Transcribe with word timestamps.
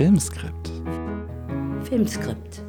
Filmskript. 0.00 0.72
Filmskript. 1.84 2.62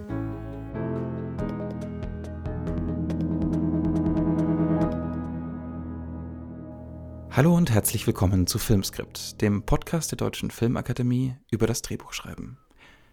Hallo 7.30 7.56
und 7.56 7.72
herzlich 7.72 8.06
willkommen 8.06 8.48
zu 8.48 8.60
Filmskript, 8.60 9.42
dem 9.42 9.64
Podcast 9.64 10.12
der 10.12 10.18
Deutschen 10.18 10.52
Filmakademie 10.52 11.36
über 11.50 11.68
das 11.68 11.82
Drehbuchschreiben. 11.82 12.58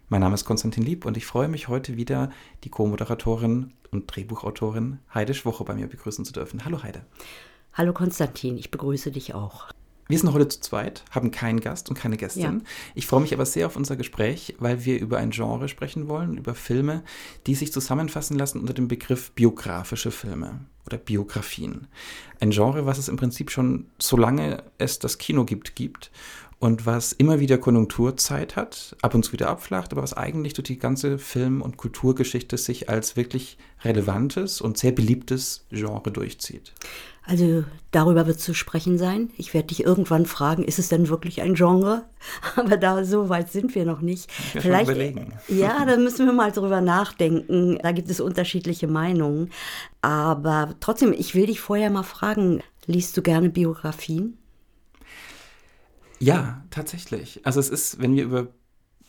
Mein 0.09 0.23
Name 0.23 0.35
ist 0.35 0.45
Konstantin 0.45 0.83
Lieb 0.83 1.05
und 1.05 1.17
ich 1.17 1.25
freue 1.25 1.47
mich 1.47 1.69
heute 1.69 1.97
wieder, 1.97 2.33
die 2.65 2.71
Co-Moderatorin 2.71 3.73
und 3.93 4.07
Drehbuchautorin 4.09 4.99
Heide 5.15 5.35
Schwoche 5.35 5.63
bei 5.63 5.75
mir 5.75 5.87
begrüßen 5.87 6.25
zu 6.25 6.33
dürfen. 6.33 6.65
Hallo 6.65 6.83
Heide. 6.83 7.07
Hallo 7.73 7.93
Konstantin, 7.93 8.59
ich 8.59 8.73
begrüße 8.73 9.13
dich 9.13 9.35
auch. 9.35 9.69
Wir 10.09 10.19
sind 10.19 10.33
heute 10.33 10.49
zu 10.49 10.61
zweit, 10.61 11.05
haben 11.11 11.31
keinen 11.31 11.61
Gast 11.61 11.91
und 11.91 11.95
keine 11.95 12.17
Gästin. 12.17 12.43
Ja. 12.43 12.67
Ich 12.95 13.07
freue 13.07 13.21
mich 13.21 13.35
aber 13.35 13.45
sehr 13.45 13.67
auf 13.67 13.77
unser 13.77 13.95
Gespräch, 13.95 14.55
weil 14.59 14.87
wir 14.87 14.99
über 14.99 15.19
ein 15.19 15.31
Genre 15.31 15.69
sprechen 15.69 16.09
wollen, 16.09 16.39
über 16.39 16.55
Filme, 16.55 17.03
die 17.47 17.55
sich 17.55 17.73
zusammenfassen 17.73 18.39
lassen 18.39 18.59
unter 18.61 18.73
dem 18.73 18.89
Begriff 18.89 19.33
biografische 19.33 20.11
Filme 20.11 20.61
oder 20.87 20.97
Biografien. 20.97 21.89
Ein 22.41 22.51
Genre, 22.51 22.87
was 22.87 22.97
es 22.97 23.09
im 23.09 23.19
Prinzip 23.19 23.51
schon 23.51 23.85
so 23.99 24.17
lange 24.17 24.63
es 24.79 24.99
das 24.99 25.19
Kino 25.19 25.45
gibt, 25.45 25.77
gibt 25.77 26.11
und 26.61 26.87
was 26.87 27.13
immer 27.13 27.39
wieder 27.39 27.59
Konjunkturzeit 27.59 28.57
hat, 28.57 28.97
ab 29.01 29.15
und 29.15 29.25
zu 29.25 29.33
wieder 29.33 29.49
abflacht, 29.49 29.93
aber 29.93 30.03
was 30.03 30.15
eigentlich 30.15 30.55
durch 30.55 30.67
die 30.67 30.79
ganze 30.79 31.19
Film- 31.19 31.63
und 31.63 31.77
Kulturgeschichte 31.77 32.57
sich 32.57 32.89
als 32.89 33.17
wirklich 33.17 33.59
relevantes 33.85 34.61
und 34.61 34.77
sehr 34.77 34.93
beliebtes 34.93 35.65
Genre 35.71 36.11
durchzieht. 36.11 36.73
Also 37.25 37.65
darüber 37.91 38.27
wird 38.27 38.41
zu 38.41 38.55
sprechen 38.55 38.97
sein. 38.97 39.31
Ich 39.37 39.53
werde 39.53 39.69
dich 39.69 39.85
irgendwann 39.85 40.25
fragen, 40.25 40.65
ist 40.65 40.79
es 40.79 40.89
denn 40.89 41.11
wirklich 41.11 41.43
ein 41.43 41.55
Genre? 41.55 42.07
Aber 42.57 42.79
da 42.79 43.05
so 43.05 43.29
weit 43.29 43.53
sind 43.53 43.75
wir 43.75 43.85
noch 43.85 44.01
nicht. 44.01 44.31
Wir 44.55 44.63
Vielleicht. 44.63 44.91
Ja, 45.49 45.85
da 45.85 45.99
müssen 45.99 46.25
wir 46.25 46.33
mal 46.33 46.51
drüber 46.53 46.81
nachdenken. 46.81 47.79
Da 47.83 47.93
gibt 47.93 48.09
es 48.11 48.21
unterschiedliche 48.21 48.89
Meinungen. 48.89 49.51
Aber 50.01 50.75
trotzdem, 50.81 51.13
ich 51.13 51.35
will 51.35 51.47
dich 51.47 51.61
vorher 51.61 51.91
mal 51.91 52.03
fragen, 52.03 52.63
liest 52.87 53.15
du 53.17 53.23
gerne 53.23 53.51
Biografien? 53.51 54.39
Ja, 56.19 56.65
tatsächlich. 56.71 57.41
Also 57.45 57.61
es 57.61 57.69
ist, 57.69 58.01
wenn 58.01 58.15
wir 58.17 58.25
über 58.25 58.49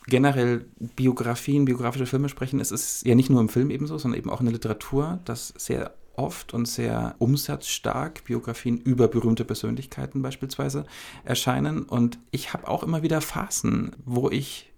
generell 0.08 0.66
Biografien, 0.96 1.66
biografische 1.66 2.06
Filme 2.06 2.30
sprechen, 2.30 2.60
es 2.60 2.72
ist 2.72 3.06
ja 3.06 3.16
nicht 3.16 3.30
nur 3.30 3.42
im 3.42 3.50
Film 3.50 3.70
ebenso, 3.70 3.98
sondern 3.98 4.20
eben 4.20 4.30
auch 4.30 4.40
in 4.40 4.46
der 4.46 4.54
Literatur, 4.54 5.20
das 5.26 5.54
sehr 5.58 5.94
oft 6.16 6.54
und 6.54 6.68
sehr 6.68 7.16
umsatzstark 7.20 8.26
Biografien 8.26 8.78
über 8.78 9.08
berühmte 9.08 9.46
Persönlichkeiten 9.46 10.22
beispielsweise 10.22 10.86
erscheinen. 11.24 11.84
Und 11.84 12.20
ich 12.32 12.54
habe 12.54 12.68
auch 12.68 12.84
immer 12.84 13.04
wieder 13.04 13.22
Phasen, 13.22 13.96
wo 14.06 14.30
ich 14.30 14.72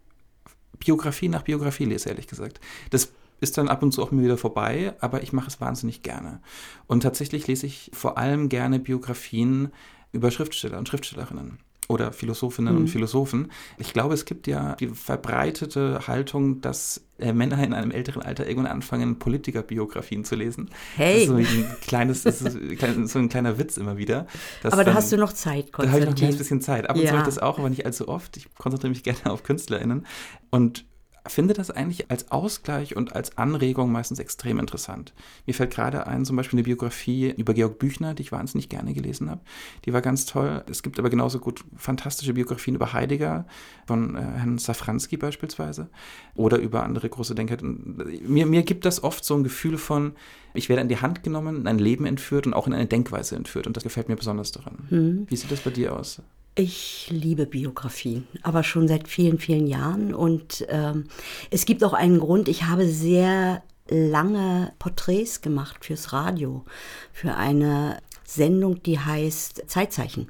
Biografie 0.77 1.29
nach 1.29 1.43
Biografie 1.43 1.85
lese, 1.85 2.09
ehrlich 2.09 2.27
gesagt. 2.27 2.59
Das 2.91 3.11
ist 3.39 3.57
dann 3.57 3.69
ab 3.69 3.81
und 3.81 3.91
zu 3.91 4.03
auch 4.03 4.11
mir 4.11 4.23
wieder 4.23 4.37
vorbei, 4.37 4.93
aber 4.99 5.23
ich 5.23 5.33
mache 5.33 5.47
es 5.47 5.59
wahnsinnig 5.59 6.03
gerne. 6.03 6.41
Und 6.85 7.01
tatsächlich 7.01 7.47
lese 7.47 7.65
ich 7.65 7.89
vor 7.93 8.19
allem 8.19 8.49
gerne 8.49 8.79
Biografien 8.79 9.71
über 10.11 10.29
Schriftsteller 10.29 10.77
und 10.77 10.87
Schriftstellerinnen 10.87 11.57
oder 11.91 12.13
Philosophinnen 12.13 12.73
mhm. 12.73 12.81
und 12.81 12.87
Philosophen. 12.87 13.51
Ich 13.77 13.93
glaube, 13.93 14.13
es 14.13 14.25
gibt 14.25 14.47
ja 14.47 14.75
die 14.75 14.87
verbreitete 14.87 16.07
Haltung, 16.07 16.61
dass 16.61 17.03
äh, 17.19 17.33
Männer 17.33 17.61
in 17.63 17.73
einem 17.73 17.91
älteren 17.91 18.21
Alter 18.21 18.47
irgendwann 18.47 18.71
anfangen, 18.71 19.19
Politikerbiografien 19.19 20.23
zu 20.23 20.35
lesen. 20.35 20.69
Hey! 20.95 21.13
Das 21.13 21.21
ist 21.21 21.27
so 21.27 21.35
ein 21.35 21.75
kleines, 21.81 22.23
das 22.23 22.41
ist 22.41 23.11
so 23.11 23.19
ein 23.19 23.29
kleiner 23.29 23.57
Witz 23.59 23.77
immer 23.77 23.97
wieder. 23.97 24.25
Aber 24.63 24.83
da 24.83 24.93
hast 24.93 25.11
du 25.11 25.17
noch 25.17 25.33
Zeit, 25.33 25.71
Konstantin. 25.71 25.83
Da 25.83 25.91
habe 25.91 25.99
ich 25.99 26.05
noch 26.05 26.11
ein 26.13 26.15
kleines 26.15 26.37
bisschen 26.37 26.61
Zeit. 26.61 26.89
Ab 26.89 26.95
und 26.95 27.01
ja. 27.03 27.09
zu 27.09 27.17
habe 27.17 27.29
ich 27.29 27.35
das 27.35 27.39
auch, 27.39 27.59
aber 27.59 27.69
nicht 27.69 27.85
allzu 27.85 28.07
oft. 28.07 28.37
Ich 28.37 28.53
konzentriere 28.55 28.91
mich 28.91 29.03
gerne 29.03 29.19
auf 29.25 29.43
KünstlerInnen. 29.43 30.05
Und 30.49 30.85
finde 31.27 31.53
das 31.53 31.69
eigentlich 31.69 32.09
als 32.09 32.31
Ausgleich 32.31 32.95
und 32.95 33.15
als 33.15 33.37
Anregung 33.37 33.91
meistens 33.91 34.19
extrem 34.19 34.59
interessant. 34.59 35.13
Mir 35.45 35.53
fällt 35.53 35.71
gerade 35.71 36.07
ein, 36.07 36.25
zum 36.25 36.35
Beispiel 36.35 36.57
eine 36.57 36.63
Biografie 36.63 37.31
über 37.37 37.53
Georg 37.53 37.77
Büchner, 37.77 38.15
die 38.15 38.23
ich 38.23 38.31
wahnsinnig 38.31 38.69
gerne 38.69 38.93
gelesen 38.93 39.29
habe. 39.29 39.41
Die 39.85 39.93
war 39.93 40.01
ganz 40.01 40.25
toll. 40.25 40.63
Es 40.69 40.81
gibt 40.81 40.97
aber 40.97 41.09
genauso 41.11 41.39
gut 41.39 41.63
fantastische 41.77 42.33
Biografien 42.33 42.75
über 42.75 42.93
Heidegger, 42.93 43.45
von 43.85 44.15
äh, 44.15 44.19
Herrn 44.19 44.57
Safranski 44.57 45.17
beispielsweise, 45.17 45.89
oder 46.35 46.57
über 46.57 46.83
andere 46.83 47.07
große 47.09 47.35
Denker. 47.35 47.57
Mir, 47.61 48.47
mir 48.47 48.63
gibt 48.63 48.85
das 48.85 49.03
oft 49.03 49.23
so 49.23 49.35
ein 49.35 49.43
Gefühl 49.43 49.77
von, 49.77 50.13
ich 50.53 50.69
werde 50.69 50.81
in 50.81 50.89
die 50.89 51.01
Hand 51.01 51.23
genommen, 51.23 51.57
in 51.57 51.67
ein 51.67 51.79
Leben 51.79 52.05
entführt 52.05 52.47
und 52.47 52.53
auch 52.53 52.65
in 52.65 52.73
eine 52.73 52.87
Denkweise 52.87 53.35
entführt. 53.35 53.67
Und 53.67 53.77
das 53.77 53.83
gefällt 53.83 54.09
mir 54.09 54.15
besonders 54.15 54.51
daran. 54.51 54.87
Mhm. 54.89 55.25
Wie 55.29 55.35
sieht 55.35 55.51
das 55.51 55.61
bei 55.61 55.69
dir 55.69 55.95
aus? 55.95 56.21
Ich 56.55 57.07
liebe 57.09 57.45
Biografien, 57.45 58.27
aber 58.41 58.63
schon 58.63 58.87
seit 58.87 59.07
vielen, 59.07 59.39
vielen 59.39 59.67
Jahren. 59.67 60.13
Und 60.13 60.65
ähm, 60.69 61.05
es 61.49 61.65
gibt 61.65 61.83
auch 61.83 61.93
einen 61.93 62.19
Grund, 62.19 62.49
ich 62.49 62.63
habe 62.63 62.87
sehr 62.87 63.63
lange 63.87 64.73
Porträts 64.77 65.41
gemacht 65.41 65.85
fürs 65.85 66.11
Radio, 66.11 66.65
für 67.13 67.35
eine 67.35 67.99
Sendung, 68.25 68.83
die 68.83 68.99
heißt 68.99 69.63
Zeitzeichen. 69.67 70.27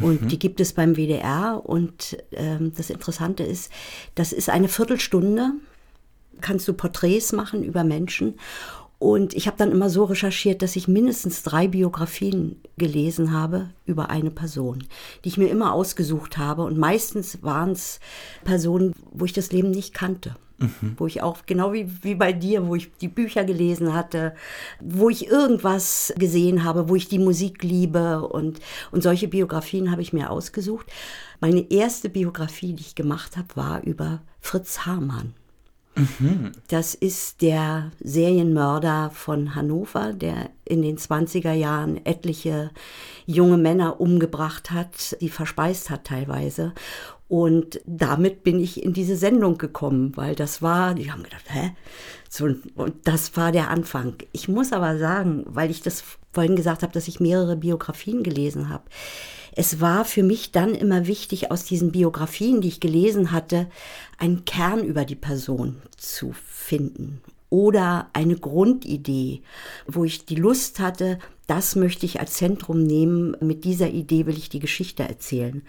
Und 0.00 0.22
mhm. 0.22 0.28
die 0.28 0.38
gibt 0.38 0.60
es 0.60 0.72
beim 0.72 0.96
WDR. 0.96 1.62
Und 1.64 2.16
ähm, 2.32 2.72
das 2.76 2.90
Interessante 2.90 3.42
ist, 3.42 3.70
das 4.14 4.32
ist 4.32 4.48
eine 4.48 4.68
Viertelstunde, 4.68 5.52
kannst 6.40 6.68
du 6.68 6.72
Porträts 6.72 7.32
machen 7.32 7.62
über 7.64 7.84
Menschen. 7.84 8.38
Und 8.98 9.34
ich 9.34 9.46
habe 9.46 9.56
dann 9.56 9.70
immer 9.70 9.90
so 9.90 10.04
recherchiert, 10.04 10.60
dass 10.60 10.74
ich 10.74 10.88
mindestens 10.88 11.44
drei 11.44 11.68
Biografien 11.68 12.60
gelesen 12.78 13.32
habe 13.32 13.70
über 13.86 14.10
eine 14.10 14.32
Person, 14.32 14.84
die 15.24 15.28
ich 15.28 15.38
mir 15.38 15.48
immer 15.48 15.72
ausgesucht 15.72 16.36
habe. 16.36 16.64
Und 16.64 16.78
meistens 16.78 17.42
waren 17.42 17.70
es 17.70 18.00
Personen, 18.44 18.92
wo 19.12 19.24
ich 19.24 19.32
das 19.32 19.52
Leben 19.52 19.70
nicht 19.70 19.94
kannte. 19.94 20.34
Mhm. 20.58 20.94
Wo 20.96 21.06
ich 21.06 21.22
auch, 21.22 21.46
genau 21.46 21.72
wie, 21.72 21.88
wie 22.02 22.16
bei 22.16 22.32
dir, 22.32 22.66
wo 22.66 22.74
ich 22.74 22.90
die 23.00 23.06
Bücher 23.06 23.44
gelesen 23.44 23.94
hatte, 23.94 24.34
wo 24.80 25.08
ich 25.08 25.28
irgendwas 25.28 26.12
gesehen 26.16 26.64
habe, 26.64 26.88
wo 26.88 26.96
ich 26.96 27.06
die 27.06 27.20
Musik 27.20 27.62
liebe 27.62 28.26
und, 28.26 28.58
und 28.90 29.04
solche 29.04 29.28
Biografien 29.28 29.92
habe 29.92 30.02
ich 30.02 30.12
mir 30.12 30.30
ausgesucht. 30.30 30.86
Meine 31.38 31.70
erste 31.70 32.08
Biografie, 32.08 32.72
die 32.72 32.82
ich 32.82 32.96
gemacht 32.96 33.36
habe, 33.36 33.54
war 33.54 33.84
über 33.84 34.22
Fritz 34.40 34.80
Hamann. 34.84 35.34
Mhm. 35.98 36.52
Das 36.68 36.94
ist 36.94 37.42
der 37.42 37.90
Serienmörder 38.00 39.10
von 39.12 39.54
Hannover, 39.54 40.12
der 40.12 40.50
in 40.64 40.82
den 40.82 40.98
20er 40.98 41.52
Jahren 41.52 42.04
etliche 42.04 42.70
junge 43.26 43.58
Männer 43.58 44.00
umgebracht 44.00 44.70
hat, 44.70 45.16
die 45.20 45.28
verspeist 45.28 45.90
hat 45.90 46.04
teilweise. 46.04 46.72
Und 47.28 47.80
damit 47.86 48.42
bin 48.42 48.58
ich 48.58 48.82
in 48.82 48.94
diese 48.94 49.16
Sendung 49.16 49.58
gekommen, 49.58 50.16
weil 50.16 50.34
das 50.34 50.62
war, 50.62 50.94
die 50.94 51.12
haben 51.12 51.22
gedacht, 51.22 51.44
hä? 51.48 51.72
So, 52.30 52.46
und 52.74 52.94
das 53.04 53.36
war 53.36 53.52
der 53.52 53.68
Anfang. 53.68 54.14
Ich 54.32 54.48
muss 54.48 54.72
aber 54.72 54.98
sagen, 54.98 55.44
weil 55.46 55.70
ich 55.70 55.82
das 55.82 56.02
vorhin 56.32 56.56
gesagt 56.56 56.82
habe, 56.82 56.92
dass 56.92 57.08
ich 57.08 57.20
mehrere 57.20 57.56
Biografien 57.56 58.22
gelesen 58.22 58.70
habe 58.70 58.84
es 59.52 59.80
war 59.80 60.04
für 60.04 60.22
mich 60.22 60.52
dann 60.52 60.74
immer 60.74 61.06
wichtig, 61.06 61.50
aus 61.50 61.64
diesen 61.64 61.92
Biografien, 61.92 62.60
die 62.60 62.68
ich 62.68 62.80
gelesen 62.80 63.32
hatte, 63.32 63.68
einen 64.18 64.44
Kern 64.44 64.84
über 64.84 65.04
die 65.04 65.16
Person 65.16 65.76
zu 65.96 66.32
finden 66.32 67.20
oder 67.50 68.10
eine 68.12 68.36
Grundidee, 68.36 69.42
wo 69.86 70.04
ich 70.04 70.26
die 70.26 70.34
Lust 70.34 70.80
hatte, 70.80 71.18
das 71.48 71.76
möchte 71.76 72.04
ich 72.04 72.20
als 72.20 72.34
Zentrum 72.34 72.82
nehmen, 72.82 73.34
mit 73.40 73.64
dieser 73.64 73.88
Idee 73.88 74.26
will 74.26 74.36
ich 74.36 74.50
die 74.50 74.60
Geschichte 74.60 75.02
erzählen. 75.02 75.62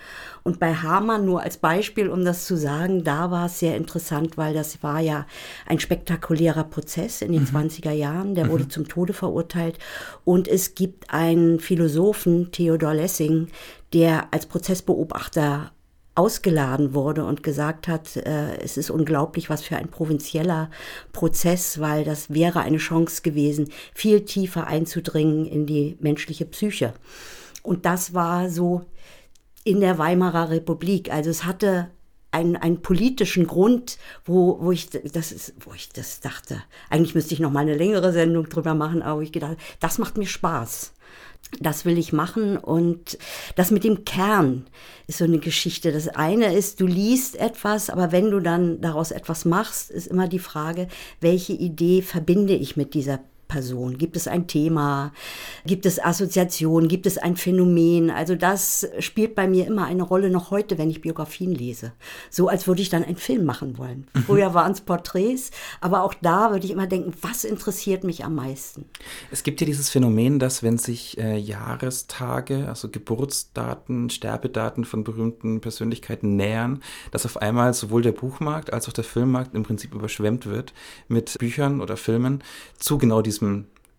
Und 0.43 0.59
bei 0.59 0.73
Hamann 0.75 1.25
nur 1.25 1.41
als 1.41 1.57
Beispiel, 1.57 2.09
um 2.09 2.25
das 2.25 2.45
zu 2.45 2.57
sagen, 2.57 3.05
da 3.05 3.31
war 3.31 3.45
es 3.45 3.59
sehr 3.59 3.77
interessant, 3.77 4.37
weil 4.37 4.53
das 4.53 4.83
war 4.83 4.99
ja 4.99 5.25
ein 5.65 5.79
spektakulärer 5.79 6.65
Prozess 6.65 7.21
in 7.21 7.31
den 7.31 7.43
mhm. 7.43 7.55
20er 7.55 7.91
Jahren, 7.91 8.35
der 8.35 8.45
mhm. 8.45 8.49
wurde 8.49 8.67
zum 8.67 8.89
Tode 8.89 9.13
verurteilt 9.13 9.79
und 10.25 10.49
es 10.49 10.75
gibt 10.75 11.13
einen 11.13 11.61
Philosophen, 11.61 12.51
Theodor 12.51 12.93
Lessing, 12.93 13.47
der 13.93 14.33
als 14.33 14.47
Prozessbeobachter 14.47 15.71
ausgeladen 16.19 16.93
wurde 16.93 17.23
und 17.23 17.43
gesagt 17.43 17.87
hat, 17.87 18.17
äh, 18.17 18.57
es 18.57 18.75
ist 18.75 18.89
unglaublich, 18.89 19.49
was 19.49 19.63
für 19.63 19.77
ein 19.77 19.87
provinzieller 19.87 20.69
Prozess, 21.13 21.79
weil 21.79 22.03
das 22.03 22.33
wäre 22.33 22.59
eine 22.59 22.77
Chance 22.77 23.21
gewesen, 23.21 23.69
viel 23.93 24.25
tiefer 24.25 24.67
einzudringen 24.67 25.45
in 25.45 25.65
die 25.65 25.97
menschliche 26.01 26.45
Psyche. 26.45 26.93
Und 27.63 27.85
das 27.85 28.13
war 28.13 28.49
so 28.49 28.81
in 29.63 29.79
der 29.79 29.97
Weimarer 29.97 30.49
Republik. 30.49 31.09
Also 31.09 31.29
es 31.29 31.45
hatte 31.45 31.89
einen, 32.31 32.57
einen 32.57 32.81
politischen 32.81 33.47
Grund, 33.47 33.97
wo, 34.25 34.59
wo, 34.59 34.73
ich, 34.73 34.89
das 34.89 35.31
ist, 35.31 35.53
wo 35.61 35.73
ich 35.73 35.87
das 35.87 36.19
dachte. 36.19 36.61
Eigentlich 36.89 37.15
müsste 37.15 37.33
ich 37.33 37.39
noch 37.39 37.51
mal 37.51 37.61
eine 37.61 37.77
längere 37.77 38.11
Sendung 38.11 38.49
drüber 38.49 38.73
machen, 38.73 39.01
aber 39.01 39.21
ich 39.21 39.31
gedacht, 39.31 39.55
das 39.79 39.97
macht 39.99 40.17
mir 40.17 40.27
Spaß. 40.27 40.91
Das 41.59 41.83
will 41.83 41.97
ich 41.97 42.13
machen 42.13 42.57
und 42.57 43.17
das 43.55 43.71
mit 43.71 43.83
dem 43.83 44.05
Kern 44.05 44.67
ist 45.07 45.17
so 45.17 45.25
eine 45.25 45.39
Geschichte. 45.39 45.91
Das 45.91 46.07
eine 46.07 46.53
ist, 46.53 46.79
du 46.79 46.85
liest 46.85 47.37
etwas, 47.37 47.89
aber 47.89 48.11
wenn 48.11 48.29
du 48.29 48.39
dann 48.39 48.81
daraus 48.81 49.11
etwas 49.11 49.45
machst, 49.45 49.89
ist 49.89 50.07
immer 50.07 50.27
die 50.27 50.39
Frage, 50.39 50.87
welche 51.21 51.53
Idee 51.53 52.03
verbinde 52.03 52.53
ich 52.53 52.77
mit 52.77 52.93
dieser 52.93 53.19
Person? 53.49 53.97
Gibt 53.97 54.15
es 54.15 54.27
ein 54.27 54.47
Thema? 54.47 55.11
Gibt 55.65 55.85
es 55.85 56.01
Assoziationen? 56.01 56.87
Gibt 56.87 57.05
es 57.05 57.17
ein 57.17 57.35
Phänomen? 57.35 58.11
Also 58.11 58.35
das 58.35 58.87
spielt 58.99 59.35
bei 59.35 59.47
mir 59.47 59.67
immer 59.67 59.85
eine 59.85 60.03
Rolle 60.03 60.29
noch 60.29 60.51
heute, 60.51 60.77
wenn 60.77 60.89
ich 60.89 61.01
Biografien 61.01 61.51
lese. 61.51 61.91
So 62.29 62.47
als 62.47 62.67
würde 62.67 62.81
ich 62.81 62.89
dann 62.89 63.03
einen 63.03 63.17
Film 63.17 63.43
machen 63.43 63.77
wollen. 63.77 64.07
Mhm. 64.13 64.23
Früher 64.23 64.53
waren 64.53 64.71
es 64.71 64.81
Porträts, 64.81 65.49
aber 65.81 66.03
auch 66.03 66.13
da 66.13 66.51
würde 66.51 66.65
ich 66.65 66.71
immer 66.71 66.87
denken, 66.87 67.11
was 67.21 67.43
interessiert 67.43 68.03
mich 68.03 68.23
am 68.23 68.35
meisten? 68.35 68.85
Es 69.31 69.43
gibt 69.43 69.59
ja 69.59 69.65
dieses 69.65 69.89
Phänomen, 69.89 70.37
dass 70.37 70.61
wenn 70.61 70.77
sich 70.77 71.17
äh, 71.17 71.35
Jahrestage, 71.37 72.67
also 72.67 72.87
Geburtsdaten, 72.87 74.11
Sterbedaten 74.11 74.85
von 74.85 75.03
berühmten 75.03 75.59
Persönlichkeiten 75.59 76.35
nähern, 76.35 76.83
dass 77.09 77.25
auf 77.25 77.37
einmal 77.37 77.73
sowohl 77.73 78.03
der 78.03 78.11
Buchmarkt 78.11 78.71
als 78.71 78.87
auch 78.87 78.93
der 78.93 79.03
Filmmarkt 79.03 79.55
im 79.55 79.63
Prinzip 79.63 79.95
überschwemmt 79.95 80.45
wird 80.45 80.73
mit 81.07 81.35
Büchern 81.39 81.81
oder 81.81 81.97
Filmen 81.97 82.43
zu 82.77 82.99
genau 82.99 83.23
diesem 83.23 83.38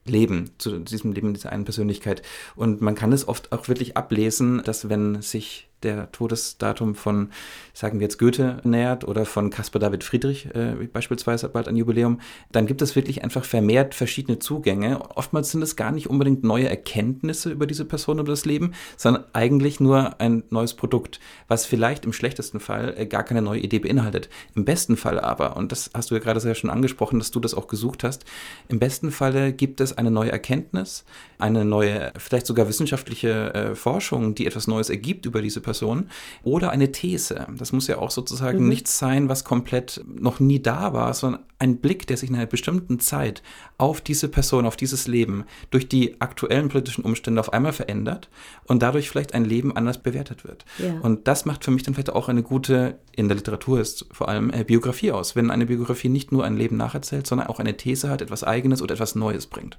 Leben, 0.04 0.50
zu 0.58 0.78
diesem 0.78 1.12
Leben 1.12 1.34
dieser 1.34 1.52
einen 1.52 1.64
Persönlichkeit. 1.64 2.22
Und 2.56 2.81
man 2.81 2.94
kann 2.94 3.12
es 3.12 3.28
oft 3.28 3.52
auch 3.52 3.69
wirklich 3.69 3.96
ablesen, 3.96 4.62
dass 4.64 4.88
wenn 4.88 5.22
sich 5.22 5.69
der 5.82 6.12
Todesdatum 6.12 6.94
von, 6.94 7.31
sagen 7.73 7.99
wir 7.99 8.05
jetzt 8.05 8.19
Goethe 8.19 8.61
nähert 8.65 9.06
oder 9.06 9.25
von 9.25 9.50
Caspar 9.50 9.81
David 9.81 10.05
Friedrich 10.05 10.47
äh, 10.55 10.75
beispielsweise 10.93 11.49
bald 11.49 11.69
ein 11.69 11.77
Jubiläum, 11.77 12.21
dann 12.53 12.67
gibt 12.67 12.82
es 12.82 12.97
wirklich 12.97 13.25
einfach 13.25 13.44
vermehrt 13.44 13.94
verschiedene 13.94 14.38
Zugänge. 14.38 15.00
Oftmals 15.17 15.50
sind 15.50 15.62
es 15.62 15.77
gar 15.77 15.91
nicht 15.91 16.09
unbedingt 16.09 16.44
neue 16.44 16.69
Erkenntnisse 16.69 17.50
über 17.50 17.67
diese 17.67 17.85
Person 17.85 18.21
oder 18.21 18.32
das 18.32 18.44
Leben, 18.44 18.75
sondern 18.97 19.25
eigentlich 19.32 19.81
nur 19.81 20.21
ein 20.21 20.43
neues 20.50 20.75
Produkt, 20.75 21.21
was 21.49 21.67
vielleicht 21.67 22.05
im 22.05 22.12
schlechtesten 22.12 22.61
Fall 22.61 22.94
äh, 22.97 23.06
gar 23.06 23.25
keine 23.25 23.43
neue 23.43 23.61
Idee 23.61 23.79
beinhaltet. 23.79 24.29
Im 24.55 24.65
besten 24.65 24.97
Fall 24.97 25.19
aber, 25.19 25.56
und 25.56 25.73
das 25.73 25.91
hast 25.94 26.11
du 26.11 26.15
ja 26.15 26.21
gerade 26.21 26.41
sehr 26.41 26.55
schon 26.55 26.71
angesprochen, 26.71 27.19
dass 27.19 27.31
du 27.31 27.41
das 27.41 27.55
auch 27.55 27.69
gesucht 27.69 28.05
hast, 28.05 28.25
im 28.69 28.79
besten 28.79 29.11
Falle 29.11 29.53
gibt 29.53 29.81
es 29.81 29.97
eine 29.97 30.11
neue 30.11 30.31
Erkenntnis, 30.31 31.05
eine 31.38 31.65
neue, 31.65 32.12
vielleicht 32.19 32.47
sogar 32.47 32.69
wissenschaftliche 32.69 33.55
äh, 33.55 33.75
Forschung, 33.75 34.35
die 34.35 34.47
etwas 34.47 34.67
Neues 34.67 34.91
ergibt 34.91 35.26
über 35.26 35.41
diese 35.41 35.61
Person 35.61 35.69
Person 35.70 36.11
oder 36.43 36.70
eine 36.70 36.90
These. 36.90 37.46
Das 37.56 37.72
muss 37.72 37.87
ja 37.87 37.99
auch 37.99 38.11
sozusagen 38.11 38.64
mhm. 38.64 38.69
nichts 38.69 38.99
sein, 38.99 39.28
was 39.28 39.44
komplett 39.44 40.05
noch 40.06 40.40
nie 40.40 40.61
da 40.61 40.93
war, 40.93 41.14
sondern 41.14 41.43
ein 41.61 41.76
Blick, 41.76 42.06
der 42.08 42.17
sich 42.17 42.28
in 42.28 42.34
einer 42.34 42.46
bestimmten 42.46 42.99
Zeit 42.99 43.43
auf 43.78 44.00
diese 44.00 44.28
Person, 44.28 44.67
auf 44.67 44.76
dieses 44.76 45.06
Leben 45.06 45.44
durch 45.70 45.88
die 45.88 46.20
aktuellen 46.20 46.69
politischen 46.69 47.05
Umstände 47.05 47.38
auf 47.38 47.52
einmal 47.52 47.72
verändert 47.72 48.31
und 48.64 48.82
dadurch 48.82 49.08
vielleicht 49.08 49.34
ein 49.34 49.44
Leben 49.44 49.76
anders 49.76 49.99
bewertet 49.99 50.44
wird. 50.44 50.64
Ja. 50.78 50.99
Und 51.00 51.28
das 51.28 51.44
macht 51.44 51.64
für 51.64 51.70
mich 51.70 51.84
dann 51.84 51.94
vielleicht 51.94 52.11
auch 52.11 52.28
eine 52.28 52.43
gute, 52.43 52.99
in 53.14 53.28
der 53.28 53.37
Literatur 53.37 53.78
ist 53.78 54.06
vor 54.11 54.28
allem 54.28 54.50
äh, 54.50 54.64
Biografie 54.64 55.12
aus, 55.12 55.37
wenn 55.37 55.50
eine 55.50 55.66
Biografie 55.66 56.08
nicht 56.08 56.32
nur 56.32 56.44
ein 56.44 56.56
Leben 56.56 56.76
nacherzählt, 56.76 57.26
sondern 57.26 57.46
auch 57.46 57.61
eine 57.61 57.76
These 57.76 58.08
hat, 58.08 58.23
etwas 58.23 58.43
Eigenes 58.43 58.82
oder 58.82 58.94
etwas 58.94 59.14
Neues 59.14 59.46
bringt. 59.46 59.78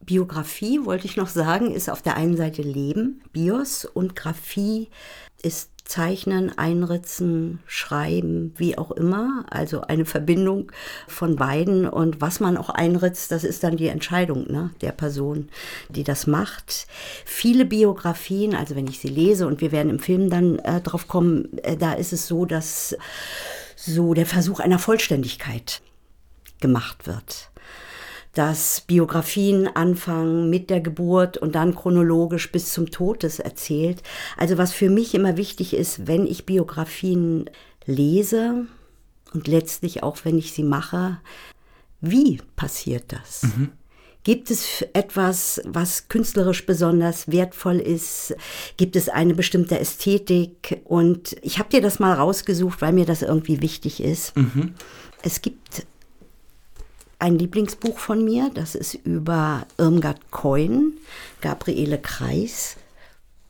Biografie, 0.00 0.84
wollte 0.84 1.06
ich 1.06 1.16
noch 1.16 1.28
sagen, 1.28 1.72
ist 1.72 1.90
auf 1.90 2.02
der 2.02 2.16
einen 2.16 2.36
Seite 2.36 2.62
Leben, 2.62 3.22
Bios, 3.32 3.84
und 3.84 4.14
Graphie 4.14 4.88
ist 5.42 5.70
Zeichnen, 5.86 6.56
Einritzen, 6.58 7.60
Schreiben, 7.66 8.52
wie 8.56 8.76
auch 8.76 8.90
immer. 8.90 9.44
Also 9.48 9.82
eine 9.82 10.04
Verbindung 10.04 10.72
von 11.06 11.36
beiden. 11.36 11.88
Und 11.88 12.20
was 12.20 12.40
man 12.40 12.56
auch 12.56 12.70
einritzt, 12.70 13.30
das 13.30 13.44
ist 13.44 13.62
dann 13.62 13.76
die 13.76 13.86
Entscheidung 13.86 14.50
ne, 14.50 14.70
der 14.80 14.92
Person, 14.92 15.48
die 15.88 16.04
das 16.04 16.26
macht. 16.26 16.86
Viele 17.24 17.64
Biografien, 17.64 18.54
also 18.54 18.74
wenn 18.74 18.88
ich 18.88 18.98
sie 18.98 19.08
lese, 19.08 19.46
und 19.46 19.60
wir 19.60 19.72
werden 19.72 19.90
im 19.90 20.00
Film 20.00 20.28
dann 20.28 20.58
äh, 20.58 20.80
drauf 20.80 21.08
kommen, 21.08 21.56
äh, 21.58 21.76
da 21.76 21.92
ist 21.92 22.12
es 22.12 22.26
so, 22.26 22.44
dass 22.44 22.96
so 23.76 24.14
der 24.14 24.26
Versuch 24.26 24.60
einer 24.60 24.78
Vollständigkeit 24.78 25.82
gemacht 26.60 27.06
wird 27.06 27.50
dass 28.36 28.82
Biografien 28.82 29.66
anfangen 29.66 30.50
mit 30.50 30.68
der 30.68 30.82
Geburt 30.82 31.38
und 31.38 31.54
dann 31.54 31.74
chronologisch 31.74 32.52
bis 32.52 32.70
zum 32.70 32.90
Todes 32.90 33.38
erzählt. 33.38 34.02
Also 34.36 34.58
was 34.58 34.72
für 34.72 34.90
mich 34.90 35.14
immer 35.14 35.38
wichtig 35.38 35.72
ist, 35.72 36.06
wenn 36.06 36.26
ich 36.26 36.44
Biografien 36.44 37.48
lese 37.86 38.66
und 39.32 39.48
letztlich 39.48 40.02
auch 40.02 40.18
wenn 40.24 40.36
ich 40.36 40.52
sie 40.52 40.64
mache, 40.64 41.18
wie 42.02 42.42
passiert 42.56 43.04
das? 43.08 43.44
Mhm. 43.44 43.72
Gibt 44.22 44.50
es 44.50 44.82
etwas, 44.92 45.62
was 45.64 46.08
künstlerisch 46.08 46.66
besonders 46.66 47.28
wertvoll 47.28 47.78
ist? 47.78 48.36
Gibt 48.76 48.96
es 48.96 49.08
eine 49.08 49.34
bestimmte 49.34 49.78
Ästhetik? 49.78 50.82
Und 50.84 51.36
ich 51.40 51.58
habe 51.58 51.70
dir 51.70 51.80
das 51.80 52.00
mal 52.00 52.12
rausgesucht, 52.12 52.82
weil 52.82 52.92
mir 52.92 53.06
das 53.06 53.22
irgendwie 53.22 53.62
wichtig 53.62 54.02
ist. 54.02 54.36
Mhm. 54.36 54.74
Es 55.22 55.40
gibt 55.40 55.86
ein 57.18 57.38
Lieblingsbuch 57.38 57.98
von 57.98 58.24
mir, 58.24 58.50
das 58.52 58.74
ist 58.74 58.94
über 58.94 59.66
Irmgard 59.78 60.30
Coin, 60.30 60.92
Gabriele 61.40 61.98
Kreis. 61.98 62.76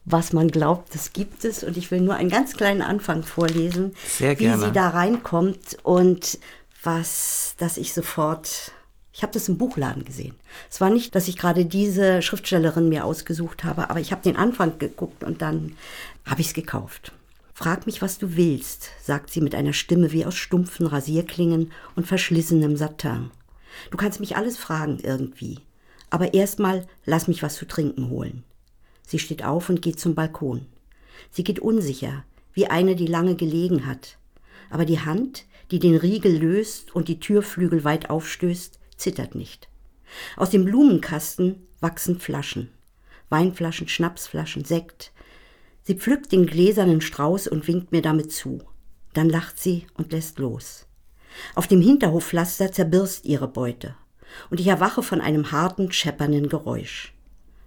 Was 0.05 0.33
man 0.33 0.49
glaubt, 0.49 0.95
das 0.95 1.13
gibt 1.13 1.45
es. 1.45 1.65
Und 1.65 1.77
ich 1.77 1.91
will 1.91 2.01
nur 2.01 2.15
einen 2.15 2.31
ganz 2.31 2.57
kleinen 2.57 2.83
Anfang 2.83 3.25
vorlesen, 3.25 3.97
wie 4.19 4.37
sie 4.37 4.73
da 4.73 4.91
reinkommt 4.91 5.79
und 5.83 6.39
was, 6.85 7.57
dass 7.59 7.77
ich 7.77 7.93
sofort 7.93 8.73
ich 9.17 9.23
habe 9.23 9.33
das 9.33 9.49
im 9.49 9.57
Buchladen 9.57 10.05
gesehen. 10.05 10.35
Es 10.71 10.79
war 10.83 10.91
nicht, 10.91 11.15
dass 11.15 11.27
ich 11.27 11.39
gerade 11.39 11.65
diese 11.65 12.21
Schriftstellerin 12.21 12.91
mir 12.91 13.07
ausgesucht 13.07 13.65
habe, 13.65 13.89
aber 13.89 13.99
ich 13.99 14.13
habe 14.13 14.21
den 14.21 14.37
Anfang 14.37 14.79
geguckt 14.79 15.25
und 15.25 15.41
dann 15.41 15.75
habe 16.27 16.43
ich 16.43 16.49
es 16.49 16.55
gekauft. 16.55 17.13
Frag 17.55 17.87
mich, 17.87 18.03
was 18.03 18.19
du 18.19 18.37
willst, 18.37 18.91
sagt 19.03 19.31
sie 19.31 19.41
mit 19.41 19.55
einer 19.55 19.73
Stimme 19.73 20.13
wie 20.13 20.27
aus 20.27 20.35
stumpfen 20.35 20.87
Rasierklingen 20.87 21.73
und 21.95 22.07
verschlissenem 22.07 22.77
Satin. 22.77 23.31
Du 23.90 23.96
kannst 23.96 24.20
mich 24.20 24.37
alles 24.37 24.56
fragen 24.56 24.99
irgendwie. 25.02 25.61
Aber 26.11 26.34
erstmal 26.34 26.87
lass 27.05 27.28
mich 27.28 27.43
was 27.43 27.56
zu 27.56 27.67
trinken 27.67 28.11
holen. 28.11 28.44
Sie 29.06 29.19
steht 29.19 29.44
auf 29.44 29.69
und 29.69 29.82
geht 29.82 30.00
zum 30.00 30.14
Balkon. 30.14 30.67
Sie 31.31 31.44
geht 31.44 31.61
unsicher, 31.61 32.25
wie 32.52 32.67
eine, 32.67 32.96
die 32.96 33.06
lange 33.06 33.37
gelegen 33.37 33.87
hat. 33.87 34.19
Aber 34.70 34.84
die 34.84 35.00
Hand, 35.00 35.46
die 35.70 35.78
den 35.78 35.96
Riegel 35.96 36.37
löst 36.37 36.94
und 36.94 37.08
die 37.08 37.20
Türflügel 37.20 37.84
weit 37.84 38.11
aufstößt, 38.11 38.78
zittert 38.96 39.34
nicht. 39.34 39.69
Aus 40.37 40.50
dem 40.50 40.64
Blumenkasten 40.64 41.67
wachsen 41.81 42.19
Flaschen. 42.19 42.70
Weinflaschen, 43.29 43.88
Schnapsflaschen, 43.88 44.64
Sekt. 44.64 45.12
Sie 45.82 45.94
pflückt 45.94 46.32
den 46.32 46.46
gläsernen 46.46 47.00
Strauß 47.00 47.49
und 47.49 47.67
winkt 47.69 47.93
mir 47.93 48.02
damit 48.02 48.32
zu. 48.32 48.62
Dann 49.14 49.29
lacht 49.29 49.58
sie 49.58 49.87
und 49.94 50.12
lässt 50.12 50.38
los. 50.38 50.86
Auf 51.55 51.67
dem 51.67 51.81
Hinterhofpflaster 51.81 52.73
zerbirst 52.73 53.25
ihre 53.25 53.49
Beute. 53.49 53.94
Und 54.50 54.61
ich 54.61 54.67
erwache 54.67 55.03
von 55.03 55.21
einem 55.21 55.53
harten, 55.53 55.93
scheppernden 55.93 56.49
Geräusch. 56.49 57.15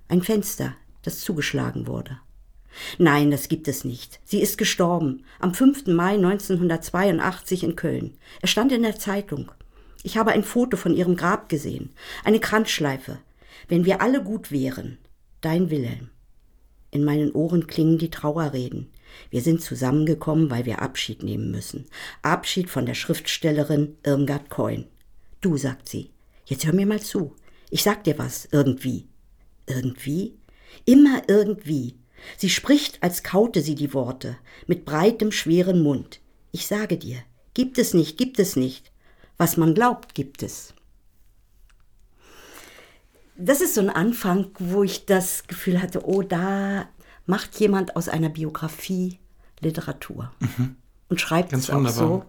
Ein 0.07 0.21
Fenster, 0.21 0.75
das 1.03 1.21
zugeschlagen 1.21 1.87
wurde. 1.87 2.19
Nein, 2.97 3.31
das 3.31 3.47
gibt 3.47 3.67
es 3.67 3.83
nicht. 3.83 4.19
Sie 4.25 4.41
ist 4.41 4.57
gestorben. 4.57 5.23
Am 5.39 5.53
5. 5.53 5.87
Mai 5.87 6.13
1982 6.13 7.63
in 7.63 7.75
Köln. 7.75 8.17
Er 8.41 8.47
stand 8.47 8.71
in 8.71 8.83
der 8.83 8.97
Zeitung. 8.97 9.51
Ich 10.03 10.17
habe 10.17 10.31
ein 10.31 10.43
Foto 10.43 10.77
von 10.77 10.95
ihrem 10.95 11.15
Grab 11.15 11.49
gesehen. 11.49 11.91
Eine 12.23 12.39
Kranzschleife. 12.39 13.19
Wenn 13.67 13.85
wir 13.85 14.01
alle 14.01 14.23
gut 14.23 14.51
wären. 14.51 14.97
Dein 15.41 15.69
Wilhelm. 15.69 16.09
In 16.91 17.03
meinen 17.03 17.31
Ohren 17.33 17.67
klingen 17.67 17.97
die 17.97 18.09
Trauerreden. 18.09 18.89
Wir 19.29 19.41
sind 19.41 19.61
zusammengekommen, 19.61 20.49
weil 20.49 20.65
wir 20.65 20.81
Abschied 20.81 21.23
nehmen 21.23 21.51
müssen. 21.51 21.85
Abschied 22.21 22.69
von 22.69 22.85
der 22.85 22.95
Schriftstellerin 22.95 23.97
Irmgard 24.03 24.49
Coin. 24.49 24.85
Du, 25.41 25.57
sagt 25.57 25.87
sie. 25.87 26.11
Jetzt 26.45 26.65
hör 26.65 26.73
mir 26.73 26.85
mal 26.85 27.01
zu. 27.01 27.35
Ich 27.69 27.83
sag 27.83 28.03
dir 28.03 28.17
was, 28.17 28.47
irgendwie. 28.51 29.07
Irgendwie? 29.67 30.37
Immer 30.85 31.21
irgendwie. 31.27 31.99
Sie 32.37 32.49
spricht, 32.49 33.01
als 33.03 33.23
kaute 33.23 33.61
sie 33.61 33.75
die 33.75 33.93
Worte, 33.93 34.37
mit 34.67 34.85
breitem, 34.85 35.31
schweren 35.31 35.81
Mund. 35.81 36.19
Ich 36.51 36.67
sage 36.67 36.97
dir, 36.97 37.17
gibt 37.53 37.77
es 37.77 37.93
nicht, 37.93 38.17
gibt 38.17 38.39
es 38.39 38.55
nicht. 38.55 38.91
Was 39.37 39.57
man 39.57 39.73
glaubt, 39.73 40.15
gibt 40.15 40.43
es. 40.43 40.73
Das 43.37 43.61
ist 43.61 43.75
so 43.75 43.81
ein 43.81 43.89
Anfang, 43.89 44.51
wo 44.59 44.83
ich 44.83 45.05
das 45.05 45.47
Gefühl 45.47 45.81
hatte, 45.81 46.05
oh, 46.05 46.23
da 46.23 46.89
macht 47.29 47.59
jemand 47.59 47.95
aus 47.95 48.09
einer 48.09 48.29
Biografie 48.29 49.19
Literatur. 49.61 50.31
Mhm. 50.39 50.75
Und 51.09 51.21
schreibt 51.21 51.51
Ganz 51.51 51.63
es 51.63 51.69
auch 51.69 51.75
wunderbar. 51.75 52.07
so. 52.07 52.25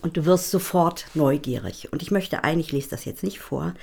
Und 0.00 0.16
du 0.16 0.24
wirst 0.24 0.50
sofort 0.50 1.06
neugierig. 1.14 1.92
Und 1.92 2.02
ich 2.02 2.10
möchte 2.10 2.44
eigentlich, 2.44 2.68
ich 2.68 2.72
lese 2.72 2.90
das 2.90 3.04
jetzt 3.04 3.22
nicht 3.22 3.40
vor, 3.40 3.74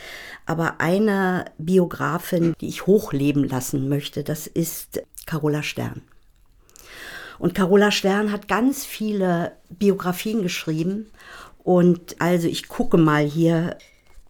aber 0.45 0.79
eine 0.79 1.45
Biografin, 1.57 2.53
die 2.59 2.67
ich 2.67 2.87
hochleben 2.87 3.47
lassen 3.47 3.89
möchte, 3.89 4.23
das 4.23 4.47
ist 4.47 5.01
Carola 5.25 5.61
Stern. 5.61 6.01
Und 7.37 7.53
Carola 7.53 7.91
Stern 7.91 8.31
hat 8.31 8.47
ganz 8.47 8.85
viele 8.85 9.53
Biografien 9.69 10.41
geschrieben. 10.41 11.11
Und 11.63 12.19
also 12.19 12.47
ich 12.47 12.67
gucke 12.67 12.97
mal 12.97 13.23
hier, 13.23 13.77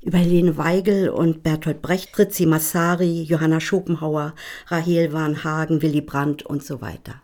über 0.02 0.18
Helene 0.18 0.56
Weigel 0.58 1.10
und 1.10 1.44
Bertolt 1.44 1.82
Brecht, 1.82 2.16
Fritzi 2.16 2.46
Massari, 2.46 3.24
Johanna 3.24 3.60
Schopenhauer, 3.60 4.34
Rahel 4.68 5.12
Warnhagen, 5.12 5.82
Willy 5.82 6.02
Brandt 6.02 6.44
und 6.44 6.64
so 6.64 6.80
weiter. 6.80 7.16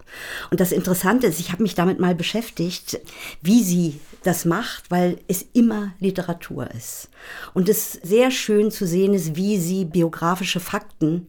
Und 0.51 0.59
das 0.59 0.73
Interessante 0.73 1.27
ist, 1.27 1.39
ich 1.39 1.51
habe 1.53 1.63
mich 1.63 1.75
damit 1.75 1.99
mal 1.99 2.15
beschäftigt, 2.15 2.99
wie 3.41 3.63
sie 3.63 3.99
das 4.23 4.43
macht, 4.43 4.91
weil 4.91 5.19
es 5.27 5.45
immer 5.53 5.93
Literatur 5.99 6.69
ist. 6.71 7.09
Und 7.53 7.69
es 7.69 7.93
sehr 7.93 8.29
schön 8.29 8.71
zu 8.71 8.85
sehen 8.85 9.13
ist, 9.13 9.37
wie 9.37 9.57
sie 9.57 9.85
biografische 9.85 10.59
Fakten 10.59 11.27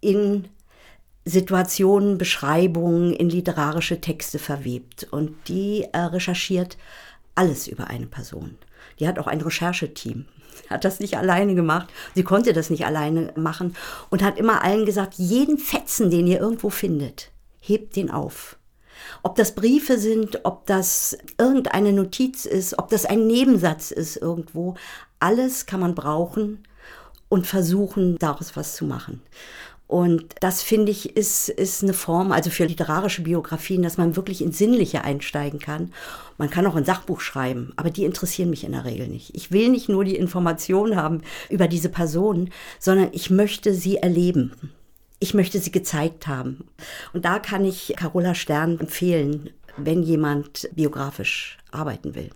in 0.00 0.46
Situationen, 1.24 2.18
Beschreibungen, 2.18 3.12
in 3.12 3.28
literarische 3.28 4.00
Texte 4.00 4.38
verwebt. 4.38 5.08
Und 5.10 5.34
die 5.48 5.86
äh, 5.92 5.98
recherchiert 5.98 6.78
alles 7.34 7.66
über 7.66 7.88
eine 7.88 8.06
Person. 8.06 8.56
Die 9.00 9.08
hat 9.08 9.18
auch 9.18 9.26
ein 9.26 9.40
Rechercheteam 9.40 10.26
hat 10.70 10.84
das 10.84 11.00
nicht 11.00 11.16
alleine 11.16 11.54
gemacht. 11.54 11.88
Sie 12.14 12.22
konnte 12.22 12.52
das 12.52 12.70
nicht 12.70 12.86
alleine 12.86 13.32
machen 13.36 13.76
und 14.10 14.22
hat 14.22 14.38
immer 14.38 14.62
allen 14.62 14.86
gesagt, 14.86 15.14
jeden 15.16 15.58
Fetzen, 15.58 16.10
den 16.10 16.26
ihr 16.26 16.40
irgendwo 16.40 16.70
findet, 16.70 17.30
hebt 17.60 17.96
den 17.96 18.10
auf. 18.10 18.56
Ob 19.22 19.36
das 19.36 19.54
Briefe 19.54 19.98
sind, 19.98 20.40
ob 20.44 20.66
das 20.66 21.16
irgendeine 21.38 21.92
Notiz 21.92 22.44
ist, 22.44 22.78
ob 22.78 22.88
das 22.88 23.04
ein 23.04 23.26
Nebensatz 23.26 23.90
ist 23.90 24.16
irgendwo, 24.16 24.74
alles 25.20 25.66
kann 25.66 25.80
man 25.80 25.94
brauchen 25.94 26.64
und 27.28 27.46
versuchen, 27.46 28.18
daraus 28.18 28.56
was 28.56 28.76
zu 28.76 28.84
machen. 28.84 29.22
Und 29.88 30.34
das 30.40 30.62
finde 30.62 30.92
ich 30.92 31.16
ist, 31.16 31.48
ist 31.48 31.82
eine 31.82 31.94
Form, 31.94 32.30
also 32.30 32.50
für 32.50 32.66
literarische 32.66 33.22
Biografien, 33.22 33.82
dass 33.82 33.96
man 33.96 34.16
wirklich 34.16 34.42
ins 34.42 34.58
Sinnliche 34.58 35.02
einsteigen 35.02 35.60
kann. 35.60 35.94
Man 36.36 36.50
kann 36.50 36.66
auch 36.66 36.76
ein 36.76 36.84
Sachbuch 36.84 37.22
schreiben, 37.22 37.72
aber 37.76 37.88
die 37.88 38.04
interessieren 38.04 38.50
mich 38.50 38.64
in 38.64 38.72
der 38.72 38.84
Regel 38.84 39.08
nicht. 39.08 39.34
Ich 39.34 39.50
will 39.50 39.70
nicht 39.70 39.88
nur 39.88 40.04
die 40.04 40.16
Information 40.16 40.94
haben 40.94 41.22
über 41.48 41.68
diese 41.68 41.88
Person, 41.88 42.50
sondern 42.78 43.08
ich 43.12 43.30
möchte 43.30 43.72
sie 43.72 43.96
erleben. 43.96 44.52
Ich 45.20 45.32
möchte 45.32 45.58
sie 45.58 45.72
gezeigt 45.72 46.26
haben. 46.26 46.68
Und 47.14 47.24
da 47.24 47.38
kann 47.38 47.64
ich 47.64 47.94
Carola 47.96 48.34
Stern 48.34 48.78
empfehlen, 48.78 49.50
wenn 49.78 50.02
jemand 50.02 50.68
biografisch 50.74 51.56
arbeiten 51.70 52.14
will. 52.14 52.30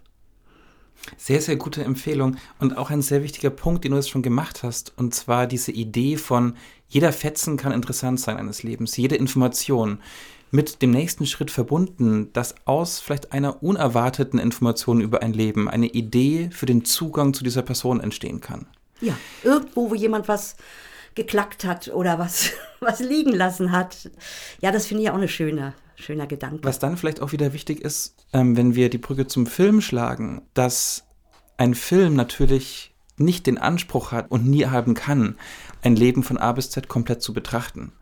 Sehr, 1.17 1.41
sehr 1.41 1.57
gute 1.57 1.83
Empfehlung 1.85 2.37
und 2.59 2.77
auch 2.77 2.91
ein 2.91 3.03
sehr 3.03 3.23
wichtiger 3.23 3.51
Punkt, 3.51 3.85
den 3.85 3.93
du 3.93 3.99
jetzt 3.99 4.11
schon 4.11 4.23
gemacht 4.23 4.63
hast, 4.63 4.93
und 4.97 5.15
zwar 5.15 5.47
diese 5.47 5.73
Idee 5.73 6.17
von, 6.17 6.55
jeder 6.89 7.13
Fetzen 7.13 7.57
kann 7.57 7.73
interessant 7.73 8.21
sein 8.21 8.37
eines 8.37 8.63
Lebens, 8.63 8.97
jede 8.97 9.17
Information 9.17 9.99
mit 10.51 10.83
dem 10.83 10.91
nächsten 10.91 11.27
Schritt 11.27 11.51
verbunden, 11.51 12.31
dass 12.35 12.55
aus 12.67 13.01
vielleicht 13.01 13.33
einer 13.33 13.63
unerwarteten 13.63 14.39
Information 14.39 15.01
über 15.01 15.23
ein 15.23 15.33
Leben 15.33 15.69
eine 15.69 15.87
Idee 15.87 16.51
für 16.53 16.67
den 16.67 16.85
Zugang 16.85 17.33
zu 17.33 17.43
dieser 17.43 17.63
Person 17.63 18.01
entstehen 18.01 18.41
kann. 18.41 18.67
Ja, 19.01 19.17
irgendwo, 19.43 19.91
wo 19.91 19.95
jemand 19.95 20.29
was 20.29 20.57
geklackt 21.15 21.65
hat 21.65 21.89
oder 21.89 22.19
was, 22.19 22.51
was 22.81 23.01
liegen 23.01 23.33
lassen 23.33 23.73
hat. 23.73 24.11
Ja, 24.61 24.71
das 24.71 24.87
finde 24.87 25.05
ich 25.05 25.11
auch 25.11 25.17
eine 25.17 25.29
schöne, 25.29 25.73
schöner 25.97 26.27
Gedanke. 26.27 26.65
Was 26.65 26.79
dann 26.79 26.97
vielleicht 26.97 27.21
auch 27.21 27.33
wieder 27.33 27.53
wichtig 27.53 27.81
ist, 27.81 28.27
ähm, 28.33 28.57
wenn 28.57 28.75
wir 28.75 28.91
die 28.91 28.99
Brücke 28.99 29.27
zum 29.27 29.47
Film 29.47 29.81
schlagen, 29.81 30.43
dass 30.55 31.05
ein 31.57 31.75
Film 31.75 32.15
natürlich 32.15 32.95
nicht 33.17 33.47
den 33.47 33.59
Anspruch 33.59 34.13
hat 34.13 34.31
und 34.31 34.47
nie 34.47 34.67
haben 34.67 34.95
kann, 34.95 35.37
ein 35.83 35.97
Leben 35.97 36.23
von 36.23 36.39
A 36.39 36.53
bis 36.53 36.71
Z 36.71 36.89
komplett 36.89 37.23
zu 37.23 37.33
betrachten. 37.33 37.93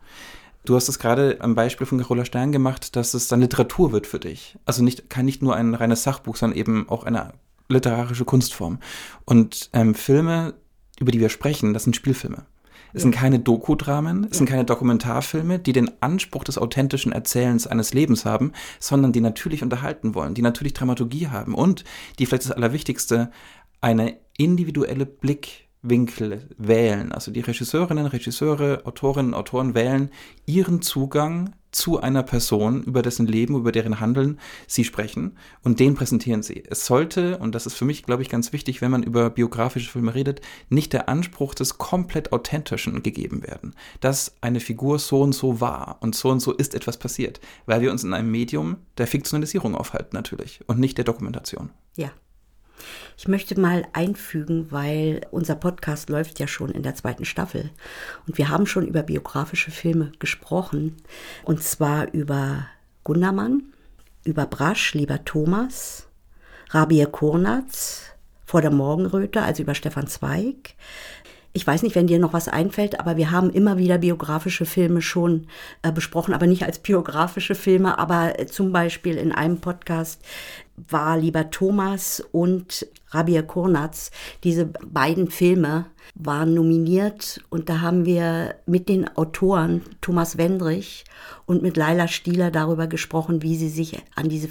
Du 0.63 0.75
hast 0.75 0.89
es 0.89 0.99
gerade 0.99 1.37
am 1.41 1.55
Beispiel 1.55 1.87
von 1.87 1.99
Carola 1.99 2.23
Stern 2.23 2.51
gemacht, 2.51 2.95
dass 2.95 3.13
es 3.13 3.27
dann 3.27 3.41
Literatur 3.41 3.91
wird 3.91 4.05
für 4.05 4.19
dich. 4.19 4.57
Also 4.65 4.83
nicht, 4.83 5.09
kann 5.09 5.25
nicht 5.25 5.41
nur 5.41 5.55
ein 5.55 5.73
reines 5.73 6.03
Sachbuch, 6.03 6.35
sondern 6.35 6.57
eben 6.57 6.87
auch 6.87 7.03
eine 7.03 7.33
literarische 7.67 8.25
Kunstform. 8.25 8.79
Und 9.25 9.69
ähm, 9.73 9.95
Filme, 9.95 10.53
über 10.99 11.11
die 11.11 11.19
wir 11.19 11.29
sprechen, 11.29 11.73
das 11.73 11.83
sind 11.83 11.95
Spielfilme. 11.95 12.45
Es 12.93 13.03
sind 13.03 13.11
keine 13.11 13.39
Dokudramen, 13.39 14.27
es 14.29 14.37
sind 14.37 14.47
keine 14.47 14.65
Dokumentarfilme, 14.65 15.59
die 15.59 15.73
den 15.73 15.91
Anspruch 16.01 16.43
des 16.43 16.57
authentischen 16.57 17.11
Erzählens 17.11 17.67
eines 17.67 17.93
Lebens 17.93 18.25
haben, 18.25 18.51
sondern 18.79 19.11
die 19.11 19.21
natürlich 19.21 19.63
unterhalten 19.63 20.15
wollen, 20.15 20.33
die 20.33 20.41
natürlich 20.41 20.73
Dramaturgie 20.73 21.27
haben 21.27 21.55
und 21.55 21.83
die 22.19 22.25
vielleicht 22.25 22.45
das 22.45 22.51
Allerwichtigste, 22.51 23.31
eine 23.81 24.17
individuelle 24.37 25.05
Blickwinkel 25.05 26.49
wählen. 26.57 27.11
Also 27.11 27.31
die 27.31 27.41
Regisseurinnen, 27.41 28.05
Regisseure, 28.05 28.81
Autorinnen, 28.85 29.33
Autoren 29.33 29.73
wählen 29.73 30.11
ihren 30.45 30.81
Zugang 30.81 31.53
zu 31.71 31.99
einer 31.99 32.23
Person, 32.23 32.83
über 32.83 33.01
dessen 33.01 33.27
Leben, 33.27 33.55
über 33.55 33.71
deren 33.71 33.99
Handeln 33.99 34.39
sie 34.67 34.83
sprechen 34.83 35.37
und 35.63 35.79
den 35.79 35.95
präsentieren 35.95 36.43
sie. 36.43 36.63
Es 36.69 36.85
sollte, 36.85 37.37
und 37.37 37.55
das 37.55 37.65
ist 37.65 37.75
für 37.75 37.85
mich, 37.85 38.03
glaube 38.03 38.21
ich, 38.21 38.29
ganz 38.29 38.53
wichtig, 38.53 38.81
wenn 38.81 38.91
man 38.91 39.03
über 39.03 39.29
biografische 39.29 39.89
Filme 39.89 40.13
redet, 40.13 40.41
nicht 40.69 40.93
der 40.93 41.09
Anspruch 41.09 41.55
des 41.55 41.77
komplett 41.77 42.31
Authentischen 42.31 43.03
gegeben 43.03 43.43
werden, 43.43 43.73
dass 43.99 44.35
eine 44.41 44.59
Figur 44.59 44.99
so 44.99 45.21
und 45.21 45.33
so 45.33 45.61
war 45.61 45.97
und 46.01 46.15
so 46.15 46.29
und 46.29 46.39
so 46.39 46.51
ist 46.51 46.75
etwas 46.75 46.97
passiert, 46.97 47.39
weil 47.65 47.81
wir 47.81 47.91
uns 47.91 48.03
in 48.03 48.13
einem 48.13 48.31
Medium 48.31 48.77
der 48.97 49.07
Fiktionalisierung 49.07 49.75
aufhalten 49.75 50.15
natürlich 50.15 50.61
und 50.67 50.79
nicht 50.79 50.97
der 50.97 51.05
Dokumentation. 51.05 51.69
Ja. 51.95 52.11
Ich 53.17 53.27
möchte 53.27 53.59
mal 53.59 53.85
einfügen, 53.93 54.67
weil 54.71 55.21
unser 55.31 55.55
Podcast 55.55 56.09
läuft 56.09 56.39
ja 56.39 56.47
schon 56.47 56.69
in 56.71 56.83
der 56.83 56.95
zweiten 56.95 57.25
Staffel 57.25 57.69
und 58.27 58.37
wir 58.37 58.49
haben 58.49 58.65
schon 58.65 58.87
über 58.87 59.03
biografische 59.03 59.71
Filme 59.71 60.11
gesprochen 60.19 60.97
und 61.43 61.63
zwar 61.63 62.11
über 62.13 62.67
Gundermann, 63.03 63.63
über 64.23 64.45
Brasch, 64.45 64.93
lieber 64.93 65.23
Thomas, 65.25 66.07
Rabir 66.69 67.07
Kurnatz, 67.07 68.11
vor 68.45 68.61
der 68.61 68.71
Morgenröte, 68.71 69.41
also 69.41 69.63
über 69.63 69.75
Stefan 69.75 70.07
Zweig. 70.07 70.75
Ich 71.53 71.67
weiß 71.67 71.83
nicht, 71.83 71.95
wenn 71.95 72.07
dir 72.07 72.19
noch 72.19 72.33
was 72.33 72.47
einfällt, 72.47 72.99
aber 72.99 73.17
wir 73.17 73.31
haben 73.31 73.49
immer 73.49 73.77
wieder 73.77 73.97
biografische 73.97 74.65
Filme 74.65 75.01
schon 75.01 75.47
äh, 75.81 75.91
besprochen, 75.91 76.33
aber 76.33 76.47
nicht 76.47 76.63
als 76.63 76.79
biografische 76.79 77.55
Filme, 77.55 77.97
aber 77.97 78.39
äh, 78.39 78.45
zum 78.45 78.71
Beispiel 78.71 79.15
in 79.17 79.31
einem 79.31 79.59
Podcast 79.59 80.21
war 80.89 81.17
lieber 81.17 81.49
Thomas 81.49 82.23
und 82.31 82.87
Rabia 83.09 83.41
Kurnatz. 83.41 84.11
Diese 84.43 84.65
beiden 84.65 85.29
Filme 85.29 85.85
waren 86.15 86.53
nominiert 86.53 87.43
und 87.49 87.69
da 87.69 87.81
haben 87.81 88.05
wir 88.05 88.55
mit 88.65 88.89
den 88.89 89.07
Autoren 89.15 89.81
Thomas 90.01 90.37
Wendrich 90.37 91.05
und 91.45 91.61
mit 91.61 91.77
Laila 91.77 92.07
Stieler 92.07 92.51
darüber 92.51 92.87
gesprochen, 92.87 93.41
wie 93.41 93.55
sie 93.55 93.69
sich 93.69 94.01
an 94.15 94.29
diese 94.29 94.49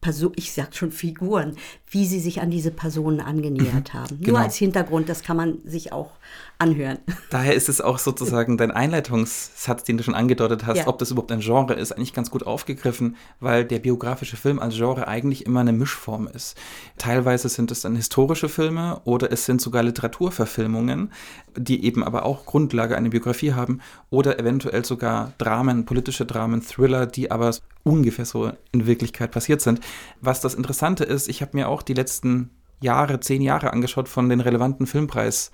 Person, 0.00 0.32
ich 0.36 0.52
sag 0.52 0.74
schon 0.74 0.92
Figuren, 0.92 1.56
wie 1.90 2.06
sie 2.06 2.20
sich 2.20 2.40
an 2.40 2.50
diese 2.50 2.70
Personen 2.70 3.20
angenähert 3.20 3.92
mhm. 3.92 3.98
haben. 3.98 4.20
Genau. 4.20 4.32
Nur 4.32 4.40
als 4.40 4.56
Hintergrund, 4.56 5.08
das 5.08 5.22
kann 5.22 5.36
man 5.36 5.58
sich 5.64 5.92
auch 5.92 6.12
anhören. 6.60 6.98
Daher 7.30 7.54
ist 7.54 7.68
es 7.68 7.80
auch 7.80 7.98
sozusagen 7.98 8.56
dein 8.56 8.70
Einleitungssatz, 8.70 9.84
den 9.84 9.96
du 9.96 10.04
schon 10.04 10.14
angedeutet 10.14 10.66
hast, 10.66 10.78
ja. 10.78 10.86
ob 10.86 10.98
das 10.98 11.10
überhaupt 11.10 11.32
ein 11.32 11.40
Genre 11.40 11.74
ist, 11.74 11.92
eigentlich 11.92 12.12
ganz 12.12 12.30
gut 12.30 12.46
aufgegriffen, 12.46 13.16
weil 13.40 13.64
der 13.64 13.78
biografische 13.78 14.36
Film 14.36 14.58
als 14.58 14.76
Genre 14.76 15.08
eigentlich 15.08 15.46
immer 15.46 15.60
eine 15.60 15.72
Mischform 15.72 16.28
ist. 16.28 16.56
Teilweise 16.98 17.48
sind 17.48 17.70
es 17.70 17.80
dann 17.80 17.96
historische 17.96 18.48
Filme 18.48 19.00
oder 19.04 19.32
es 19.32 19.46
sind 19.46 19.60
sogar 19.60 19.82
Literaturverfilmungen, 19.82 21.12
die 21.56 21.84
eben 21.84 22.04
aber 22.04 22.24
auch 22.24 22.44
Grundlage 22.44 22.96
einer 22.96 23.08
Biografie 23.08 23.54
haben 23.54 23.80
oder 24.10 24.38
eventuell 24.38 24.84
sogar 24.84 25.32
Dramen, 25.38 25.86
politische 25.86 26.26
Dramen, 26.26 26.62
Thriller, 26.62 27.06
die 27.06 27.30
aber 27.30 27.54
ungefähr 27.82 28.26
so 28.26 28.52
in 28.72 28.86
Wirklichkeit 28.86 29.30
passiert 29.30 29.60
sind. 29.62 29.80
Was 30.20 30.40
das 30.40 30.54
Interessante 30.54 31.04
ist, 31.04 31.28
ich 31.28 31.40
habe 31.40 31.56
mir 31.56 31.68
auch 31.68 31.82
die 31.82 31.94
letzten 31.94 32.50
Jahre, 32.80 33.20
zehn 33.20 33.42
Jahre 33.42 33.72
angeschaut 33.72 34.08
von 34.08 34.28
den 34.28 34.40
relevanten 34.40 34.86
Filmpreis 34.86 35.50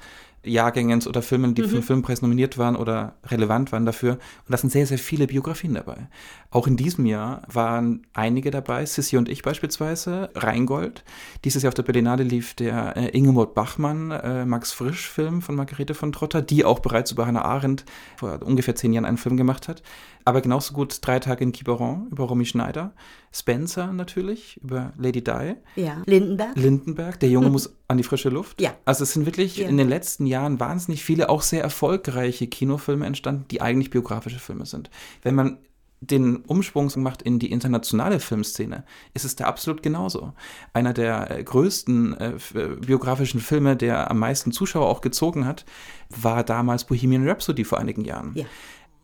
Jahrgängen 0.46 1.02
oder 1.06 1.22
Filmen, 1.22 1.54
die 1.54 1.62
mhm. 1.62 1.68
für 1.68 1.74
den 1.76 1.82
Filmpreis 1.82 2.22
nominiert 2.22 2.58
waren 2.58 2.76
oder 2.76 3.14
relevant 3.26 3.72
waren 3.72 3.84
dafür. 3.86 4.12
Und 4.12 4.50
da 4.50 4.56
sind 4.56 4.70
sehr, 4.70 4.86
sehr 4.86 4.98
viele 4.98 5.26
Biografien 5.26 5.74
dabei. 5.74 6.08
Auch 6.50 6.66
in 6.66 6.76
diesem 6.76 7.06
Jahr 7.06 7.42
waren 7.52 8.06
einige 8.14 8.50
dabei, 8.50 8.86
Sissi 8.86 9.16
und 9.16 9.28
ich 9.28 9.42
beispielsweise, 9.42 10.30
Rheingold. 10.34 11.04
Dieses 11.44 11.62
Jahr 11.62 11.68
auf 11.68 11.74
der 11.74 11.82
Berlinale 11.82 12.22
lief 12.22 12.54
der 12.54 12.96
äh, 12.96 13.08
Ingeborg 13.16 13.54
Bachmann, 13.54 14.10
äh, 14.10 14.44
Max 14.44 14.72
Frisch-Film 14.72 15.42
von 15.42 15.54
Margarete 15.54 15.94
von 15.94 16.12
Trotter, 16.12 16.42
die 16.42 16.64
auch 16.64 16.78
bereits 16.78 17.12
über 17.12 17.26
Hannah 17.26 17.44
Arendt 17.44 17.84
vor 18.16 18.40
ungefähr 18.44 18.74
zehn 18.74 18.92
Jahren 18.92 19.04
einen 19.04 19.18
Film 19.18 19.36
gemacht 19.36 19.68
hat. 19.68 19.82
Aber 20.24 20.40
genauso 20.40 20.74
gut 20.74 20.98
Drei 21.02 21.20
Tage 21.20 21.44
in 21.44 21.52
Quiberon 21.52 22.08
über 22.10 22.24
Romy 22.24 22.46
Schneider. 22.46 22.92
Spencer 23.32 23.92
natürlich 23.92 24.56
über 24.62 24.92
Lady 24.98 25.22
Di. 25.22 25.54
Ja, 25.76 26.02
Lindenberg. 26.06 26.56
Lindenberg, 26.56 27.20
der 27.20 27.28
Junge 27.28 27.50
muss 27.50 27.76
an 27.86 27.96
die 27.96 28.02
frische 28.02 28.28
Luft. 28.28 28.60
Ja. 28.60 28.74
Also 28.84 29.04
es 29.04 29.12
sind 29.12 29.26
wirklich 29.26 29.58
ja. 29.58 29.68
in 29.68 29.76
den 29.76 29.88
letzten 29.88 30.26
Jahren 30.26 30.58
wahnsinnig 30.58 31.04
viele 31.04 31.28
auch 31.28 31.42
sehr 31.42 31.62
erfolgreiche 31.62 32.46
Kinofilme 32.46 33.06
entstanden, 33.06 33.44
die 33.50 33.60
eigentlich 33.60 33.90
biografische 33.90 34.38
Filme 34.38 34.66
sind. 34.66 34.90
Wenn 35.22 35.34
man 35.34 35.58
den 36.06 36.36
Umschwung 36.36 36.90
macht 36.96 37.22
in 37.22 37.38
die 37.38 37.50
internationale 37.50 38.20
Filmszene, 38.20 38.84
ist 39.14 39.24
es 39.24 39.36
da 39.36 39.44
absolut 39.44 39.82
genauso. 39.82 40.32
Einer 40.72 40.92
der 40.92 41.30
äh, 41.30 41.42
größten 41.42 42.16
äh, 42.18 42.32
biografischen 42.80 43.40
Filme, 43.40 43.76
der 43.76 44.10
am 44.10 44.18
meisten 44.18 44.52
Zuschauer 44.52 44.86
auch 44.86 45.00
gezogen 45.00 45.46
hat, 45.46 45.64
war 46.08 46.44
damals 46.44 46.84
Bohemian 46.84 47.28
Rhapsody 47.28 47.64
vor 47.64 47.78
einigen 47.78 48.04
Jahren. 48.04 48.32
Ja 48.34 48.46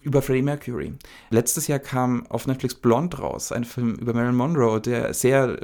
über 0.02 0.20
Freddie 0.20 0.42
Mercury. 0.42 0.94
Letztes 1.30 1.68
Jahr 1.68 1.78
kam 1.78 2.26
auf 2.26 2.46
Netflix 2.46 2.74
Blonde 2.74 3.18
raus, 3.18 3.52
ein 3.52 3.64
Film 3.64 3.94
über 3.94 4.12
Marilyn 4.12 4.34
Monroe, 4.34 4.80
der 4.80 5.14
sehr, 5.14 5.58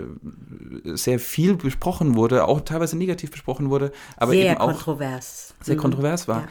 sehr 0.85 1.19
viel 1.19 1.57
besprochen 1.57 2.15
wurde, 2.15 2.47
auch 2.47 2.61
teilweise 2.61 2.97
negativ 2.97 3.31
besprochen 3.33 3.69
wurde, 3.69 3.93
aber 4.17 4.33
sehr 4.33 4.53
eben 4.53 4.61
auch 4.61 4.69
kontrovers. 4.69 5.55
sehr 5.61 5.75
mhm. 5.75 5.81
kontrovers 5.81 6.29
war. 6.29 6.43
Ja. 6.43 6.49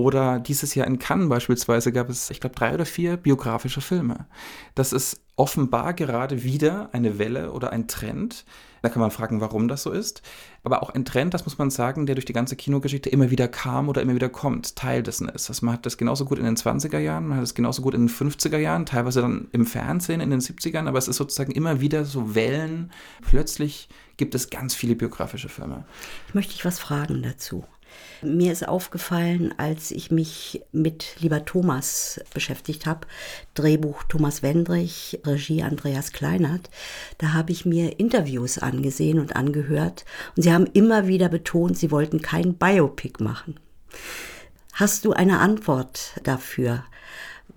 Oder 0.00 0.40
dieses 0.40 0.74
Jahr 0.74 0.86
in 0.86 0.98
Cannes 0.98 1.28
beispielsweise 1.28 1.92
gab 1.92 2.08
es, 2.08 2.30
ich 2.30 2.40
glaube, 2.40 2.56
drei 2.56 2.72
oder 2.72 2.86
vier 2.86 3.18
biografische 3.18 3.82
Filme. 3.82 4.24
Das 4.74 4.94
ist 4.94 5.20
offenbar 5.36 5.92
gerade 5.92 6.42
wieder 6.42 6.88
eine 6.92 7.18
Welle 7.18 7.52
oder 7.52 7.70
ein 7.70 7.86
Trend. 7.86 8.46
Da 8.80 8.88
kann 8.88 9.00
man 9.00 9.10
fragen, 9.10 9.42
warum 9.42 9.68
das 9.68 9.82
so 9.82 9.90
ist. 9.90 10.22
Aber 10.62 10.82
auch 10.82 10.88
ein 10.88 11.04
Trend, 11.04 11.34
das 11.34 11.44
muss 11.44 11.58
man 11.58 11.68
sagen, 11.68 12.06
der 12.06 12.14
durch 12.14 12.24
die 12.24 12.32
ganze 12.32 12.56
Kinogeschichte 12.56 13.10
immer 13.10 13.30
wieder 13.30 13.46
kam 13.46 13.90
oder 13.90 14.00
immer 14.00 14.14
wieder 14.14 14.30
kommt, 14.30 14.74
Teil 14.74 15.02
dessen 15.02 15.28
ist. 15.28 15.50
Also 15.50 15.66
man 15.66 15.74
hat 15.74 15.84
das 15.84 15.98
genauso 15.98 16.24
gut 16.24 16.38
in 16.38 16.46
den 16.46 16.56
20er 16.56 16.98
Jahren, 16.98 17.28
man 17.28 17.36
hat 17.36 17.44
es 17.44 17.54
genauso 17.54 17.82
gut 17.82 17.92
in 17.92 18.06
den 18.06 18.08
50er 18.08 18.56
Jahren, 18.56 18.86
teilweise 18.86 19.20
dann 19.20 19.48
im 19.52 19.66
Fernsehen 19.66 20.22
in 20.22 20.30
den 20.30 20.40
70ern, 20.40 20.88
aber 20.88 20.96
es 20.96 21.08
ist 21.08 21.16
sozusagen 21.16 21.52
immer 21.52 21.82
wieder 21.82 22.06
so 22.06 22.34
Wellen. 22.34 22.90
Plötzlich 23.20 23.90
gibt 24.16 24.34
es 24.34 24.48
ganz 24.48 24.74
viele 24.74 24.94
biografische 24.94 25.50
Filme. 25.50 25.84
Ich 26.28 26.34
möchte 26.34 26.54
dich 26.54 26.64
was 26.64 26.78
fragen 26.78 27.22
dazu. 27.22 27.64
Mir 28.22 28.52
ist 28.52 28.68
aufgefallen, 28.68 29.54
als 29.56 29.90
ich 29.90 30.10
mich 30.10 30.62
mit 30.72 31.16
Lieber 31.20 31.44
Thomas 31.44 32.20
beschäftigt 32.34 32.84
habe, 32.84 33.06
Drehbuch 33.54 34.02
Thomas 34.04 34.42
Wendrich, 34.42 35.20
Regie 35.24 35.62
Andreas 35.62 36.12
Kleinert, 36.12 36.68
da 37.18 37.32
habe 37.32 37.52
ich 37.52 37.64
mir 37.64 37.98
Interviews 37.98 38.58
angesehen 38.58 39.18
und 39.18 39.36
angehört 39.36 40.04
und 40.36 40.42
sie 40.42 40.52
haben 40.52 40.66
immer 40.66 41.06
wieder 41.06 41.28
betont, 41.30 41.78
sie 41.78 41.90
wollten 41.90 42.20
kein 42.20 42.54
Biopic 42.54 43.22
machen. 43.22 43.58
Hast 44.74 45.04
du 45.04 45.12
eine 45.12 45.40
Antwort 45.40 46.12
dafür? 46.22 46.84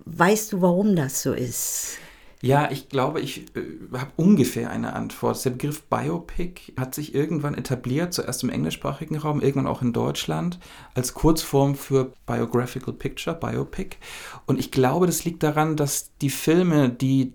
Weißt 0.06 0.52
du, 0.52 0.62
warum 0.62 0.96
das 0.96 1.22
so 1.22 1.32
ist? 1.32 1.98
Ja, 2.44 2.70
ich 2.70 2.90
glaube, 2.90 3.20
ich 3.20 3.46
äh, 3.56 3.62
habe 3.92 4.12
ungefähr 4.16 4.70
eine 4.70 4.92
Antwort. 4.92 5.42
Der 5.44 5.50
Begriff 5.50 5.84
Biopic 5.84 6.74
hat 6.78 6.94
sich 6.94 7.14
irgendwann 7.14 7.54
etabliert, 7.54 8.12
zuerst 8.12 8.42
im 8.42 8.50
englischsprachigen 8.50 9.16
Raum, 9.16 9.40
irgendwann 9.40 9.66
auch 9.66 9.80
in 9.80 9.94
Deutschland, 9.94 10.58
als 10.94 11.14
Kurzform 11.14 11.74
für 11.74 12.12
Biographical 12.26 12.92
Picture, 12.92 13.34
Biopic. 13.34 13.96
Und 14.44 14.60
ich 14.60 14.70
glaube, 14.70 15.06
das 15.06 15.24
liegt 15.24 15.42
daran, 15.42 15.76
dass 15.76 16.10
die 16.18 16.28
Filme, 16.28 16.90
die 16.90 17.32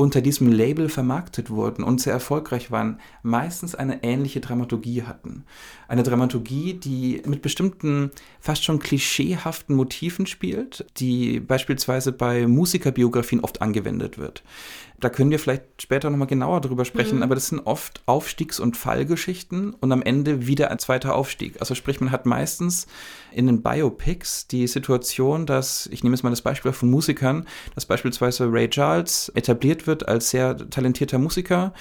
unter 0.00 0.22
diesem 0.22 0.50
Label 0.50 0.88
vermarktet 0.88 1.50
wurden 1.50 1.84
und 1.84 2.00
sehr 2.00 2.14
erfolgreich 2.14 2.70
waren, 2.70 2.98
meistens 3.22 3.74
eine 3.74 4.02
ähnliche 4.02 4.40
Dramaturgie 4.40 5.02
hatten. 5.02 5.44
Eine 5.88 6.04
Dramaturgie, 6.04 6.72
die 6.72 7.20
mit 7.26 7.42
bestimmten 7.42 8.10
fast 8.40 8.64
schon 8.64 8.78
klischeehaften 8.78 9.76
Motiven 9.76 10.24
spielt, 10.24 10.86
die 10.96 11.38
beispielsweise 11.38 12.12
bei 12.12 12.46
Musikerbiografien 12.46 13.40
oft 13.40 13.60
angewendet 13.60 14.16
wird 14.16 14.42
da 15.00 15.08
können 15.08 15.30
wir 15.30 15.38
vielleicht 15.38 15.82
später 15.82 16.10
nochmal 16.10 16.26
genauer 16.28 16.60
drüber 16.60 16.84
sprechen, 16.84 17.16
mhm. 17.16 17.22
aber 17.22 17.34
das 17.34 17.48
sind 17.48 17.60
oft 17.60 18.02
Aufstiegs- 18.06 18.60
und 18.60 18.76
Fallgeschichten 18.76 19.74
und 19.74 19.92
am 19.92 20.02
Ende 20.02 20.46
wieder 20.46 20.70
ein 20.70 20.78
zweiter 20.78 21.14
Aufstieg. 21.14 21.56
Also 21.60 21.74
sprich, 21.74 22.00
man 22.00 22.12
hat 22.12 22.26
meistens 22.26 22.86
in 23.32 23.46
den 23.46 23.62
Biopics 23.62 24.46
die 24.46 24.66
Situation, 24.66 25.46
dass, 25.46 25.86
ich 25.86 26.04
nehme 26.04 26.14
jetzt 26.14 26.22
mal 26.22 26.30
das 26.30 26.42
Beispiel 26.42 26.72
von 26.72 26.90
Musikern, 26.90 27.46
dass 27.74 27.86
beispielsweise 27.86 28.52
Ray 28.52 28.68
Charles 28.68 29.30
etabliert 29.34 29.86
wird 29.86 30.06
als 30.06 30.30
sehr 30.30 30.56
talentierter 30.56 31.18
Musiker, 31.18 31.72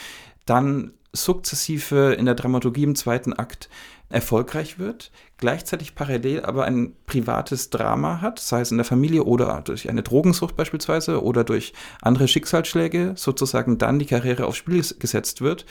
dann 0.45 0.93
sukzessive 1.11 2.13
in 2.13 2.25
der 2.25 2.35
Dramaturgie 2.35 2.83
im 2.83 2.95
zweiten 2.95 3.33
Akt 3.33 3.69
erfolgreich 4.09 4.79
wird, 4.79 5.11
gleichzeitig 5.39 5.95
parallel 5.95 6.45
aber 6.45 6.65
ein 6.65 6.93
privates 7.05 7.69
Drama 7.69 8.21
hat, 8.21 8.39
sei 8.39 8.61
es 8.61 8.71
in 8.71 8.77
der 8.77 8.85
Familie 8.85 9.23
oder 9.23 9.61
durch 9.63 9.89
eine 9.89 10.03
Drogensucht 10.03 10.55
beispielsweise 10.55 11.23
oder 11.23 11.43
durch 11.43 11.73
andere 12.01 12.27
Schicksalsschläge, 12.27 13.13
sozusagen 13.15 13.77
dann 13.77 13.99
die 13.99 14.05
Karriere 14.05 14.45
aufs 14.45 14.57
Spiel 14.57 14.83
gesetzt 14.99 15.41
wird 15.41 15.65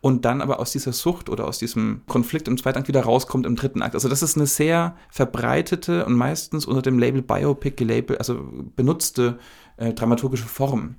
und 0.00 0.26
dann 0.26 0.42
aber 0.42 0.60
aus 0.60 0.72
dieser 0.72 0.92
Sucht 0.92 1.30
oder 1.30 1.46
aus 1.46 1.58
diesem 1.58 2.02
Konflikt 2.06 2.46
im 2.46 2.58
zweiten 2.58 2.78
Akt 2.78 2.88
wieder 2.88 3.02
rauskommt 3.02 3.46
im 3.46 3.56
dritten 3.56 3.82
Akt. 3.82 3.94
Also 3.94 4.08
das 4.08 4.22
ist 4.22 4.36
eine 4.36 4.46
sehr 4.46 4.96
verbreitete 5.10 6.04
und 6.04 6.12
meistens 6.12 6.66
unter 6.66 6.82
dem 6.82 6.98
Label 6.98 7.22
Biopic 7.22 7.76
gelabelt, 7.76 8.18
also 8.18 8.46
benutzte 8.76 9.38
äh, 9.78 9.94
dramaturgische 9.94 10.46
Form 10.46 10.96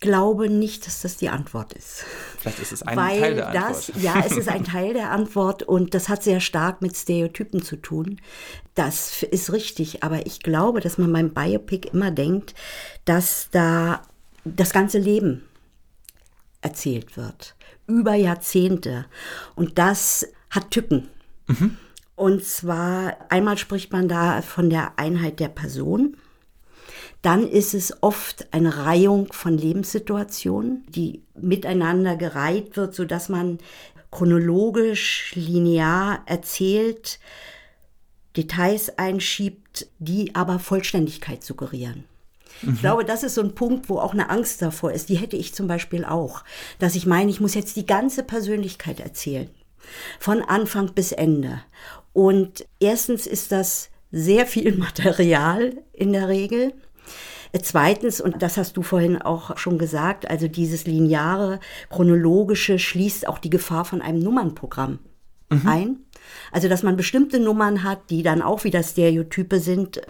glaube 0.00 0.48
nicht, 0.48 0.86
dass 0.86 1.02
das 1.02 1.16
die 1.16 1.28
Antwort 1.28 1.72
ist. 1.72 2.04
Vielleicht 2.38 2.60
ist 2.60 2.72
es 2.72 2.82
ein 2.82 2.96
Weil 2.96 3.20
Teil 3.20 3.34
der 3.34 3.48
Antwort. 3.48 3.88
Das, 3.88 4.02
ja, 4.02 4.22
es 4.24 4.36
ist 4.36 4.48
ein 4.48 4.64
Teil 4.72 4.94
der 4.94 5.10
Antwort 5.10 5.62
und 5.62 5.94
das 5.94 6.08
hat 6.08 6.22
sehr 6.22 6.40
stark 6.40 6.82
mit 6.82 6.96
Stereotypen 6.96 7.62
zu 7.62 7.76
tun. 7.76 8.20
Das 8.74 9.22
ist 9.24 9.52
richtig, 9.52 10.04
aber 10.04 10.26
ich 10.26 10.40
glaube, 10.40 10.80
dass 10.80 10.98
man 10.98 11.12
beim 11.12 11.30
Biopic 11.30 11.88
immer 11.92 12.10
denkt, 12.10 12.54
dass 13.04 13.48
da 13.50 14.02
das 14.44 14.72
ganze 14.72 14.98
Leben 14.98 15.42
erzählt 16.60 17.16
wird. 17.16 17.54
Über 17.86 18.14
Jahrzehnte. 18.14 19.06
Und 19.56 19.78
das 19.78 20.28
hat 20.50 20.70
Tücken. 20.70 21.08
Mhm. 21.46 21.76
Und 22.14 22.44
zwar, 22.44 23.16
einmal 23.30 23.58
spricht 23.58 23.92
man 23.92 24.08
da 24.08 24.42
von 24.42 24.70
der 24.70 24.98
Einheit 24.98 25.40
der 25.40 25.48
Person 25.48 26.16
dann 27.22 27.48
ist 27.48 27.74
es 27.74 28.02
oft 28.02 28.52
eine 28.52 28.84
Reihung 28.84 29.32
von 29.32 29.58
Lebenssituationen, 29.58 30.84
die 30.88 31.22
miteinander 31.34 32.16
gereiht 32.16 32.76
wird, 32.76 32.94
sodass 32.94 33.28
man 33.28 33.58
chronologisch, 34.10 35.32
linear 35.34 36.22
erzählt, 36.26 37.18
Details 38.36 38.98
einschiebt, 38.98 39.88
die 39.98 40.34
aber 40.34 40.58
Vollständigkeit 40.58 41.42
suggerieren. 41.42 42.04
Mhm. 42.62 42.74
Ich 42.74 42.80
glaube, 42.80 43.04
das 43.04 43.22
ist 43.22 43.34
so 43.34 43.42
ein 43.42 43.54
Punkt, 43.54 43.88
wo 43.88 43.98
auch 43.98 44.12
eine 44.12 44.30
Angst 44.30 44.62
davor 44.62 44.92
ist. 44.92 45.08
Die 45.08 45.16
hätte 45.16 45.36
ich 45.36 45.54
zum 45.54 45.66
Beispiel 45.66 46.04
auch, 46.04 46.44
dass 46.78 46.94
ich 46.94 47.06
meine, 47.06 47.30
ich 47.30 47.40
muss 47.40 47.54
jetzt 47.54 47.76
die 47.76 47.86
ganze 47.86 48.22
Persönlichkeit 48.22 49.00
erzählen. 49.00 49.50
Von 50.18 50.42
Anfang 50.42 50.92
bis 50.92 51.12
Ende. 51.12 51.60
Und 52.12 52.66
erstens 52.80 53.26
ist 53.26 53.52
das 53.52 53.90
sehr 54.10 54.46
viel 54.46 54.76
Material 54.76 55.82
in 55.92 56.12
der 56.12 56.28
Regel. 56.28 56.72
Zweitens, 57.62 58.20
und 58.20 58.42
das 58.42 58.56
hast 58.56 58.76
du 58.76 58.82
vorhin 58.82 59.20
auch 59.20 59.56
schon 59.56 59.78
gesagt, 59.78 60.28
also 60.30 60.48
dieses 60.48 60.86
lineare, 60.86 61.60
chronologische 61.90 62.78
schließt 62.78 63.26
auch 63.26 63.38
die 63.38 63.50
Gefahr 63.50 63.84
von 63.84 64.02
einem 64.02 64.20
Nummernprogramm 64.20 64.98
mhm. 65.50 65.66
ein. 65.66 65.96
Also, 66.52 66.68
dass 66.68 66.82
man 66.82 66.96
bestimmte 66.96 67.40
Nummern 67.40 67.82
hat, 67.82 68.10
die 68.10 68.22
dann 68.22 68.42
auch 68.42 68.64
wieder 68.64 68.82
Stereotype 68.82 69.60
sind 69.60 70.00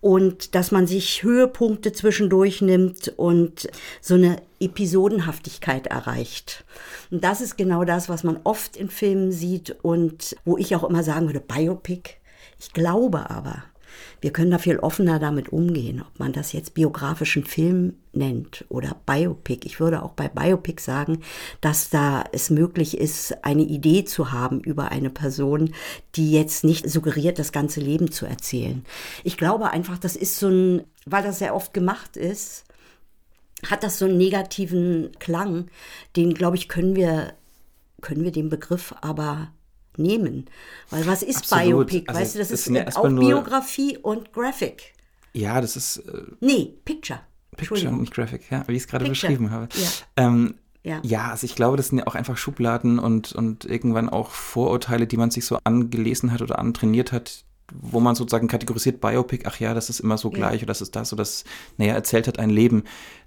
und 0.00 0.54
dass 0.54 0.70
man 0.70 0.86
sich 0.86 1.22
Höhepunkte 1.22 1.92
zwischendurch 1.92 2.62
nimmt 2.62 3.12
und 3.16 3.68
so 4.00 4.14
eine 4.14 4.36
Episodenhaftigkeit 4.60 5.88
erreicht. 5.88 6.64
Und 7.10 7.24
das 7.24 7.40
ist 7.40 7.56
genau 7.56 7.84
das, 7.84 8.08
was 8.08 8.22
man 8.22 8.38
oft 8.44 8.76
in 8.76 8.90
Filmen 8.90 9.32
sieht 9.32 9.76
und 9.82 10.36
wo 10.44 10.56
ich 10.56 10.76
auch 10.76 10.84
immer 10.84 11.02
sagen 11.02 11.26
würde, 11.26 11.40
Biopic. 11.40 12.10
Ich 12.58 12.72
glaube 12.72 13.28
aber, 13.30 13.64
wir 14.20 14.32
können 14.32 14.50
da 14.50 14.58
viel 14.58 14.78
offener 14.78 15.18
damit 15.18 15.50
umgehen, 15.50 16.02
ob 16.02 16.18
man 16.18 16.32
das 16.32 16.52
jetzt 16.52 16.74
biografischen 16.74 17.44
Film 17.44 17.94
nennt 18.12 18.64
oder 18.68 18.96
Biopic. 19.06 19.66
Ich 19.66 19.78
würde 19.78 20.02
auch 20.02 20.12
bei 20.12 20.28
Biopic 20.28 20.80
sagen, 20.80 21.22
dass 21.60 21.90
da 21.90 22.24
es 22.32 22.50
möglich 22.50 22.98
ist, 22.98 23.44
eine 23.44 23.62
Idee 23.62 24.04
zu 24.04 24.32
haben 24.32 24.60
über 24.60 24.90
eine 24.90 25.10
Person, 25.10 25.74
die 26.14 26.32
jetzt 26.32 26.64
nicht 26.64 26.88
suggeriert, 26.88 27.38
das 27.38 27.52
ganze 27.52 27.80
Leben 27.80 28.10
zu 28.10 28.26
erzählen. 28.26 28.84
Ich 29.22 29.36
glaube 29.36 29.70
einfach, 29.70 29.98
das 29.98 30.16
ist 30.16 30.38
so 30.38 30.48
ein, 30.48 30.84
weil 31.04 31.22
das 31.22 31.38
sehr 31.38 31.54
oft 31.54 31.74
gemacht 31.74 32.16
ist, 32.16 32.64
hat 33.70 33.82
das 33.82 33.98
so 33.98 34.06
einen 34.06 34.18
negativen 34.18 35.12
Klang, 35.18 35.68
den, 36.14 36.34
glaube 36.34 36.56
ich, 36.56 36.68
können 36.68 36.96
wir, 36.96 37.34
können 38.00 38.24
wir 38.24 38.32
den 38.32 38.48
Begriff 38.48 38.94
aber 39.00 39.48
nehmen. 39.98 40.46
Weil 40.90 41.06
was 41.06 41.22
ist 41.22 41.52
Absolut. 41.52 41.88
Biopic? 41.88 42.08
Also 42.08 42.20
weißt 42.20 42.34
du, 42.34 42.38
das 42.38 42.50
ist, 42.50 42.66
ist 42.68 42.96
auch 42.96 43.08
Biografie 43.08 43.98
und 43.98 44.32
Graphic. 44.32 44.94
Ja, 45.32 45.60
das 45.60 45.76
ist. 45.76 45.98
Äh, 45.98 46.22
nee, 46.40 46.74
Picture. 46.84 47.20
Picture, 47.56 47.92
nicht 47.92 48.12
Graphic, 48.12 48.50
ja, 48.50 48.64
wie 48.66 48.72
ich 48.72 48.82
es 48.82 48.88
gerade 48.88 49.06
beschrieben 49.06 49.50
habe. 49.50 49.68
Ja. 49.74 49.88
Ähm, 50.24 50.54
ja. 50.82 51.00
ja, 51.02 51.30
also 51.30 51.44
ich 51.46 51.56
glaube, 51.56 51.76
das 51.76 51.88
sind 51.88 51.98
ja 51.98 52.06
auch 52.06 52.14
einfach 52.14 52.36
Schubladen 52.36 52.98
und, 52.98 53.32
und 53.32 53.64
irgendwann 53.64 54.08
auch 54.08 54.30
Vorurteile, 54.30 55.06
die 55.06 55.16
man 55.16 55.30
sich 55.32 55.44
so 55.44 55.58
angelesen 55.64 56.32
hat 56.32 56.42
oder 56.42 56.58
antrainiert 56.58 57.10
hat, 57.12 57.44
wo 57.72 57.98
man 57.98 58.14
sozusagen 58.14 58.46
kategorisiert 58.46 59.00
Biopic, 59.00 59.44
ach 59.46 59.58
ja, 59.58 59.74
das 59.74 59.90
ist 59.90 60.00
immer 60.00 60.16
so 60.16 60.30
gleich 60.30 60.56
ja. 60.56 60.58
oder 60.58 60.66
das 60.66 60.82
ist 60.82 60.94
das 60.94 61.12
oder 61.12 61.22
das, 61.22 61.44
naja, 61.76 61.94
erzählt 61.94 62.28
hat 62.28 62.38
ein 62.38 62.50
Leben 62.50 62.84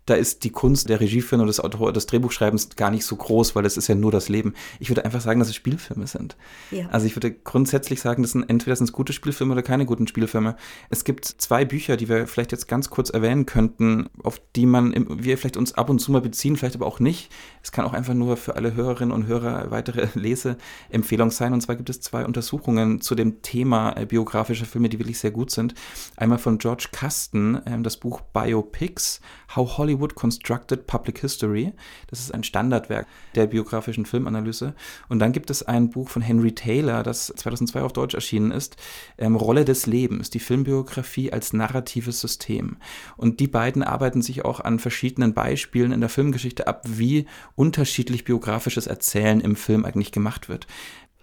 da 0.10 0.16
ist 0.16 0.44
die 0.44 0.50
Kunst 0.50 0.90
der 0.90 1.00
Regieführung 1.00 1.42
und 1.42 1.48
des 1.48 1.60
Autor 1.60 1.94
des 1.94 2.06
Drehbuchschreibens 2.08 2.70
gar 2.76 2.92
nicht 2.92 3.06
so 3.06 3.16
groß, 3.16 3.56
weil 3.56 3.66
es 3.66 3.78
ist 3.78 3.88
ja 3.88 3.96
nur 3.96 4.12
das 4.12 4.30
Leben. 4.30 4.54
Ich 4.80 4.90
würde 4.90 5.06
einfach 5.06 5.22
sagen, 5.22 5.40
dass 5.40 5.50
es 5.50 5.56
Spielfilme 5.56 6.08
sind. 6.08 6.36
Ja. 6.72 6.88
Also 6.90 7.06
ich 7.06 7.16
würde 7.16 7.32
grundsätzlich 7.32 8.02
sagen, 8.02 8.24
das 8.24 8.32
sind 8.32 8.50
entweder 8.50 8.76
sind 8.76 8.86
es 8.86 8.94
gute 8.94 9.14
Spielfilme 9.14 9.54
oder 9.54 9.62
keine 9.62 9.86
guten 9.86 10.08
Spielfilme. 10.08 10.56
Es 10.90 11.04
gibt 11.04 11.26
zwei 11.26 11.66
Bücher, 11.66 11.98
die 11.98 12.10
wir 12.10 12.28
vielleicht 12.28 12.52
jetzt 12.52 12.68
ganz 12.68 12.90
kurz 12.90 13.10
erwähnen 13.10 13.46
könnten, 13.46 14.10
auf 14.24 14.42
die 14.56 14.66
man 14.66 14.94
wir 15.10 15.38
vielleicht 15.38 15.58
uns 15.58 15.74
ab 15.74 15.90
und 15.90 16.00
zu 16.00 16.12
mal 16.12 16.22
beziehen, 16.22 16.58
vielleicht 16.58 16.76
aber 16.76 16.88
auch 16.88 17.00
nicht. 17.00 17.32
Es 17.62 17.72
kann 17.72 17.86
auch 17.86 17.94
einfach 17.94 18.14
nur 18.14 18.38
für 18.38 18.56
alle 18.56 18.74
Hörerinnen 18.74 19.12
und 19.12 19.28
Hörer 19.28 19.70
weitere 19.72 20.08
Leseempfehlung 20.16 21.32
sein. 21.32 21.54
Und 21.54 21.62
zwar 21.62 21.76
gibt 21.76 21.90
es 21.90 22.02
zwei 22.02 22.26
Untersuchungen 22.26 23.02
zu 23.02 23.16
dem 23.16 23.42
Thema 23.42 23.96
äh, 23.96 24.06
biografischer 24.06 24.66
Filme, 24.66 24.90
die 24.90 25.00
wirklich 25.00 25.20
sehr 25.20 25.32
gut 25.32 25.52
sind. 25.52 25.76
Einmal 26.16 26.40
von 26.40 26.58
George 26.58 26.88
Kasten, 26.92 27.56
äh, 27.66 27.82
das 27.82 27.98
Buch 27.98 28.22
Biopics, 28.22 29.22
How 29.56 29.78
Hollywood 29.78 30.16
Constructed 30.16 30.88
Public 30.88 31.20
History. 31.20 31.74
Das 32.08 32.20
ist 32.20 32.34
ein 32.34 32.44
Standardwerk 32.44 33.08
der 33.36 33.48
biografischen 33.48 34.06
Filmanalyse. 34.06 34.74
Und 35.08 35.20
dann 35.20 35.32
gibt 35.32 35.50
es 35.50 35.64
ein 35.64 35.90
Buch 35.90 36.10
von 36.10 36.22
Henry 36.22 36.54
Taylor, 36.54 37.04
das 37.04 37.28
2002 37.28 37.82
auf 37.82 37.94
Deutsch 37.94 38.14
erschienen 38.14 38.52
ist, 38.52 38.78
ähm, 39.18 39.36
Rolle 39.36 39.66
des 39.66 39.86
Lebens, 39.86 40.30
die 40.30 40.40
Filmbiografie 40.40 41.34
als 41.34 41.54
narratives 41.54 42.20
System. 42.20 42.78
Und 43.18 43.40
die 43.40 43.48
beiden 43.48 43.84
arbeiten 43.84 44.22
sich 44.22 44.46
auch 44.46 44.60
an 44.60 44.80
verschiedenen 44.80 45.34
Beispielen 45.34 45.92
in 45.92 46.00
der 46.00 46.10
Filmgeschichte 46.10 46.68
ab, 46.68 46.84
wie 46.88 47.26
unterschiedlich 47.56 48.24
biografisches 48.24 48.88
Erzählen 48.88 49.42
im 49.42 49.56
Film 49.56 49.86
eigentlich 49.86 50.12
gemacht 50.12 50.50
wird. 50.50 50.68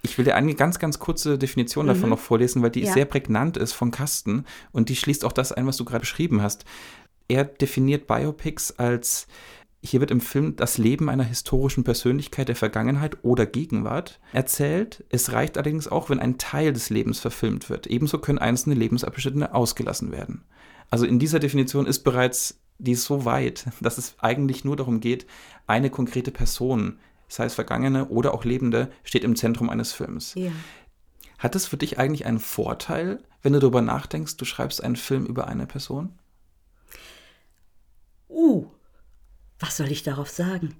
Ich 0.03 0.17
will 0.17 0.25
dir 0.25 0.35
eine 0.35 0.53
ganz, 0.53 0.79
ganz 0.79 0.99
kurze 0.99 1.37
Definition 1.37 1.85
mhm. 1.85 1.89
davon 1.89 2.09
noch 2.09 2.19
vorlesen, 2.19 2.61
weil 2.61 2.69
die 2.69 2.83
ja. 2.83 2.93
sehr 2.93 3.05
prägnant 3.05 3.57
ist 3.57 3.73
von 3.73 3.91
Kasten 3.91 4.45
und 4.71 4.89
die 4.89 4.95
schließt 4.95 5.25
auch 5.25 5.31
das 5.31 5.51
ein, 5.51 5.65
was 5.67 5.77
du 5.77 5.85
gerade 5.85 6.01
beschrieben 6.01 6.41
hast. 6.41 6.65
Er 7.27 7.45
definiert 7.45 8.07
Biopics 8.07 8.71
als 8.71 9.27
hier 9.83 9.99
wird 9.99 10.11
im 10.11 10.21
Film 10.21 10.55
das 10.55 10.77
Leben 10.77 11.09
einer 11.09 11.23
historischen 11.23 11.83
Persönlichkeit 11.83 12.47
der 12.47 12.55
Vergangenheit 12.55 13.17
oder 13.23 13.45
Gegenwart 13.45 14.19
erzählt. 14.33 15.03
Es 15.09 15.31
reicht 15.31 15.57
allerdings 15.57 15.87
auch, 15.87 16.09
wenn 16.09 16.19
ein 16.19 16.37
Teil 16.37 16.73
des 16.73 16.89
Lebens 16.89 17.19
verfilmt 17.19 17.69
wird. 17.69 17.87
Ebenso 17.87 18.19
können 18.19 18.39
einzelne 18.39 18.75
Lebensabschnitte 18.75 19.53
ausgelassen 19.53 20.11
werden. 20.11 20.43
Also 20.89 21.05
in 21.05 21.19
dieser 21.19 21.39
Definition 21.39 21.85
ist 21.85 21.99
bereits 21.99 22.59
die 22.79 22.95
so 22.95 23.25
weit, 23.25 23.65
dass 23.81 23.97
es 23.97 24.15
eigentlich 24.19 24.65
nur 24.65 24.75
darum 24.75 24.99
geht, 24.99 25.25
eine 25.67 25.89
konkrete 25.89 26.31
Person, 26.31 26.99
sei 27.27 27.45
es 27.45 27.55
vergangene 27.55 28.07
oder 28.07 28.33
auch 28.33 28.45
lebende, 28.45 28.91
steht 29.03 29.23
im 29.23 29.35
Zentrum 29.35 29.69
eines 29.69 29.93
Films. 29.93 30.33
Ja. 30.35 30.51
Hat 31.37 31.55
es 31.55 31.67
für 31.67 31.77
dich 31.77 31.99
eigentlich 31.99 32.25
einen 32.25 32.39
Vorteil, 32.39 33.19
wenn 33.43 33.53
du 33.53 33.59
darüber 33.59 33.81
nachdenkst, 33.81 34.37
du 34.37 34.45
schreibst 34.45 34.83
einen 34.83 34.95
Film 34.95 35.25
über 35.25 35.47
eine 35.47 35.67
Person? 35.67 36.13
Uh, 38.29 38.65
was 39.59 39.77
soll 39.77 39.91
ich 39.91 40.03
darauf 40.03 40.29
sagen? 40.29 40.75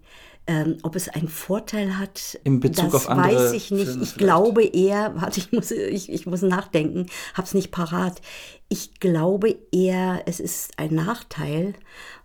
Ähm, 0.49 0.77
ob 0.83 0.95
es 0.95 1.09
einen 1.09 1.27
Vorteil 1.27 1.97
hat, 1.97 2.39
in 2.45 2.61
Bezug 2.61 2.85
das 2.85 2.95
auf 2.95 3.09
andere 3.09 3.35
weiß 3.35 3.51
ich 3.51 3.69
nicht. 3.71 3.87
Filme 3.87 4.03
ich 4.03 4.09
vielleicht. 4.11 4.17
glaube 4.17 4.63
eher, 4.63 5.13
warte, 5.15 5.41
ich 5.41 5.51
muss, 5.51 5.71
ich, 5.71 6.09
ich 6.09 6.25
muss 6.25 6.41
nachdenken, 6.41 7.07
hab's 7.33 7.53
nicht 7.53 7.71
parat. 7.71 8.21
Ich 8.69 8.99
glaube 9.01 9.57
eher, 9.73 10.23
es 10.25 10.39
ist 10.39 10.71
ein 10.77 10.95
Nachteil, 10.95 11.73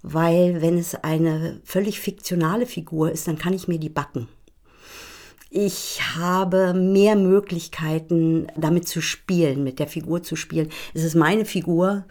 weil 0.02 0.62
wenn 0.62 0.78
es 0.78 0.94
eine 0.94 1.60
völlig 1.64 1.98
fiktionale 1.98 2.66
Figur 2.66 3.10
ist, 3.10 3.26
dann 3.26 3.38
kann 3.38 3.54
ich 3.54 3.66
mir 3.66 3.80
die 3.80 3.88
backen. 3.88 4.28
Ich 5.54 6.00
habe 6.16 6.72
mehr 6.72 7.14
Möglichkeiten, 7.14 8.46
damit 8.56 8.88
zu 8.88 9.02
spielen, 9.02 9.62
mit 9.62 9.80
der 9.80 9.86
Figur 9.86 10.22
zu 10.22 10.34
spielen. 10.34 10.70
Es 10.94 11.04
ist 11.04 11.14
meine 11.14 11.44
Figur. 11.44 12.06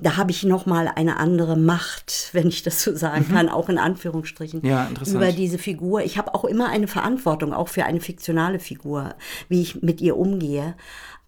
Da 0.00 0.16
habe 0.16 0.30
ich 0.30 0.44
noch 0.44 0.64
mal 0.64 0.86
eine 0.86 1.16
andere 1.16 1.56
Macht, 1.56 2.28
wenn 2.32 2.46
ich 2.46 2.62
das 2.62 2.84
so 2.84 2.94
sagen 2.94 3.26
mhm. 3.28 3.34
kann, 3.34 3.48
auch 3.48 3.68
in 3.68 3.78
Anführungsstrichen, 3.78 4.64
ja, 4.64 4.88
über 5.06 5.32
diese 5.32 5.58
Figur. 5.58 6.04
Ich 6.04 6.18
habe 6.18 6.34
auch 6.34 6.44
immer 6.44 6.68
eine 6.68 6.86
Verantwortung, 6.86 7.52
auch 7.52 7.66
für 7.66 7.84
eine 7.84 8.00
fiktionale 8.00 8.60
Figur, 8.60 9.16
wie 9.48 9.62
ich 9.62 9.82
mit 9.82 10.00
ihr 10.00 10.16
umgehe. 10.16 10.76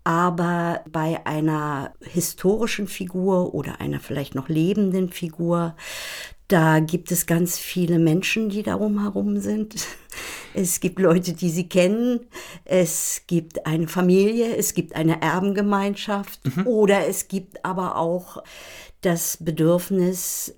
Aber 0.04 0.82
bei 0.88 1.26
einer 1.26 1.94
historischen 2.00 2.86
Figur 2.86 3.54
oder 3.54 3.80
einer 3.80 3.98
vielleicht 3.98 4.36
noch 4.36 4.48
lebenden 4.48 5.10
Figur, 5.10 5.74
da 6.48 6.78
gibt 6.78 7.10
es 7.10 7.26
ganz 7.26 7.58
viele 7.58 7.98
Menschen, 7.98 8.48
die 8.48 8.62
darum 8.62 9.02
herum 9.02 9.38
sind. 9.38 9.74
Es 10.58 10.80
gibt 10.80 10.98
Leute, 10.98 11.34
die 11.34 11.50
sie 11.50 11.68
kennen. 11.68 12.20
Es 12.64 13.24
gibt 13.26 13.66
eine 13.66 13.88
Familie. 13.88 14.56
Es 14.56 14.72
gibt 14.72 14.96
eine 14.96 15.20
Erbengemeinschaft. 15.20 16.40
Mhm. 16.56 16.66
Oder 16.66 17.06
es 17.06 17.28
gibt 17.28 17.62
aber 17.62 17.96
auch 17.96 18.42
das 19.02 19.36
Bedürfnis, 19.38 20.54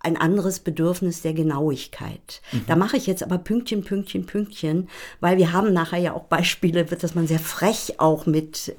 ein 0.00 0.16
anderes 0.16 0.58
Bedürfnis 0.58 1.22
der 1.22 1.32
Genauigkeit. 1.34 2.42
Mhm. 2.50 2.64
Da 2.66 2.74
mache 2.74 2.96
ich 2.96 3.06
jetzt 3.06 3.22
aber 3.22 3.38
Pünktchen, 3.38 3.84
Pünktchen, 3.84 4.26
Pünktchen, 4.26 4.88
weil 5.20 5.38
wir 5.38 5.52
haben 5.52 5.72
nachher 5.72 6.00
ja 6.00 6.12
auch 6.14 6.24
Beispiele, 6.24 6.84
dass 6.84 7.14
man 7.14 7.28
sehr 7.28 7.38
frech 7.38 8.00
auch 8.00 8.26
mit 8.26 8.74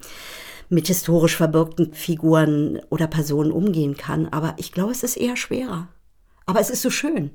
mit 0.68 0.88
historisch 0.88 1.36
verbürgten 1.36 1.94
Figuren 1.94 2.80
oder 2.90 3.08
Personen 3.08 3.52
umgehen 3.52 3.96
kann. 3.96 4.28
Aber 4.30 4.56
ich 4.58 4.72
glaube, 4.72 4.92
es 4.92 5.04
ist 5.04 5.18
eher 5.18 5.36
schwerer. 5.36 5.90
Aber 6.46 6.60
es 6.60 6.70
ist 6.70 6.82
so 6.82 6.90
schön. 6.90 7.32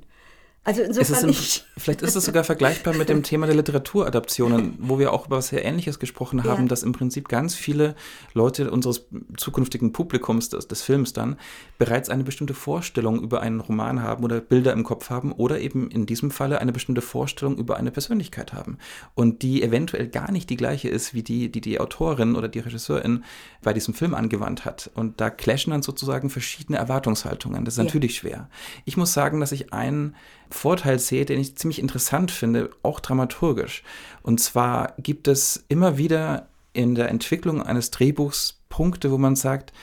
Also 0.63 0.81
insofern 0.81 1.29
ist 1.29 1.57
im, 1.57 1.81
Vielleicht 1.81 2.01
ist 2.01 2.15
es 2.15 2.25
sogar 2.25 2.43
vergleichbar 2.43 2.93
mit 2.93 3.07
dem 3.07 3.23
Thema 3.23 3.45
der 3.45 3.55
Literaturadaptionen, 3.55 4.75
wo 4.79 4.99
wir 4.99 5.13
auch 5.13 5.27
über 5.27 5.37
was 5.37 5.49
sehr 5.49 5.63
Ähnliches 5.63 5.99
gesprochen 5.99 6.43
haben, 6.43 6.63
ja. 6.63 6.67
dass 6.67 6.83
im 6.83 6.91
Prinzip 6.91 7.29
ganz 7.29 7.55
viele 7.55 7.95
Leute 8.33 8.71
unseres 8.71 9.05
zukünftigen 9.37 9.93
Publikums 9.93 10.49
des, 10.49 10.67
des, 10.67 10.81
Films 10.81 11.13
dann 11.13 11.37
bereits 11.77 12.09
eine 12.09 12.23
bestimmte 12.23 12.53
Vorstellung 12.53 13.21
über 13.21 13.41
einen 13.41 13.59
Roman 13.59 14.01
haben 14.01 14.23
oder 14.23 14.41
Bilder 14.41 14.73
im 14.73 14.83
Kopf 14.83 15.09
haben 15.09 15.31
oder 15.31 15.59
eben 15.59 15.89
in 15.89 16.05
diesem 16.05 16.31
Falle 16.31 16.59
eine 16.59 16.73
bestimmte 16.73 17.01
Vorstellung 17.01 17.57
über 17.57 17.77
eine 17.77 17.91
Persönlichkeit 17.91 18.53
haben 18.53 18.77
und 19.13 19.43
die 19.43 19.63
eventuell 19.63 20.07
gar 20.07 20.31
nicht 20.31 20.49
die 20.49 20.57
gleiche 20.57 20.89
ist 20.89 21.13
wie 21.13 21.23
die, 21.23 21.49
die 21.51 21.61
die 21.61 21.79
Autorin 21.79 22.35
oder 22.35 22.47
die 22.47 22.59
Regisseurin 22.59 23.23
bei 23.61 23.73
diesem 23.73 23.93
Film 23.93 24.15
angewandt 24.15 24.65
hat. 24.65 24.89
Und 24.95 25.21
da 25.21 25.29
clashen 25.29 25.71
dann 25.71 25.83
sozusagen 25.83 26.29
verschiedene 26.29 26.77
Erwartungshaltungen. 26.77 27.65
Das 27.65 27.75
ist 27.75 27.77
ja. 27.77 27.83
natürlich 27.83 28.15
schwer. 28.15 28.49
Ich 28.85 28.97
muss 28.97 29.13
sagen, 29.13 29.39
dass 29.39 29.51
ich 29.51 29.73
einen 29.73 30.15
Vorteil 30.49 30.99
sehe, 30.99 31.25
den 31.25 31.39
ich 31.39 31.57
ziemlich 31.57 31.79
interessant 31.79 32.31
finde, 32.31 32.69
auch 32.83 32.99
dramaturgisch. 32.99 33.83
Und 34.23 34.39
zwar 34.39 34.93
gibt 34.97 35.27
es 35.27 35.65
immer 35.67 35.97
wieder 35.97 36.47
in 36.73 36.95
der 36.95 37.09
Entwicklung 37.09 37.61
eines 37.61 37.91
Drehbuchs 37.91 38.61
Punkte, 38.69 39.11
wo 39.11 39.17
man 39.17 39.35
sagt, 39.35 39.73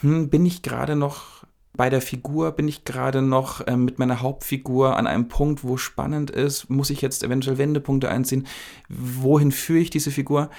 hm, 0.00 0.28
bin 0.28 0.46
ich 0.46 0.62
gerade 0.62 0.96
noch 0.96 1.38
bei 1.74 1.90
der 1.90 2.02
Figur, 2.02 2.52
bin 2.52 2.68
ich 2.68 2.84
gerade 2.84 3.22
noch 3.22 3.66
äh, 3.66 3.76
mit 3.76 3.98
meiner 3.98 4.20
Hauptfigur 4.20 4.96
an 4.96 5.06
einem 5.06 5.28
Punkt, 5.28 5.62
wo 5.62 5.76
spannend 5.76 6.30
ist, 6.30 6.68
muss 6.68 6.90
ich 6.90 7.00
jetzt 7.00 7.22
eventuell 7.22 7.58
Wendepunkte 7.58 8.10
einziehen, 8.10 8.46
wohin 8.88 9.52
führe 9.52 9.78
ich 9.80 9.90
diese 9.90 10.10
Figur? 10.10 10.50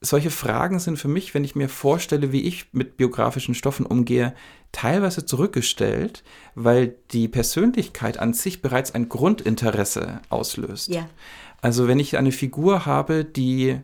Solche 0.00 0.30
Fragen 0.30 0.78
sind 0.78 0.98
für 0.98 1.08
mich, 1.08 1.34
wenn 1.34 1.44
ich 1.44 1.54
mir 1.54 1.68
vorstelle, 1.68 2.32
wie 2.32 2.42
ich 2.42 2.72
mit 2.72 2.96
biografischen 2.96 3.54
Stoffen 3.54 3.86
umgehe, 3.86 4.34
teilweise 4.72 5.24
zurückgestellt, 5.24 6.22
weil 6.54 6.94
die 7.12 7.28
Persönlichkeit 7.28 8.18
an 8.18 8.34
sich 8.34 8.62
bereits 8.62 8.94
ein 8.94 9.08
Grundinteresse 9.08 10.20
auslöst. 10.28 10.88
Ja. 10.88 11.08
Also 11.62 11.88
wenn 11.88 11.98
ich 11.98 12.16
eine 12.16 12.32
Figur 12.32 12.86
habe, 12.86 13.24
die 13.24 13.80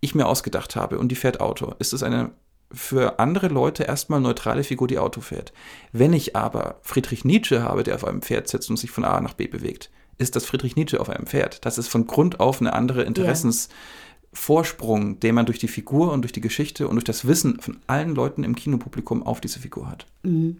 ich 0.00 0.14
mir 0.14 0.26
ausgedacht 0.26 0.76
habe 0.76 0.98
und 0.98 1.08
die 1.08 1.16
fährt 1.16 1.40
Auto, 1.40 1.74
ist 1.78 1.92
es 1.92 2.02
eine 2.02 2.30
für 2.72 3.20
andere 3.20 3.46
Leute 3.48 3.84
erstmal 3.84 4.20
neutrale 4.20 4.64
Figur, 4.64 4.88
die 4.88 4.98
Auto 4.98 5.20
fährt. 5.20 5.52
Wenn 5.92 6.12
ich 6.12 6.34
aber 6.34 6.80
Friedrich 6.82 7.24
Nietzsche 7.24 7.62
habe, 7.62 7.84
der 7.84 7.94
auf 7.94 8.04
einem 8.04 8.22
Pferd 8.22 8.48
sitzt 8.48 8.70
und 8.70 8.76
sich 8.76 8.90
von 8.90 9.04
A 9.04 9.20
nach 9.20 9.34
B 9.34 9.46
bewegt, 9.46 9.90
ist 10.18 10.34
das 10.34 10.46
Friedrich 10.46 10.74
Nietzsche 10.74 11.00
auf 11.00 11.08
einem 11.08 11.26
Pferd. 11.26 11.64
Das 11.64 11.78
ist 11.78 11.88
von 11.88 12.06
Grund 12.06 12.40
auf 12.40 12.60
eine 12.60 12.72
andere 12.72 13.02
Interessens. 13.02 13.68
Ja 13.70 13.74
Vorsprung, 14.36 15.18
den 15.18 15.34
man 15.34 15.46
durch 15.46 15.58
die 15.58 15.66
Figur 15.66 16.12
und 16.12 16.22
durch 16.22 16.32
die 16.32 16.40
Geschichte 16.40 16.86
und 16.88 16.94
durch 16.96 17.04
das 17.04 17.26
Wissen 17.26 17.58
von 17.60 17.78
allen 17.86 18.14
Leuten 18.14 18.44
im 18.44 18.54
Kinopublikum 18.54 19.22
auf 19.22 19.40
diese 19.40 19.58
Figur 19.58 19.90
hat. 19.90 20.06
Mhm. 20.22 20.58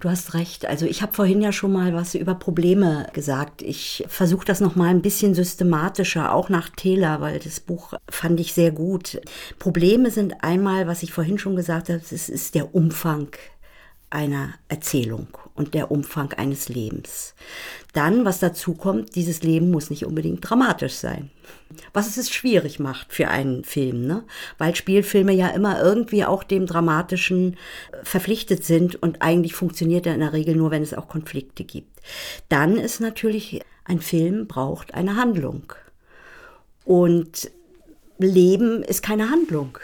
Du 0.00 0.08
hast 0.08 0.34
recht. 0.34 0.66
Also 0.66 0.86
ich 0.86 1.02
habe 1.02 1.12
vorhin 1.12 1.42
ja 1.42 1.50
schon 1.50 1.72
mal 1.72 1.92
was 1.94 2.14
über 2.14 2.36
Probleme 2.36 3.08
gesagt. 3.12 3.62
Ich 3.62 4.04
versuche 4.06 4.46
das 4.46 4.60
noch 4.60 4.76
mal 4.76 4.88
ein 4.88 5.02
bisschen 5.02 5.34
systematischer, 5.34 6.32
auch 6.32 6.48
nach 6.48 6.68
Taylor, 6.70 7.20
weil 7.20 7.40
das 7.40 7.58
Buch 7.58 7.94
fand 8.08 8.38
ich 8.38 8.54
sehr 8.54 8.70
gut. 8.70 9.20
Probleme 9.58 10.10
sind 10.12 10.44
einmal, 10.44 10.86
was 10.86 11.02
ich 11.02 11.12
vorhin 11.12 11.38
schon 11.38 11.56
gesagt 11.56 11.88
habe, 11.88 12.00
es 12.00 12.28
ist 12.28 12.54
der 12.54 12.74
Umfang 12.74 13.28
einer 14.10 14.54
Erzählung 14.68 15.28
und 15.54 15.74
der 15.74 15.90
Umfang 15.90 16.32
eines 16.32 16.68
Lebens. 16.68 17.34
Dann, 17.92 18.24
was 18.24 18.38
dazu 18.38 18.74
kommt, 18.74 19.16
dieses 19.16 19.42
Leben 19.42 19.70
muss 19.70 19.90
nicht 19.90 20.06
unbedingt 20.06 20.48
dramatisch 20.48 20.94
sein. 20.94 21.30
Was 21.92 22.16
es 22.16 22.30
schwierig 22.30 22.78
macht 22.78 23.12
für 23.12 23.28
einen 23.28 23.64
Film, 23.64 24.06
ne? 24.06 24.24
weil 24.56 24.74
Spielfilme 24.74 25.32
ja 25.32 25.48
immer 25.48 25.82
irgendwie 25.82 26.24
auch 26.24 26.42
dem 26.42 26.66
Dramatischen 26.66 27.54
äh, 27.54 28.04
verpflichtet 28.04 28.64
sind 28.64 29.02
und 29.02 29.20
eigentlich 29.20 29.54
funktioniert 29.54 30.06
er 30.06 30.14
in 30.14 30.20
der 30.20 30.32
Regel 30.32 30.56
nur, 30.56 30.70
wenn 30.70 30.82
es 30.82 30.94
auch 30.94 31.08
Konflikte 31.08 31.64
gibt. 31.64 32.00
Dann 32.48 32.76
ist 32.76 33.00
natürlich, 33.00 33.60
ein 33.84 34.00
Film 34.00 34.46
braucht 34.46 34.94
eine 34.94 35.16
Handlung. 35.16 35.72
Und 36.84 37.50
Leben 38.18 38.82
ist 38.82 39.02
keine 39.02 39.30
Handlung. 39.30 39.78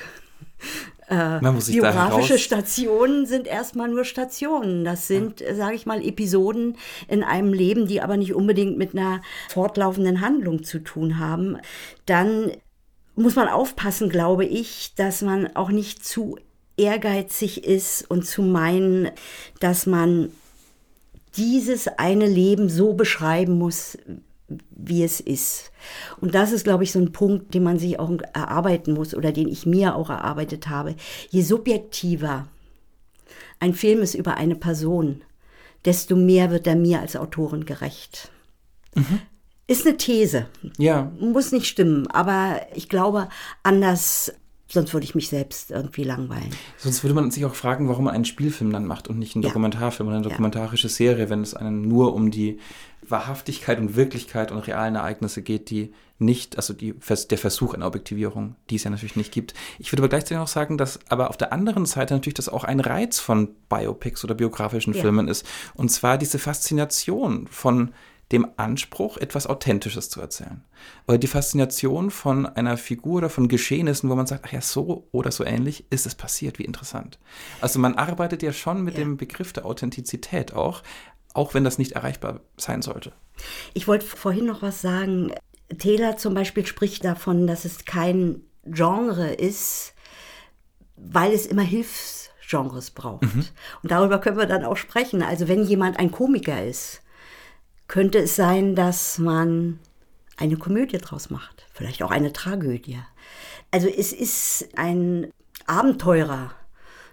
Äh, 1.08 1.40
biografische 1.40 2.38
Stationen 2.38 3.26
sind 3.26 3.46
erstmal 3.46 3.88
nur 3.88 4.04
Stationen. 4.04 4.84
Das 4.84 5.06
sind, 5.06 5.40
ja. 5.40 5.54
sage 5.54 5.74
ich 5.74 5.86
mal, 5.86 6.04
Episoden 6.04 6.76
in 7.08 7.22
einem 7.22 7.52
Leben, 7.52 7.86
die 7.86 8.00
aber 8.00 8.16
nicht 8.16 8.34
unbedingt 8.34 8.78
mit 8.78 8.94
einer 8.94 9.20
fortlaufenden 9.50 10.20
Handlung 10.20 10.64
zu 10.64 10.78
tun 10.78 11.18
haben. 11.18 11.58
Dann 12.06 12.52
muss 13.16 13.36
man 13.36 13.48
aufpassen, 13.48 14.08
glaube 14.08 14.44
ich, 14.44 14.94
dass 14.96 15.22
man 15.22 15.54
auch 15.54 15.70
nicht 15.70 16.04
zu 16.04 16.38
ehrgeizig 16.76 17.64
ist 17.64 18.10
und 18.10 18.26
zu 18.26 18.42
meinen, 18.42 19.10
dass 19.60 19.86
man 19.86 20.30
dieses 21.36 21.88
eine 21.88 22.26
Leben 22.26 22.68
so 22.68 22.94
beschreiben 22.94 23.58
muss, 23.58 23.98
wie 24.70 25.02
es 25.02 25.20
ist. 25.20 25.70
Und 26.20 26.34
das 26.34 26.52
ist, 26.52 26.64
glaube 26.64 26.84
ich, 26.84 26.92
so 26.92 26.98
ein 26.98 27.12
Punkt, 27.12 27.54
den 27.54 27.62
man 27.62 27.78
sich 27.78 27.98
auch 27.98 28.10
erarbeiten 28.32 28.94
muss 28.94 29.14
oder 29.14 29.32
den 29.32 29.48
ich 29.48 29.66
mir 29.66 29.96
auch 29.96 30.10
erarbeitet 30.10 30.68
habe. 30.68 30.94
Je 31.30 31.42
subjektiver 31.42 32.48
ein 33.60 33.74
Film 33.74 34.02
ist 34.02 34.14
über 34.14 34.36
eine 34.36 34.56
Person, 34.56 35.22
desto 35.84 36.16
mehr 36.16 36.50
wird 36.50 36.66
er 36.66 36.76
mir 36.76 37.00
als 37.00 37.16
Autorin 37.16 37.64
gerecht. 37.64 38.30
Mhm. 38.94 39.20
Ist 39.66 39.86
eine 39.86 39.96
These. 39.96 40.46
Ja. 40.76 41.10
Muss 41.18 41.52
nicht 41.52 41.66
stimmen, 41.66 42.06
aber 42.08 42.60
ich 42.74 42.88
glaube, 42.88 43.28
anders 43.62 44.32
Sonst 44.66 44.92
würde 44.92 45.04
ich 45.04 45.14
mich 45.14 45.28
selbst 45.28 45.70
irgendwie 45.70 46.02
langweilen. 46.02 46.50
Sonst 46.78 47.04
würde 47.04 47.14
man 47.14 47.30
sich 47.30 47.44
auch 47.44 47.54
fragen, 47.54 47.88
warum 47.88 48.06
man 48.06 48.14
einen 48.14 48.24
Spielfilm 48.24 48.72
dann 48.72 48.86
macht 48.86 49.06
und 49.06 49.18
nicht 49.18 49.36
einen. 49.36 49.42
Dokumentarfilm 49.42 50.08
oder 50.08 50.16
eine 50.16 50.28
dokumentarische 50.28 50.88
Serie, 50.88 51.30
wenn 51.30 51.42
es 51.42 51.54
einem 51.54 51.82
nur 51.82 52.12
um 52.14 52.30
die 52.30 52.58
Wahrhaftigkeit 53.10 53.78
und 53.78 53.96
Wirklichkeit 53.96 54.52
und 54.52 54.66
realen 54.66 54.96
Ereignisse 54.96 55.42
geht, 55.42 55.70
die 55.70 55.92
nicht, 56.18 56.56
also 56.56 56.72
die, 56.72 56.94
der 57.30 57.38
Versuch 57.38 57.74
einer 57.74 57.86
Objektivierung, 57.86 58.56
die 58.70 58.76
es 58.76 58.84
ja 58.84 58.90
natürlich 58.90 59.16
nicht 59.16 59.32
gibt. 59.32 59.54
Ich 59.78 59.90
würde 59.92 60.02
aber 60.02 60.08
gleichzeitig 60.08 60.38
auch 60.38 60.48
sagen, 60.48 60.78
dass 60.78 61.00
aber 61.08 61.30
auf 61.30 61.36
der 61.36 61.52
anderen 61.52 61.86
Seite 61.86 62.14
natürlich 62.14 62.34
das 62.34 62.48
auch 62.48 62.64
ein 62.64 62.80
Reiz 62.80 63.18
von 63.18 63.54
Biopics 63.68 64.24
oder 64.24 64.34
biografischen 64.34 64.94
ja. 64.94 65.00
Filmen 65.00 65.28
ist. 65.28 65.46
Und 65.74 65.90
zwar 65.90 66.18
diese 66.18 66.38
Faszination 66.38 67.48
von 67.48 67.92
dem 68.32 68.48
Anspruch, 68.56 69.18
etwas 69.18 69.46
Authentisches 69.46 70.08
zu 70.08 70.20
erzählen. 70.20 70.64
Oder 71.06 71.18
die 71.18 71.26
Faszination 71.26 72.10
von 72.10 72.46
einer 72.46 72.76
Figur 72.76 73.18
oder 73.18 73.28
von 73.30 73.48
Geschehnissen, 73.48 74.08
wo 74.08 74.14
man 74.14 74.26
sagt, 74.26 74.44
ach 74.46 74.52
ja, 74.52 74.60
so 74.60 75.06
oder 75.12 75.30
so 75.30 75.44
ähnlich 75.44 75.84
ist 75.90 76.06
es 76.06 76.14
passiert, 76.14 76.58
wie 76.58 76.64
interessant. 76.64 77.18
Also 77.60 77.78
man 77.78 77.94
arbeitet 77.94 78.42
ja 78.42 78.52
schon 78.52 78.82
mit 78.82 78.94
ja. 78.94 79.00
dem 79.00 79.18
Begriff 79.18 79.52
der 79.52 79.66
Authentizität 79.66 80.54
auch, 80.54 80.82
auch 81.34 81.52
wenn 81.52 81.64
das 81.64 81.78
nicht 81.78 81.92
erreichbar 81.92 82.40
sein 82.56 82.80
sollte. 82.80 83.12
Ich 83.74 83.86
wollte 83.86 84.06
vorhin 84.06 84.46
noch 84.46 84.62
was 84.62 84.80
sagen. 84.80 85.32
Taylor 85.78 86.16
zum 86.16 86.34
Beispiel 86.34 86.64
spricht 86.66 87.04
davon, 87.04 87.46
dass 87.46 87.64
es 87.64 87.84
kein 87.84 88.42
Genre 88.64 89.32
ist, 89.32 89.94
weil 90.96 91.32
es 91.32 91.46
immer 91.46 91.62
Hilfsgenres 91.62 92.92
braucht. 92.92 93.22
Mhm. 93.22 93.44
Und 93.82 93.90
darüber 93.90 94.18
können 94.20 94.38
wir 94.38 94.46
dann 94.46 94.64
auch 94.64 94.76
sprechen. 94.76 95.22
Also 95.22 95.48
wenn 95.48 95.64
jemand 95.64 95.98
ein 95.98 96.10
Komiker 96.10 96.64
ist, 96.64 97.02
könnte 97.88 98.18
es 98.18 98.36
sein, 98.36 98.74
dass 98.74 99.18
man 99.18 99.80
eine 100.36 100.56
Komödie 100.56 100.98
draus 100.98 101.30
macht, 101.30 101.66
vielleicht 101.72 102.02
auch 102.02 102.10
eine 102.10 102.32
Tragödie. 102.32 102.98
Also 103.70 103.88
es 103.88 104.12
ist 104.12 104.68
ein 104.76 105.30
Abenteurer. 105.66 106.52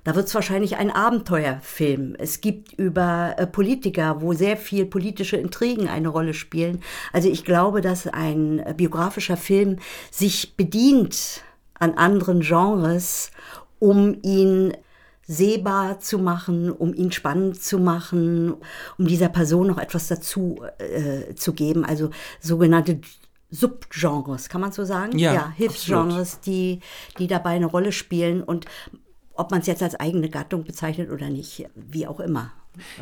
Da 0.03 0.15
wird 0.15 0.27
es 0.27 0.35
wahrscheinlich 0.35 0.77
ein 0.77 0.89
Abenteuerfilm. 0.89 2.15
Es 2.17 2.41
gibt 2.41 2.73
über 2.73 3.35
äh, 3.37 3.45
Politiker, 3.45 4.21
wo 4.21 4.33
sehr 4.33 4.57
viel 4.57 4.85
politische 4.85 5.37
Intrigen 5.37 5.87
eine 5.87 6.07
Rolle 6.07 6.33
spielen. 6.33 6.81
Also 7.13 7.29
ich 7.29 7.45
glaube, 7.45 7.81
dass 7.81 8.07
ein 8.07 8.59
äh, 8.59 8.73
biografischer 8.75 9.37
Film 9.37 9.77
sich 10.09 10.55
bedient 10.55 11.43
an 11.75 11.93
anderen 11.95 12.41
Genres, 12.41 13.31
um 13.79 14.17
ihn 14.23 14.73
sehbar 15.27 15.99
zu 15.99 16.17
machen, 16.19 16.71
um 16.71 16.93
ihn 16.93 17.11
spannend 17.11 17.61
zu 17.61 17.79
machen, 17.79 18.55
um 18.97 19.07
dieser 19.07 19.29
Person 19.29 19.67
noch 19.67 19.77
etwas 19.77 20.07
dazu 20.07 20.61
äh, 20.79 21.35
zu 21.35 21.53
geben. 21.53 21.85
Also 21.85 22.09
sogenannte 22.39 23.01
Subgenres, 23.49 24.49
kann 24.49 24.61
man 24.61 24.71
so 24.71 24.83
sagen? 24.83 25.17
Ja, 25.17 25.33
ja 25.33 25.53
Hilfsgenres, 25.55 26.39
die, 26.39 26.79
die 27.19 27.27
dabei 27.27 27.51
eine 27.51 27.65
Rolle 27.65 27.91
spielen 27.91 28.43
und 28.43 28.65
ob 29.41 29.49
man 29.49 29.61
es 29.61 29.67
jetzt 29.67 29.81
als 29.81 29.99
eigene 29.99 30.29
Gattung 30.29 30.63
bezeichnet 30.63 31.09
oder 31.09 31.29
nicht, 31.29 31.65
wie 31.75 32.05
auch 32.05 32.19
immer. 32.19 32.51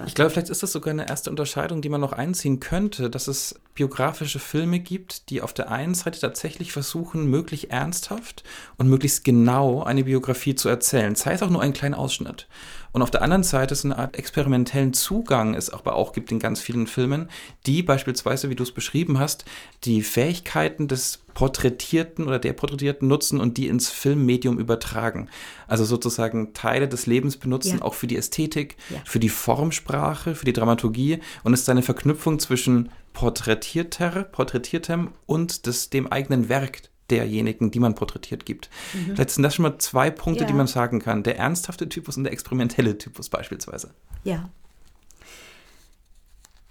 Ich 0.07 0.15
glaube, 0.15 0.31
vielleicht 0.31 0.49
ist 0.49 0.63
das 0.63 0.71
sogar 0.71 0.91
eine 0.91 1.07
erste 1.07 1.29
Unterscheidung, 1.29 1.81
die 1.81 1.89
man 1.89 2.01
noch 2.01 2.13
einziehen 2.13 2.59
könnte, 2.59 3.09
dass 3.09 3.27
es 3.27 3.59
biografische 3.75 4.39
Filme 4.39 4.79
gibt, 4.79 5.29
die 5.29 5.41
auf 5.41 5.53
der 5.53 5.69
einen 5.69 5.93
Seite 5.93 6.19
tatsächlich 6.19 6.71
versuchen, 6.71 7.29
möglichst 7.29 7.69
ernsthaft 7.69 8.43
und 8.77 8.89
möglichst 8.89 9.23
genau 9.23 9.83
eine 9.83 10.05
Biografie 10.05 10.55
zu 10.55 10.69
erzählen, 10.69 11.13
sei 11.13 11.33
es 11.33 11.43
auch 11.43 11.51
nur 11.51 11.61
ein 11.61 11.73
kleiner 11.73 11.99
Ausschnitt. 11.99 12.47
Und 12.91 13.01
auf 13.01 13.11
der 13.11 13.21
anderen 13.21 13.43
Seite 13.43 13.73
ist 13.73 13.85
eine 13.85 13.97
Art 13.97 14.17
experimentellen 14.17 14.93
Zugang 14.93 15.53
es 15.53 15.69
aber 15.69 15.95
auch 15.95 16.13
gibt 16.13 16.31
in 16.31 16.39
ganz 16.39 16.59
vielen 16.59 16.87
Filmen, 16.87 17.29
die 17.65 17.83
beispielsweise, 17.83 18.49
wie 18.49 18.55
du 18.55 18.63
es 18.63 18.71
beschrieben 18.71 19.19
hast, 19.19 19.45
die 19.83 20.01
Fähigkeiten 20.01 20.87
des 20.87 21.19
Porträtierten 21.33 22.27
oder 22.27 22.39
der 22.39 22.53
Porträtierten 22.53 23.07
nutzen 23.07 23.39
und 23.39 23.57
die 23.57 23.67
ins 23.67 23.89
Filmmedium 23.89 24.59
übertragen. 24.59 25.29
Also 25.67 25.85
sozusagen 25.85 26.53
Teile 26.53 26.87
des 26.87 27.05
Lebens 27.05 27.37
benutzen, 27.37 27.77
ja. 27.77 27.81
auch 27.83 27.93
für 27.93 28.07
die 28.07 28.17
Ästhetik, 28.17 28.75
ja. 28.89 29.01
für 29.05 29.19
die 29.19 29.29
Formsprache, 29.29 30.35
für 30.35 30.45
die 30.45 30.53
Dramaturgie 30.53 31.19
und 31.43 31.53
es 31.53 31.61
ist 31.61 31.69
eine 31.69 31.83
Verknüpfung 31.83 32.39
zwischen 32.39 32.89
Porträtierter, 33.13 34.23
Porträtiertem 34.23 35.11
und 35.25 35.65
des, 35.65 35.89
dem 35.89 36.11
eigenen 36.11 36.49
Werk 36.49 36.81
derjenigen, 37.11 37.71
die 37.71 37.79
man 37.79 37.95
porträtiert 37.95 38.45
gibt. 38.45 38.69
Mhm. 38.93 39.15
Vielleicht 39.15 39.31
sind 39.31 39.43
das 39.43 39.55
schon 39.55 39.63
mal 39.63 39.77
zwei 39.79 40.09
Punkte, 40.09 40.43
ja. 40.43 40.47
die 40.47 40.53
man 40.53 40.67
sagen 40.67 40.99
kann. 40.99 41.23
Der 41.23 41.37
ernsthafte 41.37 41.89
Typus 41.89 42.17
und 42.17 42.23
der 42.23 42.33
experimentelle 42.33 42.97
Typus 42.97 43.29
beispielsweise. 43.29 43.91
Ja. 44.23 44.49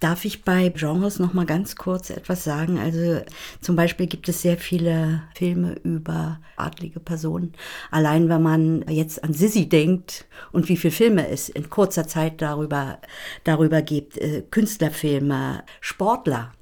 Darf 0.01 0.25
ich 0.25 0.45
bei 0.45 0.69
Genres 0.69 1.19
noch 1.19 1.35
mal 1.35 1.45
ganz 1.45 1.75
kurz 1.75 2.11
etwas 2.11 2.45
sagen? 2.45 2.79
Also 2.79 3.21
zum 3.61 3.75
Beispiel 3.75 4.07
gibt 4.07 4.29
es 4.29 4.43
sehr 4.43 4.57
viele 4.57 5.25
Filme 5.35 5.75
über 5.83 6.39
adlige 6.55 7.01
Personen. 7.01 7.53
Allein 7.91 8.29
wenn 8.29 8.43
man 8.43 8.85
jetzt 8.89 9.25
an 9.25 9.35
Sissy 9.35 9.69
denkt 9.69 10.27
und 10.53 10.69
wie 10.69 10.77
viele 10.77 10.93
Filme 10.93 11.29
es 11.29 11.49
in 11.49 11.69
kurzer 11.69 12.07
Zeit 12.07 12.41
darüber, 12.41 13.01
darüber 13.43 13.83
gibt, 13.83 14.19
äh, 14.19 14.45
Künstlerfilme, 14.49 15.65
Sportler 15.81 16.53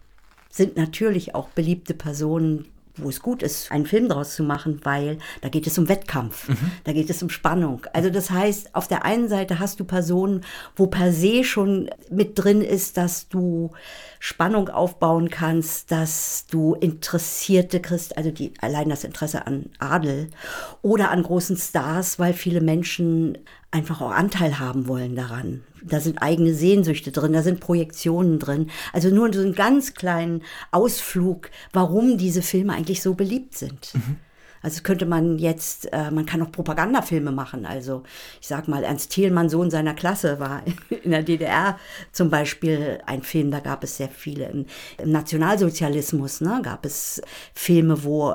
sind 0.48 0.78
natürlich 0.78 1.34
auch 1.34 1.50
beliebte 1.50 1.92
Personen, 1.92 2.64
wo 2.96 3.08
es 3.08 3.20
gut 3.20 3.42
ist, 3.42 3.70
einen 3.70 3.86
Film 3.86 4.08
daraus 4.08 4.34
zu 4.34 4.42
machen, 4.42 4.80
weil 4.84 5.18
da 5.40 5.48
geht 5.48 5.66
es 5.66 5.78
um 5.78 5.88
Wettkampf, 5.88 6.48
mhm. 6.48 6.72
da 6.84 6.92
geht 6.92 7.10
es 7.10 7.22
um 7.22 7.30
Spannung. 7.30 7.86
Also 7.92 8.10
das 8.10 8.30
heißt, 8.30 8.74
auf 8.74 8.88
der 8.88 9.04
einen 9.04 9.28
Seite 9.28 9.58
hast 9.58 9.80
du 9.80 9.84
Personen, 9.84 10.42
wo 10.76 10.86
per 10.86 11.12
se 11.12 11.44
schon 11.44 11.90
mit 12.10 12.32
drin 12.34 12.62
ist, 12.62 12.96
dass 12.96 13.28
du 13.28 13.72
Spannung 14.18 14.68
aufbauen 14.68 15.30
kannst, 15.30 15.90
dass 15.90 16.46
du 16.50 16.74
Interessierte 16.74 17.80
kriegst, 17.80 18.16
also 18.16 18.30
die, 18.30 18.54
allein 18.60 18.88
das 18.88 19.04
Interesse 19.04 19.46
an 19.46 19.66
Adel 19.78 20.30
oder 20.82 21.10
an 21.10 21.22
großen 21.22 21.56
Stars, 21.56 22.18
weil 22.18 22.32
viele 22.32 22.60
Menschen 22.60 23.38
einfach 23.70 24.00
auch 24.00 24.10
Anteil 24.10 24.58
haben 24.58 24.88
wollen 24.88 25.16
daran. 25.16 25.62
Da 25.88 26.00
sind 26.00 26.22
eigene 26.22 26.54
Sehnsüchte 26.54 27.12
drin, 27.12 27.32
da 27.32 27.42
sind 27.42 27.60
Projektionen 27.60 28.38
drin. 28.38 28.70
Also 28.92 29.10
nur 29.10 29.32
so 29.32 29.40
einen 29.40 29.54
ganz 29.54 29.94
kleinen 29.94 30.42
Ausflug, 30.70 31.50
warum 31.72 32.18
diese 32.18 32.42
Filme 32.42 32.74
eigentlich 32.74 33.02
so 33.02 33.14
beliebt 33.14 33.56
sind. 33.56 33.94
Mhm. 33.94 34.16
Also 34.62 34.82
könnte 34.82 35.06
man 35.06 35.38
jetzt, 35.38 35.92
äh, 35.92 36.10
man 36.10 36.26
kann 36.26 36.42
auch 36.42 36.50
Propagandafilme 36.50 37.30
machen. 37.30 37.66
Also 37.66 38.02
ich 38.40 38.48
sag 38.48 38.66
mal, 38.66 38.82
Ernst 38.82 39.12
Thielmann, 39.12 39.48
Sohn 39.48 39.70
seiner 39.70 39.94
Klasse, 39.94 40.40
war 40.40 40.62
in 41.04 41.12
der 41.12 41.22
DDR 41.22 41.78
zum 42.10 42.30
Beispiel 42.30 42.98
ein 43.06 43.22
Film, 43.22 43.52
da 43.52 43.60
gab 43.60 43.84
es 43.84 43.96
sehr 43.96 44.08
viele. 44.08 44.48
Im, 44.48 44.66
im 44.98 45.12
Nationalsozialismus 45.12 46.40
ne, 46.40 46.60
gab 46.64 46.84
es 46.84 47.22
Filme, 47.54 48.02
wo 48.02 48.34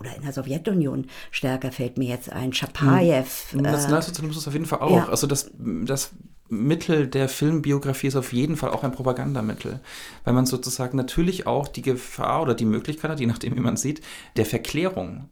oder 0.00 0.16
in 0.16 0.22
der 0.22 0.32
Sowjetunion 0.32 1.06
stärker 1.30 1.70
fällt 1.70 1.96
mir 1.96 2.08
jetzt 2.08 2.32
ein, 2.32 2.52
Chapayev. 2.52 3.52
Im 3.52 3.60
hm. 3.60 3.70
Nationalsozialismus 3.70 4.48
auf 4.48 4.54
jeden 4.54 4.66
Fall 4.66 4.80
auch. 4.80 4.96
Ja. 4.96 5.08
Also 5.08 5.28
das, 5.28 5.52
das 5.56 6.10
Mittel 6.52 7.06
der 7.06 7.30
Filmbiografie 7.30 8.08
ist 8.08 8.16
auf 8.16 8.34
jeden 8.34 8.56
Fall 8.56 8.70
auch 8.70 8.84
ein 8.84 8.92
Propagandamittel, 8.92 9.80
weil 10.24 10.34
man 10.34 10.44
sozusagen 10.44 10.98
natürlich 10.98 11.46
auch 11.46 11.66
die 11.66 11.80
Gefahr 11.80 12.42
oder 12.42 12.54
die 12.54 12.66
Möglichkeit 12.66 13.10
hat, 13.10 13.20
je 13.20 13.26
nachdem, 13.26 13.56
wie 13.56 13.60
man 13.60 13.78
sieht, 13.78 14.02
der 14.36 14.44
Verklärung. 14.44 15.30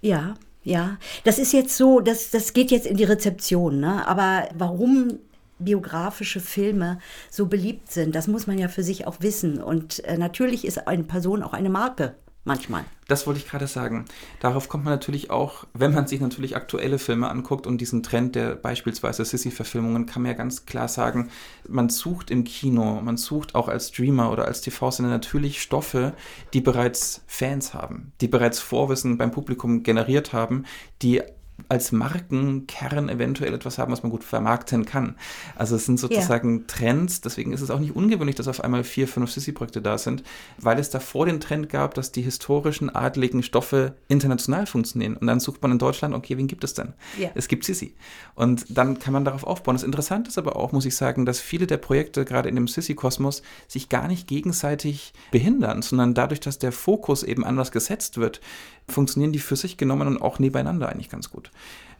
Ja, 0.00 0.34
ja. 0.62 0.96
Das 1.24 1.38
ist 1.38 1.52
jetzt 1.52 1.76
so, 1.76 2.00
das, 2.00 2.30
das 2.30 2.54
geht 2.54 2.70
jetzt 2.70 2.86
in 2.86 2.96
die 2.96 3.04
Rezeption, 3.04 3.80
ne? 3.80 4.08
aber 4.08 4.48
warum 4.56 5.18
biografische 5.58 6.40
Filme 6.40 6.98
so 7.30 7.46
beliebt 7.46 7.92
sind, 7.92 8.14
das 8.14 8.26
muss 8.26 8.46
man 8.46 8.58
ja 8.58 8.68
für 8.68 8.82
sich 8.82 9.06
auch 9.06 9.16
wissen. 9.20 9.62
Und 9.62 10.02
äh, 10.06 10.16
natürlich 10.16 10.64
ist 10.64 10.88
eine 10.88 11.04
Person 11.04 11.42
auch 11.42 11.52
eine 11.52 11.70
Marke 11.70 12.14
manchmal. 12.44 12.84
Das 13.08 13.26
wollte 13.26 13.40
ich 13.40 13.48
gerade 13.48 13.66
sagen. 13.66 14.06
Darauf 14.40 14.68
kommt 14.68 14.84
man 14.84 14.94
natürlich 14.94 15.30
auch, 15.30 15.64
wenn 15.74 15.92
man 15.92 16.06
sich 16.06 16.20
natürlich 16.20 16.56
aktuelle 16.56 16.98
Filme 16.98 17.28
anguckt 17.28 17.66
und 17.66 17.80
diesen 17.80 18.02
Trend 18.02 18.34
der 18.34 18.54
beispielsweise 18.54 19.24
Sissy-Verfilmungen, 19.24 20.06
kann 20.06 20.22
man 20.22 20.32
ja 20.32 20.38
ganz 20.38 20.66
klar 20.66 20.88
sagen, 20.88 21.30
man 21.68 21.88
sucht 21.88 22.30
im 22.30 22.44
Kino, 22.44 23.00
man 23.02 23.16
sucht 23.16 23.54
auch 23.54 23.68
als 23.68 23.88
Streamer 23.88 24.30
oder 24.32 24.46
als 24.46 24.60
TV-Sender 24.62 25.10
natürlich 25.10 25.60
Stoffe, 25.60 26.14
die 26.52 26.60
bereits 26.60 27.22
Fans 27.26 27.74
haben, 27.74 28.12
die 28.20 28.28
bereits 28.28 28.60
Vorwissen 28.60 29.18
beim 29.18 29.30
Publikum 29.30 29.82
generiert 29.82 30.32
haben, 30.32 30.64
die 31.02 31.22
als 31.68 31.92
Markenkern 31.92 33.08
eventuell 33.08 33.54
etwas 33.54 33.78
haben, 33.78 33.92
was 33.92 34.02
man 34.02 34.10
gut 34.10 34.24
vermarkten 34.24 34.84
kann. 34.84 35.16
Also 35.56 35.76
es 35.76 35.86
sind 35.86 35.98
sozusagen 35.98 36.60
ja. 36.60 36.64
Trends, 36.66 37.20
deswegen 37.20 37.52
ist 37.52 37.60
es 37.60 37.70
auch 37.70 37.78
nicht 37.78 37.94
ungewöhnlich, 37.94 38.36
dass 38.36 38.48
auf 38.48 38.62
einmal 38.62 38.84
vier, 38.84 39.08
fünf 39.08 39.30
Sissy-Projekte 39.30 39.82
da 39.82 39.98
sind, 39.98 40.22
weil 40.58 40.78
es 40.78 40.90
davor 40.90 41.26
den 41.26 41.40
Trend 41.40 41.68
gab, 41.68 41.94
dass 41.94 42.12
die 42.12 42.22
historischen, 42.22 42.94
adligen 42.94 43.42
Stoffe 43.42 43.94
international 44.08 44.66
funktionieren. 44.66 45.16
Und 45.16 45.26
dann 45.26 45.40
sucht 45.40 45.62
man 45.62 45.72
in 45.72 45.78
Deutschland, 45.78 46.14
okay, 46.14 46.36
wen 46.36 46.46
gibt 46.46 46.64
es 46.64 46.74
denn? 46.74 46.92
Ja. 47.18 47.30
Es 47.34 47.48
gibt 47.48 47.64
Sissy. 47.64 47.94
Und 48.34 48.64
dann 48.68 48.98
kann 48.98 49.12
man 49.12 49.24
darauf 49.24 49.44
aufbauen. 49.44 49.74
Das 49.74 49.82
Interessante 49.82 50.28
ist 50.28 50.38
aber 50.38 50.56
auch, 50.56 50.72
muss 50.72 50.86
ich 50.86 50.96
sagen, 50.96 51.26
dass 51.26 51.40
viele 51.40 51.66
der 51.66 51.78
Projekte 51.78 52.24
gerade 52.24 52.48
in 52.48 52.54
dem 52.54 52.68
Sissy-Kosmos 52.68 53.42
sich 53.68 53.88
gar 53.88 54.08
nicht 54.08 54.26
gegenseitig 54.26 55.12
behindern, 55.30 55.82
sondern 55.82 56.14
dadurch, 56.14 56.40
dass 56.40 56.58
der 56.58 56.72
Fokus 56.72 57.22
eben 57.22 57.44
anders 57.44 57.72
gesetzt 57.72 58.18
wird, 58.18 58.40
funktionieren 58.88 59.32
die 59.32 59.38
für 59.38 59.56
sich 59.56 59.76
genommen 59.76 60.08
und 60.08 60.20
auch 60.20 60.38
nebeneinander 60.38 60.88
eigentlich 60.88 61.10
ganz 61.10 61.30
gut, 61.30 61.50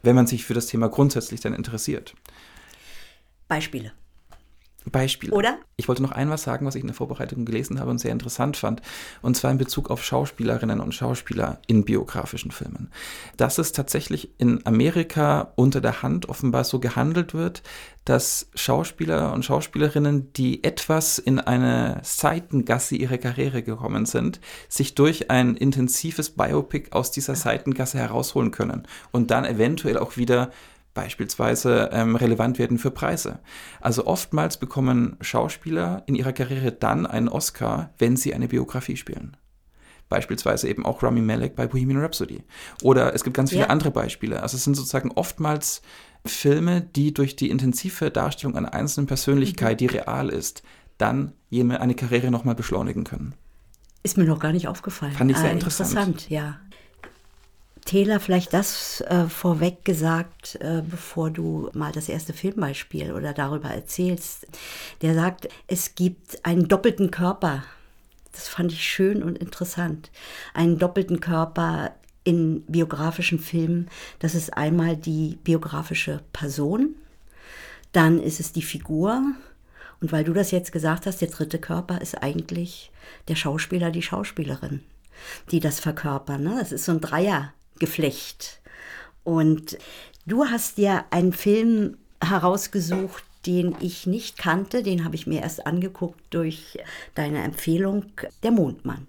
wenn 0.03 0.17
man 0.17 0.27
sich 0.27 0.45
für 0.45 0.55
das 0.55 0.67
Thema 0.67 0.89
grundsätzlich 0.89 1.41
dann 1.41 1.55
interessiert. 1.55 2.15
Beispiele. 3.49 3.93
Beispiel. 4.91 5.31
Oder? 5.31 5.59
Ich 5.77 5.89
wollte 5.89 6.03
noch 6.03 6.13
ein 6.13 6.31
was 6.31 6.43
sagen, 6.43 6.67
was 6.67 6.75
ich 6.75 6.81
in 6.81 6.89
der 6.89 6.97
Vorbereitung 6.97 7.45
gelesen 7.45 7.81
habe 7.81 7.91
und 7.91 7.99
sehr 7.99 8.13
interessant 8.13 8.57
fand. 8.57 8.83
Und 9.21 9.37
zwar 9.37 9.51
in 9.51 9.59
Bezug 9.59 9.91
auf 9.91 10.05
Schauspielerinnen 10.05 10.81
und 10.81 10.95
Schauspieler 10.95 11.61
in 11.67 11.85
biografischen 11.85 12.51
Filmen. 12.51 12.91
Dass 13.37 13.59
es 13.59 13.73
tatsächlich 13.73 14.31
in 14.39 14.65
Amerika 14.67 15.53
unter 15.57 15.81
der 15.81 16.03
Hand 16.03 16.29
offenbar 16.29 16.65
so 16.65 16.81
gehandelt 16.81 17.35
wird, 17.35 17.63
dass 18.05 18.51
Schauspieler 18.55 19.33
und 19.33 19.45
Schauspielerinnen, 19.45 20.33
die 20.33 20.65
etwas 20.65 21.19
in 21.19 21.39
eine 21.39 22.01
Seitengasse 22.03 22.97
ihrer 22.97 23.19
Karriere 23.19 23.63
gekommen 23.63 24.07
sind, 24.07 24.41
sich 24.69 24.95
durch 24.95 25.31
ein 25.31 25.57
intensives 25.57 26.31
Biopic 26.31 26.89
aus 26.91 27.13
dieser 27.13 27.37
Seitengasse 27.37 27.99
herausholen 27.99 28.51
können 28.51 28.89
und 29.13 29.31
dann 29.31 29.45
eventuell 29.45 29.99
auch 29.99 30.17
wieder 30.17 30.51
beispielsweise 30.95 31.91
ähm, 31.93 32.17
relevant 32.17 32.59
werden 32.59 32.79
für 32.79 32.91
Preise. 32.91 33.41
Also 33.81 34.07
oftmals 34.07 34.57
bekommen 34.57 35.17
Schauspieler 35.21 36.03
in 36.07 36.15
ihrer 36.15 36.33
Karriere 36.33 36.73
dann 36.73 37.07
einen 37.07 37.29
Oscar, 37.29 37.91
wenn 37.99 38.17
sie 38.17 38.35
eine 38.35 38.49
Biografie 38.49 38.97
spielen. 38.97 39.37
Beispielsweise 40.09 40.69
eben 40.69 40.85
auch 40.85 41.03
Rami 41.03 41.23
Malek 41.23 41.57
bei 41.57 41.67
Bohemian 41.67 42.01
Rhapsody. 42.01 42.43
Oder 42.83 43.15
es 43.15 43.25
gibt 43.25 43.35
ganz 43.35 43.51
viele 43.51 43.63
ja. 43.63 43.69
andere 43.69 43.91
Beispiele. 43.91 44.43
Also 44.43 44.57
es 44.57 44.65
sind 44.65 44.75
sozusagen 44.75 45.11
oftmals 45.13 45.81
Filme, 46.27 46.83
die 46.83 47.15
durch 47.15 47.35
die 47.35 47.49
intensive 47.49 48.11
Darstellung 48.11 48.57
einer 48.57 48.75
einzelnen 48.75 49.07
Persönlichkeit, 49.07 49.81
mhm. 49.81 49.87
die 49.87 49.87
real 49.87 50.29
ist, 50.29 50.63
dann 50.99 51.33
eine 51.51 51.95
Karriere 51.95 52.31
nochmal 52.31 52.55
beschleunigen 52.55 53.05
können. 53.05 53.35
Ist 54.03 54.19
mir 54.19 54.25
noch 54.25 54.41
gar 54.41 54.53
nicht 54.53 54.69
aufgefallen. 54.69 55.13
Fand 55.13 55.31
ich 55.31 55.37
sehr 55.39 55.51
ah, 55.51 55.53
interessant. 55.53 55.91
Interessant, 55.93 56.31
ja. 56.31 56.59
Taylor, 57.85 58.21
vielleicht 58.21 58.53
das 58.53 59.01
äh, 59.03 59.27
vorweg 59.27 59.85
gesagt, 59.85 60.57
äh, 60.61 60.83
bevor 60.89 61.31
du 61.31 61.71
mal 61.75 61.93
das 61.93 62.09
erste 62.09 62.33
Filmbeispiel 62.33 63.13
oder 63.13 63.33
darüber 63.33 63.69
erzählst. 63.69 64.47
Der 65.03 65.15
sagt, 65.15 65.49
es 65.67 65.95
gibt 65.95 66.45
einen 66.45 66.69
doppelten 66.69 67.11
Körper. 67.11 67.65
Das 68.33 68.49
fand 68.49 68.73
ich 68.73 68.85
schön 68.85 69.23
und 69.23 69.39
interessant. 69.39 70.11
Einen 70.55 70.79
doppelten 70.79 71.21
Körper 71.21 71.93
in 72.25 72.63
biografischen 72.63 73.39
Filmen. 73.39 73.89
Das 74.21 74.35
ist 74.35 74.57
einmal 74.57 74.97
die 74.97 75.39
biografische 75.43 76.21
Person, 76.33 76.95
dann 77.93 78.21
ist 78.21 78.41
es 78.41 78.53
die 78.53 78.63
Figur. 78.63 79.23
Und 80.01 80.13
weil 80.13 80.25
du 80.25 80.33
das 80.33 80.51
jetzt 80.51 80.73
gesagt 80.73 81.07
hast, 81.07 81.21
der 81.21 81.29
dritte 81.29 81.59
Körper 81.59 82.01
ist 82.01 82.23
eigentlich 82.23 82.91
der 83.29 83.37
Schauspieler, 83.37 83.91
die 83.91 84.03
Schauspielerin, 84.03 84.83
die 85.51 85.61
das 85.61 85.79
verkörpern. 85.79 86.43
Ne? 86.43 86.57
Das 86.59 86.73
ist 86.73 86.85
so 86.85 86.93
ein 86.93 87.01
Dreier. 87.01 87.53
Geflecht. 87.83 88.61
Und 89.25 89.77
du 90.25 90.45
hast 90.45 90.79
dir 90.79 91.05
einen 91.11 91.33
Film 91.33 91.97
herausgesucht, 92.23 93.25
den 93.45 93.75
ich 93.81 94.07
nicht 94.07 94.39
kannte, 94.39 94.85
den 94.85 95.05
habe 95.05 95.17
ich 95.17 95.27
mir 95.27 95.43
erst 95.43 95.67
angeguckt 95.67 96.23
durch 96.31 96.79
deine 97.17 97.43
Empfehlung, 97.43 98.05
Der 98.45 98.53
Mondmann. 98.53 99.09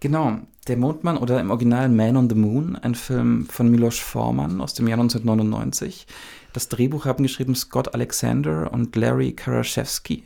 Genau, 0.00 0.40
Der 0.66 0.76
Mondmann 0.76 1.16
oder 1.16 1.40
im 1.40 1.52
Original 1.52 1.88
Man 1.88 2.16
on 2.16 2.28
the 2.28 2.34
Moon, 2.34 2.74
ein 2.74 2.96
Film 2.96 3.46
von 3.46 3.70
Milos 3.70 4.00
Forman 4.00 4.60
aus 4.60 4.74
dem 4.74 4.88
Jahr 4.88 4.98
1999. 4.98 6.08
Das 6.52 6.68
Drehbuch 6.68 7.04
haben 7.04 7.22
geschrieben 7.22 7.54
Scott 7.54 7.94
Alexander 7.94 8.72
und 8.72 8.96
Larry 8.96 9.32
Karaszewski. 9.32 10.24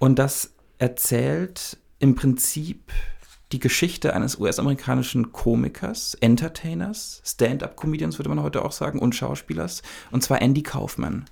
Und 0.00 0.18
das 0.18 0.50
erzählt 0.78 1.78
im 2.00 2.16
Prinzip 2.16 2.90
die 3.54 3.60
Geschichte 3.60 4.14
eines 4.14 4.40
US-amerikanischen 4.40 5.30
Komikers, 5.30 6.14
Entertainers, 6.14 7.22
Stand-up-Comedians 7.24 8.18
würde 8.18 8.28
man 8.28 8.42
heute 8.42 8.64
auch 8.64 8.72
sagen, 8.72 8.98
und 8.98 9.14
Schauspielers, 9.14 9.82
und 10.10 10.24
zwar 10.24 10.42
Andy 10.42 10.64
Kaufman, 10.64 11.26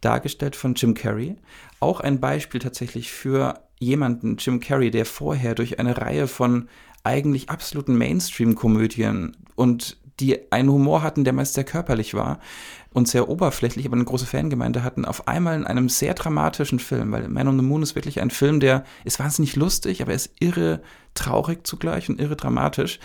dargestellt 0.00 0.56
von 0.56 0.72
Jim 0.72 0.94
Carrey. 0.94 1.36
Auch 1.78 2.00
ein 2.00 2.20
Beispiel 2.20 2.58
tatsächlich 2.58 3.12
für 3.12 3.60
jemanden, 3.78 4.38
Jim 4.38 4.60
Carrey, 4.60 4.90
der 4.90 5.04
vorher 5.04 5.54
durch 5.54 5.78
eine 5.78 5.98
Reihe 5.98 6.26
von 6.26 6.70
eigentlich 7.04 7.50
absoluten 7.50 7.98
Mainstream-Komödien 7.98 9.36
und 9.54 9.98
die 10.20 10.50
einen 10.50 10.70
Humor 10.70 11.02
hatten, 11.02 11.24
der 11.24 11.34
meist 11.34 11.52
sehr 11.52 11.64
körperlich 11.64 12.14
war 12.14 12.40
und 12.90 13.08
sehr 13.08 13.28
oberflächlich, 13.28 13.86
aber 13.86 13.96
eine 13.96 14.04
große 14.04 14.26
Fangemeinde 14.26 14.82
hatten, 14.82 15.04
auf 15.04 15.28
einmal 15.28 15.56
in 15.56 15.66
einem 15.66 15.88
sehr 15.88 16.14
dramatischen 16.14 16.78
Film, 16.78 17.12
weil 17.12 17.28
Man 17.28 17.48
on 17.48 17.58
the 17.58 17.64
Moon 17.64 17.82
ist 17.82 17.94
wirklich 17.94 18.20
ein 18.20 18.30
Film, 18.30 18.60
der 18.60 18.84
ist 19.04 19.18
wahnsinnig 19.20 19.56
lustig, 19.56 20.02
aber 20.02 20.12
er 20.12 20.16
ist 20.16 20.32
irre 20.40 20.82
traurig 21.14 21.66
zugleich 21.66 22.08
und 22.08 22.20
irre 22.20 22.36
dramatisch, 22.36 22.98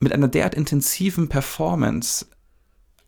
mit 0.00 0.12
einer 0.12 0.28
derart 0.28 0.54
intensiven 0.54 1.28
Performance 1.28 2.26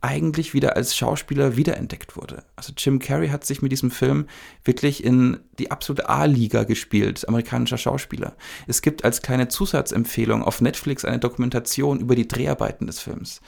eigentlich 0.07 0.55
wieder 0.55 0.77
als 0.77 0.97
Schauspieler 0.97 1.57
wiederentdeckt 1.57 2.17
wurde. 2.17 2.45
Also 2.55 2.73
Jim 2.77 3.01
Carrey 3.01 3.29
hat 3.29 3.45
sich 3.45 3.61
mit 3.61 3.73
diesem 3.73 3.91
Film 3.91 4.27
wirklich 4.65 5.03
in 5.03 5.41
die 5.59 5.73
absolute 5.73 6.09
A-Liga 6.09 6.63
gespielt, 6.63 7.29
amerikanischer 7.29 7.77
Schauspieler. 7.77 8.37
Es 8.69 8.83
gibt 8.83 9.05
als 9.05 9.21
kleine 9.21 9.49
Zusatzempfehlung 9.49 10.45
auf 10.45 10.61
Netflix 10.61 11.05
eine 11.05 11.19
Dokumentation 11.19 11.99
über 11.99 12.15
die 12.15 12.29
Dreharbeiten 12.29 12.87
des 12.87 13.01
Films, 13.01 13.41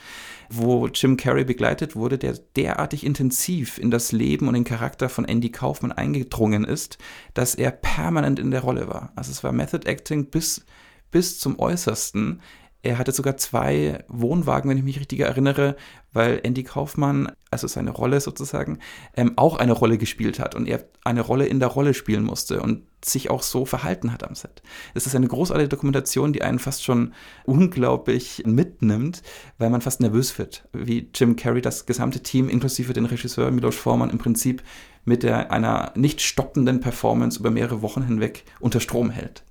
wo 0.51 0.89
Jim 0.89 1.17
Carrey 1.17 1.45
begleitet 1.45 1.95
wurde, 1.95 2.19
der 2.19 2.37
derartig 2.57 3.07
intensiv 3.07 3.79
in 3.79 3.93
das 3.93 4.11
Leben 4.11 4.49
und 4.49 4.55
den 4.55 4.65
Charakter 4.65 5.09
von 5.09 5.27
Andy 5.27 5.53
Kaufman 5.53 5.93
eingedrungen 5.93 6.65
ist, 6.65 6.99
dass 7.35 7.55
er 7.55 7.71
permanent 7.71 8.41
in 8.41 8.51
der 8.51 8.63
Rolle 8.63 8.89
war. 8.89 9.13
Also 9.15 9.31
es 9.31 9.45
war 9.45 9.53
Method 9.53 9.89
Acting 9.89 10.27
bis 10.27 10.65
bis 11.11 11.39
zum 11.39 11.59
Äußersten. 11.59 12.41
Er 12.81 12.97
hatte 12.97 13.11
sogar 13.11 13.37
zwei 13.37 14.05
Wohnwagen, 14.07 14.71
wenn 14.71 14.79
ich 14.79 14.85
mich 14.85 15.01
richtig 15.01 15.19
erinnere, 15.21 15.75
weil 16.13 16.41
Andy 16.45 16.63
Kaufmann, 16.63 17.33
also 17.51 17.67
seine 17.67 17.91
Rolle 17.91 18.21
sozusagen, 18.21 18.79
ähm, 19.17 19.33
auch 19.37 19.57
eine 19.57 19.73
Rolle 19.73 19.99
gespielt 19.99 20.39
hat 20.39 20.55
und 20.55 20.69
er 20.69 20.85
eine 21.03 21.23
Rolle 21.23 21.47
in 21.47 21.59
der 21.59 21.69
Rolle 21.69 21.93
spielen 21.93 22.23
musste 22.23 22.63
und 22.63 22.85
sich 23.05 23.31
auch 23.31 23.43
so 23.43 23.65
verhalten 23.65 24.13
hat 24.13 24.23
am 24.23 24.37
Set. 24.37 24.63
Es 24.95 25.07
ist 25.07 25.17
eine 25.17 25.27
großartige 25.27 25.69
Dokumentation, 25.69 26.33
die 26.33 26.43
einen 26.43 26.61
fast 26.61 26.85
schon 26.85 27.15
unglaublich 27.45 28.45
mitnimmt, 28.47 29.23
weil 29.59 29.71
man 29.71 29.81
fast 29.81 30.01
nervös 30.01 30.39
wird, 30.39 30.69
wie 30.73 31.11
Jim 31.13 31.35
Carrey 31.35 31.61
das 31.61 31.85
gesamte 31.85 32.23
Team 32.23 32.49
inklusive 32.49 32.93
den 32.93 33.07
Regisseur 33.07 33.51
Milos 33.51 33.77
Forman 33.77 34.11
im 34.11 34.19
Prinzip 34.19 34.63
mit 35.05 35.25
der, 35.25 35.51
einer 35.51 35.93
nicht 35.97 36.21
stoppenden 36.21 36.81
Performance 36.81 37.41
über 37.41 37.51
mehrere 37.51 37.83
Wochen 37.83 38.03
hinweg 38.03 38.45
unter 38.61 38.79
Strom 38.79 39.11
hält. 39.11 39.43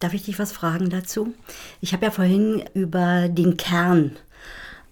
Darf 0.00 0.14
ich 0.14 0.24
dich 0.24 0.38
was 0.38 0.50
fragen 0.50 0.88
dazu? 0.88 1.34
Ich 1.82 1.92
habe 1.92 2.06
ja 2.06 2.10
vorhin 2.10 2.64
über 2.72 3.28
den 3.28 3.58
Kern 3.58 4.16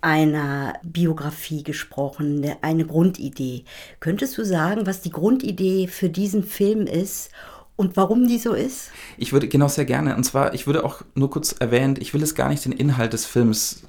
einer 0.03 0.75
Biografie 0.83 1.63
gesprochen, 1.63 2.47
eine 2.61 2.87
Grundidee. 2.87 3.65
Könntest 4.01 4.37
du 4.39 4.45
sagen, 4.45 4.87
was 4.87 5.01
die 5.01 5.11
Grundidee 5.11 5.89
für 5.89 6.11
diesen 6.11 6.45
Film 6.45 6.87
ist 6.87 7.31
und 7.75 7.97
warum 7.97 8.29
die 8.29 8.39
so 8.39 8.53
ist? 8.53 8.91
Ich 9.17 9.33
würde 9.33 9.49
genau 9.49 9.69
sehr 9.69 9.87
gerne. 9.87 10.15
Und 10.15 10.25
zwar, 10.25 10.53
ich 10.53 10.67
würde 10.67 10.85
auch 10.85 11.03
nur 11.15 11.31
kurz 11.31 11.53
erwähnt, 11.53 11.99
ich 11.99 12.13
will 12.13 12.23
es 12.23 12.35
gar 12.35 12.51
nicht 12.51 12.65
den 12.67 12.73
Inhalt 12.73 13.15
des 13.15 13.25
Films 13.25 13.85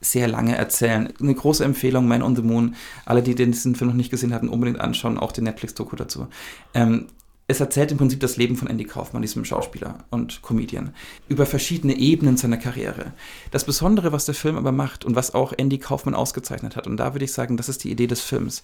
sehr 0.00 0.26
lange 0.26 0.56
erzählen. 0.56 1.12
Eine 1.20 1.34
große 1.34 1.64
Empfehlung, 1.64 2.08
Man 2.08 2.22
on 2.22 2.34
the 2.34 2.42
Moon. 2.42 2.76
Alle, 3.04 3.22
die 3.22 3.34
diesen 3.34 3.74
Film 3.74 3.90
noch 3.90 3.96
nicht 3.96 4.10
gesehen 4.10 4.34
hatten, 4.34 4.48
unbedingt 4.48 4.80
anschauen, 4.80 5.18
auch 5.18 5.32
den 5.32 5.44
Netflix-Doku 5.44 5.96
dazu. 5.96 6.28
Ähm, 6.72 7.08
es 7.46 7.60
erzählt 7.60 7.92
im 7.92 7.98
Prinzip 7.98 8.20
das 8.20 8.36
Leben 8.36 8.56
von 8.56 8.68
Andy 8.68 8.84
Kaufmann, 8.84 9.22
diesem 9.22 9.44
Schauspieler 9.44 10.04
und 10.10 10.42
Comedian, 10.42 10.94
über 11.28 11.44
verschiedene 11.44 11.96
Ebenen 11.96 12.36
seiner 12.36 12.56
Karriere. 12.56 13.12
Das 13.50 13.64
Besondere, 13.64 14.12
was 14.12 14.24
der 14.24 14.34
Film 14.34 14.56
aber 14.56 14.72
macht 14.72 15.04
und 15.04 15.14
was 15.14 15.34
auch 15.34 15.52
Andy 15.56 15.78
Kaufmann 15.78 16.14
ausgezeichnet 16.14 16.76
hat, 16.76 16.86
und 16.86 16.96
da 16.96 17.14
würde 17.14 17.24
ich 17.24 17.32
sagen, 17.32 17.56
das 17.56 17.68
ist 17.68 17.84
die 17.84 17.90
Idee 17.90 18.06
des 18.06 18.22
Films, 18.22 18.62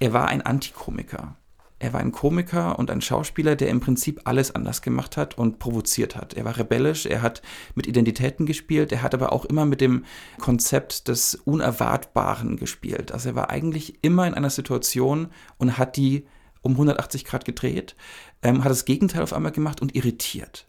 er 0.00 0.12
war 0.12 0.28
ein 0.28 0.42
Antikomiker. 0.42 1.36
Er 1.80 1.92
war 1.92 2.00
ein 2.00 2.10
Komiker 2.10 2.76
und 2.78 2.90
ein 2.90 3.00
Schauspieler, 3.00 3.54
der 3.54 3.68
im 3.68 3.78
Prinzip 3.78 4.22
alles 4.24 4.52
anders 4.52 4.82
gemacht 4.82 5.16
hat 5.16 5.38
und 5.38 5.60
provoziert 5.60 6.16
hat. 6.16 6.34
Er 6.34 6.44
war 6.44 6.56
rebellisch, 6.56 7.06
er 7.06 7.22
hat 7.22 7.40
mit 7.76 7.86
Identitäten 7.86 8.46
gespielt, 8.46 8.90
er 8.90 9.02
hat 9.02 9.14
aber 9.14 9.32
auch 9.32 9.44
immer 9.44 9.64
mit 9.64 9.80
dem 9.80 10.04
Konzept 10.40 11.06
des 11.06 11.36
Unerwartbaren 11.36 12.56
gespielt. 12.56 13.12
Also 13.12 13.28
er 13.28 13.34
war 13.36 13.50
eigentlich 13.50 13.98
immer 14.02 14.26
in 14.26 14.34
einer 14.34 14.50
Situation 14.50 15.28
und 15.58 15.78
hat 15.78 15.96
die 15.96 16.26
um 16.62 16.72
180 16.72 17.24
Grad 17.24 17.44
gedreht, 17.44 17.96
ähm, 18.42 18.64
hat 18.64 18.70
das 18.70 18.84
Gegenteil 18.84 19.22
auf 19.22 19.32
einmal 19.32 19.52
gemacht 19.52 19.80
und 19.80 19.94
irritiert. 19.94 20.66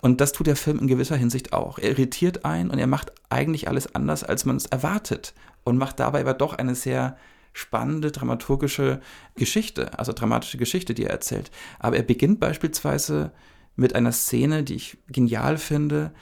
Und 0.00 0.20
das 0.20 0.32
tut 0.32 0.48
der 0.48 0.56
Film 0.56 0.80
in 0.80 0.88
gewisser 0.88 1.16
Hinsicht 1.16 1.52
auch. 1.52 1.78
Er 1.78 1.90
irritiert 1.90 2.44
ein 2.44 2.70
und 2.70 2.78
er 2.78 2.88
macht 2.88 3.12
eigentlich 3.30 3.68
alles 3.68 3.94
anders, 3.94 4.24
als 4.24 4.44
man 4.44 4.56
es 4.56 4.66
erwartet. 4.66 5.32
Und 5.64 5.78
macht 5.78 6.00
dabei 6.00 6.22
aber 6.22 6.34
doch 6.34 6.54
eine 6.54 6.74
sehr 6.74 7.16
spannende 7.52 8.10
dramaturgische 8.10 9.00
Geschichte, 9.36 9.96
also 9.98 10.12
dramatische 10.12 10.58
Geschichte, 10.58 10.94
die 10.94 11.04
er 11.04 11.10
erzählt. 11.10 11.52
Aber 11.78 11.96
er 11.96 12.02
beginnt 12.02 12.40
beispielsweise 12.40 13.30
mit 13.76 13.94
einer 13.94 14.10
Szene, 14.10 14.64
die 14.64 14.74
ich 14.74 14.98
genial 15.08 15.56
finde. 15.56 16.12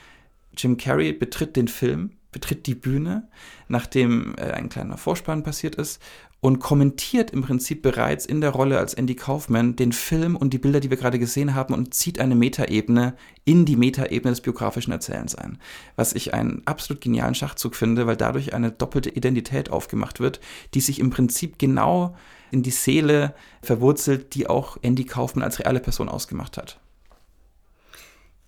Jim 0.55 0.77
Carrey 0.77 1.11
betritt 1.13 1.55
den 1.55 1.67
Film, 1.67 2.11
betritt 2.31 2.65
die 2.67 2.75
Bühne, 2.75 3.27
nachdem 3.67 4.35
äh, 4.37 4.51
ein 4.51 4.69
kleiner 4.69 4.97
Vorspann 4.97 5.43
passiert 5.43 5.75
ist 5.75 6.01
und 6.41 6.59
kommentiert 6.59 7.29
im 7.31 7.43
Prinzip 7.43 7.83
bereits 7.83 8.25
in 8.25 8.41
der 8.41 8.49
Rolle 8.49 8.79
als 8.79 8.95
Andy 8.95 9.15
Kaufman 9.15 9.75
den 9.75 9.91
Film 9.91 10.35
und 10.35 10.53
die 10.53 10.57
Bilder, 10.57 10.79
die 10.79 10.89
wir 10.89 10.97
gerade 10.97 11.19
gesehen 11.19 11.53
haben 11.53 11.73
und 11.73 11.93
zieht 11.93 12.19
eine 12.19 12.35
Metaebene 12.35 13.15
in 13.45 13.65
die 13.65 13.75
Metaebene 13.75 14.31
des 14.31 14.41
biografischen 14.41 14.91
Erzählens 14.91 15.35
ein. 15.35 15.59
Was 15.95 16.13
ich 16.13 16.33
einen 16.33 16.63
absolut 16.65 17.01
genialen 17.01 17.35
Schachzug 17.35 17.75
finde, 17.75 18.07
weil 18.07 18.17
dadurch 18.17 18.55
eine 18.55 18.71
doppelte 18.71 19.11
Identität 19.11 19.69
aufgemacht 19.69 20.19
wird, 20.19 20.41
die 20.73 20.81
sich 20.81 20.99
im 20.99 21.11
Prinzip 21.11 21.59
genau 21.59 22.15
in 22.49 22.63
die 22.63 22.71
Seele 22.71 23.35
verwurzelt, 23.61 24.33
die 24.33 24.47
auch 24.47 24.77
Andy 24.81 25.05
Kaufman 25.05 25.43
als 25.43 25.59
reale 25.59 25.79
Person 25.79 26.09
ausgemacht 26.09 26.57
hat. 26.57 26.79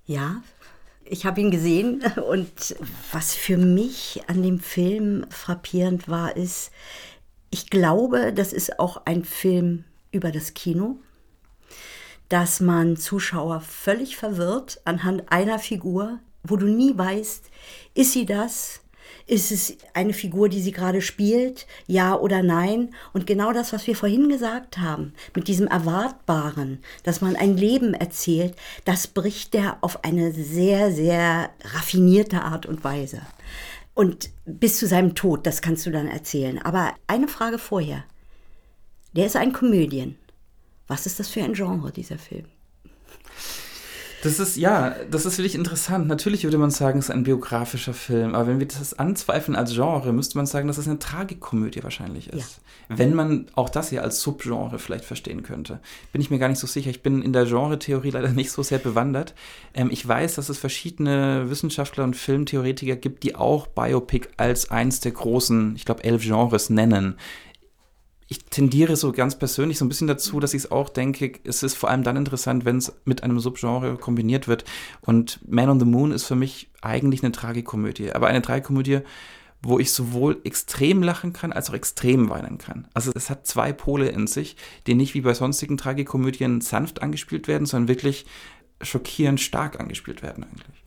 Ja, 0.05 0.41
ich 1.05 1.25
habe 1.25 1.41
ihn 1.41 1.51
gesehen 1.51 2.03
und 2.29 2.75
was 3.11 3.33
für 3.33 3.57
mich 3.57 4.21
an 4.27 4.43
dem 4.43 4.59
Film 4.59 5.25
frappierend 5.29 6.07
war, 6.07 6.35
ist, 6.35 6.71
ich 7.49 7.69
glaube, 7.69 8.33
das 8.33 8.53
ist 8.53 8.79
auch 8.79 9.05
ein 9.05 9.23
Film 9.23 9.83
über 10.11 10.31
das 10.31 10.53
Kino, 10.53 10.97
dass 12.29 12.59
man 12.59 12.97
Zuschauer 12.97 13.61
völlig 13.61 14.17
verwirrt 14.17 14.81
anhand 14.85 15.31
einer 15.31 15.59
Figur, 15.59 16.19
wo 16.43 16.57
du 16.57 16.67
nie 16.67 16.97
weißt, 16.97 17.49
ist 17.93 18.13
sie 18.13 18.25
das? 18.25 18.82
Ist 19.25 19.51
es 19.51 19.77
eine 19.93 20.13
Figur, 20.13 20.49
die 20.49 20.61
sie 20.61 20.71
gerade 20.71 21.01
spielt? 21.01 21.65
Ja 21.87 22.15
oder 22.15 22.43
nein? 22.43 22.93
Und 23.13 23.25
genau 23.25 23.53
das, 23.53 23.71
was 23.71 23.87
wir 23.87 23.95
vorhin 23.95 24.27
gesagt 24.27 24.79
haben, 24.79 25.13
mit 25.35 25.47
diesem 25.47 25.67
Erwartbaren, 25.67 26.79
dass 27.03 27.21
man 27.21 27.35
ein 27.35 27.55
Leben 27.55 27.93
erzählt, 27.93 28.55
das 28.83 29.07
bricht 29.07 29.53
der 29.53 29.77
auf 29.81 30.03
eine 30.03 30.33
sehr, 30.33 30.91
sehr 30.91 31.51
raffinierte 31.63 32.41
Art 32.41 32.65
und 32.65 32.83
Weise. 32.83 33.21
Und 33.93 34.29
bis 34.45 34.77
zu 34.77 34.87
seinem 34.87 35.15
Tod, 35.15 35.45
das 35.45 35.61
kannst 35.61 35.85
du 35.85 35.91
dann 35.91 36.07
erzählen. 36.07 36.61
Aber 36.61 36.93
eine 37.07 37.27
Frage 37.27 37.59
vorher. 37.59 38.03
Der 39.15 39.27
ist 39.27 39.35
ein 39.35 39.53
Komödien. 39.53 40.17
Was 40.87 41.05
ist 41.05 41.19
das 41.19 41.29
für 41.29 41.43
ein 41.43 41.53
Genre, 41.53 41.91
dieser 41.91 42.17
Film? 42.17 42.45
Das 44.23 44.39
ist, 44.39 44.55
ja, 44.55 44.95
das 45.11 45.25
ist 45.25 45.37
wirklich 45.37 45.55
interessant. 45.55 46.07
Natürlich 46.07 46.45
würde 46.45 46.57
man 46.57 46.71
sagen, 46.71 46.99
es 46.99 47.05
ist 47.05 47.11
ein 47.11 47.23
biografischer 47.23 47.93
Film, 47.93 48.35
aber 48.35 48.47
wenn 48.47 48.59
wir 48.59 48.67
das 48.67 48.97
anzweifeln 48.97 49.57
als 49.57 49.73
Genre, 49.73 50.13
müsste 50.13 50.37
man 50.37 50.45
sagen, 50.45 50.69
dass 50.69 50.77
es 50.77 50.87
eine 50.87 50.97
Tragikomödie 50.97 51.83
wahrscheinlich 51.83 52.29
ist. 52.29 52.61
Ja. 52.89 52.97
Wenn 52.97 53.15
man 53.15 53.47
auch 53.55 53.67
das 53.67 53.89
hier 53.89 54.01
als 54.01 54.21
Subgenre 54.21 54.79
vielleicht 54.79 55.03
verstehen 55.03 55.43
könnte. 55.43 55.81
Bin 56.13 56.21
ich 56.21 56.31
mir 56.31 56.39
gar 56.39 56.47
nicht 56.47 56.59
so 56.59 56.67
sicher. 56.67 56.89
Ich 56.89 57.03
bin 57.03 57.21
in 57.21 57.33
der 57.33 57.45
Genre-Theorie 57.45 58.11
leider 58.11 58.29
nicht 58.29 58.51
so 58.51 58.63
sehr 58.63 58.79
bewandert. 58.79 59.33
Ähm, 59.73 59.89
ich 59.91 60.07
weiß, 60.07 60.35
dass 60.35 60.47
es 60.47 60.57
verschiedene 60.57 61.49
Wissenschaftler 61.49 62.05
und 62.05 62.15
Filmtheoretiker 62.15 62.95
gibt, 62.95 63.23
die 63.23 63.35
auch 63.35 63.67
Biopic 63.67 64.29
als 64.37 64.71
eins 64.71 65.01
der 65.01 65.11
großen, 65.11 65.75
ich 65.75 65.83
glaube, 65.83 66.05
elf 66.05 66.23
Genres 66.23 66.69
nennen 66.69 67.17
ich 68.27 68.45
tendiere 68.45 68.95
so 68.95 69.11
ganz 69.11 69.37
persönlich 69.37 69.77
so 69.77 69.85
ein 69.85 69.89
bisschen 69.89 70.07
dazu, 70.07 70.39
dass 70.39 70.53
ich 70.53 70.63
es 70.63 70.71
auch 70.71 70.89
denke, 70.89 71.33
es 71.43 71.63
ist 71.63 71.75
vor 71.75 71.89
allem 71.89 72.03
dann 72.03 72.17
interessant, 72.17 72.65
wenn 72.65 72.77
es 72.77 72.93
mit 73.05 73.23
einem 73.23 73.39
Subgenre 73.39 73.97
kombiniert 73.97 74.47
wird. 74.47 74.63
Und 75.01 75.39
Man 75.47 75.69
on 75.69 75.79
the 75.79 75.85
Moon 75.85 76.11
ist 76.11 76.25
für 76.25 76.35
mich 76.35 76.69
eigentlich 76.81 77.23
eine 77.23 77.31
Tragikomödie. 77.31 78.11
Aber 78.11 78.27
eine 78.27 78.41
Tragikomödie, 78.41 78.99
wo 79.61 79.79
ich 79.79 79.91
sowohl 79.91 80.41
extrem 80.43 81.03
lachen 81.03 81.33
kann, 81.33 81.53
als 81.53 81.69
auch 81.69 81.73
extrem 81.73 82.29
weinen 82.29 82.57
kann. 82.57 82.87
Also 82.93 83.11
es 83.15 83.29
hat 83.29 83.47
zwei 83.47 83.71
Pole 83.71 84.09
in 84.09 84.27
sich, 84.27 84.57
die 84.87 84.95
nicht 84.95 85.13
wie 85.13 85.21
bei 85.21 85.33
sonstigen 85.33 85.77
Tragikomödien 85.77 86.61
sanft 86.61 87.01
angespielt 87.01 87.47
werden, 87.47 87.65
sondern 87.65 87.87
wirklich 87.87 88.25
schockierend 88.81 89.39
stark 89.39 89.79
angespielt 89.79 90.21
werden 90.21 90.43
eigentlich. 90.43 90.83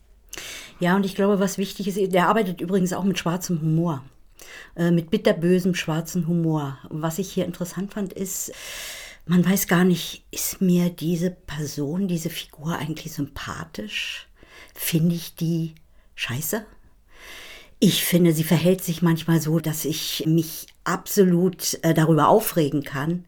Ja, 0.79 0.95
und 0.95 1.05
ich 1.05 1.15
glaube, 1.15 1.39
was 1.39 1.57
wichtig 1.57 1.87
ist, 1.87 2.13
der 2.13 2.27
arbeitet 2.27 2.61
übrigens 2.61 2.93
auch 2.93 3.03
mit 3.03 3.17
schwarzem 3.17 3.61
Humor. 3.61 4.03
Äh, 4.75 4.91
mit 4.91 5.09
bitterbösem 5.09 5.75
schwarzen 5.75 6.27
Humor. 6.27 6.77
Was 6.89 7.19
ich 7.19 7.31
hier 7.31 7.45
interessant 7.45 7.93
fand, 7.93 8.13
ist, 8.13 8.51
man 9.25 9.45
weiß 9.45 9.67
gar 9.67 9.83
nicht, 9.83 10.25
ist 10.31 10.61
mir 10.61 10.89
diese 10.89 11.31
Person, 11.31 12.07
diese 12.07 12.29
Figur 12.29 12.77
eigentlich 12.77 13.13
sympathisch? 13.13 14.27
Finde 14.73 15.15
ich 15.15 15.35
die 15.35 15.75
scheiße? 16.15 16.65
Ich 17.79 18.03
finde, 18.03 18.33
sie 18.33 18.43
verhält 18.43 18.83
sich 18.83 19.01
manchmal 19.01 19.39
so, 19.39 19.59
dass 19.59 19.85
ich 19.85 20.23
mich 20.25 20.67
absolut 20.83 21.77
äh, 21.83 21.93
darüber 21.93 22.27
aufregen 22.27 22.83
kann, 22.83 23.25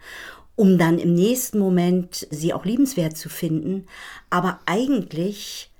um 0.55 0.77
dann 0.77 0.97
im 0.97 1.13
nächsten 1.13 1.59
Moment 1.59 2.27
sie 2.31 2.53
auch 2.53 2.65
liebenswert 2.65 3.15
zu 3.15 3.29
finden. 3.29 3.85
Aber 4.29 4.59
eigentlich 4.65 5.71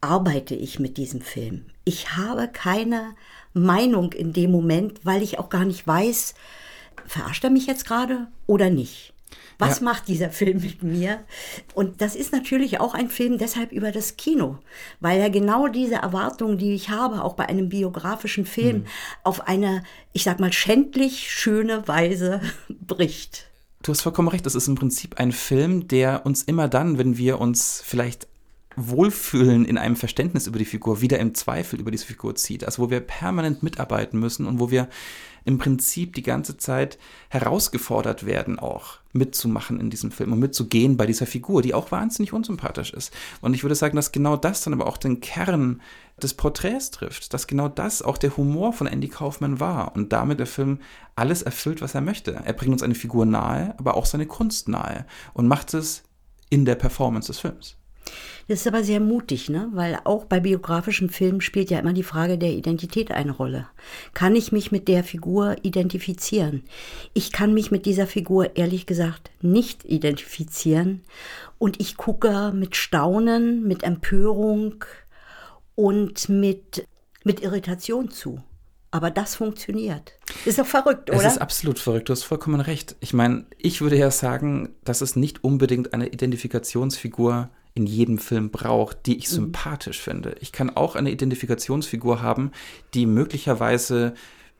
arbeite 0.00 0.54
ich 0.54 0.78
mit 0.78 0.96
diesem 0.96 1.20
Film. 1.20 1.66
Ich 1.84 2.16
habe 2.16 2.48
keine 2.48 3.14
Meinung 3.58 4.12
in 4.12 4.32
dem 4.32 4.50
Moment, 4.50 5.00
weil 5.04 5.22
ich 5.22 5.38
auch 5.38 5.48
gar 5.48 5.64
nicht 5.64 5.86
weiß, 5.86 6.34
verarscht 7.06 7.44
er 7.44 7.50
mich 7.50 7.66
jetzt 7.66 7.86
gerade 7.86 8.28
oder 8.46 8.70
nicht. 8.70 9.14
Was 9.58 9.80
ja. 9.80 9.84
macht 9.84 10.08
dieser 10.08 10.30
Film 10.30 10.60
mit 10.60 10.82
mir? 10.82 11.20
Und 11.74 12.00
das 12.00 12.14
ist 12.14 12.32
natürlich 12.32 12.80
auch 12.80 12.94
ein 12.94 13.10
Film 13.10 13.38
deshalb 13.38 13.72
über 13.72 13.92
das 13.92 14.16
Kino, 14.16 14.58
weil 15.00 15.20
er 15.20 15.30
genau 15.30 15.68
diese 15.68 15.96
Erwartungen, 15.96 16.58
die 16.58 16.74
ich 16.74 16.90
habe, 16.90 17.22
auch 17.22 17.34
bei 17.34 17.48
einem 17.48 17.68
biografischen 17.68 18.46
Film, 18.46 18.78
mhm. 18.78 18.86
auf 19.24 19.48
eine, 19.48 19.82
ich 20.12 20.24
sag 20.24 20.40
mal, 20.40 20.52
schändlich 20.52 21.30
schöne 21.30 21.86
Weise 21.86 22.40
bricht. 22.68 23.46
Du 23.82 23.92
hast 23.92 24.00
vollkommen 24.00 24.28
recht, 24.28 24.44
das 24.44 24.54
ist 24.54 24.68
im 24.68 24.74
Prinzip 24.74 25.18
ein 25.18 25.32
Film, 25.32 25.86
der 25.86 26.26
uns 26.26 26.42
immer 26.42 26.68
dann, 26.68 26.98
wenn 26.98 27.16
wir 27.16 27.40
uns 27.40 27.80
vielleicht 27.84 28.26
Wohlfühlen 28.78 29.64
in 29.64 29.78
einem 29.78 29.96
Verständnis 29.96 30.46
über 30.46 30.58
die 30.58 30.64
Figur 30.64 31.00
wieder 31.00 31.18
im 31.18 31.34
Zweifel 31.34 31.80
über 31.80 31.90
diese 31.90 32.06
Figur 32.06 32.34
zieht. 32.34 32.64
Also 32.64 32.82
wo 32.82 32.90
wir 32.90 33.00
permanent 33.00 33.62
mitarbeiten 33.62 34.18
müssen 34.18 34.46
und 34.46 34.60
wo 34.60 34.70
wir 34.70 34.88
im 35.44 35.56
Prinzip 35.56 36.14
die 36.14 36.22
ganze 36.22 36.58
Zeit 36.58 36.98
herausgefordert 37.30 38.26
werden, 38.26 38.58
auch 38.58 38.98
mitzumachen 39.12 39.80
in 39.80 39.88
diesem 39.88 40.10
Film 40.10 40.32
und 40.32 40.40
mitzugehen 40.40 40.98
bei 40.98 41.06
dieser 41.06 41.24
Figur, 41.24 41.62
die 41.62 41.72
auch 41.72 41.90
wahnsinnig 41.90 42.34
unsympathisch 42.34 42.92
ist. 42.92 43.14
Und 43.40 43.54
ich 43.54 43.62
würde 43.62 43.74
sagen, 43.74 43.96
dass 43.96 44.12
genau 44.12 44.36
das 44.36 44.62
dann 44.62 44.74
aber 44.74 44.86
auch 44.86 44.98
den 44.98 45.20
Kern 45.20 45.80
des 46.22 46.34
Porträts 46.34 46.90
trifft, 46.90 47.32
dass 47.32 47.46
genau 47.46 47.68
das 47.68 48.02
auch 48.02 48.18
der 48.18 48.36
Humor 48.36 48.74
von 48.74 48.86
Andy 48.86 49.08
Kaufman 49.08 49.58
war 49.58 49.96
und 49.96 50.12
damit 50.12 50.38
der 50.38 50.46
Film 50.46 50.80
alles 51.16 51.40
erfüllt, 51.40 51.80
was 51.80 51.94
er 51.94 52.02
möchte. 52.02 52.32
Er 52.44 52.52
bringt 52.52 52.72
uns 52.72 52.82
eine 52.82 52.94
Figur 52.94 53.24
nahe, 53.24 53.74
aber 53.78 53.96
auch 53.96 54.04
seine 54.04 54.26
Kunst 54.26 54.68
nahe 54.68 55.06
und 55.32 55.48
macht 55.48 55.72
es 55.72 56.02
in 56.50 56.66
der 56.66 56.74
Performance 56.74 57.28
des 57.28 57.38
Films. 57.38 57.77
Das 58.48 58.60
ist 58.60 58.66
aber 58.66 58.82
sehr 58.82 59.00
mutig, 59.00 59.50
ne? 59.50 59.68
weil 59.72 59.98
auch 60.04 60.24
bei 60.24 60.40
biografischen 60.40 61.10
Filmen 61.10 61.42
spielt 61.42 61.70
ja 61.70 61.78
immer 61.78 61.92
die 61.92 62.02
Frage 62.02 62.38
der 62.38 62.52
Identität 62.52 63.10
eine 63.10 63.32
Rolle. 63.32 63.66
Kann 64.14 64.34
ich 64.34 64.52
mich 64.52 64.72
mit 64.72 64.88
der 64.88 65.04
Figur 65.04 65.56
identifizieren? 65.62 66.62
Ich 67.12 67.30
kann 67.30 67.52
mich 67.52 67.70
mit 67.70 67.84
dieser 67.84 68.06
Figur 68.06 68.56
ehrlich 68.56 68.86
gesagt 68.86 69.30
nicht 69.42 69.84
identifizieren 69.84 71.02
und 71.58 71.80
ich 71.80 71.96
gucke 71.96 72.52
mit 72.54 72.74
Staunen, 72.74 73.66
mit 73.66 73.82
Empörung 73.82 74.84
und 75.74 76.28
mit, 76.28 76.86
mit 77.24 77.42
Irritation 77.42 78.10
zu. 78.10 78.40
Aber 78.90 79.10
das 79.10 79.34
funktioniert. 79.34 80.14
Ist 80.46 80.58
doch 80.58 80.66
verrückt, 80.66 81.10
oder? 81.10 81.18
Es 81.18 81.32
ist 81.32 81.42
absolut 81.42 81.78
verrückt, 81.78 82.08
du 82.08 82.12
hast 82.12 82.22
vollkommen 82.22 82.60
recht. 82.60 82.96
Ich 83.00 83.12
meine, 83.12 83.44
ich 83.58 83.82
würde 83.82 83.96
ja 83.98 84.10
sagen, 84.10 84.74
dass 84.84 85.02
es 85.02 85.14
nicht 85.14 85.44
unbedingt 85.44 85.92
eine 85.92 86.08
Identifikationsfigur 86.08 87.50
in 87.78 87.86
jedem 87.86 88.18
Film 88.18 88.50
braucht, 88.50 89.06
die 89.06 89.16
ich 89.16 89.28
mhm. 89.30 89.34
sympathisch 89.34 90.00
finde. 90.00 90.34
Ich 90.40 90.52
kann 90.52 90.68
auch 90.70 90.96
eine 90.96 91.10
Identifikationsfigur 91.10 92.20
haben, 92.20 92.50
die 92.92 93.06
möglicherweise 93.06 94.14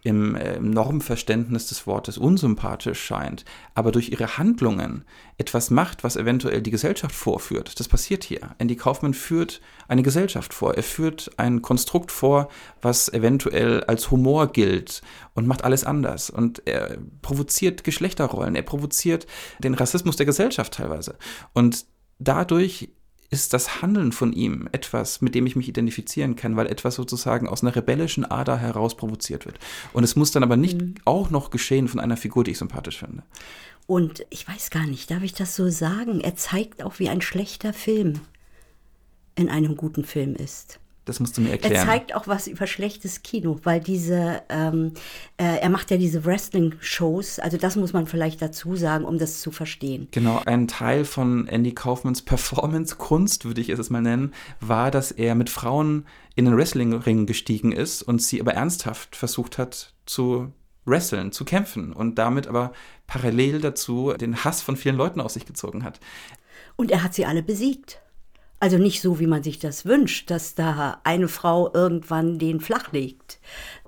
im, 0.04 0.36
äh, 0.36 0.54
im 0.54 0.70
Normverständnis 0.70 1.66
des 1.66 1.86
Wortes 1.86 2.16
unsympathisch 2.16 3.00
scheint, 3.00 3.44
aber 3.74 3.90
durch 3.90 4.10
ihre 4.10 4.38
Handlungen 4.38 5.04
etwas 5.36 5.70
macht, 5.70 6.04
was 6.04 6.16
eventuell 6.16 6.62
die 6.62 6.70
Gesellschaft 6.70 7.14
vorführt. 7.14 7.80
Das 7.80 7.88
passiert 7.88 8.22
hier. 8.22 8.54
Andy 8.58 8.76
Kaufman 8.76 9.14
führt 9.14 9.60
eine 9.88 10.04
Gesellschaft 10.04 10.54
vor. 10.54 10.74
Er 10.74 10.84
führt 10.84 11.32
ein 11.36 11.60
Konstrukt 11.60 12.12
vor, 12.12 12.48
was 12.80 13.12
eventuell 13.12 13.82
als 13.84 14.12
Humor 14.12 14.52
gilt 14.52 15.02
und 15.34 15.48
macht 15.48 15.64
alles 15.64 15.82
anders. 15.82 16.30
Und 16.30 16.62
er 16.66 16.98
provoziert 17.20 17.82
Geschlechterrollen. 17.82 18.54
Er 18.54 18.62
provoziert 18.62 19.26
den 19.58 19.74
Rassismus 19.74 20.14
der 20.14 20.26
Gesellschaft 20.26 20.74
teilweise. 20.74 21.16
Und 21.52 21.86
dadurch 22.18 22.90
ist 23.30 23.52
das 23.52 23.82
Handeln 23.82 24.12
von 24.12 24.32
ihm 24.32 24.68
etwas, 24.72 25.20
mit 25.20 25.34
dem 25.34 25.46
ich 25.46 25.54
mich 25.54 25.68
identifizieren 25.68 26.34
kann, 26.34 26.56
weil 26.56 26.66
etwas 26.66 26.94
sozusagen 26.94 27.46
aus 27.46 27.62
einer 27.62 27.76
rebellischen 27.76 28.24
Ader 28.24 28.56
heraus 28.56 28.96
provoziert 28.96 29.44
wird. 29.44 29.58
Und 29.92 30.04
es 30.04 30.16
muss 30.16 30.30
dann 30.30 30.42
aber 30.42 30.56
nicht 30.56 30.80
mhm. 30.80 30.94
auch 31.04 31.30
noch 31.30 31.50
geschehen 31.50 31.88
von 31.88 32.00
einer 32.00 32.16
Figur, 32.16 32.44
die 32.44 32.52
ich 32.52 32.58
sympathisch 32.58 32.98
finde. 32.98 33.22
Und 33.86 34.24
ich 34.30 34.46
weiß 34.48 34.70
gar 34.70 34.86
nicht, 34.86 35.10
darf 35.10 35.22
ich 35.22 35.34
das 35.34 35.56
so 35.56 35.68
sagen? 35.70 36.20
Er 36.20 36.36
zeigt 36.36 36.82
auch 36.82 36.98
wie 36.98 37.08
ein 37.08 37.20
schlechter 37.20 37.72
Film. 37.72 38.20
in 39.38 39.48
einem 39.48 39.76
guten 39.76 40.04
Film 40.04 40.34
ist. 40.34 40.80
Das 41.08 41.20
musst 41.20 41.38
du 41.38 41.40
mir 41.40 41.52
erklären. 41.52 41.74
Er 41.74 41.86
zeigt 41.86 42.14
auch 42.14 42.28
was 42.28 42.46
über 42.46 42.66
schlechtes 42.66 43.22
Kino, 43.22 43.58
weil 43.64 43.80
diese, 43.80 44.42
ähm, 44.50 44.92
äh, 45.38 45.58
er 45.58 45.70
macht 45.70 45.90
ja 45.90 45.96
diese 45.96 46.26
Wrestling-Shows, 46.26 47.38
also 47.38 47.56
das 47.56 47.76
muss 47.76 47.94
man 47.94 48.06
vielleicht 48.06 48.42
dazu 48.42 48.76
sagen, 48.76 49.06
um 49.06 49.16
das 49.16 49.40
zu 49.40 49.50
verstehen. 49.50 50.08
Genau, 50.10 50.42
ein 50.44 50.68
Teil 50.68 51.06
von 51.06 51.48
Andy 51.48 51.72
Kaufmanns 51.72 52.20
Performance-Kunst, 52.20 53.46
würde 53.46 53.62
ich 53.62 53.70
es 53.70 53.88
mal 53.88 54.02
nennen, 54.02 54.34
war, 54.60 54.90
dass 54.90 55.10
er 55.10 55.34
mit 55.34 55.48
Frauen 55.48 56.04
in 56.34 56.44
den 56.44 56.56
Wrestling-Ring 56.56 57.24
gestiegen 57.24 57.72
ist 57.72 58.02
und 58.02 58.20
sie 58.20 58.40
aber 58.40 58.52
ernsthaft 58.52 59.16
versucht 59.16 59.56
hat 59.56 59.94
zu 60.04 60.52
wresteln, 60.84 61.32
zu 61.32 61.46
kämpfen 61.46 61.94
und 61.94 62.16
damit 62.16 62.46
aber 62.48 62.72
parallel 63.06 63.62
dazu 63.62 64.12
den 64.12 64.44
Hass 64.44 64.60
von 64.60 64.76
vielen 64.76 64.96
Leuten 64.96 65.22
auf 65.22 65.32
sich 65.32 65.46
gezogen 65.46 65.84
hat. 65.84 66.00
Und 66.76 66.90
er 66.90 67.02
hat 67.02 67.14
sie 67.14 67.24
alle 67.24 67.42
besiegt. 67.42 68.02
Also 68.60 68.76
nicht 68.76 69.02
so, 69.02 69.20
wie 69.20 69.28
man 69.28 69.44
sich 69.44 69.60
das 69.60 69.84
wünscht, 69.84 70.30
dass 70.30 70.56
da 70.56 71.00
eine 71.04 71.28
Frau 71.28 71.72
irgendwann 71.72 72.40
den 72.40 72.60
flachlegt 72.60 73.38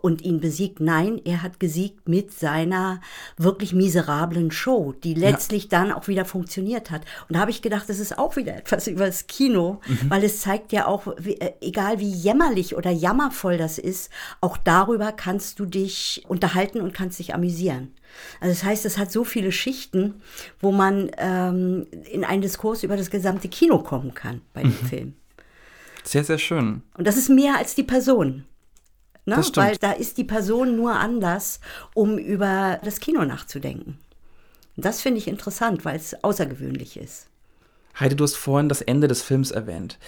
und 0.01 0.23
ihn 0.23 0.41
besiegt. 0.41 0.79
Nein, 0.79 1.21
er 1.25 1.43
hat 1.43 1.59
gesiegt 1.59 2.09
mit 2.09 2.33
seiner 2.33 3.01
wirklich 3.37 3.73
miserablen 3.73 4.53
Show, 4.53 4.93
die 4.93 5.14
letztlich 5.14 5.64
ja. 5.64 5.71
dann 5.71 5.93
auch 5.93 6.07
wieder 6.07 6.25
funktioniert 6.25 6.93
hat. 6.93 7.03
Und 7.29 7.35
da 7.35 7.41
habe 7.41 7.51
ich 7.51 7.62
gedacht, 7.62 7.89
das 7.89 7.99
ist 7.99 8.16
auch 8.16 8.37
wieder 8.37 8.57
etwas 8.57 8.87
über 8.87 9.07
das 9.07 9.27
Kino, 9.27 9.81
mhm. 9.87 10.11
weil 10.11 10.23
es 10.23 10.41
zeigt 10.41 10.73
ja 10.73 10.87
auch, 10.87 11.09
äh, 11.16 11.55
egal 11.61 11.99
wie 11.99 12.11
jämmerlich 12.11 12.77
oder 12.77 12.91
jammervoll 12.93 13.59
das 13.59 13.77
ist, 13.79 14.11
auch 14.41 14.57
darüber 14.57 15.11
kannst 15.11 15.59
du 15.59 15.66
dich 15.66 16.25
unterhalten 16.29 16.81
und 16.81 16.95
kannst 16.95 17.18
dich 17.18 17.35
amüsieren. 17.35 17.93
Also 18.40 18.54
das 18.54 18.64
heißt, 18.64 18.84
es 18.84 18.98
hat 18.98 19.12
so 19.12 19.24
viele 19.24 19.52
Schichten, 19.52 20.22
wo 20.61 20.72
man 20.72 21.11
ähm, 21.18 21.86
in 22.11 22.24
einen 22.24 22.42
Diskurs 22.42 22.82
über 22.82 22.96
das 22.96 23.11
gesamte 23.11 23.48
Kino 23.48 23.78
kommen 23.78 24.14
kann 24.14 24.40
bei 24.52 24.62
dem 24.62 24.70
mhm. 24.70 24.86
Film. 24.88 25.14
Sehr, 26.04 26.24
sehr 26.24 26.38
schön. 26.38 26.82
Und 26.96 27.06
das 27.06 27.16
ist 27.16 27.28
mehr 27.28 27.56
als 27.56 27.74
die 27.74 27.82
Person. 27.82 28.44
Ne? 29.26 29.36
Das 29.36 29.48
stimmt. 29.48 29.66
Weil 29.66 29.76
da 29.76 29.92
ist 29.92 30.18
die 30.18 30.24
Person 30.24 30.76
nur 30.76 30.92
anders, 30.92 31.61
um 31.94 32.18
über 32.18 32.80
das 32.82 33.00
Kino 33.00 33.24
nachzudenken. 33.24 33.98
Das 34.76 35.02
finde 35.02 35.18
ich 35.18 35.28
interessant, 35.28 35.84
weil 35.84 35.96
es 35.96 36.24
außergewöhnlich 36.24 36.96
ist. 36.96 37.28
Heide, 37.98 38.16
du 38.16 38.24
hast 38.24 38.36
vorhin 38.36 38.68
das 38.68 38.80
Ende 38.80 39.08
des 39.08 39.22
Films 39.22 39.50
erwähnt. 39.50 39.98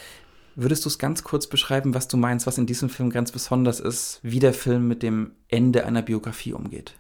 Würdest 0.55 0.85
du 0.85 0.89
es 0.89 0.99
ganz 0.99 1.25
kurz 1.25 1.47
beschreiben, 1.47 1.95
was 1.95 2.09
du 2.09 2.17
meinst, 2.17 2.47
was 2.47 2.59
in 2.59 2.67
diesem 2.67 2.89
Film 2.89 3.11
ganz 3.11 3.33
besonders 3.33 3.81
ist, 3.81 4.21
wie 4.23 4.39
der 4.39 4.55
Film 4.55 4.87
mit 4.87 5.03
dem 5.03 5.33
Ende 5.49 5.87
einer 5.87 6.03
Biografie 6.03 6.53
umgeht? 6.53 6.95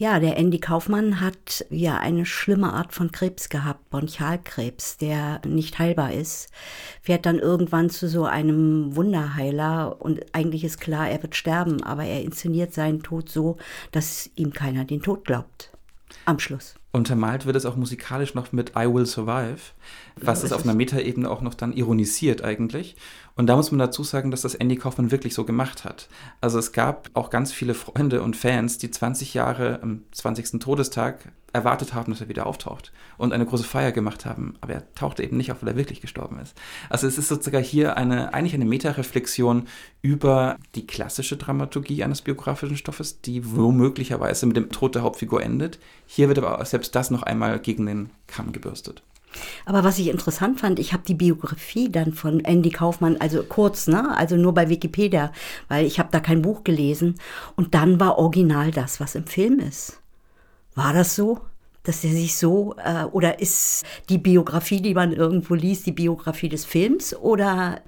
Ja, 0.00 0.18
der 0.18 0.38
Andy 0.38 0.58
Kaufmann 0.58 1.20
hat 1.20 1.66
ja 1.68 1.98
eine 1.98 2.24
schlimme 2.24 2.72
Art 2.72 2.94
von 2.94 3.12
Krebs 3.12 3.50
gehabt, 3.50 3.90
Bronchialkrebs, 3.90 4.96
der 4.96 5.42
nicht 5.46 5.78
heilbar 5.78 6.14
ist. 6.14 6.48
Fährt 7.02 7.26
dann 7.26 7.38
irgendwann 7.38 7.90
zu 7.90 8.08
so 8.08 8.24
einem 8.24 8.96
Wunderheiler 8.96 10.00
und 10.00 10.24
eigentlich 10.32 10.64
ist 10.64 10.80
klar, 10.80 11.10
er 11.10 11.22
wird 11.22 11.36
sterben, 11.36 11.82
aber 11.82 12.04
er 12.04 12.22
inszeniert 12.22 12.72
seinen 12.72 13.02
Tod 13.02 13.28
so, 13.28 13.58
dass 13.92 14.30
ihm 14.36 14.54
keiner 14.54 14.86
den 14.86 15.02
Tod 15.02 15.26
glaubt. 15.26 15.70
Am 16.24 16.38
Schluss. 16.38 16.76
Untermalt 16.92 17.44
wird 17.44 17.56
es 17.56 17.66
auch 17.66 17.76
musikalisch 17.76 18.34
noch 18.34 18.52
mit 18.52 18.70
I 18.70 18.86
Will 18.86 19.04
Survive, 19.04 19.60
was 20.16 20.40
ja, 20.40 20.46
es 20.46 20.52
auf 20.54 20.64
einer 20.64 20.74
Metaebene 20.74 21.30
auch 21.30 21.42
noch 21.42 21.52
dann 21.52 21.74
ironisiert 21.74 22.42
eigentlich. 22.42 22.96
Und 23.36 23.46
da 23.46 23.56
muss 23.56 23.70
man 23.70 23.78
dazu 23.78 24.02
sagen, 24.02 24.30
dass 24.30 24.42
das 24.42 24.54
Andy 24.54 24.76
Kaufmann 24.76 25.10
wirklich 25.10 25.34
so 25.34 25.44
gemacht 25.44 25.84
hat. 25.84 26.08
Also 26.40 26.58
es 26.58 26.72
gab 26.72 27.10
auch 27.14 27.30
ganz 27.30 27.52
viele 27.52 27.74
Freunde 27.74 28.22
und 28.22 28.36
Fans, 28.36 28.78
die 28.78 28.90
20 28.90 29.34
Jahre 29.34 29.80
am 29.82 30.02
20. 30.12 30.60
Todestag 30.60 31.32
erwartet 31.52 31.94
haben, 31.94 32.12
dass 32.12 32.20
er 32.20 32.28
wieder 32.28 32.46
auftaucht 32.46 32.92
und 33.16 33.32
eine 33.32 33.44
große 33.44 33.64
Feier 33.64 33.92
gemacht 33.92 34.24
haben. 34.24 34.54
Aber 34.60 34.74
er 34.74 34.94
tauchte 34.94 35.22
eben 35.22 35.36
nicht 35.36 35.50
auf, 35.50 35.62
weil 35.62 35.70
er 35.70 35.76
wirklich 35.76 36.00
gestorben 36.00 36.38
ist. 36.38 36.56
Also 36.88 37.06
es 37.06 37.18
ist 37.18 37.28
sozusagen 37.28 37.64
hier 37.64 37.96
eine, 37.96 38.34
eigentlich 38.34 38.54
eine 38.54 38.64
Metareflexion 38.64 39.66
über 40.02 40.56
die 40.74 40.86
klassische 40.86 41.36
Dramaturgie 41.36 42.04
eines 42.04 42.22
biografischen 42.22 42.76
Stoffes, 42.76 43.20
die 43.20 43.56
womöglicherweise 43.56 44.46
mit 44.46 44.56
dem 44.56 44.70
Tod 44.70 44.94
der 44.94 45.02
Hauptfigur 45.02 45.42
endet. 45.42 45.78
Hier 46.06 46.28
wird 46.28 46.38
aber 46.38 46.64
selbst 46.64 46.94
das 46.94 47.10
noch 47.10 47.22
einmal 47.22 47.58
gegen 47.58 47.86
den 47.86 48.10
Kamm 48.26 48.52
gebürstet. 48.52 49.02
Aber 49.64 49.84
was 49.84 49.98
ich 49.98 50.08
interessant 50.08 50.60
fand, 50.60 50.78
ich 50.78 50.92
habe 50.92 51.02
die 51.06 51.14
Biografie 51.14 51.90
dann 51.90 52.12
von 52.12 52.40
Andy 52.44 52.70
Kaufmann, 52.70 53.16
also 53.18 53.42
kurz, 53.42 53.86
ne, 53.86 54.16
also 54.16 54.36
nur 54.36 54.54
bei 54.54 54.68
Wikipedia, 54.68 55.32
weil 55.68 55.86
ich 55.86 55.98
habe 55.98 56.08
da 56.10 56.20
kein 56.20 56.42
Buch 56.42 56.64
gelesen. 56.64 57.14
Und 57.56 57.74
dann 57.74 58.00
war 58.00 58.18
original 58.18 58.70
das, 58.70 59.00
was 59.00 59.14
im 59.14 59.26
Film 59.26 59.60
ist. 59.60 60.00
War 60.74 60.92
das 60.92 61.14
so? 61.14 61.40
Dass 61.82 62.04
er 62.04 62.10
sich 62.10 62.36
so, 62.36 62.74
äh, 62.84 63.04
oder 63.04 63.40
ist 63.40 63.84
die 64.10 64.18
Biografie, 64.18 64.82
die 64.82 64.94
man 64.94 65.12
irgendwo 65.12 65.54
liest, 65.54 65.86
die 65.86 65.92
Biografie 65.92 66.50
des 66.50 66.66
Films? 66.66 67.16
Oder 67.16 67.80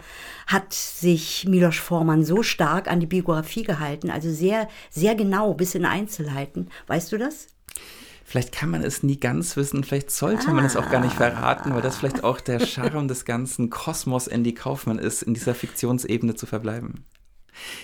hat 0.47 0.72
sich 0.72 1.47
Milos 1.47 1.76
Forman 1.76 2.24
so 2.24 2.43
stark 2.43 2.90
an 2.90 3.01
die 3.01 3.07
Biografie 3.07 3.64
gehalten, 3.64 4.11
also 4.11 4.30
sehr, 4.30 4.68
sehr 4.90 5.14
genau 5.14 5.53
bis 5.55 5.74
in 5.74 5.84
Einzelheiten? 5.84 6.68
Weißt 6.86 7.12
du 7.12 7.18
das? 7.18 7.49
Vielleicht 8.24 8.52
kann 8.52 8.70
man 8.70 8.82
es 8.82 9.02
nie 9.02 9.18
ganz 9.18 9.56
wissen, 9.56 9.84
vielleicht 9.84 10.10
sollte 10.10 10.48
ah. 10.48 10.52
man 10.52 10.64
es 10.64 10.76
auch 10.76 10.90
gar 10.90 11.00
nicht 11.00 11.14
verraten, 11.14 11.74
weil 11.74 11.82
das 11.82 11.96
vielleicht 11.96 12.24
auch 12.24 12.40
der 12.40 12.60
Charme 12.60 13.08
des 13.08 13.24
ganzen 13.24 13.70
Kosmos 13.70 14.26
Andy 14.26 14.54
Kaufmann 14.54 14.98
ist, 14.98 15.22
in 15.22 15.34
dieser 15.34 15.54
Fiktionsebene 15.54 16.34
zu 16.34 16.46
verbleiben. 16.46 17.04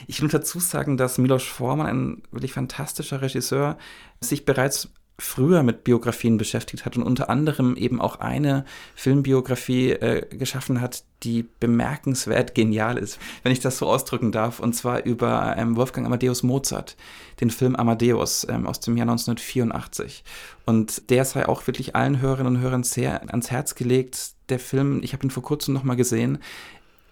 Ich 0.07 0.23
will 0.23 0.29
dazu 0.29 0.61
sagen, 0.61 0.97
dass 0.97 1.19
Milos 1.19 1.45
Forman, 1.45 1.87
ein 1.87 2.23
wirklich 2.31 2.53
fantastischer 2.53 3.21
Regisseur, 3.21 3.77
sich 4.21 4.45
bereits 4.45 4.91
früher 5.21 5.65
mit 5.65 5.83
Biografien 5.83 6.37
beschäftigt 6.37 6.85
hat 6.85 6.97
und 6.97 7.03
unter 7.03 7.29
anderem 7.29 7.77
eben 7.77 8.01
auch 8.01 8.21
eine 8.21 8.65
Filmbiografie 8.95 9.91
äh, 9.91 10.27
geschaffen 10.37 10.81
hat, 10.81 11.03
die 11.25 11.45
bemerkenswert 11.59 12.55
genial 12.55 12.97
ist, 12.97 13.19
wenn 13.43 13.51
ich 13.51 13.59
das 13.59 13.79
so 13.79 13.89
ausdrücken 13.89 14.31
darf, 14.31 14.61
und 14.61 14.75
zwar 14.75 15.05
über 15.05 15.57
ähm, 15.59 15.77
Wolfgang 15.77 16.07
Amadeus 16.07 16.45
Mozart, 16.45 16.97
den 17.41 17.51
Film 17.51 17.75
Amadeus 17.75 18.47
ähm, 18.49 18.69
aus 18.69 18.79
dem 18.79 18.97
Jahr 18.97 19.09
1984. 19.09 20.23
Und 20.67 21.11
der 21.11 21.25
sei 21.25 21.49
auch 21.49 21.67
wirklich 21.67 21.97
allen 21.97 22.21
Hörerinnen 22.21 22.57
und 22.57 22.63
Hörern 22.63 22.85
sehr 22.85 23.23
ans 23.29 23.51
Herz 23.51 23.75
gelegt. 23.75 24.35
Der 24.51 24.61
Film, 24.61 25.01
ich 25.03 25.15
habe 25.15 25.27
ihn 25.27 25.31
vor 25.31 25.43
kurzem 25.43 25.75
nochmal 25.75 25.97
gesehen, 25.97 26.39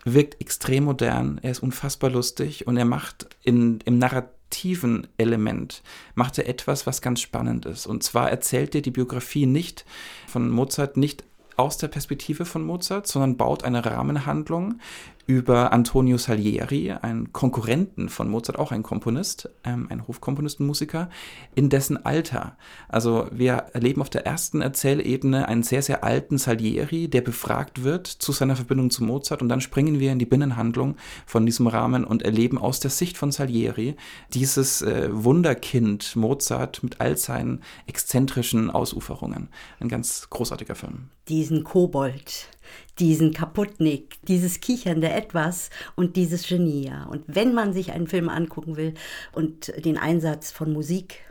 wirkt 0.04 0.40
extrem 0.40 0.84
modern, 0.84 1.40
er 1.42 1.50
ist 1.50 1.62
unfassbar 1.64 2.10
lustig 2.10 2.68
und 2.68 2.76
er 2.76 2.84
macht 2.84 3.26
in, 3.42 3.80
im 3.84 3.98
narrativen 4.46 5.06
Element, 5.18 5.82
macht 6.14 6.38
er 6.38 6.48
etwas, 6.48 6.86
was 6.86 7.02
ganz 7.02 7.20
spannend 7.20 7.66
ist. 7.66 7.86
Und 7.86 8.02
zwar 8.02 8.30
erzählt 8.30 8.74
er 8.74 8.80
die 8.80 8.90
Biografie 8.90 9.46
nicht 9.46 9.84
von 10.26 10.50
Mozart 10.50 10.96
nicht 10.96 11.24
aus 11.56 11.78
der 11.78 11.88
Perspektive 11.88 12.44
von 12.44 12.64
Mozart, 12.64 13.06
sondern 13.06 13.36
baut 13.36 13.64
eine 13.64 13.84
Rahmenhandlung 13.84 14.78
über 15.26 15.72
Antonio 15.72 16.18
Salieri, 16.18 16.92
einen 16.92 17.32
Konkurrenten 17.32 18.08
von 18.08 18.28
Mozart, 18.30 18.58
auch 18.58 18.70
ein 18.70 18.82
Komponist, 18.82 19.50
ähm, 19.64 19.88
ein 19.90 20.06
Hofkomponistenmusiker, 20.06 21.10
in 21.54 21.68
dessen 21.68 22.04
Alter. 22.04 22.56
Also 22.88 23.26
wir 23.32 23.54
erleben 23.72 24.00
auf 24.00 24.10
der 24.10 24.24
ersten 24.24 24.60
Erzählebene 24.60 25.48
einen 25.48 25.64
sehr, 25.64 25.82
sehr 25.82 26.04
alten 26.04 26.38
Salieri, 26.38 27.08
der 27.08 27.22
befragt 27.22 27.82
wird 27.82 28.06
zu 28.06 28.30
seiner 28.30 28.54
Verbindung 28.54 28.90
zu 28.90 29.02
Mozart 29.02 29.42
und 29.42 29.48
dann 29.48 29.60
springen 29.60 29.98
wir 29.98 30.12
in 30.12 30.20
die 30.20 30.26
Binnenhandlung 30.26 30.96
von 31.26 31.44
diesem 31.44 31.66
Rahmen 31.66 32.04
und 32.04 32.22
erleben 32.22 32.58
aus 32.58 32.78
der 32.78 32.90
Sicht 32.90 33.18
von 33.18 33.32
Salieri 33.32 33.96
dieses 34.32 34.82
äh, 34.82 35.08
Wunderkind 35.10 36.14
Mozart 36.14 36.82
mit 36.84 37.00
all 37.00 37.16
seinen 37.16 37.62
exzentrischen 37.86 38.70
Ausuferungen. 38.70 39.48
Ein 39.80 39.88
ganz 39.88 40.30
großartiger 40.30 40.76
Film. 40.76 41.10
Diesen 41.28 41.64
Kobold 41.64 42.48
diesen 42.98 43.32
Kaputnik, 43.32 44.18
dieses 44.26 44.60
kichernde 44.60 45.10
Etwas 45.10 45.70
und 45.94 46.16
dieses 46.16 46.46
Genie. 46.46 46.92
Und 47.10 47.22
wenn 47.26 47.54
man 47.54 47.72
sich 47.72 47.92
einen 47.92 48.06
Film 48.06 48.28
angucken 48.28 48.76
will 48.76 48.94
und 49.32 49.72
den 49.84 49.98
Einsatz 49.98 50.50
von 50.50 50.72
Musik 50.72 51.26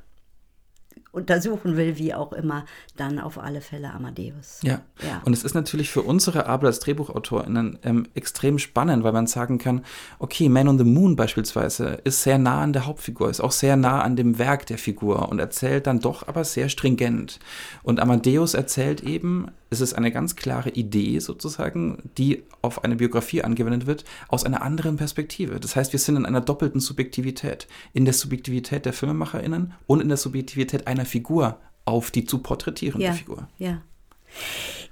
untersuchen 1.15 1.77
will, 1.77 1.97
wie 1.97 2.13
auch 2.13 2.33
immer, 2.33 2.65
dann 2.97 3.19
auf 3.19 3.39
alle 3.39 3.61
Fälle 3.61 3.91
Amadeus. 3.93 4.59
Ja. 4.63 4.81
ja. 5.01 5.21
Und 5.23 5.31
es 5.33 5.43
ist 5.43 5.55
natürlich 5.55 5.89
für 5.89 6.01
unsere 6.01 6.45
Arbeit 6.47 6.67
als 6.67 6.79
DrehbuchautorInnen 6.81 7.79
ähm, 7.83 8.07
extrem 8.13 8.59
spannend, 8.59 9.03
weil 9.03 9.13
man 9.13 9.25
sagen 9.25 9.57
kann, 9.57 9.83
okay, 10.19 10.49
Man 10.49 10.67
on 10.67 10.77
the 10.77 10.83
Moon 10.83 11.15
beispielsweise 11.15 11.99
ist 12.03 12.21
sehr 12.21 12.37
nah 12.37 12.61
an 12.61 12.73
der 12.73 12.85
Hauptfigur, 12.85 13.29
ist 13.29 13.39
auch 13.39 13.53
sehr 13.53 13.77
nah 13.77 14.01
an 14.01 14.17
dem 14.17 14.37
Werk 14.37 14.65
der 14.65 14.77
Figur 14.77 15.29
und 15.29 15.39
erzählt 15.39 15.87
dann 15.87 16.01
doch 16.01 16.27
aber 16.27 16.43
sehr 16.43 16.67
stringent. 16.67 17.39
Und 17.81 18.01
Amadeus 18.01 18.53
erzählt 18.53 19.01
eben, 19.01 19.47
es 19.75 19.89
ist 19.91 19.93
eine 19.93 20.11
ganz 20.11 20.35
klare 20.35 20.69
Idee 20.69 21.19
sozusagen, 21.19 22.09
die 22.17 22.43
auf 22.61 22.83
eine 22.83 22.95
Biografie 22.95 23.43
angewendet 23.43 23.85
wird, 23.85 24.05
aus 24.27 24.43
einer 24.43 24.61
anderen 24.61 24.97
Perspektive. 24.97 25.59
Das 25.59 25.75
heißt, 25.75 25.91
wir 25.91 25.99
sind 25.99 26.15
in 26.15 26.25
einer 26.25 26.41
doppelten 26.41 26.79
Subjektivität. 26.79 27.67
In 27.93 28.05
der 28.05 28.13
Subjektivität 28.13 28.85
der 28.85 28.93
FilmemacherInnen 28.93 29.73
und 29.87 30.01
in 30.01 30.07
der 30.07 30.17
Subjektivität 30.17 30.87
einer 30.87 31.05
Figur 31.05 31.59
auf 31.85 32.11
die 32.11 32.25
zu 32.25 32.39
porträtierende 32.39 33.05
ja, 33.05 33.13
Figur. 33.13 33.47
Ja. 33.57 33.81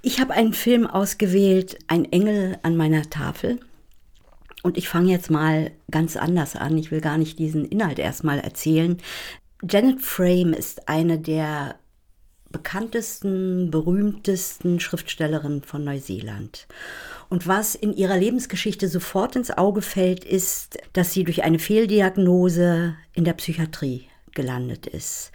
Ich 0.02 0.20
habe 0.20 0.34
einen 0.34 0.52
Film 0.52 0.86
ausgewählt, 0.86 1.78
Ein 1.88 2.04
Engel 2.12 2.58
an 2.62 2.76
meiner 2.76 3.08
Tafel. 3.10 3.60
Und 4.62 4.78
ich 4.78 4.88
fange 4.88 5.10
jetzt 5.10 5.30
mal 5.30 5.72
ganz 5.90 6.16
anders 6.16 6.56
an. 6.56 6.78
Ich 6.78 6.90
will 6.90 7.00
gar 7.00 7.18
nicht 7.18 7.38
diesen 7.38 7.64
Inhalt 7.64 7.98
erstmal 7.98 8.38
erzählen. 8.38 8.98
Janet 9.68 10.00
Frame 10.00 10.52
ist 10.52 10.88
eine 10.88 11.18
der 11.18 11.76
bekanntesten, 12.54 13.72
berühmtesten 13.72 14.78
Schriftstellerinnen 14.78 15.62
von 15.62 15.82
Neuseeland. 15.82 16.68
Und 17.28 17.48
was 17.48 17.74
in 17.74 17.92
ihrer 17.92 18.16
Lebensgeschichte 18.16 18.86
sofort 18.88 19.34
ins 19.34 19.50
Auge 19.50 19.82
fällt, 19.82 20.24
ist, 20.24 20.78
dass 20.92 21.12
sie 21.12 21.24
durch 21.24 21.42
eine 21.42 21.58
Fehldiagnose 21.58 22.94
in 23.12 23.24
der 23.24 23.32
Psychiatrie 23.32 24.06
gelandet 24.34 24.86
ist 24.86 25.32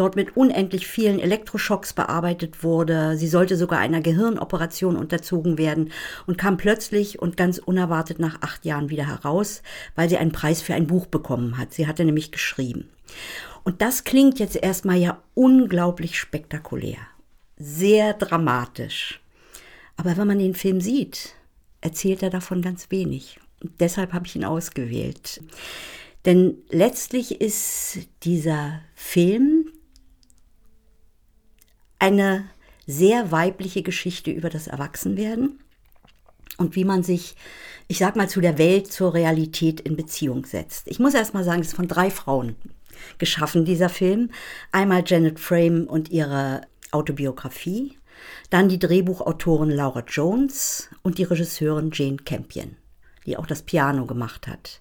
dort 0.00 0.16
mit 0.16 0.34
unendlich 0.36 0.86
vielen 0.86 1.18
Elektroschocks 1.20 1.92
bearbeitet 1.92 2.64
wurde. 2.64 3.16
Sie 3.18 3.28
sollte 3.28 3.56
sogar 3.56 3.80
einer 3.80 4.00
Gehirnoperation 4.00 4.96
unterzogen 4.96 5.58
werden 5.58 5.92
und 6.26 6.38
kam 6.38 6.56
plötzlich 6.56 7.20
und 7.20 7.36
ganz 7.36 7.58
unerwartet 7.58 8.18
nach 8.18 8.40
acht 8.40 8.64
Jahren 8.64 8.88
wieder 8.88 9.06
heraus, 9.06 9.62
weil 9.96 10.08
sie 10.08 10.16
einen 10.16 10.32
Preis 10.32 10.62
für 10.62 10.74
ein 10.74 10.86
Buch 10.86 11.06
bekommen 11.06 11.58
hat. 11.58 11.74
Sie 11.74 11.86
hatte 11.86 12.04
nämlich 12.04 12.32
geschrieben. 12.32 12.88
Und 13.70 13.82
das 13.82 14.02
klingt 14.02 14.40
jetzt 14.40 14.56
erstmal 14.56 14.96
ja 14.96 15.22
unglaublich 15.34 16.18
spektakulär, 16.18 16.98
sehr 17.56 18.14
dramatisch. 18.14 19.20
Aber 19.96 20.16
wenn 20.16 20.26
man 20.26 20.40
den 20.40 20.56
Film 20.56 20.80
sieht, 20.80 21.36
erzählt 21.80 22.24
er 22.24 22.30
davon 22.30 22.62
ganz 22.62 22.90
wenig. 22.90 23.38
Und 23.62 23.80
deshalb 23.80 24.12
habe 24.12 24.26
ich 24.26 24.34
ihn 24.34 24.44
ausgewählt. 24.44 25.40
Denn 26.24 26.56
letztlich 26.70 27.40
ist 27.40 27.98
dieser 28.24 28.80
Film 28.96 29.70
eine 32.00 32.50
sehr 32.88 33.30
weibliche 33.30 33.84
Geschichte 33.84 34.32
über 34.32 34.50
das 34.50 34.66
Erwachsenwerden 34.66 35.60
und 36.56 36.74
wie 36.74 36.84
man 36.84 37.04
sich, 37.04 37.36
ich 37.86 37.98
sag 37.98 38.16
mal, 38.16 38.28
zu 38.28 38.40
der 38.40 38.58
Welt, 38.58 38.92
zur 38.92 39.14
Realität 39.14 39.78
in 39.78 39.94
Beziehung 39.94 40.44
setzt. 40.44 40.88
Ich 40.88 40.98
muss 40.98 41.14
erst 41.14 41.34
mal 41.34 41.44
sagen, 41.44 41.60
es 41.60 41.68
ist 41.68 41.76
von 41.76 41.86
drei 41.86 42.10
Frauen 42.10 42.56
geschaffen, 43.18 43.64
dieser 43.64 43.88
Film. 43.88 44.30
Einmal 44.72 45.02
Janet 45.06 45.40
Frame 45.40 45.86
und 45.86 46.10
ihre 46.10 46.62
Autobiografie, 46.90 47.98
dann 48.50 48.68
die 48.68 48.78
Drehbuchautorin 48.78 49.70
Laura 49.70 50.02
Jones 50.06 50.88
und 51.02 51.18
die 51.18 51.24
Regisseurin 51.24 51.90
Jane 51.92 52.16
Campion, 52.16 52.76
die 53.26 53.36
auch 53.36 53.46
das 53.46 53.62
Piano 53.62 54.06
gemacht 54.06 54.46
hat. 54.46 54.80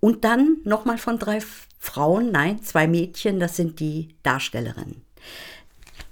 Und 0.00 0.24
dann 0.24 0.58
nochmal 0.64 0.98
von 0.98 1.18
drei 1.18 1.40
Frauen, 1.78 2.30
nein, 2.30 2.62
zwei 2.62 2.86
Mädchen, 2.86 3.40
das 3.40 3.56
sind 3.56 3.80
die 3.80 4.14
Darstellerinnen. 4.22 5.02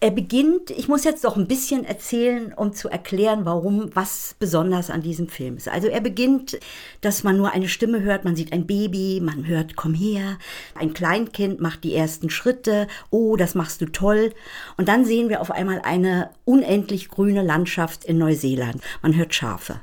Er 0.02 0.10
beginnt, 0.10 0.72
ich 0.72 0.88
muss 0.88 1.04
jetzt 1.04 1.22
doch 1.22 1.36
ein 1.36 1.46
bisschen 1.46 1.84
erzählen, 1.84 2.52
um 2.54 2.72
zu 2.72 2.88
erklären, 2.88 3.44
warum, 3.44 3.88
was 3.94 4.34
besonders 4.36 4.90
an 4.90 5.00
diesem 5.00 5.28
Film 5.28 5.56
ist. 5.56 5.68
Also 5.68 5.86
er 5.86 6.00
beginnt, 6.00 6.58
dass 7.02 7.22
man 7.22 7.36
nur 7.36 7.52
eine 7.52 7.68
Stimme 7.68 8.02
hört, 8.02 8.24
man 8.24 8.34
sieht 8.34 8.52
ein 8.52 8.66
Baby, 8.66 9.20
man 9.22 9.46
hört, 9.46 9.76
komm 9.76 9.94
her, 9.94 10.38
ein 10.74 10.92
Kleinkind 10.92 11.60
macht 11.60 11.84
die 11.84 11.94
ersten 11.94 12.30
Schritte, 12.30 12.88
oh, 13.10 13.36
das 13.36 13.54
machst 13.54 13.80
du 13.80 13.86
toll. 13.86 14.32
Und 14.76 14.88
dann 14.88 15.04
sehen 15.04 15.28
wir 15.28 15.40
auf 15.40 15.52
einmal 15.52 15.80
eine 15.84 16.30
unendlich 16.44 17.08
grüne 17.08 17.44
Landschaft 17.44 18.04
in 18.04 18.18
Neuseeland. 18.18 18.82
Man 19.02 19.14
hört 19.14 19.36
Schafe. 19.36 19.82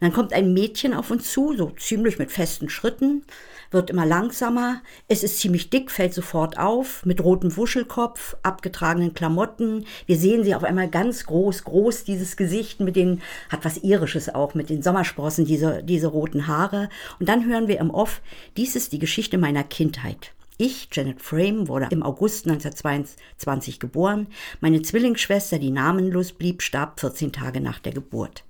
Dann 0.00 0.14
kommt 0.14 0.32
ein 0.32 0.54
Mädchen 0.54 0.94
auf 0.94 1.10
uns 1.10 1.30
zu, 1.30 1.54
so 1.54 1.72
ziemlich 1.76 2.18
mit 2.18 2.32
festen 2.32 2.70
Schritten 2.70 3.22
wird 3.70 3.90
immer 3.90 4.06
langsamer. 4.06 4.82
Es 5.08 5.22
ist 5.22 5.38
ziemlich 5.38 5.70
dick, 5.70 5.90
fällt 5.90 6.14
sofort 6.14 6.58
auf, 6.58 7.04
mit 7.04 7.22
rotem 7.22 7.56
Wuschelkopf, 7.56 8.36
abgetragenen 8.42 9.14
Klamotten. 9.58 9.84
Wir 10.06 10.16
sehen 10.16 10.44
sie 10.44 10.54
auf 10.54 10.64
einmal 10.64 10.88
ganz 10.88 11.26
groß, 11.26 11.64
groß, 11.64 12.04
dieses 12.04 12.36
Gesicht 12.36 12.80
mit 12.80 12.96
den, 12.96 13.20
hat 13.50 13.64
was 13.64 13.78
Irisches 13.78 14.34
auch, 14.34 14.54
mit 14.54 14.70
den 14.70 14.82
Sommersprossen, 14.82 15.44
diese, 15.44 15.82
diese 15.82 16.06
roten 16.08 16.46
Haare. 16.46 16.88
Und 17.18 17.28
dann 17.28 17.46
hören 17.46 17.68
wir 17.68 17.78
im 17.78 17.90
Off, 17.90 18.22
dies 18.56 18.76
ist 18.76 18.92
die 18.92 18.98
Geschichte 18.98 19.38
meiner 19.38 19.64
Kindheit. 19.64 20.32
Ich, 20.56 20.88
Janet 20.92 21.22
Frame, 21.22 21.68
wurde 21.68 21.88
im 21.90 22.02
August 22.02 22.46
1922 22.46 23.78
geboren. 23.78 24.26
Meine 24.60 24.82
Zwillingsschwester, 24.82 25.58
die 25.58 25.70
namenlos 25.70 26.32
blieb, 26.32 26.62
starb 26.62 26.98
14 26.98 27.32
Tage 27.32 27.60
nach 27.60 27.78
der 27.78 27.92
Geburt. 27.92 28.42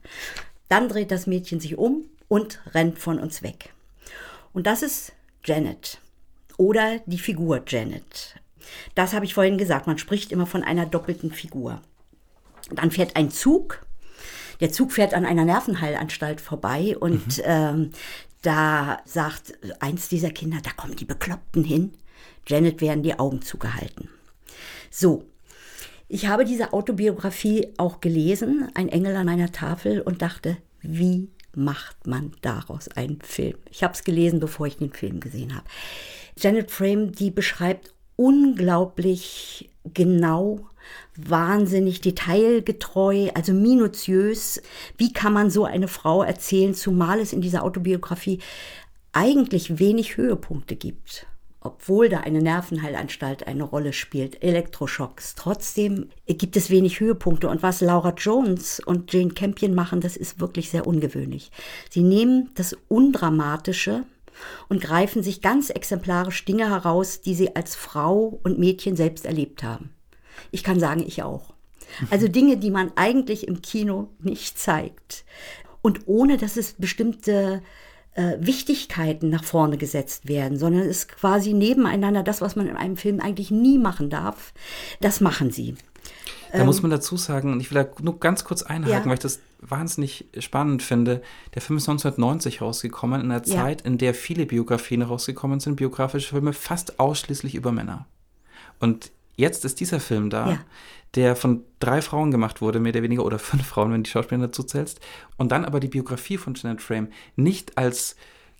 Dann 0.71 0.89
dreht 0.89 1.11
das 1.11 1.27
Mädchen 1.27 1.61
sich 1.61 1.77
um 1.77 2.05
und 2.29 2.61
rennt 2.73 2.99
von 2.99 3.19
uns 3.19 3.43
weg. 3.43 3.73
Und 4.55 4.67
das 4.67 4.83
ist 4.83 5.13
Janet 5.45 6.01
oder 6.57 6.99
die 7.07 7.19
Figur 7.19 7.63
Janet. 7.67 8.37
Das 8.95 9.13
habe 9.13 9.25
ich 9.25 9.35
vorhin 9.35 9.59
gesagt, 9.59 9.87
man 9.87 9.99
spricht 9.99 10.33
immer 10.33 10.47
von 10.47 10.63
einer 10.63 10.87
doppelten 10.87 11.33
Figur. 11.33 11.81
Dann 12.71 12.91
fährt 12.91 13.17
ein 13.17 13.31
Zug. 13.31 13.87
Der 14.61 14.71
Zug 14.71 14.93
fährt 14.93 15.15
an 15.15 15.25
einer 15.25 15.45
Nervenheilanstalt 15.45 16.41
vorbei 16.41 16.97
und 16.99 17.39
mhm. 17.39 17.45
ähm, 17.45 17.91
da 18.43 18.99
sagt 19.05 19.55
eins 19.81 20.09
dieser 20.09 20.31
Kinder, 20.31 20.59
da 20.63 20.71
kommen 20.71 20.97
die 20.97 21.05
Bekloppten 21.05 21.65
hin. 21.65 21.93
Janet 22.47 22.81
werden 22.81 23.03
die 23.03 23.19
Augen 23.19 23.43
zugehalten. 23.43 24.09
So, 24.91 25.25
ich 26.09 26.27
habe 26.27 26.45
diese 26.45 26.73
Autobiografie 26.73 27.75
auch 27.77 28.01
gelesen, 28.01 28.71
ein 28.75 28.89
Engel 28.89 29.15
an 29.17 29.27
meiner 29.27 29.53
Tafel, 29.53 30.01
und 30.01 30.23
dachte, 30.23 30.57
wie 30.81 31.29
macht 31.55 32.07
man 32.07 32.33
daraus 32.41 32.89
einen 32.89 33.21
Film? 33.21 33.59
Ich 33.71 33.83
habe 33.83 33.93
es 33.93 34.05
gelesen, 34.05 34.41
bevor 34.41 34.67
ich 34.67 34.79
den 34.79 34.93
Film 34.93 35.21
gesehen 35.21 35.55
habe. 35.55 35.67
Janet 36.39 36.71
Frame, 36.71 37.13
die 37.13 37.31
beschreibt 37.31 37.93
unglaublich 38.19 39.71
genau, 39.95 40.67
wahnsinnig 41.17 42.01
detailgetreu, 42.01 43.31
also 43.35 43.53
minutiös, 43.53 44.61
wie 44.97 45.13
kann 45.13 45.33
man 45.33 45.51
so 45.51 45.65
eine 45.65 45.89
Frau 45.89 46.23
erzählen, 46.23 46.75
zumal 46.75 47.21
es 47.21 47.33
in 47.33 47.41
dieser 47.41 47.63
Autobiografie 47.63 48.41
eigentlich 49.13 49.79
wenig 49.79 50.17
Höhepunkte 50.17 50.77
gibt 50.77 51.27
obwohl 51.61 52.09
da 52.09 52.21
eine 52.21 52.41
Nervenheilanstalt 52.41 53.47
eine 53.47 53.65
Rolle 53.65 53.93
spielt, 53.93 54.43
Elektroschocks. 54.43 55.35
Trotzdem 55.35 56.09
gibt 56.27 56.57
es 56.57 56.71
wenig 56.71 57.01
Höhepunkte. 57.01 57.49
Und 57.49 57.63
was 57.63 57.81
Laura 57.81 58.15
Jones 58.17 58.81
und 58.81 59.13
Jane 59.13 59.35
Campion 59.35 59.75
machen, 59.75 60.01
das 60.01 60.17
ist 60.17 60.41
wirklich 60.41 60.71
sehr 60.71 60.87
ungewöhnlich. 60.87 61.51
Sie 61.91 62.03
nehmen 62.03 62.51
das 62.55 62.77
Undramatische 62.89 64.05
und 64.69 64.81
greifen 64.81 65.23
sich 65.23 65.43
ganz 65.43 65.71
exemplarisch 65.71 66.45
Dinge 66.45 66.69
heraus, 66.71 67.21
die 67.21 67.35
sie 67.35 67.57
als 67.57 67.75
Frau 67.77 68.41
und 68.43 68.59
Mädchen 68.59 68.97
selbst 68.97 69.27
erlebt 69.27 69.63
haben. 69.63 69.91
Ich 70.51 70.63
kann 70.63 70.81
sagen, 70.81 71.05
ich 71.07 71.23
auch. 71.23 71.55
Also 72.11 72.29
Dinge, 72.29 72.59
die 72.59 72.71
man 72.71 72.93
eigentlich 72.97 73.49
im 73.49 73.63
Kino 73.63 74.11
nicht 74.21 74.59
zeigt. 74.59 75.25
Und 75.81 76.07
ohne 76.07 76.37
dass 76.37 76.59
es 76.59 76.75
bestimmte 76.75 77.63
äh, 78.19 78.37
Wichtigkeiten 78.41 79.31
nach 79.31 79.45
vorne 79.45 79.79
gesetzt 79.79 80.29
werden, 80.29 80.59
sondern 80.59 80.83
es 80.83 80.89
ist 80.89 81.09
quasi 81.09 81.53
nebeneinander 81.55 82.23
das, 82.23 82.41
was 82.41 82.57
man 82.57 82.67
in 82.67 82.77
einem 82.77 82.97
Film 82.97 83.21
eigentlich 83.21 83.51
nie 83.51 83.79
machen 83.79 84.11
darf. 84.11 84.53
Das 85.01 85.21
machen 85.21 85.51
sie. 85.51 85.77
Da 86.53 86.61
ähm, 86.61 86.67
muss 86.67 86.83
man 86.83 86.91
dazu 86.91 87.17
sagen, 87.17 87.53
und 87.53 87.61
ich 87.61 87.71
will 87.71 87.83
da 87.83 88.03
nur 88.03 88.19
ganz 88.21 88.45
kurz 88.45 88.63
einhaken, 88.63 88.99
ja. 88.99 89.07
weil 89.07 89.15
ich 89.15 89.21
das 89.21 89.41
wahnsinnig 89.61 90.27
spannend 90.39 90.83
finde. 90.83 91.23
Der 91.55 91.63
Film 91.63 91.77
ist 91.77 91.89
1990 91.89 92.63
rausgekommen, 92.63 93.21
in 93.21 93.31
einer 93.31 93.45
ja. 93.47 93.57
Zeit, 93.57 93.83
in 93.83 93.99
der 93.99 94.15
viele 94.15 94.47
Biografien 94.47 95.03
rausgekommen 95.03 95.61
sind, 95.61 95.77
biografische 95.77 96.31
Filme 96.31 96.53
fast 96.53 97.01
ausschließlich 97.01 97.55
über 97.55 97.73
Männer. 97.73 98.07
Und 98.79 99.11
jetzt 99.37 99.65
ist 99.65 99.81
dieser 99.81 100.01
Film 100.01 100.31
da, 100.31 100.51
ja. 100.51 100.61
der 101.15 101.37
von 101.37 101.65
drei 101.81 102.03
Frauen 102.03 102.31
gemacht 102.31 102.61
wurde, 102.61 102.81
mehr 102.81 102.93
oder 102.93 103.03
weniger, 103.03 103.25
oder 103.25 103.39
fünf 103.39 103.67
Frauen, 103.67 103.93
wenn 103.93 104.03
die 104.03 104.11
Schauspieler 104.11 104.47
dazu 104.47 104.63
zählst. 104.63 105.01
Und 105.37 105.53
dann 105.53 105.65
aber 105.65 105.81
die 105.81 105.89
Biografie 105.89 106.39
von 106.39 106.55
Janet 106.55 106.83
Frame 106.83 107.09
nicht 107.37 107.77
als 107.77 108.17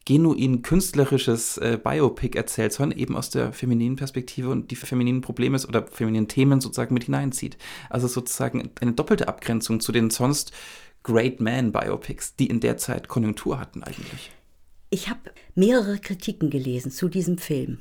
genuin 0.09 0.63
künstlerisches 0.63 1.59
äh, 1.59 1.79
Biopic 1.83 2.35
erzählt, 2.35 2.73
sondern 2.73 2.99
eben 2.99 3.15
aus 3.15 3.29
der 3.29 3.53
femininen 3.53 3.97
Perspektive 3.97 4.49
und 4.49 4.71
die 4.71 4.77
femininen 4.77 5.21
Probleme 5.21 5.59
oder 5.69 5.87
femininen 5.87 6.29
Themen 6.29 6.63
sozusagen 6.63 6.95
mit 6.95 7.05
hineinzieht. 7.05 7.59
Also 7.91 8.09
sozusagen 8.09 8.71
eine 8.81 8.95
doppelte 8.95 9.29
Abgrenzung 9.29 9.81
zu 9.81 9.93
den 9.93 10.09
sonst 10.09 10.53
Great 11.03 11.41
Man 11.41 11.73
Biopics, 11.73 12.37
die 12.37 12.47
in 12.47 12.61
der 12.61 12.79
Zeit 12.79 13.09
Konjunktur 13.09 13.61
hatten 13.61 13.83
eigentlich. 13.83 14.31
Ich 14.89 15.11
habe 15.11 15.21
mehrere 15.55 15.99
Kritiken 15.99 16.49
gelesen 16.49 16.91
zu 16.91 17.11
diesem 17.11 17.37
Film. 17.37 17.81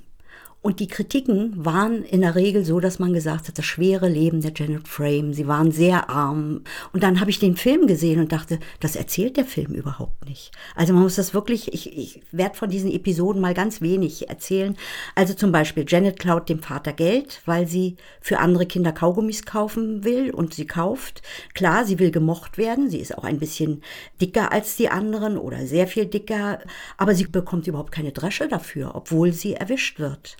Und 0.67 0.81
die 0.81 0.89
Kritiken 0.89 1.53
waren 1.55 2.03
in 2.03 2.19
der 2.19 2.35
Regel 2.35 2.65
so, 2.65 2.81
dass 2.81 2.99
man 2.99 3.13
gesagt 3.13 3.47
hat, 3.47 3.57
das 3.57 3.63
schwere 3.63 4.09
Leben 4.09 4.41
der 4.41 4.51
Janet 4.53 4.85
Frame, 4.85 5.33
sie 5.33 5.47
waren 5.47 5.71
sehr 5.71 6.09
arm. 6.09 6.65
Und 6.91 7.03
dann 7.03 7.21
habe 7.21 7.29
ich 7.29 7.39
den 7.39 7.55
Film 7.55 7.87
gesehen 7.87 8.19
und 8.19 8.33
dachte, 8.33 8.59
das 8.81 8.97
erzählt 8.97 9.37
der 9.37 9.45
Film 9.45 9.73
überhaupt 9.73 10.27
nicht. 10.27 10.51
Also 10.75 10.91
man 10.91 11.03
muss 11.03 11.15
das 11.15 11.33
wirklich, 11.33 11.73
ich, 11.73 11.97
ich 11.97 12.21
werde 12.33 12.57
von 12.57 12.69
diesen 12.69 12.91
Episoden 12.91 13.41
mal 13.41 13.53
ganz 13.53 13.79
wenig 13.79 14.27
erzählen. 14.27 14.75
Also 15.15 15.35
zum 15.35 15.53
Beispiel, 15.53 15.85
Janet 15.87 16.19
klaut 16.19 16.49
dem 16.49 16.61
Vater 16.61 16.91
Geld, 16.91 17.41
weil 17.45 17.65
sie 17.65 17.95
für 18.19 18.39
andere 18.39 18.65
Kinder 18.65 18.91
Kaugummis 18.91 19.45
kaufen 19.45 20.03
will 20.03 20.31
und 20.31 20.53
sie 20.53 20.67
kauft. 20.67 21.21
Klar, 21.53 21.85
sie 21.85 21.97
will 21.97 22.11
gemocht 22.11 22.57
werden, 22.57 22.89
sie 22.89 22.99
ist 22.99 23.17
auch 23.17 23.23
ein 23.23 23.39
bisschen 23.39 23.83
dicker 24.19 24.51
als 24.51 24.75
die 24.75 24.89
anderen 24.89 25.37
oder 25.37 25.65
sehr 25.65 25.87
viel 25.87 26.07
dicker, 26.07 26.59
aber 26.97 27.15
sie 27.15 27.25
bekommt 27.25 27.67
überhaupt 27.67 27.93
keine 27.93 28.11
Dresche 28.11 28.49
dafür, 28.49 28.95
obwohl 28.95 29.31
sie 29.31 29.53
erwischt 29.53 29.99
wird. 29.99 30.35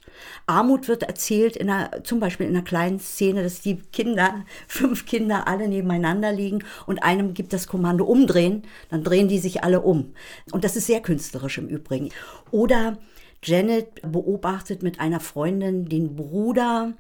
Armut 0.46 0.88
wird 0.88 1.04
erzählt 1.04 1.56
in 1.56 1.70
einer, 1.70 2.04
zum 2.04 2.20
Beispiel 2.20 2.48
in 2.48 2.56
einer 2.56 2.66
kleinen 2.66 3.00
Szene, 3.00 3.44
dass 3.44 3.62
die 3.62 3.78
Kinder, 3.78 4.46
fünf 4.68 5.06
Kinder 5.06 5.48
alle 5.48 5.68
nebeneinander 5.68 6.32
liegen 6.32 6.64
und 6.86 7.04
einem 7.04 7.34
gibt 7.34 7.54
das 7.54 7.68
Kommando 7.68 8.06
umdrehen, 8.06 8.64
dann 8.90 9.04
drehen 9.04 9.28
die 9.28 9.40
sich 9.40 9.64
alle 9.64 9.82
um. 9.82 10.14
Und 10.52 10.64
das 10.64 10.76
ist 10.76 10.88
sehr 10.88 11.02
künstlerisch 11.02 11.58
im 11.58 11.68
Übrigen. 11.68 12.10
Oder 12.52 12.98
Janet 13.44 14.02
beobachtet 14.12 14.84
mit 14.84 15.00
einer 15.00 15.20
Freundin 15.20 15.86
den 15.86 16.16
Bruder 16.16 16.94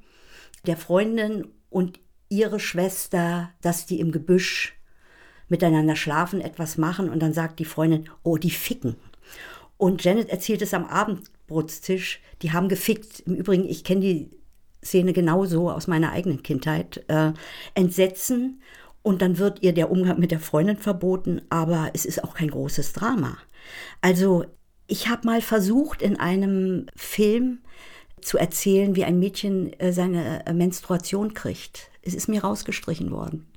der 0.65 0.78
Freundin 0.78 1.47
und 1.70 1.99
ihre 2.30 2.59
Schwester, 2.59 3.51
dass 3.61 3.86
die 3.86 3.99
im 3.99 4.11
Gebüsch 4.11 4.78
miteinander 5.49 5.95
schlafen, 5.95 6.41
etwas 6.41 6.78
machen 6.78 7.09
und 7.09 7.22
dann 7.22 7.34
sagt 7.34 7.59
die 7.59 7.65
Freundin, 7.65 8.09
oh, 8.24 8.38
die 8.38 8.51
ficken. 8.51 8.97
Und 9.78 10.03
Janet 10.03 10.30
erzählt 10.30 10.61
es 10.61 10.74
am 10.74 10.86
Abendbrotstisch, 11.48 12.22
die 12.41 12.52
haben 12.52 12.70
gefickt. 12.70 13.22
Im 13.22 13.36
Übrigen, 13.36 13.68
ich 13.68 13.84
kenne 13.84 14.02
die 14.02 14.30
Szene 14.84 15.14
genauso 15.14 15.72
aus 15.72 15.88
meiner 15.88 16.12
eigenen 16.12 16.43
Kindheit. 16.43 17.04
Äh, 17.08 17.34
Entsetzen 17.74 18.62
und 19.02 19.22
dann 19.22 19.38
wird 19.38 19.64
ihr 19.64 19.74
der 19.74 19.89
Umgang 19.89 20.20
mit 20.20 20.32
der 20.32 20.39
Freundin 20.39 20.78
verboten, 20.78 21.41
aber 21.50 21.91
es 21.93 22.06
ist 22.06 22.24
auch 22.24 22.34
kein 22.34 22.52
großes 22.52 22.93
Drama. 22.93 23.38
Also 24.02 24.45
ich 24.88 25.08
habe 25.08 25.26
mal 25.26 25.41
versucht, 25.41 26.02
in 26.02 26.20
einem 26.20 26.88
Film 26.95 27.60
zu 28.22 28.38
erzählen, 28.38 28.95
wie 28.95 29.06
ein 29.06 29.20
Mädchen 29.20 29.78
äh, 29.80 29.93
seine 29.93 30.45
äh, 30.45 30.54
Menstruation 30.54 31.34
kriegt. 31.34 31.89
Es 32.02 32.14
ist 32.14 32.28
mir 32.28 32.41
rausgestrichen 32.41 33.12
worden. 33.12 33.48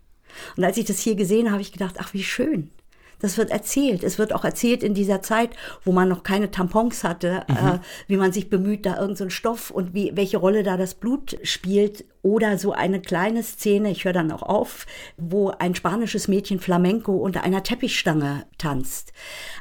Und 0.57 0.65
als 0.65 0.77
ich 0.77 0.85
das 0.85 1.01
hier 1.01 1.17
gesehen 1.17 1.47
habe, 1.47 1.55
habe 1.55 1.63
ich 1.63 1.73
gedacht, 1.73 1.97
ach, 1.99 2.15
wie 2.15 2.23
schön. 2.23 2.71
Das 3.21 3.39
wird 3.39 3.51
erzählt. 3.51 4.03
Es 4.03 4.19
wird 4.19 4.33
auch 4.33 4.45
erzählt 4.45 4.83
in 4.83 4.95
dieser 4.95 5.23
Zeit, 5.23 5.51
wo 5.85 5.93
man 5.93 6.09
noch 6.09 6.23
keine 6.23 6.51
Tampons 6.51 7.05
hatte, 7.05 7.45
mhm. 7.49 7.57
äh, 7.57 7.79
wie 8.09 8.17
man 8.17 8.33
sich 8.33 8.51
bemüht, 8.51 8.87
da 8.87 8.99
irgendeinen 8.99 9.31
so 9.31 9.31
Stoff 9.31 9.71
und 9.71 9.95
wie, 9.95 10.13
welche 10.15 10.39
Rolle 10.39 10.63
da 10.63 10.77
das 10.77 10.95
Blut 10.95 11.39
spielt. 11.43 12.05
Oder 12.23 12.59
so 12.59 12.73
eine 12.73 13.01
kleine 13.01 13.43
Szene, 13.43 13.91
ich 13.91 14.05
höre 14.05 14.13
dann 14.13 14.31
auch 14.31 14.43
auf, 14.43 14.87
wo 15.17 15.51
ein 15.51 15.75
spanisches 15.75 16.29
Mädchen 16.29 16.61
Flamenco 16.61 17.17
unter 17.17 17.45
einer 17.45 17.63
Teppichstange 17.63 18.45
tanzt. 18.59 19.15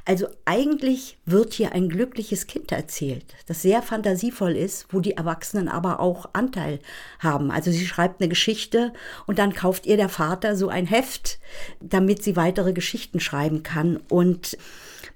Also 0.03 0.27
eigentlich 0.43 1.17
wird 1.25 1.53
hier 1.53 1.71
ein 1.71 1.87
glückliches 1.87 2.47
Kind 2.47 2.73
erzählt, 2.73 3.33
das 3.47 3.61
sehr 3.61 3.81
fantasievoll 3.81 4.57
ist, 4.57 4.87
wo 4.89 4.99
die 4.99 5.15
Erwachsenen 5.15 5.69
aber 5.69 6.01
auch 6.01 6.29
Anteil 6.33 6.79
haben. 7.19 7.49
Also 7.49 7.71
sie 7.71 7.85
schreibt 7.85 8.21
eine 8.21 8.27
Geschichte 8.27 8.91
und 9.25 9.39
dann 9.39 9.53
kauft 9.53 9.85
ihr 9.85 9.95
der 9.95 10.09
Vater 10.09 10.57
so 10.57 10.67
ein 10.67 10.85
Heft, 10.85 11.39
damit 11.79 12.23
sie 12.23 12.35
weitere 12.35 12.73
Geschichten 12.73 13.21
schreiben 13.21 13.63
kann. 13.63 14.01
Und 14.09 14.57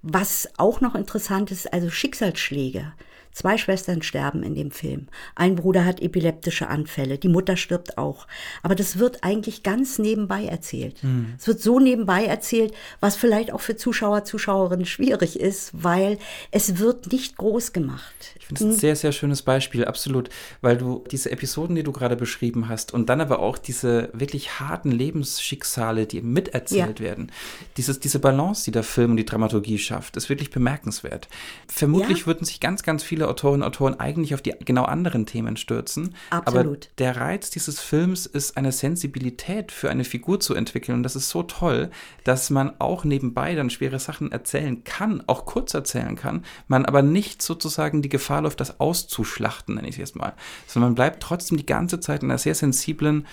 was 0.01 0.49
auch 0.57 0.79
noch 0.79 0.95
interessant 0.95 1.51
ist, 1.51 1.73
also 1.73 1.89
Schicksalsschläge. 1.89 2.93
Zwei 3.33 3.57
Schwestern 3.57 4.01
sterben 4.01 4.43
in 4.43 4.55
dem 4.55 4.71
Film. 4.71 5.07
Ein 5.35 5.55
Bruder 5.55 5.85
hat 5.85 6.01
epileptische 6.01 6.67
Anfälle. 6.67 7.17
Die 7.17 7.29
Mutter 7.29 7.57
stirbt 7.57 7.97
auch. 7.97 8.27
Aber 8.61 8.75
das 8.75 8.99
wird 8.99 9.23
eigentlich 9.23 9.63
ganz 9.63 9.97
nebenbei 9.97 10.45
erzählt. 10.45 11.03
Mhm. 11.03 11.33
Es 11.37 11.47
wird 11.47 11.61
so 11.61 11.79
nebenbei 11.79 12.25
erzählt, 12.25 12.73
was 12.99 13.15
vielleicht 13.15 13.51
auch 13.51 13.61
für 13.61 13.75
Zuschauer, 13.75 14.23
Zuschauerinnen 14.23 14.85
schwierig 14.85 15.39
ist, 15.39 15.71
weil 15.73 16.19
es 16.51 16.77
wird 16.77 17.11
nicht 17.11 17.37
groß 17.37 17.73
gemacht. 17.73 18.13
Ich 18.37 18.45
finde 18.45 18.59
es 18.59 18.67
ein 18.67 18.73
hm. 18.73 18.79
sehr, 18.79 18.95
sehr 18.95 19.11
schönes 19.13 19.41
Beispiel, 19.41 19.85
absolut, 19.85 20.29
weil 20.61 20.77
du 20.77 21.03
diese 21.09 21.31
Episoden, 21.31 21.75
die 21.75 21.83
du 21.83 21.91
gerade 21.91 22.15
beschrieben 22.15 22.67
hast 22.67 22.93
und 22.93 23.09
dann 23.09 23.21
aber 23.21 23.39
auch 23.39 23.57
diese 23.57 24.09
wirklich 24.13 24.59
harten 24.59 24.91
Lebensschicksale, 24.91 26.05
die 26.05 26.21
miterzählt 26.21 26.99
ja. 26.99 27.05
werden, 27.05 27.31
dieses, 27.77 27.99
diese 27.99 28.19
Balance, 28.19 28.65
die 28.65 28.71
der 28.71 28.83
Film 28.83 29.11
und 29.11 29.17
die 29.17 29.25
Dramaturgie 29.25 29.77
schafft, 29.77 30.17
ist 30.17 30.29
wirklich 30.29 30.51
bemerkenswert. 30.51 31.27
Vermutlich 31.67 32.19
ja. 32.19 32.25
würden 32.25 32.45
sich 32.45 32.59
ganz, 32.59 32.83
ganz 32.83 33.03
viele 33.03 33.22
viele 33.23 33.29
Autorinnen 33.29 33.61
und 33.61 33.67
Autoren 33.67 33.99
eigentlich 33.99 34.33
auf 34.33 34.41
die 34.41 34.53
genau 34.65 34.83
anderen 34.83 35.25
Themen 35.25 35.57
stürzen. 35.57 36.15
Absolut. 36.29 36.65
Aber 36.65 36.77
der 36.97 37.17
Reiz 37.17 37.49
dieses 37.49 37.79
Films 37.79 38.25
ist, 38.25 38.57
eine 38.57 38.71
Sensibilität 38.71 39.71
für 39.71 39.89
eine 39.89 40.03
Figur 40.03 40.39
zu 40.39 40.53
entwickeln. 40.53 40.97
Und 40.97 41.03
das 41.03 41.15
ist 41.15 41.29
so 41.29 41.43
toll, 41.43 41.89
dass 42.23 42.49
man 42.49 42.79
auch 42.79 43.03
nebenbei 43.03 43.55
dann 43.55 43.69
schwere 43.69 43.99
Sachen 43.99 44.31
erzählen 44.31 44.83
kann, 44.83 45.23
auch 45.27 45.45
kurz 45.45 45.73
erzählen 45.73 46.15
kann, 46.15 46.43
man 46.67 46.85
aber 46.85 47.01
nicht 47.01 47.41
sozusagen 47.41 48.01
die 48.01 48.09
Gefahr 48.09 48.41
läuft, 48.41 48.59
das 48.59 48.79
auszuschlachten, 48.79 49.75
nenne 49.75 49.87
ich 49.87 49.95
es 49.95 49.99
jetzt 49.99 50.15
mal. 50.15 50.33
Sondern 50.67 50.91
man 50.91 50.95
bleibt 50.95 51.23
trotzdem 51.23 51.57
die 51.57 51.65
ganze 51.65 51.99
Zeit 51.99 52.23
in 52.23 52.29
einer 52.29 52.37
sehr 52.37 52.55
sensiblen 52.55 53.25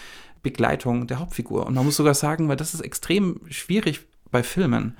Begleitung 0.43 1.07
der 1.07 1.19
Hauptfigur. 1.19 1.67
Und 1.67 1.75
man 1.75 1.85
muss 1.85 1.97
sogar 1.97 2.15
sagen, 2.15 2.49
weil 2.49 2.57
das 2.57 2.75
ist 2.75 2.81
extrem 2.81 3.41
schwierig 3.51 4.01
bei 4.31 4.43
Filmen, 4.43 4.97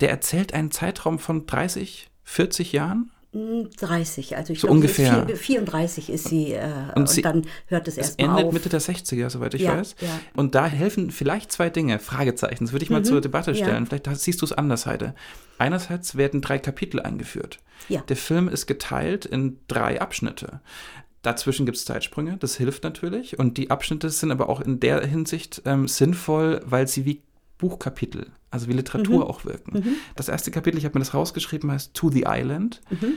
der 0.00 0.10
erzählt 0.10 0.54
einen 0.54 0.70
Zeitraum 0.70 1.18
von 1.18 1.46
30, 1.46 2.08
40 2.22 2.72
Jahren 2.72 3.10
30, 3.32 4.36
also 4.36 4.52
ich 4.52 4.60
so 4.60 4.68
glaube, 4.68 4.76
ungefähr. 4.76 5.26
34 5.28 6.08
ist 6.10 6.28
sie, 6.28 6.52
äh, 6.52 6.70
und, 6.94 7.10
sie, 7.10 7.20
und, 7.20 7.24
dann 7.24 7.46
hört 7.66 7.86
es 7.86 7.98
erst 7.98 8.20
mal 8.20 8.38
endet 8.38 8.52
Mitte 8.54 8.68
der 8.70 8.80
60er, 8.80 9.28
soweit 9.28 9.52
ich 9.54 9.62
ja, 9.62 9.76
weiß. 9.76 9.96
Ja. 10.00 10.20
Und 10.34 10.54
da 10.54 10.66
helfen 10.66 11.10
vielleicht 11.10 11.52
zwei 11.52 11.68
Dinge, 11.68 11.98
Fragezeichen, 11.98 12.64
das 12.64 12.72
würde 12.72 12.84
ich 12.84 12.90
mal 12.90 13.00
mhm, 13.00 13.04
zur 13.04 13.20
Debatte 13.20 13.54
stellen. 13.54 13.86
Ja. 13.90 13.98
Vielleicht 14.00 14.20
siehst 14.20 14.40
du 14.40 14.46
es 14.46 14.52
anders, 14.52 14.86
Heide. 14.86 15.14
Einerseits 15.58 16.16
werden 16.16 16.40
drei 16.40 16.58
Kapitel 16.58 17.00
eingeführt. 17.00 17.58
Der 18.08 18.16
Film 18.16 18.48
ist 18.48 18.66
geteilt 18.66 19.24
in 19.24 19.58
drei 19.68 20.00
Abschnitte. 20.00 20.60
Dazwischen 21.22 21.66
gibt 21.66 21.78
es 21.78 21.84
Zeitsprünge, 21.84 22.36
das 22.38 22.56
hilft 22.56 22.84
natürlich. 22.84 23.38
Und 23.38 23.56
die 23.56 23.70
Abschnitte 23.70 24.08
sind 24.10 24.30
aber 24.30 24.48
auch 24.48 24.60
in 24.60 24.80
der 24.80 25.04
Hinsicht 25.04 25.62
ähm, 25.64 25.88
sinnvoll, 25.88 26.60
weil 26.64 26.86
sie 26.86 27.04
wie 27.04 27.22
Buchkapitel, 27.58 28.30
also 28.50 28.68
wie 28.68 28.72
Literatur 28.72 29.16
mhm. 29.16 29.22
auch 29.24 29.44
wirken. 29.44 29.78
Mhm. 29.78 29.94
Das 30.16 30.28
erste 30.28 30.50
Kapitel, 30.50 30.78
ich 30.78 30.84
habe 30.84 30.98
mir 30.98 31.04
das 31.04 31.14
rausgeschrieben, 31.14 31.70
heißt 31.70 31.92
To 31.94 32.08
the 32.08 32.24
Island. 32.26 32.80
Mhm. 32.90 33.14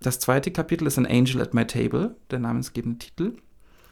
Das 0.00 0.18
zweite 0.18 0.50
Kapitel 0.50 0.86
ist 0.86 0.98
An 0.98 1.06
Angel 1.06 1.40
at 1.40 1.54
My 1.54 1.66
Table, 1.66 2.16
der 2.30 2.40
namensgebende 2.40 2.98
Titel. 2.98 3.36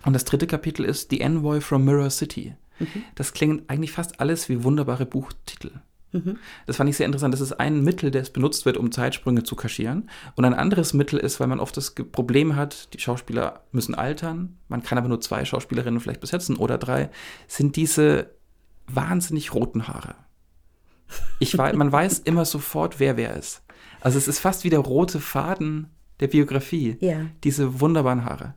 Und 0.05 0.13
das 0.13 0.25
dritte 0.25 0.47
Kapitel 0.47 0.85
ist 0.85 1.11
The 1.11 1.21
Envoy 1.21 1.61
from 1.61 1.85
Mirror 1.85 2.11
City. 2.11 2.57
Mhm. 2.79 3.05
Das 3.15 3.33
klingt 3.33 3.71
eigentlich 3.71 3.93
fast 3.93 4.21
alles 4.21 4.49
wie 4.49 4.65
wunderbare 4.65 5.07
Buchtitel. 5.07 5.71
Mhm. 6.13 6.39
Das 6.67 6.77
fand 6.77 6.91
ich 6.91 6.97
sehr 6.97 7.07
interessant. 7.07 7.33
Das 7.33 7.41
ist 7.41 7.53
ein 7.53 7.83
Mittel, 7.83 8.11
das 8.11 8.31
benutzt 8.31 8.67
wird, 8.67 8.77
um 8.77 8.93
Zeitsprünge 8.93 9.45
zu 9.45 9.57
kaschieren. 9.57 10.11
Und 10.35 10.45
ein 10.45 10.55
anderes 10.55 10.93
Mittel 10.93 11.19
ist, 11.19 11.41
weil 11.41 11.47
man 11.47 11.61
oft 11.61 11.77
das 11.77 11.95
Problem 11.95 12.57
hat, 12.57 12.93
die 12.95 13.01
Schauspieler 13.01 13.63
müssen 13.73 13.95
altern, 13.95 14.59
man 14.69 14.83
kann 14.83 14.99
aber 14.99 15.09
nur 15.09 15.21
zwei 15.21 15.45
Schauspielerinnen 15.45 16.01
vielleicht 16.01 16.21
besetzen 16.21 16.57
oder 16.57 16.77
drei, 16.79 17.11
sind 17.47 17.77
diese 17.77 18.31
wahnsinnig 18.95 19.55
roten 19.55 19.89
Haare. 19.89 20.15
Ich 21.39 21.57
weiß, 21.57 21.75
man 21.77 21.93
weiß 21.93 22.21
immer 22.21 22.45
sofort, 22.45 23.01
wer 23.01 23.17
wer 23.17 23.37
ist. 23.37 23.63
Also 24.01 24.19
es 24.19 24.29
ist 24.29 24.41
fast 24.41 24.65
wie 24.65 24.71
der 24.71 24.81
rote 24.81 25.21
Faden 25.21 25.89
der 26.21 26.29
Biografie. 26.29 26.97
Ja. 27.01 27.27
Diese 27.45 27.81
wunderbaren 27.81 28.25
Haare. 28.25 28.55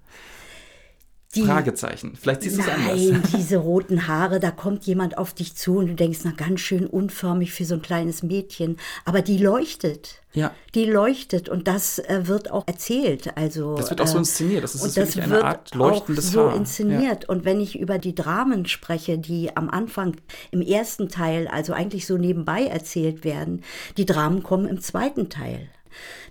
Die, 1.36 1.44
Fragezeichen. 1.44 2.18
Vielleicht 2.20 2.44
siehst 2.44 2.58
du 2.58 2.62
es 2.62 2.68
anders. 2.68 3.00
Nein, 3.00 3.24
diese 3.38 3.58
roten 3.58 4.08
Haare, 4.08 4.40
da 4.40 4.52
kommt 4.52 4.86
jemand 4.86 5.18
auf 5.18 5.34
dich 5.34 5.56
zu 5.56 5.78
und 5.78 5.88
du 5.88 5.96
denkst, 5.96 6.20
na 6.24 6.32
ganz 6.32 6.62
schön 6.62 6.88
unförmig 6.88 7.52
für 7.52 7.66
so 7.66 7.76
ein 7.76 7.82
kleines 7.82 8.24
Mädchen. 8.24 8.78
Aber 9.04 9.22
die 9.22 9.38
leuchtet. 9.38 10.22
Ja. 10.34 10.54
Die 10.74 10.86
leuchtet 10.86 11.48
und 11.48 11.68
das 11.68 12.00
äh, 12.00 12.28
wird 12.28 12.52
auch 12.52 12.68
erzählt. 12.68 13.38
Also, 13.38 13.76
das 13.76 13.90
wird 13.90 14.02
auch 14.02 14.08
so 14.08 14.18
äh, 14.18 14.20
inszeniert. 14.20 14.64
Das 14.64 14.76
ist 14.76 14.84
und 14.84 14.98
das 14.98 15.18
eine 15.18 15.44
Art 15.44 15.74
leuchtendes 15.74 16.30
auch 16.30 16.34
so 16.34 16.50
Haar. 16.50 16.56
inszeniert. 16.56 17.24
Ja. 17.24 17.30
Und 17.30 17.46
wenn 17.46 17.62
ich 17.62 17.80
über 17.80 18.00
die 18.00 18.16
Dramen 18.16 18.66
spreche, 18.66 19.18
die 19.18 19.56
am 19.56 19.70
Anfang 19.70 20.18
im 20.52 20.62
ersten 20.62 21.08
Teil, 21.08 21.48
also 21.48 21.74
eigentlich 21.74 22.06
so 22.06 22.18
nebenbei 22.18 22.66
erzählt 22.66 23.24
werden, 23.24 23.64
die 23.98 24.06
Dramen 24.06 24.44
kommen 24.44 24.68
im 24.68 24.82
zweiten 24.82 25.30
Teil. 25.30 25.70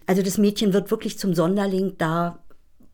Also 0.06 0.22
das 0.22 0.36
Mädchen 0.36 0.72
wird 0.72 0.90
wirklich 0.90 1.18
zum 1.18 1.34
Sonderling 1.34 1.94
da 1.96 2.38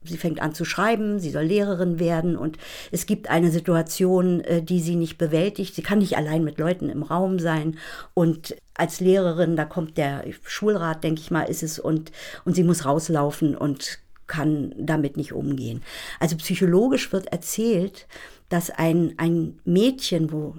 sie 0.02 0.16
fängt 0.16 0.40
an 0.40 0.54
zu 0.54 0.64
schreiben, 0.64 1.18
sie 1.18 1.30
soll 1.30 1.44
Lehrerin 1.44 1.98
werden 1.98 2.36
und 2.36 2.56
es 2.90 3.04
gibt 3.04 3.28
eine 3.28 3.50
Situation, 3.50 4.40
äh, 4.40 4.62
die 4.62 4.80
sie 4.80 4.96
nicht 4.96 5.18
bewältigt. 5.18 5.74
Sie 5.74 5.82
kann 5.82 5.98
nicht 5.98 6.16
allein 6.16 6.42
mit 6.42 6.58
Leuten 6.58 6.88
im 6.88 7.02
Raum 7.02 7.38
sein 7.38 7.76
und 8.14 8.56
als 8.74 9.00
Lehrerin, 9.00 9.56
da 9.56 9.66
kommt 9.66 9.98
der 9.98 10.24
Schulrat, 10.42 11.04
denke 11.04 11.20
ich 11.20 11.30
mal, 11.30 11.42
ist 11.42 11.62
es 11.62 11.78
und, 11.78 12.12
und 12.44 12.54
sie 12.54 12.64
muss 12.64 12.86
rauslaufen 12.86 13.54
und 13.54 13.98
kann 14.26 14.74
damit 14.78 15.16
nicht 15.16 15.32
umgehen. 15.32 15.82
Also 16.18 16.36
psychologisch 16.36 17.12
wird 17.12 17.26
erzählt, 17.26 18.06
dass 18.48 18.70
ein, 18.70 19.14
ein 19.18 19.58
Mädchen, 19.64 20.32
wo 20.32 20.56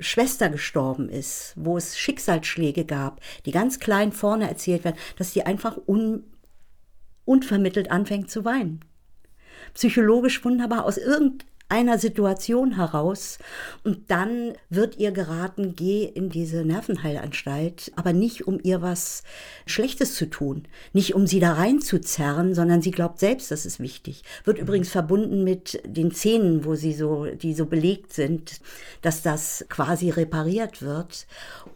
Schwester 0.00 0.50
gestorben 0.50 1.08
ist, 1.08 1.54
wo 1.56 1.76
es 1.76 1.96
Schicksalsschläge 1.96 2.84
gab, 2.84 3.20
die 3.46 3.52
ganz 3.52 3.78
klein 3.78 4.12
vorne 4.12 4.48
erzählt 4.48 4.84
werden, 4.84 4.96
dass 5.16 5.32
die 5.32 5.46
einfach 5.46 5.78
un 5.86 6.24
unvermittelt 7.24 7.90
anfängt 7.90 8.30
zu 8.30 8.44
weinen. 8.44 8.80
Psychologisch 9.74 10.44
wunderbar 10.44 10.84
aus 10.84 10.98
irgendeiner 10.98 11.98
Situation 11.98 12.76
heraus. 12.76 13.38
Und 13.84 14.10
dann 14.10 14.52
wird 14.68 14.98
ihr 14.98 15.12
geraten, 15.12 15.74
geh 15.74 16.04
in 16.04 16.28
diese 16.28 16.64
Nervenheilanstalt, 16.64 17.92
aber 17.96 18.12
nicht 18.12 18.46
um 18.46 18.58
ihr 18.62 18.82
was 18.82 19.22
Schlechtes 19.66 20.14
zu 20.14 20.26
tun, 20.26 20.64
nicht 20.92 21.14
um 21.14 21.26
sie 21.26 21.40
da 21.40 21.54
reinzuzerren, 21.54 22.54
sondern 22.54 22.82
sie 22.82 22.90
glaubt 22.90 23.18
selbst, 23.18 23.50
das 23.50 23.64
ist 23.64 23.80
wichtig. 23.80 24.22
Wird 24.44 24.58
mhm. 24.58 24.64
übrigens 24.64 24.90
verbunden 24.90 25.44
mit 25.44 25.80
den 25.86 26.10
Zähnen, 26.12 26.64
wo 26.64 26.74
sie 26.74 26.92
so, 26.92 27.26
die 27.26 27.54
so 27.54 27.66
belegt 27.66 28.12
sind, 28.12 28.60
dass 29.00 29.22
das 29.22 29.64
quasi 29.68 30.10
repariert 30.10 30.82
wird 30.82 31.26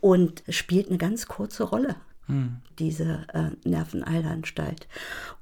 und 0.00 0.42
spielt 0.48 0.88
eine 0.88 0.98
ganz 0.98 1.26
kurze 1.26 1.64
Rolle 1.64 1.96
hm. 2.26 2.56
diese 2.78 3.26
äh, 3.32 3.68
Nerveneilanstalt. 3.68 4.88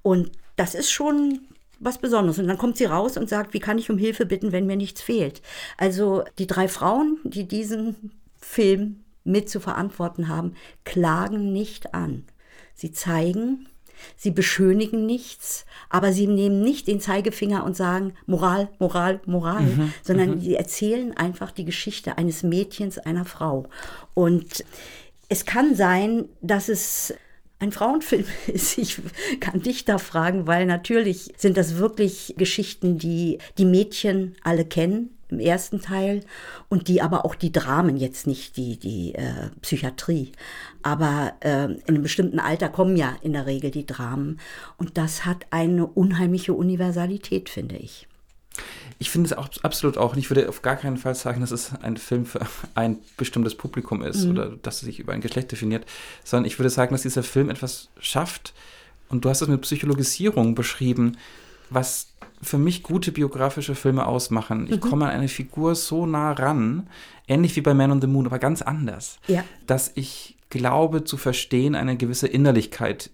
Und 0.03 0.31
das 0.57 0.75
ist 0.75 0.91
schon 0.91 1.41
was 1.81 1.99
Besonderes. 1.99 2.39
Und 2.39 2.49
dann 2.49 2.59
kommt 2.59 2.77
sie 2.77 2.85
raus 2.85 3.17
und 3.17 3.29
sagt, 3.29 3.55
wie 3.55 3.61
kann 3.61 3.79
ich 3.79 3.91
um 3.91 3.99
Hilfe 3.99 4.27
bitten, 4.27 4.53
wenn 4.53 4.67
mir 4.67 4.77
nichts 4.77 5.03
fehlt? 5.03 5.43
Also 5.77 6.25
die 6.39 6.47
drei 6.47 6.69
Frauen, 6.69 7.19
die 7.25 7.47
diesen 7.47 8.13
Film 8.41 9.05
mit 9.25 9.49
zu 9.49 9.61
verantworten 9.61 10.29
haben, 10.29 10.55
klagen 10.85 11.53
nicht 11.53 11.95
an. 11.95 12.25
Sie 12.75 12.93
zeigen, 12.93 13.69
sie 14.17 14.31
beschönigen 14.31 15.07
nichts, 15.07 15.65
aber 15.89 16.13
sie 16.13 16.27
nehmen 16.27 16.63
nicht 16.63 16.89
den 16.89 17.01
Zeigefinger 17.01 17.65
und 17.65 17.77
sagen 17.77 18.15
Moral, 18.27 18.69
Moral, 18.79 19.21
Moral, 19.27 19.63
mhm, 19.63 19.95
sondern 20.03 20.31
mhm. 20.37 20.41
sie 20.41 20.57
erzählen 20.57 21.17
einfach 21.17 21.53
die 21.53 21.65
Geschichte 21.65 22.19
eines 22.19 22.43
Mädchens, 22.43 22.99
einer 22.99 23.25
Frau. 23.25 23.67
Und 24.13 24.65
es 25.29 25.45
kann 25.45 25.75
sein, 25.75 26.27
dass 26.41 26.69
es 26.69 27.15
ein 27.59 27.73
Frauenfilm 27.73 28.27
ist. 28.47 28.79
Ich 28.79 29.01
kann 29.41 29.63
dich 29.63 29.85
da 29.85 29.99
fragen, 29.99 30.47
weil 30.47 30.67
natürlich 30.67 31.33
sind 31.37 31.57
das 31.57 31.77
wirklich 31.77 32.35
Geschichten, 32.37 32.99
die 32.99 33.39
die 33.59 33.65
Mädchen 33.65 34.37
alle 34.43 34.65
kennen 34.65 35.11
im 35.31 35.41
ersten 35.41 35.81
Teil 35.81 36.21
und 36.69 36.87
die 36.87 37.03
aber 37.03 37.25
auch 37.25 37.35
die 37.35 37.51
Dramen 37.51 37.97
jetzt 37.97 38.27
nicht 38.27 38.57
die 38.57 38.79
die 38.79 39.15
äh, 39.15 39.51
Psychiatrie, 39.63 40.31
aber 40.83 41.33
äh, 41.41 41.65
in 41.65 41.83
einem 41.89 42.03
bestimmten 42.03 42.39
Alter 42.39 42.69
kommen 42.69 42.97
ja 42.97 43.17
in 43.23 43.33
der 43.33 43.47
Regel 43.47 43.71
die 43.71 43.87
Dramen 43.87 44.39
und 44.77 44.97
das 44.97 45.25
hat 45.25 45.47
eine 45.51 45.87
unheimliche 45.87 46.53
Universalität, 46.53 47.49
finde 47.49 47.77
ich. 47.77 48.07
Ich 48.99 49.11
finde 49.11 49.27
es 49.27 49.37
auch 49.37 49.49
absolut 49.63 49.99
auch. 49.99 50.17
Ich 50.17 50.31
würde 50.31 50.49
auf 50.49 50.63
gar 50.63 50.77
keinen 50.77 50.97
Fall 50.97 51.15
sagen, 51.15 51.41
dass 51.41 51.51
es 51.51 51.73
ein 51.83 51.97
Film 51.97 52.27
für 52.27 52.41
ein 52.75 52.99
bestimmtes 53.17 53.55
Publikum 53.55 54.03
ist 54.03 54.25
mhm. 54.25 54.31
oder 54.31 54.49
dass 54.63 54.77
es 54.77 54.83
sich 54.83 55.01
über 55.01 55.13
ein 55.13 55.21
Geschlecht 55.21 55.53
definiert, 55.53 55.85
sondern 56.25 56.47
ich 56.47 56.59
würde 56.59 56.71
sagen, 56.71 56.95
dass 56.95 57.03
dieser 57.03 57.23
Film 57.23 57.51
etwas 57.51 57.89
schafft. 57.99 58.55
Und 59.09 59.25
du 59.25 59.29
hast 59.29 59.43
es 59.43 59.49
mit 59.49 59.61
Psychologisierung 59.61 60.55
beschrieben, 60.55 61.19
was 61.71 62.09
für 62.43 62.59
mich 62.59 62.83
gute 62.83 63.13
biografische 63.13 63.75
Filme 63.75 64.07
ausmachen. 64.07 64.67
Ich 64.67 64.77
mhm. 64.77 64.81
komme 64.81 65.07
an 65.07 65.13
eine 65.13 65.29
Figur 65.29 65.75
so 65.75 66.07
nah 66.07 66.33
ran, 66.33 66.89
ähnlich 67.27 67.57
wie 67.57 67.61
bei 67.61 67.75
Man 67.75 67.91
on 67.91 68.01
the 68.01 68.07
Moon, 68.07 68.27
aber 68.27 68.39
ganz 68.39 68.63
anders, 68.63 69.19
ja. 69.27 69.45
dass 69.67 69.93
ich 69.95 70.37
glaube 70.51 71.05
zu 71.05 71.17
verstehen, 71.17 71.75
eine 71.75 71.97
gewisse 71.97 72.29
Innerlichkeit 72.29 73.11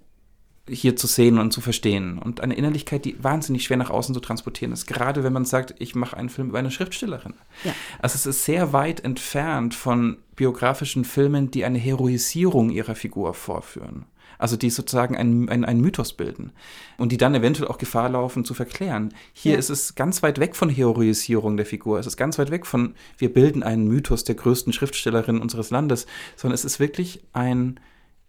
hier 0.71 0.97
zu 0.97 1.07
sehen 1.07 1.39
und 1.39 1.53
zu 1.53 1.61
verstehen. 1.61 2.19
Und 2.19 2.41
eine 2.41 2.55
Innerlichkeit, 2.55 3.05
die 3.05 3.23
wahnsinnig 3.23 3.65
schwer 3.65 3.77
nach 3.77 3.91
außen 3.91 4.15
zu 4.15 4.21
transportieren 4.21 4.73
ist. 4.73 4.87
Gerade 4.87 5.25
wenn 5.25 5.33
man 5.33 5.45
sagt, 5.45 5.75
ich 5.79 5.95
mache 5.95 6.17
einen 6.17 6.29
Film 6.29 6.49
über 6.49 6.59
eine 6.59 6.71
Schriftstellerin. 6.71 7.35
Ja. 7.65 7.75
Also 8.01 8.15
es 8.15 8.27
ist 8.27 8.45
sehr 8.45 8.73
weit 8.73 9.05
entfernt 9.05 9.75
von 9.75 10.19
biografischen 10.37 11.05
Filmen, 11.05 11.51
die 11.51 11.65
eine 11.65 11.79
Heroisierung 11.79 12.71
ihrer 12.71 12.95
Figur 12.95 13.35
vorführen. 13.35 14.07
Also 14.39 14.57
die 14.57 14.71
sozusagen 14.71 15.17
einen 15.19 15.51
ein 15.51 15.81
Mythos 15.83 16.15
bilden 16.15 16.53
und 16.97 17.13
die 17.13 17.19
dann 17.19 17.35
eventuell 17.35 17.69
auch 17.69 17.77
Gefahr 17.77 18.09
laufen 18.09 18.47
zu 18.47 18.55
verklären. 18.55 19.13
Hier 19.35 19.53
ja. 19.53 19.59
ist 19.59 19.69
es 19.69 19.97
ganz 19.97 20.23
weit 20.23 20.41
weg 20.41 20.57
von 20.57 20.71
Heroisierung 20.71 21.59
der 21.59 21.67
Figur. 21.67 21.99
Es 21.99 22.07
ist 22.07 22.17
ganz 22.17 22.39
weit 22.39 22.51
weg 22.51 22.65
von, 22.65 22.95
wir 23.19 23.31
bilden 23.31 23.63
einen 23.63 23.87
Mythos 23.87 24.25
der 24.25 24.37
größten 24.37 24.73
Schriftstellerin 24.73 25.41
unseres 25.41 25.69
Landes, 25.69 26.07
sondern 26.37 26.55
es 26.55 26.65
ist 26.65 26.81
wirklich 26.81 27.23
ein 27.35 27.81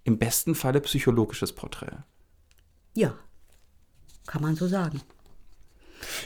im 0.04 0.18
besten 0.18 0.54
Falle 0.54 0.82
psychologisches 0.82 1.54
Porträt. 1.54 2.04
Ja, 2.94 3.18
kann 4.26 4.42
man 4.42 4.56
so 4.56 4.68
sagen. 4.68 5.02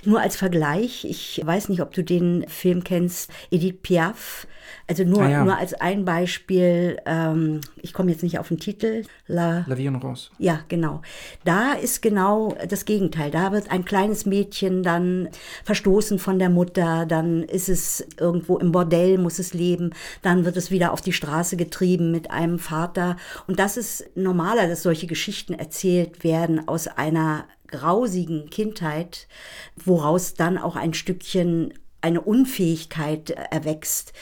Nur 0.04 0.22
als 0.22 0.36
Vergleich, 0.36 1.06
ich 1.06 1.42
weiß 1.44 1.70
nicht, 1.70 1.82
ob 1.82 1.94
du 1.94 2.04
den 2.04 2.46
Film 2.48 2.84
kennst, 2.84 3.32
Edith 3.52 3.76
Piaf. 3.82 4.48
Also 4.88 5.04
nur, 5.04 5.24
ah, 5.24 5.30
ja. 5.30 5.44
nur 5.44 5.58
als 5.58 5.74
ein 5.74 6.06
Beispiel, 6.06 6.98
ähm, 7.06 7.62
ich 7.82 7.94
komme 7.94 8.12
jetzt 8.12 8.24
nicht 8.24 8.40
auf 8.40 8.50
den 8.50 8.60
Titel. 8.60 9.04
La, 9.28 9.66
La 9.68 9.78
Vie 9.78 9.88
en 9.88 9.96
Rose. 9.96 10.30
Ja, 10.38 10.60
genau. 10.68 11.02
Da 11.44 11.74
ist 11.74 12.02
genau 12.02 12.56
das 12.68 12.86
Gegenteil. 12.86 13.32
Da 13.32 13.52
wird 13.52 13.72
ein 13.72 13.86
kleines 13.86 14.26
Mädchen 14.26 14.84
dann 14.84 15.30
verstoßen 15.64 16.20
von 16.20 16.38
der 16.38 16.50
Mutter, 16.50 17.06
dann 17.06 17.44
ist 17.44 17.70
es 17.70 18.06
irgendwo 18.20 18.58
im 18.58 18.72
Bordell, 18.72 19.18
muss 19.18 19.40
es 19.40 19.54
leben, 19.54 19.92
dann 20.22 20.46
wird 20.46 20.58
es 20.58 20.70
wieder 20.70 20.94
auf 20.94 21.02
die 21.02 21.14
Straße 21.14 21.58
getrieben 21.58 22.12
mit 22.12 22.30
einem 22.30 22.60
Vater. 22.60 23.18
Und 23.48 23.60
das 23.60 23.78
ist 23.78 24.16
normaler, 24.16 24.68
dass 24.68 24.84
solche 24.84 25.08
Geschichten 25.08 25.54
erzählt 25.54 26.24
werden 26.24 26.68
aus 26.68 26.88
einer 26.88 27.46
grausigen 27.78 28.50
Kindheit, 28.50 29.28
woraus 29.76 30.34
dann 30.34 30.58
auch 30.58 30.76
ein 30.76 30.94
Stückchen 30.94 31.74
eine 32.02 32.22
Unfähigkeit 32.22 33.32
erwächst, 33.32 34.14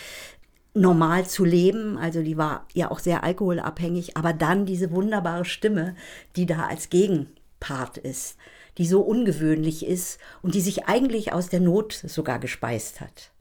normal 0.73 1.27
zu 1.27 1.45
leben. 1.45 1.97
Also 1.97 2.21
die 2.21 2.37
war 2.37 2.67
ja 2.73 2.89
auch 2.91 2.99
sehr 2.99 3.23
alkoholabhängig, 3.23 4.17
aber 4.17 4.33
dann 4.33 4.65
diese 4.65 4.91
wunderbare 4.91 5.45
Stimme, 5.45 5.95
die 6.35 6.45
da 6.45 6.67
als 6.67 6.89
Gegenpart 6.89 7.97
ist, 7.97 8.37
die 8.77 8.87
so 8.87 9.01
ungewöhnlich 9.01 9.85
ist 9.85 10.19
und 10.41 10.55
die 10.55 10.61
sich 10.61 10.85
eigentlich 10.85 11.33
aus 11.33 11.49
der 11.49 11.59
Not 11.59 11.93
sogar 11.93 12.39
gespeist 12.39 13.01
hat. 13.01 13.31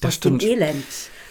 Das 0.00 0.08
aus 0.08 0.14
stimmt. 0.14 0.42
dem 0.42 0.50
Elend, 0.50 0.86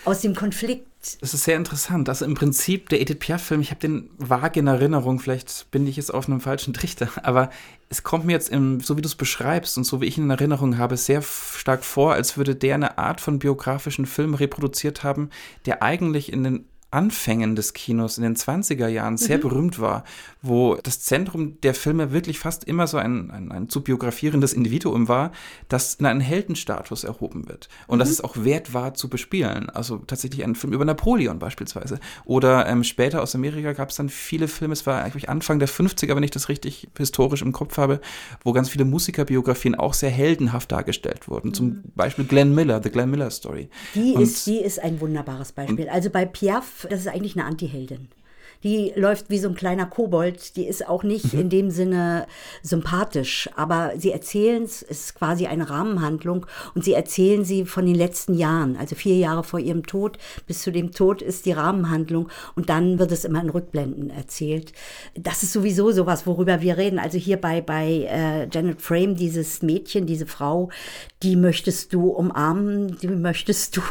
aus 0.05 0.22
dem 0.22 0.36
Konflikt 0.36 0.91
es 1.02 1.34
ist 1.34 1.43
sehr 1.43 1.58
interessant. 1.58 2.10
Also 2.10 2.26
im 2.26 2.36
Prinzip 2.36 2.89
der 2.89 3.02
Edith 3.02 3.20
Piaf-Film, 3.20 3.62
ich 3.62 3.72
habe 3.72 3.80
den 3.80 4.10
vage 4.18 4.60
in 4.60 4.68
Erinnerung, 4.68 5.20
vielleicht 5.20 5.72
bin 5.72 5.88
ich 5.88 5.95
jetzt 5.95 6.14
auf 6.14 6.28
einem 6.28 6.41
falschen 6.41 6.74
Trichter, 6.74 7.10
aber 7.24 7.49
es 7.89 8.04
kommt 8.04 8.26
mir 8.26 8.34
jetzt, 8.34 8.49
im, 8.49 8.80
so 8.80 8.97
wie 8.97 9.02
du 9.02 9.08
es 9.08 9.16
beschreibst 9.16 9.78
und 9.78 9.84
so 9.84 9.99
wie 9.99 10.06
ich 10.06 10.18
ihn 10.18 10.26
in 10.26 10.30
Erinnerung 10.30 10.78
habe, 10.78 10.97
sehr 10.97 11.22
stark 11.22 11.84
vor, 11.84 12.14
als 12.14 12.38
würde 12.38 12.56
der 12.56 12.76
eine 12.76 12.97
Art 12.97 13.20
von 13.20 13.39
biografischen 13.39 14.06
Film 14.06 14.36
reproduziert 14.36 15.04
haben, 15.04 15.30
der 15.66 15.82
eigentlich 15.82 16.32
in 16.32 16.43
den 16.43 16.66
Anfängen 16.92 17.56
des 17.56 17.74
Kinos 17.74 18.18
in 18.18 18.24
den 18.24 18.36
20er 18.36 18.88
Jahren 18.88 19.18
sehr 19.18 19.38
mhm. 19.38 19.42
berühmt 19.42 19.80
war, 19.80 20.04
wo 20.42 20.76
das 20.76 21.02
Zentrum 21.02 21.60
der 21.62 21.74
Filme 21.74 22.12
wirklich 22.12 22.38
fast 22.38 22.66
immer 22.66 22.86
so 22.86 22.98
ein, 22.98 23.32
ein, 23.32 23.52
ein 23.52 23.70
zu 23.70 23.82
biografierendes 23.82 24.54
Individuum 24.54 25.08
war, 25.08 25.32
das 25.70 25.96
in 25.96 26.06
einen 26.06 26.20
Heldenstatus 26.20 27.04
erhoben 27.04 27.48
wird. 27.48 27.70
Und 27.88 27.98
mhm. 27.98 28.00
dass 28.00 28.10
es 28.10 28.22
auch 28.22 28.36
wert 28.38 28.74
war 28.74 28.94
zu 28.94 29.10
bespielen. 29.10 29.70
Also 29.70 29.98
tatsächlich 29.98 30.44
ein 30.44 30.56
Film 30.56 30.74
über 30.74 30.84
Napoleon 30.84 31.39
beispielsweise. 31.39 32.00
Oder 32.26 32.68
ähm, 32.68 32.84
später 32.84 33.22
aus 33.22 33.36
Amerika 33.36 33.72
gab 33.72 33.89
es 33.89 33.96
dann 33.96 34.10
viele 34.10 34.50
Filme, 34.50 34.74
es 34.74 34.86
war 34.86 35.02
eigentlich 35.02 35.30
Anfang 35.30 35.60
der 35.60 35.70
50er, 35.70 36.16
wenn 36.16 36.24
ich 36.24 36.32
das 36.32 36.50
richtig 36.50 36.89
historisch 36.98 37.42
im 37.42 37.54
Kopf 37.54 37.78
habe, 37.78 38.02
wo 38.44 38.52
ganz 38.52 38.70
viele 38.70 38.84
Musikerbiografien 38.84 39.76
auch 39.76 39.94
sehr 39.94 40.10
heldenhaft 40.10 40.72
dargestellt 40.72 41.30
wurden. 41.30 41.50
Mhm. 41.50 41.54
Zum 41.54 41.84
Beispiel 41.96 42.26
Glenn 42.26 42.54
Miller, 42.54 42.82
The 42.84 42.89
Glenn 42.89 43.10
Miller 43.10 43.32
Story. 43.32 43.70
Die, 43.96 44.14
ist, 44.16 44.46
die 44.46 44.60
ist 44.60 44.82
ein 44.82 45.00
wunderbares 45.00 45.54
Beispiel. 45.54 45.88
Also 45.88 46.10
bei 46.10 46.26
Piaf 46.26 46.81
das 46.90 47.02
ist 47.02 47.08
eigentlich 47.08 47.36
eine 47.36 47.46
Antiheldin 47.46 48.08
die 48.64 48.93
läuft 48.95 49.30
wie 49.30 49.39
so 49.39 49.49
ein 49.49 49.55
kleiner 49.55 49.86
Kobold. 49.86 50.55
Die 50.55 50.68
ist 50.68 50.88
auch 50.88 51.03
nicht 51.03 51.34
mhm. 51.34 51.39
in 51.39 51.49
dem 51.49 51.72
Sinne 51.72 52.28
sympathisch, 52.62 53.49
aber 53.55 53.93
sie 53.97 54.12
erzählen 54.12 54.64
es, 54.64 54.82
ist 54.82 55.16
quasi 55.16 55.47
eine 55.47 55.70
Rahmenhandlung 55.70 56.45
und 56.76 56.84
sie 56.84 56.93
erzählen 56.93 57.43
sie 57.43 57.66
von 57.66 57.86
den 57.86 57.95
letzten 57.95 58.34
Jahren, 58.34 58.78
also 58.78 58.95
vier 58.95 59.18
Jahre 59.18 59.43
vor 59.43 59.59
ihrem 59.59 59.86
Tod. 59.86 60.18
Bis 60.47 60.62
zu 60.62 60.72
dem 60.72 60.91
Tod 60.91 61.22
ist 61.22 61.45
die 61.45 61.51
Rahmenhandlung 61.51 62.30
und 62.55 62.70
dann 62.70 62.99
wird 62.99 63.12
es 63.12 63.26
immer 63.26 63.41
in 63.41 63.49
Rückblenden 63.49 64.09
erzählt. 64.09 64.74
Das 65.16 65.43
ist 65.43 65.53
sowieso 65.53 65.91
sowas, 65.91 66.28
worüber 66.28 66.62
wir 66.62 66.78
reden. 66.78 66.99
Also 66.99 67.18
hier 67.18 67.38
bei, 67.38 67.62
bei 67.62 68.07
äh, 68.09 68.47
Janet 68.51 68.82
Frame, 68.82 69.16
dieses 69.16 69.62
Mädchen, 69.62 70.05
diese 70.05 70.26
Frau, 70.26 70.70
die 71.24 71.36
möchtest 71.36 71.93
du 71.93 72.09
umarmen, 72.09 72.97
die 72.99 73.07
möchtest 73.07 73.78
du, 73.78 73.82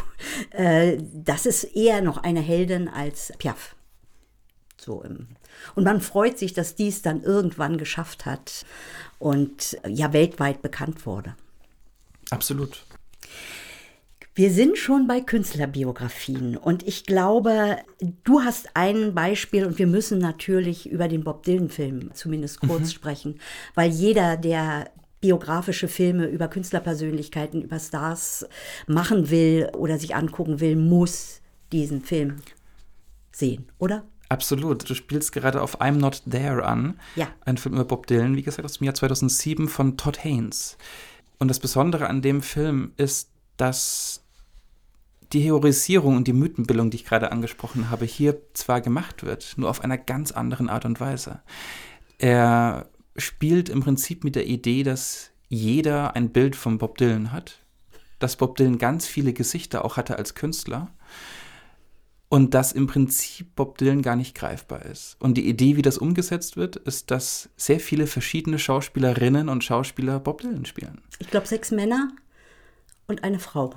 äh, 0.51 0.97
das 1.13 1.45
ist 1.45 1.63
eher 1.75 2.01
noch 2.01 2.23
eine 2.23 2.41
Heldin 2.41 2.87
als 2.87 3.33
Piaf. 3.37 3.75
So 4.81 5.03
im 5.03 5.27
und 5.75 5.83
man 5.83 6.01
freut 6.01 6.39
sich, 6.39 6.53
dass 6.53 6.73
dies 6.73 7.03
dann 7.03 7.21
irgendwann 7.21 7.77
geschafft 7.77 8.25
hat 8.25 8.65
und 9.19 9.77
äh, 9.83 9.89
ja 9.89 10.11
weltweit 10.11 10.63
bekannt 10.63 11.05
wurde. 11.05 11.35
Absolut. 12.31 12.83
Wir 14.33 14.49
sind 14.49 14.79
schon 14.79 15.07
bei 15.07 15.21
Künstlerbiografien 15.21 16.57
und 16.57 16.87
ich 16.87 17.05
glaube, 17.05 17.77
du 18.23 18.41
hast 18.41 18.69
ein 18.75 19.13
Beispiel 19.13 19.65
und 19.65 19.77
wir 19.77 19.85
müssen 19.87 20.17
natürlich 20.17 20.89
über 20.89 21.07
den 21.07 21.23
Bob 21.23 21.43
Dylan-Film 21.43 22.15
zumindest 22.15 22.61
kurz 22.61 22.87
mhm. 22.87 22.95
sprechen, 22.95 23.39
weil 23.75 23.91
jeder, 23.91 24.35
der 24.37 24.89
biografische 25.19 25.89
Filme 25.89 26.25
über 26.25 26.47
Künstlerpersönlichkeiten, 26.47 27.61
über 27.61 27.77
Stars 27.77 28.47
machen 28.87 29.29
will 29.29 29.69
oder 29.77 29.99
sich 29.99 30.15
angucken 30.15 30.59
will, 30.59 30.75
muss 30.75 31.41
diesen 31.71 32.01
Film 32.01 32.37
sehen, 33.31 33.67
oder? 33.77 34.05
Absolut. 34.31 34.89
Du 34.89 34.95
spielst 34.95 35.33
gerade 35.33 35.61
auf 35.61 35.81
I'm 35.81 35.97
Not 35.97 36.23
There 36.29 36.63
an. 36.63 36.97
Ja. 37.17 37.27
Ein 37.43 37.57
Film 37.57 37.75
über 37.75 37.83
Bob 37.83 38.07
Dylan, 38.07 38.37
wie 38.37 38.43
gesagt, 38.43 38.63
aus 38.63 38.77
dem 38.77 38.85
Jahr 38.85 38.93
2007 38.93 39.67
von 39.67 39.97
Todd 39.97 40.23
Haynes. 40.23 40.77
Und 41.37 41.49
das 41.49 41.59
Besondere 41.59 42.07
an 42.07 42.21
dem 42.21 42.41
Film 42.41 42.93
ist, 42.95 43.29
dass 43.57 44.23
die 45.33 45.41
Heroisierung 45.41 46.15
und 46.15 46.29
die 46.29 46.33
Mythenbildung, 46.33 46.91
die 46.91 46.95
ich 46.95 47.05
gerade 47.05 47.29
angesprochen 47.29 47.89
habe, 47.89 48.05
hier 48.05 48.37
zwar 48.53 48.79
gemacht 48.79 49.23
wird, 49.23 49.57
nur 49.57 49.69
auf 49.69 49.83
einer 49.83 49.97
ganz 49.97 50.31
anderen 50.31 50.69
Art 50.69 50.85
und 50.85 51.01
Weise. 51.01 51.41
Er 52.17 52.89
spielt 53.17 53.67
im 53.67 53.81
Prinzip 53.81 54.23
mit 54.23 54.35
der 54.35 54.47
Idee, 54.47 54.83
dass 54.83 55.31
jeder 55.49 56.15
ein 56.15 56.29
Bild 56.29 56.55
von 56.55 56.77
Bob 56.77 56.97
Dylan 56.97 57.33
hat, 57.33 57.59
dass 58.19 58.37
Bob 58.37 58.55
Dylan 58.55 58.77
ganz 58.77 59.07
viele 59.07 59.33
Gesichter 59.33 59.83
auch 59.83 59.97
hatte 59.97 60.17
als 60.17 60.35
Künstler 60.35 60.89
und 62.31 62.53
dass 62.53 62.71
im 62.71 62.87
Prinzip 62.87 63.55
Bob 63.55 63.77
Dylan 63.77 64.01
gar 64.01 64.15
nicht 64.15 64.35
greifbar 64.35 64.85
ist. 64.85 65.17
Und 65.19 65.35
die 65.35 65.49
Idee, 65.49 65.75
wie 65.75 65.81
das 65.81 65.97
umgesetzt 65.97 66.55
wird, 66.55 66.77
ist, 66.77 67.11
dass 67.11 67.49
sehr 67.57 67.81
viele 67.81 68.07
verschiedene 68.07 68.57
Schauspielerinnen 68.57 69.49
und 69.49 69.65
Schauspieler 69.65 70.21
Bob 70.21 70.39
Dylan 70.39 70.65
spielen. 70.65 71.01
Ich 71.19 71.29
glaube, 71.29 71.45
sechs 71.45 71.71
Männer 71.71 72.07
und 73.07 73.25
eine 73.25 73.37
Frau. 73.37 73.75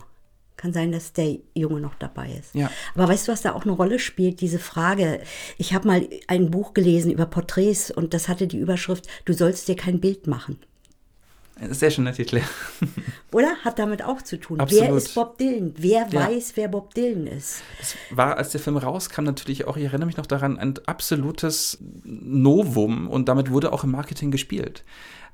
Kann 0.57 0.73
sein, 0.73 0.93
dass 0.93 1.13
der 1.13 1.37
Junge 1.57 1.81
noch 1.81 1.97
dabei 1.97 2.31
ist. 2.39 2.55
Ja. 2.55 2.71
Aber 2.95 3.09
weißt 3.09 3.27
du, 3.27 3.33
was 3.33 3.43
da 3.43 3.55
auch 3.55 3.65
eine 3.65 3.73
Rolle 3.73 3.99
spielt? 3.99 4.41
Diese 4.41 4.61
Frage. 4.61 5.21
Ich 5.59 5.75
habe 5.75 5.89
mal 5.89 6.09
ein 6.29 6.53
Buch 6.53 6.75
gelesen 6.75 7.11
über 7.11 7.27
Porträts 7.27 7.91
und 7.91 8.15
das 8.15 8.29
hatte 8.29 8.47
die 8.47 8.59
Überschrift, 8.59 9.09
du 9.25 9.33
sollst 9.33 9.67
dir 9.67 9.75
kein 9.75 9.99
Bild 9.99 10.29
machen. 10.29 10.61
Sehr 11.71 11.91
schöner 11.91 12.13
Titel. 12.13 12.41
Oder? 13.33 13.57
Hat 13.65 13.79
damit 13.79 14.03
auch 14.03 14.23
zu 14.23 14.39
tun. 14.41 14.59
Absolut. 14.61 14.89
Wer 14.89 14.97
ist 14.97 15.15
Bob 15.15 15.39
Dylan? 15.39 15.73
Wer 15.77 16.09
Ja. 16.11 16.27
weiß, 16.29 16.53
wer 16.57 16.69
Bob 16.69 16.95
Dylan 16.95 17.27
ist? 17.29 17.63
Das 17.79 17.95
war, 18.11 18.37
als 18.37 18.51
der 18.51 18.61
Film 18.61 18.77
rauskam, 18.77 19.23
natürlich 19.23 19.67
auch, 19.67 19.77
ich 19.77 19.85
erinnere 19.85 20.07
mich 20.07 20.17
noch 20.17 20.27
daran, 20.27 20.59
ein 20.59 20.75
absolutes 20.87 21.79
Novum 22.05 23.09
und 23.09 23.29
damit 23.29 23.51
wurde 23.51 23.73
auch 23.73 23.85
im 23.85 23.93
Marketing 23.93 24.31
gespielt. 24.31 24.85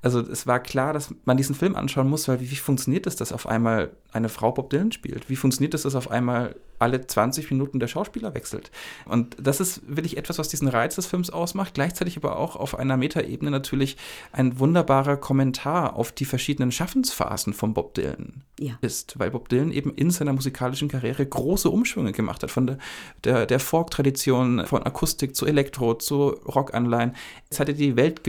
Also 0.02 0.20
es 0.20 0.46
war 0.46 0.60
klar, 0.60 0.92
dass 0.92 1.14
man 1.24 1.36
diesen 1.36 1.54
Film 1.54 1.74
anschauen 1.76 2.08
muss, 2.08 2.28
weil 2.28 2.40
wie, 2.40 2.50
wie 2.50 2.56
funktioniert 2.56 3.06
es, 3.06 3.16
dass 3.16 3.32
auf 3.32 3.46
einmal 3.46 3.90
eine 4.12 4.28
Frau 4.28 4.52
Bob 4.52 4.70
Dylan 4.70 4.92
spielt? 4.92 5.28
Wie 5.28 5.36
funktioniert 5.36 5.74
es, 5.74 5.82
dass 5.82 5.94
auf 5.94 6.10
einmal 6.10 6.54
alle 6.80 7.06
20 7.06 7.50
Minuten 7.50 7.78
der 7.78 7.86
Schauspieler 7.88 8.34
wechselt? 8.34 8.70
Und 9.04 9.36
das 9.40 9.60
ist 9.60 9.82
wirklich 9.86 10.16
etwas, 10.16 10.38
was 10.38 10.48
diesen 10.48 10.68
Reiz 10.68 10.96
des 10.96 11.06
Films 11.06 11.30
ausmacht, 11.30 11.74
gleichzeitig 11.74 12.16
aber 12.16 12.36
auch 12.38 12.56
auf 12.56 12.78
einer 12.78 12.96
Metaebene 12.96 13.50
natürlich 13.50 13.96
ein 14.32 14.58
wunderbarer 14.58 15.16
Kommentar 15.16 15.94
auf 15.96 16.10
die 16.12 16.24
verschiedenen 16.24 16.72
Schaffensphasen 16.72 17.52
von 17.52 17.74
Bob 17.74 17.94
Dylan 17.94 18.42
Ja. 18.58 18.78
ist, 18.80 19.18
weil 19.18 19.30
Bob 19.30 19.48
Dylan 19.48 19.70
eben 19.72 19.94
in 19.94 20.10
seiner 20.10 20.32
musikalischen 20.32 20.88
Karriere 20.88 21.24
große 21.24 21.70
Umschwünge 21.70 22.12
gemacht 22.12 22.42
hat, 22.42 22.50
von 22.50 22.66
der, 22.66 22.78
der, 23.24 23.46
der 23.46 23.60
Folk-Tradition, 23.60 24.66
von 24.66 24.82
Akustik 24.82 25.36
zu 25.36 25.46
Elektro, 25.46 25.94
zu 25.94 26.28
Rockanleihen. 26.46 27.14
Es 27.50 27.60
hat 27.60 27.68
er 27.68 27.74
die 27.74 27.96
Welt 27.96 28.20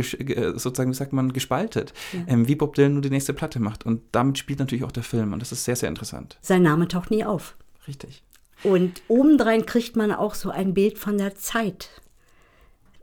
sozusagen, 0.55 0.91
wie 0.91 0.95
sagt 0.95 1.13
man, 1.13 1.33
gespaltet, 1.33 1.93
ähm, 2.27 2.47
wie 2.47 2.55
Bob 2.55 2.75
Dylan 2.75 2.93
nun 2.93 3.01
die 3.01 3.09
nächste 3.09 3.33
Platte 3.33 3.59
macht. 3.59 3.85
Und 3.85 4.01
damit 4.11 4.37
spielt 4.37 4.59
natürlich 4.59 4.83
auch 4.83 4.91
der 4.91 5.03
Film 5.03 5.33
und 5.33 5.41
das 5.41 5.51
ist 5.51 5.63
sehr, 5.63 5.75
sehr 5.75 5.89
interessant. 5.89 6.37
Sein 6.41 6.63
Name 6.63 6.87
taucht 6.87 7.11
nie 7.11 7.23
auf. 7.23 7.55
Richtig. 7.87 8.23
Und 8.63 9.01
obendrein 9.07 9.65
kriegt 9.65 9.95
man 9.95 10.11
auch 10.11 10.35
so 10.35 10.49
ein 10.49 10.73
Bild 10.73 10.97
von 10.97 11.17
der 11.17 11.35
Zeit 11.35 11.89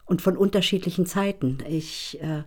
und 0.05 0.23
von 0.23 0.37
unterschiedlichen 0.37 1.07
Zeiten. 1.07 1.59
Ich, 1.69 2.19
äh, 2.23 2.43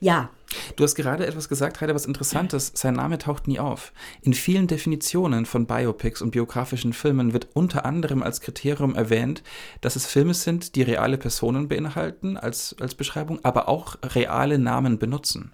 ja, 0.00 0.30
Du 0.76 0.84
hast 0.84 0.94
gerade 0.94 1.26
etwas 1.26 1.48
gesagt, 1.48 1.80
Heide, 1.80 1.94
was 1.94 2.06
Interessantes. 2.06 2.72
Sein 2.74 2.94
Name 2.94 3.18
taucht 3.18 3.48
nie 3.48 3.58
auf. 3.58 3.92
In 4.20 4.34
vielen 4.34 4.66
Definitionen 4.66 5.46
von 5.46 5.66
Biopics 5.66 6.22
und 6.22 6.32
biografischen 6.32 6.92
Filmen 6.92 7.32
wird 7.32 7.48
unter 7.54 7.84
anderem 7.84 8.22
als 8.22 8.40
Kriterium 8.40 8.94
erwähnt, 8.94 9.42
dass 9.80 9.96
es 9.96 10.06
Filme 10.06 10.34
sind, 10.34 10.74
die 10.76 10.82
reale 10.82 11.18
Personen 11.18 11.68
beinhalten 11.68 12.36
als, 12.36 12.76
als 12.80 12.94
Beschreibung, 12.94 13.40
aber 13.44 13.68
auch 13.68 13.96
reale 14.02 14.58
Namen 14.58 14.98
benutzen. 14.98 15.52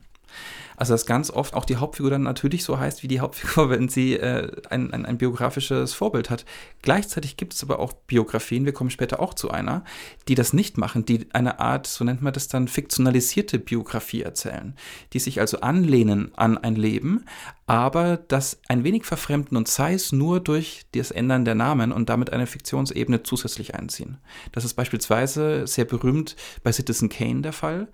Also 0.79 0.95
dass 0.95 1.07
ganz 1.07 1.31
oft 1.31 1.55
auch 1.55 1.65
die 1.65 1.77
Hauptfigur 1.77 2.13
dann 2.13 2.23
natürlich 2.23 2.63
so 2.63 2.79
heißt 2.79 3.03
wie 3.03 3.09
die 3.09 3.19
Hauptfigur, 3.19 3.69
wenn 3.71 3.89
sie 3.89 4.15
äh, 4.15 4.51
ein, 4.71 4.93
ein, 4.93 5.05
ein 5.05 5.19
biografisches 5.19 5.93
Vorbild 5.93 6.31
hat. 6.31 6.45
Gleichzeitig 6.83 7.37
gibt 7.37 7.53
es 7.55 7.65
aber 7.65 7.81
auch 7.81 7.93
Biografien, 7.93 8.65
wir 8.65 8.73
kommen 8.73 8.91
später 8.91 9.19
auch 9.19 9.35
zu 9.35 9.51
einer, 9.51 9.85
die 10.29 10.37
das 10.37 10.53
nicht 10.53 10.79
machen, 10.79 11.05
die 11.05 11.27
eine 11.33 11.59
Art, 11.59 11.89
so 11.89 12.05
nennt 12.05 12.23
man 12.23 12.33
das 12.33 12.47
dann, 12.47 12.69
fiktionalisierte 12.69 13.59
Biografie 13.59 14.23
erzählen, 14.23 14.77
die 15.13 15.19
sich 15.19 15.41
also 15.41 15.61
anlehnen 15.61 16.31
an 16.37 16.57
ein 16.57 16.77
Leben, 16.77 17.25
aber 17.67 18.17
das 18.17 18.61
ein 18.69 18.85
wenig 18.85 19.05
verfremden 19.05 19.57
und 19.57 19.67
sei 19.67 19.95
es 19.95 20.13
nur 20.13 20.39
durch 20.39 20.87
das 20.95 21.11
Ändern 21.11 21.45
der 21.45 21.57
Namen 21.57 21.91
und 21.91 22.09
damit 22.09 22.33
eine 22.33 22.47
Fiktionsebene 22.47 23.25
zusätzlich 23.25 23.75
einziehen. 23.75 24.19
Das 24.53 24.65
ist 24.65 24.75
beispielsweise 24.75 25.67
sehr 25.67 25.85
berühmt 25.87 26.37
bei 26.63 26.71
Citizen 26.71 27.09
Kane 27.09 27.43
der 27.43 27.53
Fall 27.53 27.89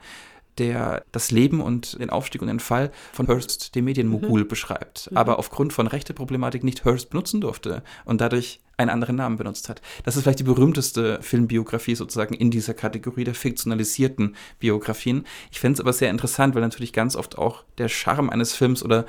der 0.59 1.05
das 1.13 1.31
Leben 1.31 1.61
und 1.61 1.99
den 2.01 2.11
Aufstieg 2.11 2.43
und 2.43 2.49
den 2.49 2.61
Fall 2.61 2.91
von 3.13 3.27
Hearst, 3.27 3.75
dem 3.75 3.85
Medienmogul, 3.85 4.45
beschreibt, 4.45 5.11
aber 5.15 5.39
aufgrund 5.39 5.73
von 5.73 5.87
Rechteproblematik 5.87 6.65
nicht 6.65 6.85
Hearst 6.85 7.11
benutzen 7.11 7.41
durfte 7.41 7.83
und 8.05 8.21
dadurch 8.21 8.61
einen 8.77 8.91
anderen 8.91 9.17
Namen 9.17 9.37
benutzt 9.37 9.69
hat. 9.69 9.81
Das 10.05 10.17
ist 10.17 10.23
vielleicht 10.23 10.41
die 10.41 10.45
berühmteste 10.45 11.21
Filmbiografie 11.23 11.95
sozusagen 11.95 12.35
in 12.35 12.51
dieser 12.51 12.75
Kategorie 12.75 13.25
der 13.25 13.35
fiktionalisierten 13.35 14.35
Biografien. 14.59 15.25
Ich 15.53 15.61
fände 15.61 15.75
es 15.75 15.81
aber 15.81 15.93
sehr 15.93 16.11
interessant, 16.11 16.55
weil 16.55 16.63
natürlich 16.63 16.93
ganz 16.93 17.17
oft 17.17 17.39
auch 17.39 17.65
der 17.79 17.89
Charme 17.89 18.31
eines 18.31 18.55
Films 18.55 18.83
oder 18.83 19.07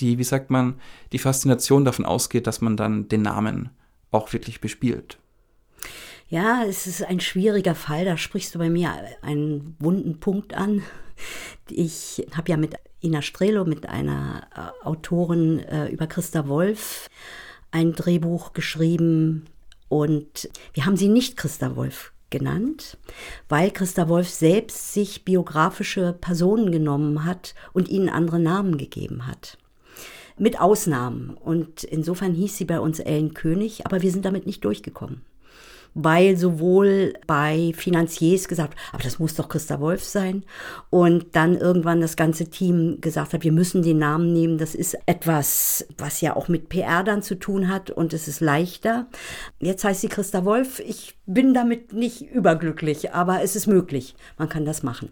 die, 0.00 0.18
wie 0.18 0.24
sagt 0.24 0.50
man, 0.50 0.80
die 1.12 1.18
Faszination 1.18 1.84
davon 1.84 2.04
ausgeht, 2.04 2.46
dass 2.46 2.60
man 2.60 2.76
dann 2.76 3.08
den 3.08 3.22
Namen 3.22 3.70
auch 4.10 4.32
wirklich 4.32 4.60
bespielt. 4.60 5.18
Ja, 6.30 6.62
es 6.64 6.86
ist 6.86 7.02
ein 7.02 7.20
schwieriger 7.20 7.74
Fall. 7.74 8.04
Da 8.04 8.18
sprichst 8.18 8.54
du 8.54 8.58
bei 8.58 8.68
mir 8.68 8.92
einen 9.22 9.74
wunden 9.78 10.20
Punkt 10.20 10.52
an. 10.52 10.82
Ich 11.70 12.26
habe 12.36 12.50
ja 12.50 12.58
mit 12.58 12.74
Ina 13.02 13.22
Strelo, 13.22 13.64
mit 13.64 13.88
einer 13.88 14.46
äh, 14.54 14.86
Autorin 14.86 15.60
äh, 15.60 15.88
über 15.88 16.06
Christa 16.06 16.46
Wolf, 16.46 17.08
ein 17.70 17.94
Drehbuch 17.94 18.52
geschrieben. 18.52 19.46
Und 19.88 20.50
wir 20.74 20.84
haben 20.84 20.98
sie 20.98 21.08
nicht 21.08 21.38
Christa 21.38 21.76
Wolf 21.76 22.12
genannt, 22.28 22.98
weil 23.48 23.70
Christa 23.70 24.10
Wolf 24.10 24.28
selbst 24.28 24.92
sich 24.92 25.24
biografische 25.24 26.12
Personen 26.12 26.70
genommen 26.70 27.24
hat 27.24 27.54
und 27.72 27.88
ihnen 27.88 28.10
andere 28.10 28.38
Namen 28.38 28.76
gegeben 28.76 29.26
hat. 29.26 29.56
Mit 30.36 30.60
Ausnahmen. 30.60 31.30
Und 31.30 31.84
insofern 31.84 32.34
hieß 32.34 32.58
sie 32.58 32.66
bei 32.66 32.80
uns 32.80 32.98
Ellen 32.98 33.32
König, 33.32 33.86
aber 33.86 34.02
wir 34.02 34.12
sind 34.12 34.26
damit 34.26 34.44
nicht 34.44 34.62
durchgekommen 34.62 35.22
weil 35.94 36.36
sowohl 36.36 37.14
bei 37.26 37.72
Finanziers 37.76 38.48
gesagt, 38.48 38.76
aber 38.92 39.02
das 39.02 39.18
muss 39.18 39.34
doch 39.34 39.48
Christa 39.48 39.80
Wolf 39.80 40.04
sein. 40.04 40.44
Und 40.90 41.36
dann 41.36 41.56
irgendwann 41.56 42.00
das 42.00 42.16
ganze 42.16 42.48
Team 42.48 43.00
gesagt 43.00 43.32
hat, 43.32 43.44
wir 43.44 43.52
müssen 43.52 43.82
den 43.82 43.98
Namen 43.98 44.32
nehmen. 44.32 44.58
Das 44.58 44.74
ist 44.74 44.96
etwas, 45.06 45.86
was 45.96 46.20
ja 46.20 46.36
auch 46.36 46.48
mit 46.48 46.68
PR 46.68 47.04
dann 47.04 47.22
zu 47.22 47.34
tun 47.34 47.68
hat 47.68 47.90
und 47.90 48.12
es 48.12 48.28
ist 48.28 48.40
leichter. 48.40 49.06
Jetzt 49.60 49.84
heißt 49.84 50.00
sie 50.00 50.08
Christa 50.08 50.44
Wolf. 50.44 50.80
Ich 50.80 51.16
bin 51.26 51.54
damit 51.54 51.92
nicht 51.92 52.22
überglücklich, 52.22 53.12
aber 53.12 53.42
es 53.42 53.56
ist 53.56 53.66
möglich. 53.66 54.14
Man 54.36 54.48
kann 54.48 54.64
das 54.64 54.82
machen. 54.82 55.10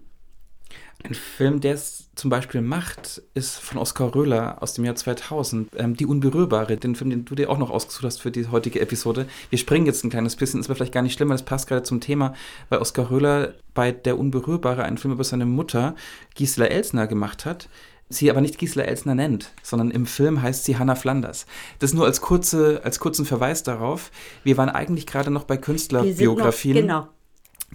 Ein 1.07 1.15
Film, 1.15 1.61
der 1.61 1.75
es 1.75 2.11
zum 2.15 2.31
Beispiel 2.31 2.63
macht, 2.63 3.23
ist 3.35 3.59
von 3.59 3.79
Oskar 3.79 4.15
Röhler 4.15 4.63
aus 4.63 4.75
dem 4.75 4.85
Jahr 4.85 4.97
2000, 4.97 5.71
ähm, 5.77 5.97
Die 5.97 6.07
Unberührbare, 6.07 6.77
den 6.77 6.97
Film, 6.97 7.11
den 7.11 7.25
du 7.25 7.35
dir 7.35 7.49
auch 7.51 7.59
noch 7.59 7.71
ausgesucht 7.71 8.05
hast 8.05 8.23
für 8.23 8.31
die 8.31 8.49
heutige 8.49 8.81
Episode. 8.81 9.27
Wir 9.51 9.59
springen 9.59 9.87
jetzt 9.87 10.03
ein 10.05 10.11
kleines 10.11 10.37
bisschen, 10.37 10.61
ist 10.61 10.67
aber 10.67 10.77
vielleicht 10.77 10.95
gar 10.95 11.03
nicht 11.03 11.13
schlimm, 11.13 11.29
weil 11.29 11.37
das 11.37 11.45
passt 11.45 11.69
gerade 11.69 11.83
zum 11.83 12.01
Thema, 12.01 12.35
weil 12.69 12.81
Oskar 12.81 13.11
Röhler 13.11 13.55
bei 13.75 13.93
Der 13.93 14.19
Unberührbare 14.19 14.83
einen 14.83 14.99
Film 14.99 15.15
über 15.15 15.25
seine 15.25 15.47
Mutter, 15.47 15.95
Gisela 16.35 16.67
Elsner, 16.67 17.07
gemacht 17.07 17.45
hat 17.45 17.69
sie 18.09 18.31
aber 18.31 18.41
nicht 18.41 18.59
Gisela 18.59 18.85
Elsner 18.85 19.15
nennt, 19.15 19.53
sondern 19.63 19.91
im 19.91 20.07
Film 20.07 20.41
heißt 20.41 20.65
sie 20.65 20.79
Hannah 20.79 20.95
Flanders. 20.95 21.47
Das 21.81 21.93
nur 21.93 22.05
als, 22.05 22.21
kurze, 22.21 22.81
als 22.85 23.01
kurzen 23.01 23.25
Verweis 23.25 23.63
darauf. 23.63 24.11
Wir 24.45 24.57
waren 24.57 24.69
eigentlich 24.69 25.07
gerade 25.07 25.31
noch 25.31 25.45
bei 25.45 25.57
Künstlerbiografien. 25.57 26.77
Genau. 26.77 27.09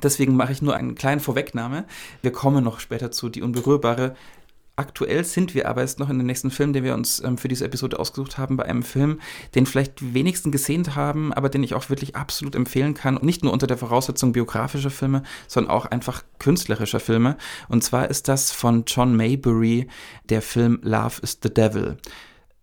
Deswegen 0.03 0.35
mache 0.35 0.51
ich 0.51 0.61
nur 0.61 0.75
einen 0.75 0.95
kleinen 0.95 1.21
Vorwegnahme. 1.21 1.85
Wir 2.21 2.31
kommen 2.31 2.63
noch 2.63 2.79
später 2.79 3.11
zu 3.11 3.29
Die 3.29 3.41
Unberührbare. 3.41 4.15
Aktuell 4.77 5.23
sind 5.25 5.53
wir 5.53 5.67
aber 5.67 5.81
jetzt 5.81 5.99
noch 5.99 6.09
in 6.09 6.17
dem 6.17 6.25
nächsten 6.25 6.49
Film, 6.49 6.73
den 6.73 6.83
wir 6.83 6.93
uns 6.93 7.21
ähm, 7.23 7.37
für 7.37 7.47
diese 7.47 7.65
Episode 7.65 7.99
ausgesucht 7.99 8.37
haben, 8.37 8.57
bei 8.57 8.65
einem 8.65 8.83
Film, 8.83 9.19
den 9.53 9.65
vielleicht 9.65 9.99
die 9.99 10.13
wenigsten 10.13 10.51
gesehen 10.51 10.95
haben, 10.95 11.33
aber 11.33 11.49
den 11.49 11.61
ich 11.61 11.75
auch 11.75 11.89
wirklich 11.89 12.15
absolut 12.15 12.55
empfehlen 12.55 12.93
kann. 12.93 13.17
Und 13.17 13.23
nicht 13.23 13.43
nur 13.43 13.53
unter 13.53 13.67
der 13.67 13.77
Voraussetzung 13.77 14.31
biografischer 14.31 14.89
Filme, 14.89 15.23
sondern 15.47 15.71
auch 15.71 15.85
einfach 15.85 16.23
künstlerischer 16.39 16.99
Filme. 16.99 17.37
Und 17.67 17.83
zwar 17.83 18.09
ist 18.09 18.27
das 18.27 18.51
von 18.51 18.85
John 18.87 19.15
Maybury 19.15 19.87
der 20.29 20.41
Film 20.41 20.79
Love 20.81 21.21
is 21.21 21.37
the 21.43 21.53
Devil. 21.53 21.97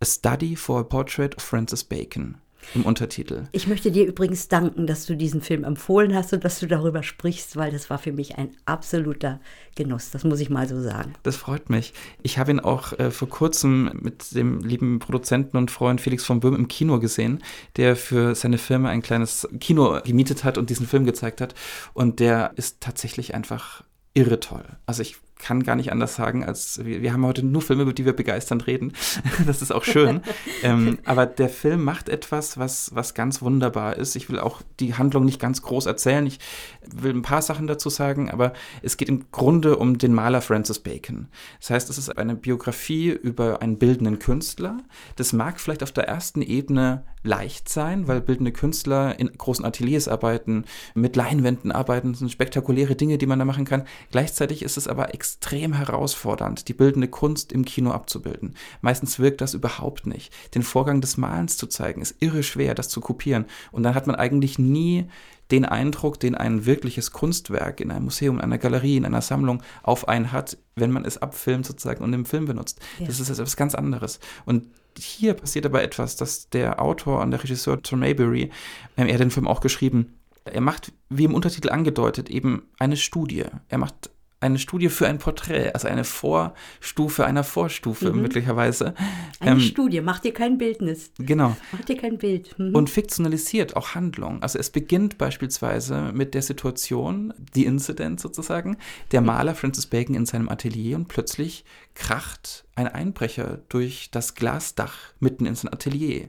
A 0.00 0.04
Study 0.04 0.56
for 0.56 0.80
a 0.80 0.84
Portrait 0.84 1.36
of 1.36 1.42
Francis 1.42 1.84
Bacon 1.84 2.38
im 2.74 2.84
Untertitel. 2.84 3.44
Ich 3.52 3.66
möchte 3.66 3.90
dir 3.90 4.06
übrigens 4.06 4.48
danken, 4.48 4.86
dass 4.86 5.06
du 5.06 5.16
diesen 5.16 5.40
Film 5.40 5.64
empfohlen 5.64 6.14
hast 6.14 6.32
und 6.32 6.44
dass 6.44 6.60
du 6.60 6.66
darüber 6.66 7.02
sprichst, 7.02 7.56
weil 7.56 7.72
das 7.72 7.90
war 7.90 7.98
für 7.98 8.12
mich 8.12 8.36
ein 8.36 8.50
absoluter 8.64 9.40
Genuss. 9.74 10.10
Das 10.10 10.24
muss 10.24 10.40
ich 10.40 10.50
mal 10.50 10.68
so 10.68 10.80
sagen. 10.80 11.14
Das 11.22 11.36
freut 11.36 11.70
mich. 11.70 11.92
Ich 12.22 12.38
habe 12.38 12.50
ihn 12.50 12.60
auch 12.60 12.98
äh, 12.98 13.10
vor 13.10 13.28
kurzem 13.28 13.90
mit 14.00 14.34
dem 14.34 14.60
lieben 14.60 14.98
Produzenten 14.98 15.56
und 15.56 15.70
Freund 15.70 16.00
Felix 16.00 16.24
von 16.24 16.40
Böhm 16.40 16.54
im 16.54 16.68
Kino 16.68 16.98
gesehen, 16.98 17.42
der 17.76 17.96
für 17.96 18.34
seine 18.34 18.58
Firma 18.58 18.88
ein 18.88 19.02
kleines 19.02 19.48
Kino 19.60 20.00
gemietet 20.04 20.44
hat 20.44 20.58
und 20.58 20.70
diesen 20.70 20.86
Film 20.86 21.04
gezeigt 21.04 21.40
hat. 21.40 21.54
Und 21.94 22.20
der 22.20 22.52
ist 22.56 22.80
tatsächlich 22.80 23.34
einfach 23.34 23.84
irre 24.14 24.40
toll. 24.40 24.64
Also 24.86 25.02
ich 25.02 25.16
kann 25.38 25.62
gar 25.62 25.76
nicht 25.76 25.92
anders 25.92 26.14
sagen, 26.14 26.44
als 26.44 26.84
wir, 26.84 27.02
wir 27.02 27.12
haben 27.12 27.24
heute 27.24 27.44
nur 27.44 27.62
Filme, 27.62 27.82
über 27.82 27.92
die 27.92 28.04
wir 28.04 28.12
begeisternd 28.12 28.66
reden. 28.66 28.92
das 29.46 29.62
ist 29.62 29.72
auch 29.72 29.84
schön. 29.84 30.20
ähm, 30.62 30.98
aber 31.04 31.26
der 31.26 31.48
Film 31.48 31.84
macht 31.84 32.08
etwas, 32.08 32.58
was, 32.58 32.94
was 32.94 33.14
ganz 33.14 33.40
wunderbar 33.42 33.96
ist. 33.96 34.16
Ich 34.16 34.28
will 34.28 34.38
auch 34.38 34.62
die 34.80 34.94
Handlung 34.94 35.24
nicht 35.24 35.40
ganz 35.40 35.62
groß 35.62 35.86
erzählen. 35.86 36.26
Ich 36.26 36.38
will 36.82 37.14
ein 37.14 37.22
paar 37.22 37.42
Sachen 37.42 37.66
dazu 37.66 37.90
sagen, 37.90 38.30
aber 38.30 38.52
es 38.82 38.96
geht 38.96 39.08
im 39.08 39.30
Grunde 39.30 39.76
um 39.76 39.98
den 39.98 40.12
Maler 40.12 40.40
Francis 40.40 40.78
Bacon. 40.78 41.28
Das 41.60 41.70
heißt, 41.70 41.90
es 41.90 41.98
ist 41.98 42.18
eine 42.18 42.34
Biografie 42.34 43.10
über 43.10 43.62
einen 43.62 43.78
bildenden 43.78 44.18
Künstler. 44.18 44.78
Das 45.16 45.32
mag 45.32 45.60
vielleicht 45.60 45.82
auf 45.82 45.92
der 45.92 46.08
ersten 46.08 46.42
Ebene 46.42 47.04
leicht 47.22 47.68
sein, 47.68 48.08
weil 48.08 48.20
bildende 48.20 48.52
Künstler 48.52 49.18
in 49.18 49.30
großen 49.36 49.64
Ateliers 49.64 50.08
arbeiten, 50.08 50.64
mit 50.94 51.16
Leinwänden 51.16 51.72
arbeiten, 51.72 52.12
das 52.12 52.20
sind 52.20 52.30
spektakuläre 52.30 52.94
Dinge, 52.94 53.18
die 53.18 53.26
man 53.26 53.38
da 53.38 53.44
machen 53.44 53.64
kann. 53.64 53.84
Gleichzeitig 54.10 54.62
ist 54.62 54.76
es 54.76 54.88
aber 54.88 55.14
extrem 55.14 55.27
extrem 55.28 55.74
herausfordernd, 55.74 56.68
die 56.68 56.72
bildende 56.72 57.06
Kunst 57.06 57.52
im 57.52 57.66
Kino 57.66 57.90
abzubilden. 57.90 58.54
Meistens 58.80 59.18
wirkt 59.18 59.42
das 59.42 59.52
überhaupt 59.52 60.06
nicht. 60.06 60.32
Den 60.54 60.62
Vorgang 60.62 61.02
des 61.02 61.18
Malens 61.18 61.58
zu 61.58 61.66
zeigen, 61.66 62.00
ist 62.00 62.16
irre 62.20 62.42
schwer, 62.42 62.74
das 62.74 62.88
zu 62.88 63.00
kopieren. 63.02 63.44
Und 63.70 63.82
dann 63.82 63.94
hat 63.94 64.06
man 64.06 64.16
eigentlich 64.16 64.58
nie 64.58 65.06
den 65.50 65.66
Eindruck, 65.66 66.18
den 66.18 66.34
ein 66.34 66.64
wirkliches 66.64 67.12
Kunstwerk 67.12 67.80
in 67.80 67.90
einem 67.90 68.04
Museum, 68.04 68.36
in 68.36 68.42
einer 68.42 68.58
Galerie, 68.58 68.96
in 68.96 69.04
einer 69.04 69.20
Sammlung 69.20 69.62
auf 69.82 70.08
einen 70.08 70.32
hat, 70.32 70.56
wenn 70.76 70.92
man 70.92 71.04
es 71.04 71.18
abfilmt 71.18 71.66
sozusagen 71.66 72.02
und 72.02 72.12
im 72.14 72.24
Film 72.24 72.46
benutzt. 72.46 72.80
Ja. 72.98 73.06
Das 73.06 73.20
ist 73.20 73.28
etwas 73.28 73.56
ganz 73.56 73.74
anderes. 73.74 74.20
Und 74.46 74.66
hier 74.98 75.34
passiert 75.34 75.66
aber 75.66 75.82
etwas, 75.82 76.16
dass 76.16 76.48
der 76.48 76.80
Autor 76.80 77.20
und 77.20 77.30
der 77.32 77.42
Regisseur 77.42 77.82
Tom 77.82 78.00
Maybury, 78.00 78.50
ähm, 78.96 79.06
er 79.06 79.14
hat 79.14 79.20
den 79.20 79.30
Film 79.30 79.46
auch 79.46 79.60
geschrieben, 79.60 80.14
er 80.44 80.62
macht, 80.62 80.92
wie 81.10 81.24
im 81.24 81.34
Untertitel 81.34 81.68
angedeutet, 81.68 82.30
eben 82.30 82.62
eine 82.78 82.96
Studie. 82.96 83.44
Er 83.68 83.78
macht 83.78 84.10
eine 84.40 84.58
Studie 84.58 84.88
für 84.88 85.08
ein 85.08 85.18
Porträt, 85.18 85.72
also 85.72 85.88
eine 85.88 86.04
Vorstufe 86.04 87.26
einer 87.26 87.42
Vorstufe 87.42 88.12
mhm. 88.12 88.22
möglicherweise. 88.22 88.94
Eine 89.40 89.52
ähm, 89.52 89.60
Studie, 89.60 90.00
macht 90.00 90.24
dir 90.24 90.32
kein 90.32 90.58
Bildnis. 90.58 91.10
Genau. 91.18 91.56
Macht 91.72 91.88
dir 91.88 91.96
kein 91.96 92.18
Bild. 92.18 92.56
Mhm. 92.58 92.74
Und 92.74 92.88
fiktionalisiert 92.88 93.76
auch 93.76 93.94
Handlung. 93.94 94.42
Also 94.42 94.58
es 94.58 94.70
beginnt 94.70 95.18
beispielsweise 95.18 96.12
mit 96.12 96.34
der 96.34 96.42
Situation, 96.42 97.34
die 97.54 97.64
Incident 97.64 98.20
sozusagen, 98.20 98.76
der 99.10 99.22
Maler 99.22 99.56
Francis 99.56 99.86
Bacon 99.86 100.14
in 100.14 100.26
seinem 100.26 100.48
Atelier 100.48 100.96
und 100.96 101.08
plötzlich 101.08 101.64
kracht 101.94 102.64
ein 102.76 102.86
Einbrecher 102.86 103.58
durch 103.68 104.10
das 104.12 104.36
Glasdach 104.36 104.94
mitten 105.18 105.46
in 105.46 105.56
sein 105.56 105.72
Atelier. 105.72 106.28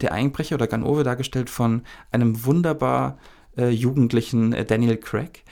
Der 0.00 0.12
Einbrecher 0.12 0.54
oder 0.54 0.66
Ganove 0.66 1.04
dargestellt 1.04 1.50
von 1.50 1.82
einem 2.10 2.46
wunderbar 2.46 3.18
äh, 3.58 3.68
jugendlichen 3.68 4.54
äh, 4.54 4.64
Daniel 4.64 4.96
Craig 4.96 5.44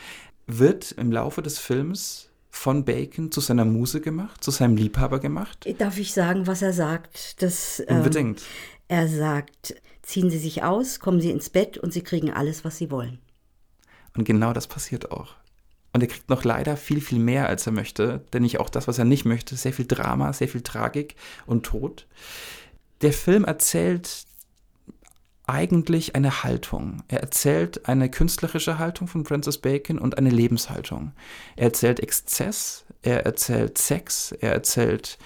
wird 0.48 0.92
im 0.92 1.12
Laufe 1.12 1.42
des 1.42 1.58
Films 1.58 2.30
von 2.50 2.84
Bacon 2.84 3.30
zu 3.30 3.40
seiner 3.40 3.64
Muse 3.64 4.00
gemacht, 4.00 4.42
zu 4.42 4.50
seinem 4.50 4.76
Liebhaber 4.76 5.20
gemacht? 5.20 5.66
Darf 5.78 5.98
ich 5.98 6.12
sagen, 6.12 6.46
was 6.46 6.62
er 6.62 6.72
sagt? 6.72 7.40
Das, 7.42 7.82
ähm, 7.86 7.98
Unbedingt. 7.98 8.42
er 8.88 9.06
sagt, 9.06 9.80
ziehen 10.02 10.30
Sie 10.30 10.38
sich 10.38 10.64
aus, 10.64 10.98
kommen 10.98 11.20
Sie 11.20 11.30
ins 11.30 11.50
Bett 11.50 11.78
und 11.78 11.92
Sie 11.92 12.00
kriegen 12.00 12.32
alles, 12.32 12.64
was 12.64 12.78
Sie 12.78 12.90
wollen. 12.90 13.18
Und 14.16 14.24
genau 14.24 14.52
das 14.52 14.66
passiert 14.66 15.12
auch. 15.12 15.34
Und 15.92 16.02
er 16.02 16.08
kriegt 16.08 16.28
noch 16.28 16.44
leider 16.44 16.76
viel, 16.76 17.00
viel 17.00 17.18
mehr, 17.18 17.48
als 17.48 17.66
er 17.66 17.72
möchte, 17.72 18.24
denn 18.32 18.42
nicht 18.42 18.58
auch 18.60 18.70
das, 18.70 18.88
was 18.88 18.98
er 18.98 19.04
nicht 19.04 19.24
möchte. 19.24 19.56
Sehr 19.56 19.72
viel 19.72 19.86
Drama, 19.86 20.32
sehr 20.32 20.48
viel 20.48 20.62
Tragik 20.62 21.14
und 21.46 21.64
Tod. 21.64 22.06
Der 23.02 23.12
Film 23.12 23.44
erzählt 23.44 24.26
eigentlich 25.48 26.14
eine 26.14 26.42
Haltung. 26.44 27.02
Er 27.08 27.20
erzählt 27.20 27.88
eine 27.88 28.10
künstlerische 28.10 28.78
Haltung 28.78 29.08
von 29.08 29.24
Francis 29.24 29.58
Bacon 29.58 29.98
und 29.98 30.18
eine 30.18 30.30
Lebenshaltung. 30.30 31.12
Er 31.56 31.64
erzählt 31.64 32.00
Exzess, 32.00 32.84
er 33.02 33.24
erzählt 33.24 33.78
Sex, 33.78 34.32
er 34.32 34.52
erzählt 34.52 35.18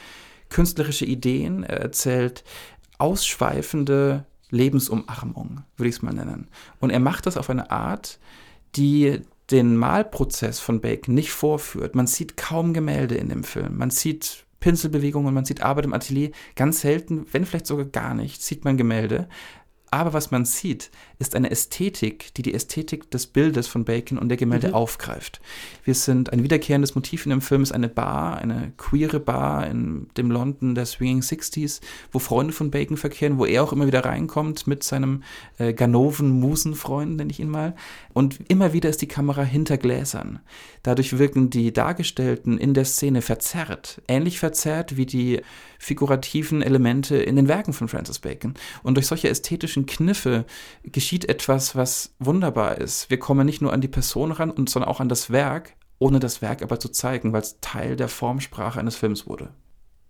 künstlerische 0.49 1.05
Ideen, 1.05 1.65
er 1.65 1.81
erzählt 1.81 2.45
ausschweifende 2.99 4.25
Lebensumarmung, 4.51 5.65
würde 5.77 5.89
ich 5.89 5.97
es 5.97 6.03
mal 6.03 6.13
nennen. 6.13 6.49
Und 6.79 6.91
er 6.91 7.01
macht 7.01 7.27
das 7.27 7.37
auf 7.37 7.51
eine 7.51 7.71
Art, 7.71 8.21
die 8.77 9.23
den 9.51 9.77
Malprozess 9.77 10.61
von 10.61 10.81
Bacon 10.81 11.15
nicht 11.15 11.33
vorführt. 11.33 11.95
Man 11.95 12.07
sieht 12.07 12.37
kaum 12.37 12.73
Gemälde 12.73 13.17
in 13.17 13.29
dem 13.29 13.45
Film. 13.45 13.77
Man 13.77 13.91
sieht 13.91 14.45
Pinselbewegungen, 14.61 15.35
man 15.35 15.45
sieht 15.45 15.63
Arbeit 15.63 15.87
im 15.87 15.93
Atelier. 15.93 16.31
Ganz 16.55 16.81
selten, 16.81 17.27
wenn 17.33 17.45
vielleicht 17.45 17.67
sogar 17.67 17.85
gar 17.87 18.15
nicht, 18.15 18.43
sieht 18.43 18.65
man 18.65 18.77
Gemälde. 18.77 19.29
Aber 19.93 20.15
was 20.15 20.31
man 20.31 20.47
sieht, 20.47 20.91
ist 21.19 21.37
eine 21.37 21.51
Ästhetik, 21.51 22.33
die 22.33 22.43
die 22.43 22.55
Ästhetik 22.55 23.11
des 23.11 23.27
Bildes 23.27 23.67
von 23.67 23.85
Bacon 23.85 24.17
und 24.17 24.31
der 24.31 24.39
Gemälde 24.39 24.69
mhm. 24.69 24.75
aufgreift. 24.75 25.43
Wir 25.85 25.95
sind 25.95 26.33
ein 26.33 26.43
wiederkehrendes 26.43 26.95
Motiv 26.95 27.27
in 27.27 27.31
dem 27.31 27.43
Film 27.43 27.63
ist 27.63 27.73
eine 27.73 27.91
Bar, 27.91 28.39
eine 28.39 28.73
queere 28.79 29.21
Bar 29.21 29.67
in 29.67 30.09
dem 30.17 30.31
London 30.31 30.75
der 30.75 30.87
Swinging 30.87 31.21
Sixties, 31.21 31.83
wo 32.11 32.21
Freunde 32.21 32.55
von 32.55 32.71
Bacon 32.71 32.97
verkehren, 32.97 33.37
wo 33.37 33.45
er 33.45 33.63
auch 33.63 33.75
immer 33.75 33.87
wieder 33.87 34.03
reinkommt 34.03 34.67
mit 34.67 34.83
seinem 34.83 35.25
äh, 35.59 35.75
Ganoven-Musenfreund, 35.75 37.17
nenne 37.17 37.31
ich 37.31 37.41
ihn 37.41 37.51
mal. 37.51 37.77
Und 38.15 38.41
immer 38.49 38.73
wieder 38.73 38.89
ist 38.89 39.03
die 39.03 39.09
Kamera 39.09 39.43
hinter 39.43 39.77
Gläsern. 39.77 40.41
Dadurch 40.83 41.19
wirken 41.19 41.49
die 41.49 41.73
Dargestellten 41.73 42.59
in 42.59 42.75
der 42.75 42.85
Szene 42.85 43.23
verzerrt, 43.23 44.03
ähnlich 44.09 44.39
verzerrt 44.41 44.97
wie 44.97 45.07
die 45.07 45.41
figurativen 45.79 46.61
Elemente 46.63 47.17
in 47.17 47.37
den 47.37 47.49
Werken 47.49 47.73
von 47.73 47.89
Francis 47.89 48.19
Bacon. 48.19 48.55
Und 48.83 48.97
durch 48.97 49.07
solche 49.07 49.29
ästhetischen 49.29 49.87
Kniffe 49.87 50.45
geschieht 50.83 51.29
etwas, 51.29 51.77
was 51.77 52.15
wunderbar 52.19 52.79
ist. 52.79 53.11
Wir 53.11 53.19
kommen 53.19 53.47
nicht 53.47 53.63
nur 53.63 53.73
an 53.73 53.81
die 53.81 53.89
Person 53.89 54.33
ran, 54.33 54.53
sondern 54.69 54.91
auch 54.91 55.01
an 55.01 55.09
das 55.09 55.31
Werk, 55.31 55.75
ohne 55.99 56.19
das 56.19 56.43
Werk 56.43 56.63
aber 56.63 56.81
zu 56.81 56.89
zeigen, 56.89 57.33
weil 57.33 57.43
es 57.43 57.59
Teil 57.61 57.95
der 57.95 58.09
Formsprache 58.09 58.81
eines 58.81 58.97
Films 58.97 59.27
wurde. 59.27 59.51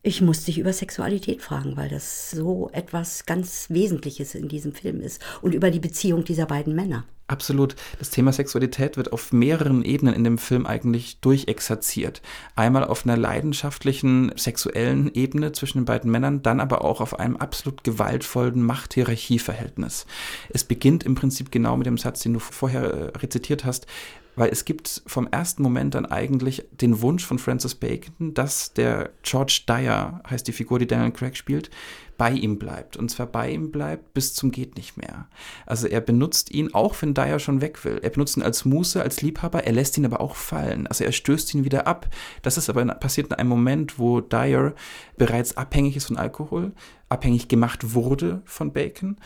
Ich 0.04 0.20
musste 0.20 0.46
dich 0.46 0.58
über 0.58 0.72
Sexualität 0.72 1.42
fragen, 1.42 1.76
weil 1.76 1.88
das 1.88 2.32
so 2.32 2.68
etwas 2.72 3.24
ganz 3.24 3.66
Wesentliches 3.70 4.34
in 4.34 4.48
diesem 4.48 4.72
Film 4.74 5.00
ist 5.00 5.22
und 5.42 5.54
über 5.54 5.70
die 5.70 5.78
Beziehung 5.78 6.24
dieser 6.24 6.46
beiden 6.46 6.74
Männer. 6.74 7.04
Absolut. 7.28 7.76
Das 8.00 8.10
Thema 8.10 8.32
Sexualität 8.32 8.96
wird 8.96 9.12
auf 9.12 9.32
mehreren 9.32 9.84
Ebenen 9.84 10.12
in 10.12 10.24
dem 10.24 10.38
Film 10.38 10.66
eigentlich 10.66 11.20
durchexerziert. 11.20 12.20
Einmal 12.56 12.82
auf 12.82 13.04
einer 13.04 13.16
leidenschaftlichen 13.16 14.32
sexuellen 14.36 15.14
Ebene 15.14 15.52
zwischen 15.52 15.78
den 15.78 15.84
beiden 15.84 16.10
Männern, 16.10 16.42
dann 16.42 16.58
aber 16.58 16.84
auch 16.84 17.00
auf 17.00 17.20
einem 17.20 17.36
absolut 17.36 17.84
gewaltvollen 17.84 18.60
Machthierarchieverhältnis. 18.60 20.06
Es 20.50 20.64
beginnt 20.64 21.04
im 21.04 21.14
Prinzip 21.14 21.52
genau 21.52 21.76
mit 21.76 21.86
dem 21.86 21.96
Satz, 21.96 22.24
den 22.24 22.34
du 22.34 22.40
vorher 22.40 22.82
äh, 22.82 23.18
rezitiert 23.18 23.64
hast 23.64 23.86
weil 24.34 24.50
es 24.50 24.64
gibt 24.64 25.02
vom 25.06 25.26
ersten 25.26 25.62
Moment 25.62 25.94
an 25.94 26.06
eigentlich 26.06 26.64
den 26.72 27.02
Wunsch 27.02 27.24
von 27.24 27.38
Francis 27.38 27.74
Bacon, 27.74 28.34
dass 28.34 28.72
der 28.72 29.10
George 29.22 29.62
Dyer, 29.68 30.22
heißt 30.28 30.46
die 30.48 30.52
Figur, 30.52 30.78
die 30.78 30.86
Daniel 30.86 31.12
Craig 31.12 31.36
spielt, 31.36 31.70
bei 32.16 32.30
ihm 32.30 32.58
bleibt. 32.58 32.96
Und 32.96 33.10
zwar 33.10 33.26
bei 33.26 33.50
ihm 33.50 33.70
bleibt 33.70 34.14
bis 34.14 34.34
zum 34.34 34.50
geht 34.50 34.76
nicht 34.76 34.96
mehr. 34.96 35.26
Also 35.66 35.88
er 35.88 36.00
benutzt 36.00 36.50
ihn, 36.50 36.72
auch 36.72 36.94
wenn 37.00 37.14
Dyer 37.14 37.38
schon 37.38 37.60
weg 37.60 37.84
will. 37.84 37.98
Er 38.02 38.10
benutzt 38.10 38.36
ihn 38.36 38.42
als 38.42 38.64
Muße, 38.64 39.02
als 39.02 39.22
Liebhaber, 39.22 39.64
er 39.64 39.72
lässt 39.72 39.98
ihn 39.98 40.06
aber 40.06 40.20
auch 40.20 40.36
fallen. 40.36 40.86
Also 40.86 41.04
er 41.04 41.12
stößt 41.12 41.52
ihn 41.54 41.64
wieder 41.64 41.86
ab. 41.86 42.08
Das 42.42 42.58
ist 42.58 42.70
aber 42.70 42.84
passiert 42.94 43.28
in 43.28 43.34
einem 43.34 43.48
Moment, 43.48 43.98
wo 43.98 44.20
Dyer 44.20 44.74
bereits 45.16 45.56
abhängig 45.56 45.96
ist 45.96 46.06
von 46.06 46.16
Alkohol, 46.16 46.72
abhängig 47.08 47.48
gemacht 47.48 47.94
wurde 47.94 48.42
von 48.44 48.72
Bacon 48.72 49.16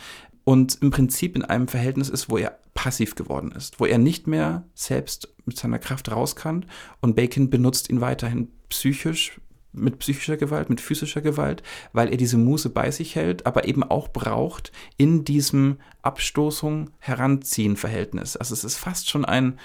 und 0.47 0.77
im 0.81 0.91
Prinzip 0.91 1.35
in 1.35 1.43
einem 1.43 1.67
Verhältnis 1.67 2.07
ist, 2.07 2.29
wo 2.29 2.37
er 2.37 2.57
passiv 2.77 3.15
geworden 3.15 3.51
ist, 3.51 3.79
wo 3.79 3.87
er 3.87 3.97
nicht 3.97 4.27
mehr 4.27 4.63
selbst 4.75 5.33
mit 5.45 5.57
seiner 5.57 5.79
Kraft 5.79 6.11
raus 6.11 6.35
kann 6.35 6.63
und 7.01 7.15
Bacon 7.15 7.49
benutzt 7.49 7.89
ihn 7.89 8.01
weiterhin 8.01 8.49
psychisch, 8.69 9.41
mit 9.73 9.97
psychischer 9.97 10.37
Gewalt, 10.37 10.69
mit 10.69 10.79
physischer 10.79 11.21
Gewalt, 11.21 11.63
weil 11.91 12.09
er 12.09 12.17
diese 12.17 12.37
Muse 12.37 12.69
bei 12.69 12.91
sich 12.91 13.15
hält, 13.15 13.47
aber 13.47 13.67
eben 13.67 13.83
auch 13.83 14.09
braucht 14.09 14.71
in 14.95 15.25
diesem 15.25 15.77
Abstoßung 16.03 16.91
heranziehen 16.99 17.77
Verhältnis. 17.77 18.37
Also 18.37 18.53
es 18.53 18.63
ist 18.63 18.77
fast 18.77 19.09
schon 19.09 19.25
ein 19.25 19.59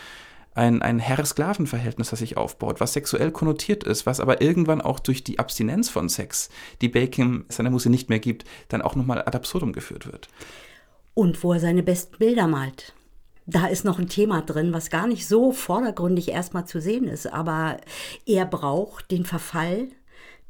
ein, 0.54 0.82
ein 0.82 0.98
Herr-Sklaven-Verhältnis, 0.98 2.10
das 2.10 2.18
sich 2.18 2.36
aufbaut, 2.36 2.78
was 2.78 2.92
sexuell 2.92 3.30
konnotiert 3.30 3.84
ist, 3.84 4.04
was 4.04 4.20
aber 4.20 4.42
irgendwann 4.42 4.82
auch 4.82 5.00
durch 5.00 5.24
die 5.24 5.38
Abstinenz 5.38 5.88
von 5.88 6.10
Sex, 6.10 6.50
die 6.82 6.90
Bacon 6.90 7.46
seiner 7.48 7.70
Muse 7.70 7.88
nicht 7.88 8.10
mehr 8.10 8.18
gibt, 8.18 8.44
dann 8.68 8.82
auch 8.82 8.94
nochmal 8.94 9.20
ad 9.20 9.34
absurdum 9.34 9.72
geführt 9.72 10.06
wird 10.12 10.28
und 11.14 11.42
wo 11.42 11.52
er 11.52 11.60
seine 11.60 11.82
besten 11.82 12.18
Bilder 12.18 12.46
malt. 12.46 12.94
Da 13.52 13.66
ist 13.66 13.84
noch 13.84 13.98
ein 13.98 14.08
Thema 14.08 14.40
drin, 14.40 14.72
was 14.72 14.88
gar 14.88 15.06
nicht 15.06 15.28
so 15.28 15.52
vordergründig 15.52 16.30
erstmal 16.30 16.66
zu 16.66 16.80
sehen 16.80 17.06
ist, 17.06 17.26
aber 17.26 17.76
er 18.24 18.46
braucht 18.46 19.10
den 19.10 19.26
Verfall 19.26 19.88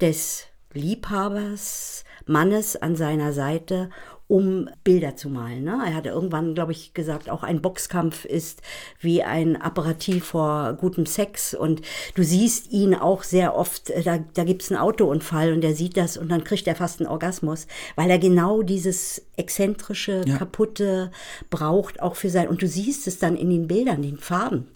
des 0.01 0.47
Liebhabers, 0.73 2.05
Mannes 2.27 2.77
an 2.77 2.95
seiner 2.95 3.33
Seite, 3.33 3.91
um 4.33 4.71
Bilder 4.83 5.15
zu 5.15 5.29
malen. 5.29 5.65
Ne? 5.65 5.79
Er 5.85 5.95
hatte 5.95 6.09
irgendwann, 6.09 6.55
glaube 6.55 6.73
ich, 6.73 6.95
gesagt, 6.95 7.29
auch 7.29 7.43
ein 7.43 7.61
Boxkampf 7.61 8.25
ist 8.25 8.63
wie 8.99 9.23
ein 9.23 9.61
Apparativ 9.61 10.25
vor 10.25 10.73
gutem 10.73 11.05
Sex. 11.05 11.53
Und 11.53 11.83
du 12.15 12.25
siehst 12.25 12.73
ihn 12.73 12.95
auch 12.95 13.25
sehr 13.25 13.55
oft, 13.55 13.91
äh, 13.91 14.03
da, 14.03 14.21
da 14.33 14.45
gibt 14.45 14.63
es 14.63 14.73
einen 14.73 14.81
Autounfall 14.81 15.53
und 15.53 15.63
er 15.63 15.75
sieht 15.75 15.99
das 15.99 16.17
und 16.17 16.31
dann 16.31 16.45
kriegt 16.45 16.67
er 16.67 16.75
fast 16.75 17.01
einen 17.01 17.11
Orgasmus, 17.11 17.67
weil 17.95 18.09
er 18.09 18.19
genau 18.19 18.63
dieses 18.63 19.21
exzentrische, 19.37 20.23
ja. 20.25 20.39
kaputte 20.39 21.11
braucht, 21.51 22.01
auch 22.01 22.17
für 22.17 22.31
sein. 22.31 22.49
Und 22.49 22.63
du 22.63 22.69
siehst 22.69 23.07
es 23.07 23.19
dann 23.19 23.37
in 23.37 23.51
den 23.51 23.69
Bildern, 23.69 24.01
den 24.01 24.17
Farben 24.17 24.67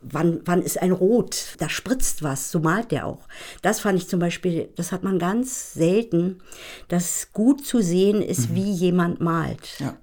wann, 0.00 0.40
wann 0.44 0.62
ist 0.62 0.80
ein 0.80 0.92
Rot, 0.92 1.56
da 1.58 1.68
spritzt 1.68 2.22
was, 2.22 2.50
so 2.50 2.60
malt 2.60 2.90
der 2.90 3.06
auch. 3.06 3.26
Das 3.62 3.80
fand 3.80 3.98
ich 3.98 4.08
zum 4.08 4.20
Beispiel, 4.20 4.70
das 4.76 4.92
hat 4.92 5.02
man 5.02 5.18
ganz 5.18 5.72
selten, 5.74 6.40
dass 6.88 7.32
gut 7.32 7.64
zu 7.64 7.82
sehen 7.82 8.22
ist, 8.22 8.50
mhm. 8.50 8.54
wie 8.54 8.72
jemand 8.72 9.20
malt. 9.20 9.78
Ja. 9.78 9.96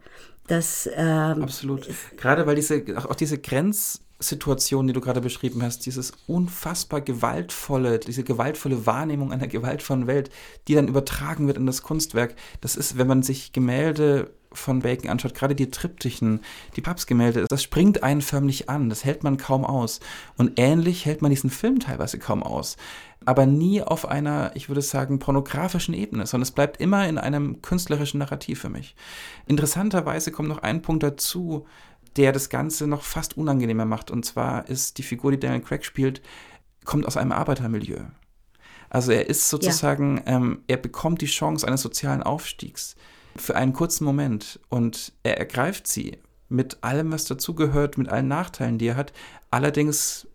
Das, 0.48 0.90
ähm, 0.96 1.44
Absolut. 1.44 1.90
Gerade 2.16 2.48
weil 2.48 2.56
diese, 2.56 2.84
auch 2.98 3.16
diese 3.16 3.38
Grenz, 3.38 4.02
Situation, 4.20 4.88
die 4.88 4.94
du 4.94 5.02
gerade 5.02 5.22
beschrieben 5.22 5.62
hast, 5.62 5.86
dieses 5.86 6.12
unfassbar 6.26 7.02
gewaltvolle, 7.02 8.00
diese 8.00 8.24
gewaltvolle 8.24 8.86
Wahrnehmung 8.86 9.32
einer 9.32 9.48
gewaltvollen 9.48 10.08
Welt, 10.08 10.32
die 10.68 10.74
dann 10.74 10.88
übertragen 10.88 11.46
wird 11.46 11.58
in 11.58 11.68
das 11.68 11.84
Kunstwerk. 11.84 12.36
Das 12.62 12.76
ist, 12.76 12.98
wenn 12.98 13.08
man 13.08 13.22
sich 13.22 13.52
Gemälde 13.52 14.32
von 14.52 14.80
Bacon 14.80 15.10
anschaut, 15.10 15.34
gerade 15.34 15.56
die 15.56 15.70
Triptychen, 15.70 16.42
die 16.76 16.82
Papstgemälde, 16.82 17.46
das 17.48 17.64
springt 17.64 18.04
einen 18.04 18.22
förmlich 18.22 18.70
an, 18.70 18.90
das 18.90 19.04
hält 19.04 19.24
man 19.24 19.38
kaum 19.38 19.66
aus. 19.66 20.00
Und 20.38 20.60
ähnlich 20.60 21.06
hält 21.06 21.22
man 21.22 21.32
diesen 21.32 21.50
Film 21.50 21.80
teilweise 21.80 22.20
kaum 22.20 22.44
aus. 22.44 22.78
Aber 23.26 23.46
nie 23.46 23.82
auf 23.82 24.08
einer, 24.08 24.52
ich 24.56 24.70
würde 24.70 24.82
sagen, 24.82 25.20
pornografischen 25.20 25.94
Ebene, 25.94 26.26
sondern 26.26 26.44
es 26.44 26.52
bleibt 26.52 26.80
immer 26.80 27.08
in 27.08 27.18
einem 27.18 27.62
künstlerischen 27.62 28.20
Narrativ 28.20 28.62
für 28.62 28.70
mich. 28.70 28.96
Interessanterweise 29.48 30.32
kommt 30.32 30.50
noch 30.50 30.60
ein 30.60 30.82
Punkt 30.82 31.04
dazu, 31.04 31.66
der 32.16 32.32
das 32.32 32.50
Ganze 32.50 32.88
noch 32.88 33.04
fast 33.04 33.38
unangenehmer 33.38 33.86
macht. 33.86 34.12
Und 34.12 34.26
zwar 34.26 34.68
ist 34.70 34.98
die 34.98 35.04
Figur, 35.04 35.32
die 35.32 35.40
Daniel 35.40 35.62
Craig 35.62 35.86
spielt, 35.86 36.22
kommt 36.86 37.06
aus 37.06 37.18
einem 37.18 37.32
Arbeitermilieu. 37.32 38.00
Also 38.90 39.12
er 39.12 39.28
ist 39.28 39.50
sozusagen, 39.50 40.24
ja. 40.26 40.38
ähm, 40.38 40.64
er 40.68 40.78
bekommt 40.78 41.22
die 41.22 41.26
Chance 41.26 41.68
eines 41.68 41.82
sozialen 41.82 42.24
Aufstiegs 42.24 42.96
für 43.42 43.56
einen 43.56 43.74
kurzen 43.74 44.06
Moment 44.06 44.60
und 44.70 45.14
er 45.24 45.38
ergreift 45.38 45.88
sie 45.88 46.18
mit 46.50 46.78
allem, 46.82 47.12
was 47.12 47.26
dazugehört, 47.26 47.98
mit 47.98 48.10
allen 48.10 48.28
Nachteilen, 48.28 48.78
die 48.78 48.88
er 48.88 48.96
hat. 48.96 49.14
Allerdings 49.52 50.28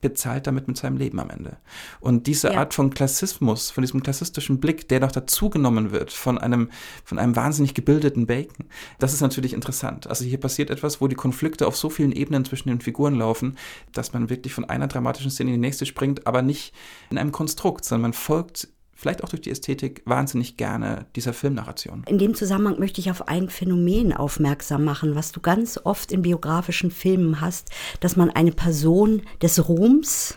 bezahlt 0.00 0.46
damit 0.46 0.68
mit 0.68 0.76
seinem 0.76 0.96
Leben 0.96 1.18
am 1.18 1.30
Ende. 1.30 1.56
Und 2.00 2.26
diese 2.26 2.52
ja. 2.52 2.58
Art 2.58 2.74
von 2.74 2.90
Klassismus, 2.90 3.70
von 3.70 3.82
diesem 3.82 4.02
klassistischen 4.02 4.60
Blick, 4.60 4.88
der 4.88 5.00
noch 5.00 5.12
dazugenommen 5.12 5.90
wird 5.90 6.12
von 6.12 6.38
einem, 6.38 6.70
von 7.04 7.18
einem 7.18 7.34
wahnsinnig 7.34 7.74
gebildeten 7.74 8.26
Bacon, 8.26 8.66
das 8.98 9.12
ist 9.12 9.20
natürlich 9.20 9.52
interessant. 9.52 10.06
Also 10.06 10.24
hier 10.24 10.38
passiert 10.38 10.70
etwas, 10.70 11.00
wo 11.00 11.08
die 11.08 11.16
Konflikte 11.16 11.66
auf 11.66 11.76
so 11.76 11.90
vielen 11.90 12.12
Ebenen 12.12 12.44
zwischen 12.44 12.68
den 12.68 12.80
Figuren 12.80 13.14
laufen, 13.14 13.56
dass 13.92 14.12
man 14.12 14.30
wirklich 14.30 14.54
von 14.54 14.64
einer 14.64 14.86
dramatischen 14.86 15.30
Szene 15.30 15.50
in 15.50 15.60
die 15.60 15.66
nächste 15.66 15.86
springt, 15.86 16.26
aber 16.26 16.42
nicht 16.42 16.72
in 17.10 17.18
einem 17.18 17.32
Konstrukt, 17.32 17.84
sondern 17.84 18.02
man 18.02 18.12
folgt 18.12 18.68
vielleicht 18.98 19.22
auch 19.22 19.28
durch 19.28 19.42
die 19.42 19.50
Ästhetik, 19.50 20.02
wahnsinnig 20.06 20.56
gerne 20.56 21.06
dieser 21.14 21.32
Filmnarration. 21.32 22.02
In 22.08 22.18
dem 22.18 22.34
Zusammenhang 22.34 22.80
möchte 22.80 23.00
ich 23.00 23.12
auf 23.12 23.28
ein 23.28 23.48
Phänomen 23.48 24.12
aufmerksam 24.12 24.82
machen, 24.82 25.14
was 25.14 25.30
du 25.30 25.38
ganz 25.40 25.78
oft 25.84 26.10
in 26.10 26.22
biografischen 26.22 26.90
Filmen 26.90 27.40
hast, 27.40 27.70
dass 28.00 28.16
man 28.16 28.28
eine 28.28 28.50
Person 28.50 29.22
des 29.40 29.68
Ruhms 29.68 30.36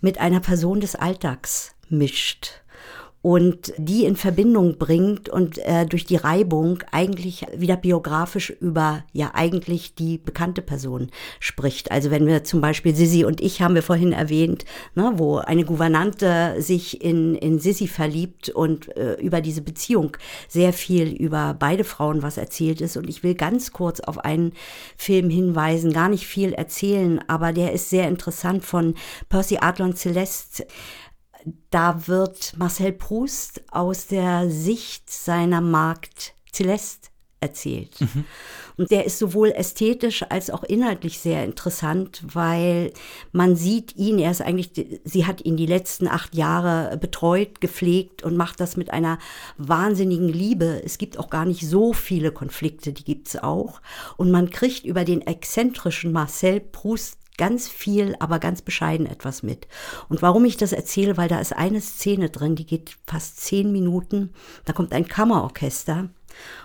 mit 0.00 0.18
einer 0.18 0.38
Person 0.38 0.78
des 0.78 0.94
Alltags 0.94 1.74
mischt 1.88 2.62
und 3.24 3.72
die 3.78 4.04
in 4.04 4.16
Verbindung 4.16 4.76
bringt 4.76 5.30
und 5.30 5.56
äh, 5.56 5.86
durch 5.86 6.04
die 6.04 6.16
Reibung 6.16 6.80
eigentlich 6.92 7.46
wieder 7.56 7.78
biografisch 7.78 8.50
über 8.50 9.02
ja 9.14 9.30
eigentlich 9.32 9.94
die 9.94 10.18
bekannte 10.18 10.60
Person 10.60 11.08
spricht. 11.40 11.90
Also 11.90 12.10
wenn 12.10 12.26
wir 12.26 12.44
zum 12.44 12.60
Beispiel 12.60 12.94
Sissi 12.94 13.24
und 13.24 13.40
ich 13.40 13.62
haben 13.62 13.76
wir 13.76 13.82
vorhin 13.82 14.12
erwähnt, 14.12 14.66
ne, 14.94 15.12
wo 15.16 15.38
eine 15.38 15.64
Gouvernante 15.64 16.56
sich 16.58 17.02
in, 17.02 17.34
in 17.34 17.60
Sissi 17.60 17.88
verliebt 17.88 18.50
und 18.50 18.94
äh, 18.94 19.14
über 19.14 19.40
diese 19.40 19.62
Beziehung 19.62 20.18
sehr 20.46 20.74
viel 20.74 21.08
über 21.16 21.56
beide 21.58 21.84
Frauen 21.84 22.22
was 22.22 22.36
erzählt 22.36 22.82
ist. 22.82 22.98
Und 22.98 23.08
ich 23.08 23.22
will 23.22 23.34
ganz 23.34 23.72
kurz 23.72 24.00
auf 24.00 24.18
einen 24.18 24.52
Film 24.98 25.30
hinweisen, 25.30 25.94
gar 25.94 26.10
nicht 26.10 26.26
viel 26.26 26.52
erzählen, 26.52 27.24
aber 27.26 27.54
der 27.54 27.72
ist 27.72 27.88
sehr 27.88 28.06
interessant 28.06 28.66
von 28.66 28.96
Percy 29.30 29.56
Adlon 29.62 29.96
Celeste 29.96 30.66
da 31.70 32.06
wird 32.06 32.54
Marcel 32.56 32.92
Proust 32.92 33.62
aus 33.70 34.06
der 34.06 34.50
Sicht 34.50 35.10
seiner 35.10 35.60
Magd 35.60 36.34
Celeste 36.52 37.08
erzählt. 37.44 38.00
Mhm. 38.00 38.24
Und 38.76 38.90
der 38.90 39.04
ist 39.04 39.18
sowohl 39.18 39.50
ästhetisch 39.50 40.24
als 40.30 40.50
auch 40.50 40.64
inhaltlich 40.64 41.20
sehr 41.20 41.44
interessant, 41.44 42.22
weil 42.32 42.92
man 43.30 43.54
sieht 43.54 43.94
ihn, 43.96 44.18
er 44.18 44.30
ist 44.30 44.40
eigentlich, 44.40 44.70
sie 45.04 45.26
hat 45.26 45.44
ihn 45.44 45.56
die 45.56 45.66
letzten 45.66 46.08
acht 46.08 46.34
Jahre 46.34 46.96
betreut, 46.96 47.60
gepflegt 47.60 48.22
und 48.22 48.36
macht 48.36 48.58
das 48.60 48.76
mit 48.76 48.90
einer 48.90 49.18
wahnsinnigen 49.58 50.28
Liebe. 50.28 50.82
Es 50.84 50.98
gibt 50.98 51.18
auch 51.18 51.30
gar 51.30 51.44
nicht 51.44 51.68
so 51.68 51.92
viele 51.92 52.32
Konflikte, 52.32 52.92
die 52.92 53.04
gibt 53.04 53.28
es 53.28 53.42
auch. 53.42 53.80
Und 54.16 54.30
man 54.30 54.50
kriegt 54.50 54.84
über 54.84 55.04
den 55.04 55.20
exzentrischen 55.20 56.10
Marcel 56.10 56.60
Proust 56.60 57.18
ganz 57.36 57.68
viel, 57.68 58.14
aber 58.18 58.38
ganz 58.38 58.62
bescheiden 58.62 59.06
etwas 59.06 59.42
mit. 59.42 59.66
Und 60.08 60.22
warum 60.22 60.44
ich 60.44 60.56
das 60.56 60.72
erzähle, 60.72 61.16
weil 61.16 61.28
da 61.28 61.40
ist 61.40 61.54
eine 61.54 61.80
Szene 61.80 62.30
drin, 62.30 62.56
die 62.56 62.66
geht 62.66 62.96
fast 63.06 63.40
zehn 63.40 63.72
Minuten. 63.72 64.32
Da 64.64 64.72
kommt 64.72 64.92
ein 64.92 65.08
Kammerorchester 65.08 66.08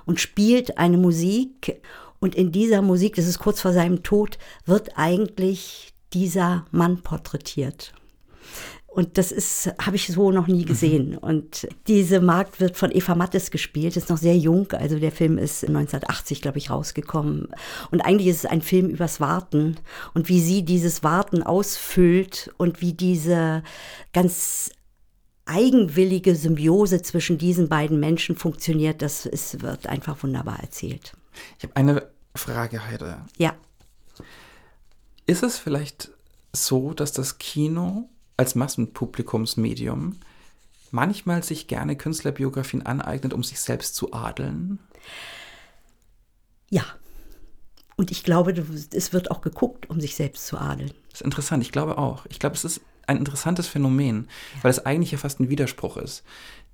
und 0.05 0.19
spielt 0.19 0.77
eine 0.77 0.97
Musik. 0.97 1.81
Und 2.19 2.35
in 2.35 2.51
dieser 2.51 2.81
Musik, 2.81 3.15
das 3.15 3.27
ist 3.27 3.39
kurz 3.39 3.61
vor 3.61 3.73
seinem 3.73 4.03
Tod, 4.03 4.37
wird 4.65 4.97
eigentlich 4.97 5.93
dieser 6.13 6.65
Mann 6.71 7.01
porträtiert. 7.01 7.93
Und 8.91 9.19
das 9.19 9.31
ist, 9.31 9.71
habe 9.79 9.95
ich 9.95 10.07
so 10.07 10.31
noch 10.31 10.47
nie 10.47 10.65
gesehen. 10.65 11.11
Mhm. 11.11 11.17
Und 11.19 11.67
diese 11.87 12.21
Markt 12.21 12.59
wird 12.59 12.75
von 12.75 12.91
Eva 12.91 13.13
Mattes 13.13 13.51
gespielt, 13.51 13.95
ist 13.95 14.09
noch 14.09 14.17
sehr 14.17 14.35
jung. 14.35 14.71
Also 14.71 14.97
der 14.97 15.11
Film 15.11 15.37
ist 15.37 15.63
1980, 15.63 16.41
glaube 16.41 16.57
ich, 16.57 16.69
rausgekommen. 16.71 17.49
Und 17.91 18.01
eigentlich 18.01 18.27
ist 18.27 18.43
es 18.43 18.45
ein 18.45 18.61
Film 18.61 18.89
übers 18.89 19.19
Warten 19.19 19.77
und 20.13 20.27
wie 20.27 20.41
sie 20.41 20.63
dieses 20.63 21.03
Warten 21.03 21.43
ausfüllt 21.43 22.51
und 22.57 22.81
wie 22.81 22.93
diese 22.93 23.63
ganz 24.11 24.71
eigenwillige 25.45 26.35
Symbiose 26.35 27.01
zwischen 27.01 27.37
diesen 27.37 27.69
beiden 27.69 27.99
Menschen 27.99 28.35
funktioniert, 28.35 29.01
das 29.01 29.25
ist, 29.25 29.61
wird 29.61 29.87
einfach 29.87 30.21
wunderbar 30.23 30.59
erzählt. 30.59 31.13
Ich 31.57 31.63
habe 31.63 31.75
eine 31.75 32.07
Frage, 32.35 32.85
Heide. 32.85 33.17
Ja. 33.37 33.55
Ist 35.25 35.43
es 35.43 35.57
vielleicht 35.57 36.11
so, 36.53 36.93
dass 36.93 37.11
das 37.11 37.37
Kino 37.37 38.09
als 38.39 38.55
Massenpublikumsmedium 38.55 40.15
manchmal 40.91 41.43
sich 41.43 41.67
gerne 41.67 41.95
Künstlerbiografien 41.95 42.85
aneignet, 42.85 43.33
um 43.33 43.43
sich 43.43 43.59
selbst 43.59 43.95
zu 43.95 44.13
adeln? 44.13 44.79
Ja. 46.69 46.83
Und 47.97 48.11
ich 48.11 48.23
glaube, 48.23 48.53
es 48.93 49.11
wird 49.11 49.29
auch 49.29 49.41
geguckt, 49.41 49.89
um 49.89 49.99
sich 49.99 50.15
selbst 50.15 50.47
zu 50.47 50.57
adeln. 50.57 50.91
Das 51.09 51.19
ist 51.19 51.25
interessant, 51.25 51.61
ich 51.63 51.73
glaube 51.73 51.97
auch. 51.97 52.25
Ich 52.29 52.39
glaube, 52.39 52.55
es 52.55 52.63
ist 52.63 52.81
ein 53.07 53.17
interessantes 53.17 53.67
Phänomen, 53.67 54.29
ja. 54.55 54.63
weil 54.63 54.71
es 54.71 54.85
eigentlich 54.85 55.11
ja 55.11 55.17
fast 55.17 55.41
ein 55.41 55.49
Widerspruch 55.49 55.97
ist. 55.97 56.23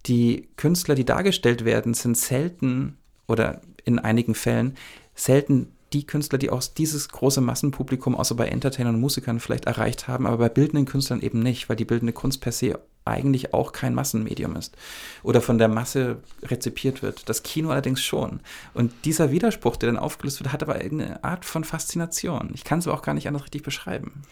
Die 0.06 0.48
Künstler, 0.58 0.94
die 0.94 1.06
dargestellt 1.06 1.66
werden, 1.66 1.96
sind 1.96 2.16
selten 2.16 2.98
oder 3.28 3.62
in 3.86 3.98
einigen 3.98 4.36
Fällen 4.36 4.76
selten 5.16 5.74
die 5.96 6.06
Künstler, 6.06 6.38
die 6.38 6.50
auch 6.50 6.62
dieses 6.62 7.08
große 7.08 7.40
Massenpublikum 7.40 8.16
außer 8.16 8.36
bei 8.36 8.50
Entertainern 8.50 8.96
und 8.96 9.02
Musikern 9.02 9.40
vielleicht 9.40 9.64
erreicht 9.64 10.10
haben, 10.10 10.28
aber 10.28 10.38
bei 10.38 10.50
bildenden 10.50 10.86
Künstlern 10.86 11.22
eben 11.22 11.40
nicht, 11.40 11.70
weil 11.70 11.78
die 11.78 11.86
bildende 11.86 12.12
Kunst 12.12 12.42
per 12.42 12.52
se 12.52 12.78
eigentlich 13.06 13.54
auch 13.54 13.72
kein 13.72 13.96
Massenmedium 13.96 14.58
ist 14.58 14.76
oder 15.24 15.40
von 15.40 15.58
der 15.58 15.70
Masse 15.70 16.18
rezipiert 16.44 17.02
wird. 17.02 17.30
Das 17.30 17.44
Kino 17.44 17.70
allerdings 17.70 18.02
schon. 18.02 18.42
Und 18.74 18.92
dieser 19.06 19.32
Widerspruch, 19.32 19.78
der 19.78 19.92
dann 19.94 20.00
aufgelöst 20.00 20.42
wird, 20.42 20.52
hat 20.52 20.64
aber 20.64 20.74
eine 20.74 21.24
Art 21.24 21.46
von 21.46 21.64
Faszination. 21.64 22.52
Ich 22.54 22.66
kann 22.66 22.80
es 22.80 22.88
aber 22.88 22.98
auch 22.98 23.04
gar 23.04 23.14
nicht 23.14 23.28
anders 23.28 23.44
richtig 23.44 23.64
beschreiben. 23.64 24.24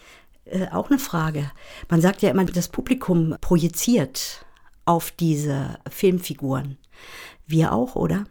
Äh, 0.44 0.68
auch 0.68 0.90
eine 0.90 0.98
Frage. 0.98 1.50
Man 1.88 2.02
sagt 2.02 2.20
ja 2.20 2.30
immer, 2.30 2.44
das 2.44 2.68
Publikum 2.68 3.36
projiziert 3.40 4.44
auf 4.84 5.12
diese 5.12 5.78
Filmfiguren. 5.88 6.76
Wir 7.46 7.72
auch, 7.72 7.94
oder? 7.94 8.24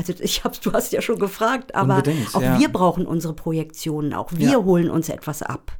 Also 0.00 0.14
ich 0.18 0.44
hab's, 0.44 0.60
du 0.60 0.72
hast 0.72 0.92
ja 0.92 1.02
schon 1.02 1.18
gefragt, 1.18 1.74
aber 1.74 1.96
Unbedingt, 1.96 2.34
auch 2.34 2.40
ja. 2.40 2.58
wir 2.58 2.70
brauchen 2.70 3.04
unsere 3.04 3.34
Projektionen, 3.34 4.14
auch 4.14 4.32
wir 4.32 4.52
ja. 4.52 4.64
holen 4.64 4.88
uns 4.88 5.10
etwas 5.10 5.42
ab. 5.42 5.72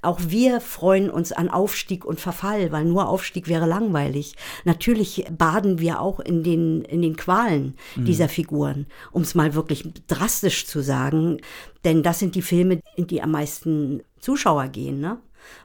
Auch 0.00 0.18
wir 0.28 0.62
freuen 0.62 1.10
uns 1.10 1.30
an 1.30 1.50
Aufstieg 1.50 2.06
und 2.06 2.18
Verfall, 2.18 2.72
weil 2.72 2.86
nur 2.86 3.06
Aufstieg 3.06 3.48
wäre 3.48 3.66
langweilig. 3.66 4.34
Natürlich 4.64 5.26
baden 5.30 5.78
wir 5.78 6.00
auch 6.00 6.20
in 6.20 6.42
den, 6.42 6.86
in 6.86 7.02
den 7.02 7.16
Qualen 7.16 7.74
mhm. 7.96 8.06
dieser 8.06 8.30
Figuren, 8.30 8.86
um 9.12 9.20
es 9.20 9.34
mal 9.34 9.52
wirklich 9.52 9.86
drastisch 10.06 10.66
zu 10.66 10.80
sagen. 10.80 11.42
Denn 11.84 12.02
das 12.02 12.18
sind 12.18 12.34
die 12.34 12.40
Filme, 12.40 12.80
in 12.96 13.06
die 13.06 13.20
am 13.20 13.32
meisten 13.32 14.02
Zuschauer 14.20 14.68
gehen. 14.68 15.00
Ne? 15.00 15.18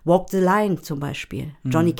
Walk 0.03 0.31
the 0.31 0.39
Line 0.39 0.81
zum 0.81 0.99
Beispiel, 0.99 1.53
mhm. 1.63 1.71
Johnny 1.71 1.93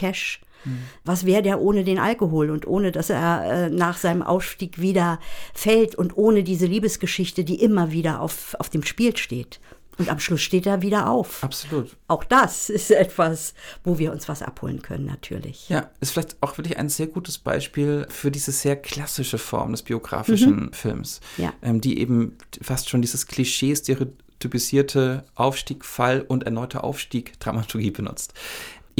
Cash 0.63 0.73
was 1.03 1.25
wäre 1.25 1.41
der 1.41 1.61
ohne 1.61 1.83
den 1.83 1.99
Alkohol 1.99 2.49
und 2.49 2.67
ohne, 2.67 2.91
dass 2.91 3.09
er 3.09 3.43
äh, 3.43 3.69
nach 3.69 3.97
seinem 3.97 4.21
Aufstieg 4.21 4.79
wieder 4.79 5.19
fällt 5.53 5.95
und 5.95 6.17
ohne 6.17 6.43
diese 6.43 6.65
Liebesgeschichte, 6.65 7.43
die 7.43 7.61
immer 7.61 7.91
wieder 7.91 8.21
auf, 8.21 8.55
auf 8.59 8.69
dem 8.69 8.83
Spiel 8.83 9.17
steht? 9.17 9.59
Und 9.97 10.09
am 10.09 10.19
Schluss 10.19 10.41
steht 10.41 10.65
er 10.65 10.81
wieder 10.81 11.09
auf. 11.09 11.43
Absolut. 11.43 11.95
Auch 12.07 12.23
das 12.23 12.69
ist 12.69 12.91
etwas, 12.91 13.53
wo 13.83 13.99
wir 13.99 14.11
uns 14.11 14.29
was 14.29 14.41
abholen 14.41 14.81
können, 14.81 15.05
natürlich. 15.05 15.69
Ja, 15.69 15.89
ist 15.99 16.11
vielleicht 16.11 16.38
auch 16.41 16.57
wirklich 16.57 16.77
ein 16.77 16.89
sehr 16.89 17.07
gutes 17.07 17.38
Beispiel 17.38 18.07
für 18.09 18.31
diese 18.31 18.51
sehr 18.51 18.77
klassische 18.77 19.38
Form 19.38 19.71
des 19.71 19.83
biografischen 19.83 20.65
mhm. 20.65 20.73
Films, 20.73 21.19
ja. 21.38 21.53
ähm, 21.61 21.81
die 21.81 21.99
eben 21.99 22.38
fast 22.61 22.89
schon 22.89 23.01
dieses 23.01 23.27
Klischee 23.27 23.75
stereotypisierte 23.75 25.25
Aufstieg, 25.35 25.85
Fall 25.85 26.21
und 26.21 26.43
erneuter 26.43 26.83
Aufstieg 26.83 27.39
Dramaturgie 27.39 27.91
benutzt. 27.91 28.33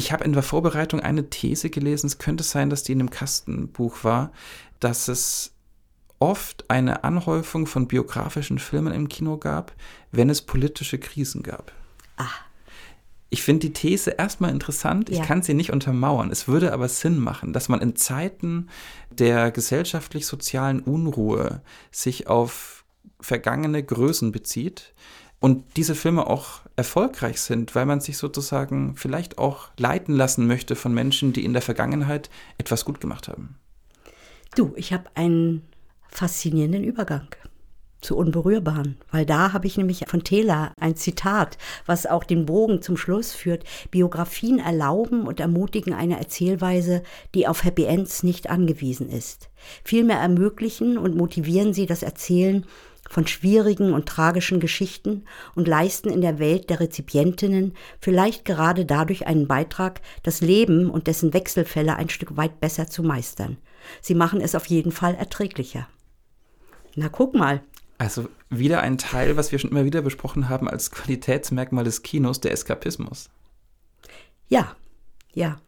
Ich 0.02 0.11
habe 0.11 0.23
in 0.23 0.34
der 0.34 0.41
Vorbereitung 0.41 0.99
eine 0.99 1.30
These 1.30 1.69
gelesen, 1.69 2.07
es 2.07 2.18
könnte 2.18 2.44
sein, 2.44 2.72
dass 2.72 2.82
die 2.82 2.91
in 2.94 3.02
einem 3.02 3.11
Kastenbuch 3.11 4.03
war, 4.03 4.32
dass 4.80 5.07
es 5.07 5.53
oft 6.18 6.65
eine 6.72 7.03
Anhäufung 7.03 7.68
von 7.68 7.88
biografischen 7.88 8.57
Filmen 8.57 8.94
im 8.95 9.10
Kino 9.10 9.38
gab, 9.38 9.76
wenn 10.11 10.32
es 10.32 10.41
politische 10.41 10.98
Krisen 10.98 11.44
gab. 11.44 11.72
Ah. 12.18 12.26
Ich 13.30 13.44
finde 13.44 13.68
die 13.68 13.73
These 13.73 14.10
erstmal 14.10 14.49
interessant. 14.49 15.11
Ich 15.11 15.19
Ja. 15.19 15.26
kann 15.26 15.44
sie 15.44 15.53
nicht 15.53 15.72
untermauern. 15.72 16.32
Es 16.32 16.48
würde 16.48 16.73
aber 16.73 16.90
Sinn 16.90 17.19
machen, 17.19 17.53
dass 17.53 17.69
man 17.69 17.80
in 17.80 17.95
Zeiten 17.95 18.69
der 19.11 19.52
gesellschaftlich-sozialen 19.52 20.80
Unruhe 20.80 21.61
sich 21.91 22.26
auf 22.26 22.86
vergangene 23.19 23.84
Größen 23.84 24.32
bezieht 24.32 24.95
und 25.41 25.76
diese 25.76 25.95
Filme 25.95 26.27
auch 26.27 26.61
erfolgreich 26.76 27.41
sind, 27.41 27.73
weil 27.73 27.88
man 27.88 27.99
sich 27.99 28.18
sozusagen 28.18 28.95
vielleicht 28.95 29.39
auch 29.39 29.69
leiten 29.76 30.15
lassen 30.15 30.45
möchte 30.45 30.76
von 30.76 30.93
Menschen, 30.93 31.34
die 31.34 31.43
in 31.43 31.53
der 31.53 31.63
Vergangenheit 31.63 32.30
etwas 32.59 32.85
gut 32.85 33.01
gemacht 33.01 33.27
haben. 33.27 33.55
Du, 34.55 34.72
ich 34.76 34.93
habe 34.93 35.05
einen 35.15 35.63
faszinierenden 36.09 36.84
Übergang 36.84 37.27
zu 38.01 38.18
Unberührbaren, 38.18 38.97
weil 39.11 39.26
da 39.26 39.53
habe 39.53 39.65
ich 39.65 39.77
nämlich 39.77 40.05
von 40.07 40.23
Taylor 40.23 40.73
ein 40.80 40.95
Zitat, 40.95 41.57
was 41.88 42.05
auch 42.05 42.23
den 42.23 42.45
Bogen 42.45 42.84
zum 42.84 42.97
Schluss 42.97 43.34
führt. 43.34 43.63
Biografien 43.89 44.59
erlauben 44.59 45.26
und 45.26 45.39
ermutigen 45.39 45.93
eine 45.93 46.19
Erzählweise, 46.19 47.01
die 47.34 47.47
auf 47.47 47.63
Happy 47.63 47.85
Ends 47.85 48.22
nicht 48.22 48.49
angewiesen 48.49 49.09
ist. 49.09 49.49
Vielmehr 49.84 50.18
ermöglichen 50.18 50.99
und 50.99 51.15
motivieren 51.15 51.73
sie 51.73 51.88
das 51.88 52.03
Erzählen 52.03 52.65
von 53.11 53.27
schwierigen 53.27 53.93
und 53.93 54.07
tragischen 54.07 54.61
Geschichten 54.61 55.25
und 55.53 55.67
leisten 55.67 56.09
in 56.09 56.21
der 56.21 56.39
Welt 56.39 56.69
der 56.69 56.79
Rezipientinnen 56.79 57.73
vielleicht 57.99 58.45
gerade 58.45 58.85
dadurch 58.85 59.27
einen 59.27 59.47
Beitrag, 59.47 60.01
das 60.23 60.39
Leben 60.39 60.89
und 60.89 61.07
dessen 61.07 61.33
Wechselfälle 61.33 61.97
ein 61.97 62.09
Stück 62.09 62.38
weit 62.38 62.61
besser 62.61 62.88
zu 62.88 63.03
meistern. 63.03 63.57
Sie 63.99 64.15
machen 64.15 64.39
es 64.39 64.55
auf 64.55 64.67
jeden 64.67 64.93
Fall 64.93 65.15
erträglicher. 65.15 65.88
Na, 66.95 67.09
guck 67.09 67.33
mal. 67.35 67.61
Also 67.97 68.29
wieder 68.49 68.81
ein 68.81 68.97
Teil, 68.97 69.35
was 69.35 69.51
wir 69.51 69.59
schon 69.59 69.71
immer 69.71 69.85
wieder 69.85 70.01
besprochen 70.01 70.47
haben 70.47 70.69
als 70.69 70.89
Qualitätsmerkmal 70.89 71.83
des 71.83 72.03
Kinos, 72.03 72.39
der 72.39 72.51
Eskapismus. 72.53 73.29
Ja, 74.47 74.75
ja. 75.33 75.59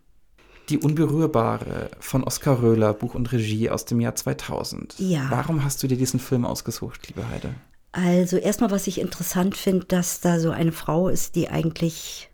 Die 0.69 0.77
Unberührbare 0.77 1.91
von 1.99 2.23
Oskar 2.23 2.61
Röhler, 2.61 2.93
Buch 2.93 3.15
und 3.15 3.31
Regie 3.31 3.69
aus 3.69 3.85
dem 3.85 3.99
Jahr 3.99 4.15
2000. 4.15 4.95
Ja. 4.97 5.27
Warum 5.29 5.63
hast 5.63 5.83
du 5.83 5.87
dir 5.87 5.97
diesen 5.97 6.19
Film 6.19 6.45
ausgesucht, 6.45 7.07
liebe 7.09 7.27
Heide? 7.29 7.53
Also 7.91 8.37
erstmal, 8.37 8.71
was 8.71 8.87
ich 8.87 8.99
interessant 8.99 9.55
finde, 9.55 9.85
dass 9.85 10.21
da 10.21 10.39
so 10.39 10.51
eine 10.51 10.71
Frau 10.71 11.09
ist, 11.09 11.35
die 11.35 11.49
eigentlich, 11.49 12.29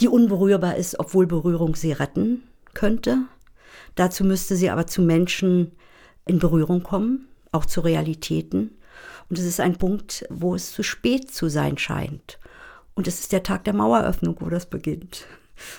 die 0.00 0.08
unberührbar 0.08 0.76
ist, 0.76 1.00
obwohl 1.00 1.26
Berührung 1.26 1.74
sie 1.74 1.92
retten 1.92 2.42
könnte. 2.74 3.22
Dazu 3.94 4.22
müsste 4.22 4.54
sie 4.54 4.70
aber 4.70 4.86
zu 4.86 5.02
Menschen 5.02 5.72
in 6.26 6.38
Berührung 6.38 6.82
kommen, 6.82 7.28
auch 7.50 7.66
zu 7.66 7.80
Realitäten. 7.80 8.78
Und 9.28 9.38
es 9.38 9.44
ist 9.44 9.58
ein 9.58 9.78
Punkt, 9.78 10.26
wo 10.30 10.54
es 10.54 10.72
zu 10.72 10.82
spät 10.82 11.32
zu 11.32 11.48
sein 11.48 11.78
scheint. 11.78 12.38
Und 12.94 13.08
es 13.08 13.20
ist 13.20 13.32
der 13.32 13.42
Tag 13.42 13.64
der 13.64 13.74
Maueröffnung, 13.74 14.36
wo 14.40 14.48
das 14.48 14.66
beginnt. 14.66 15.26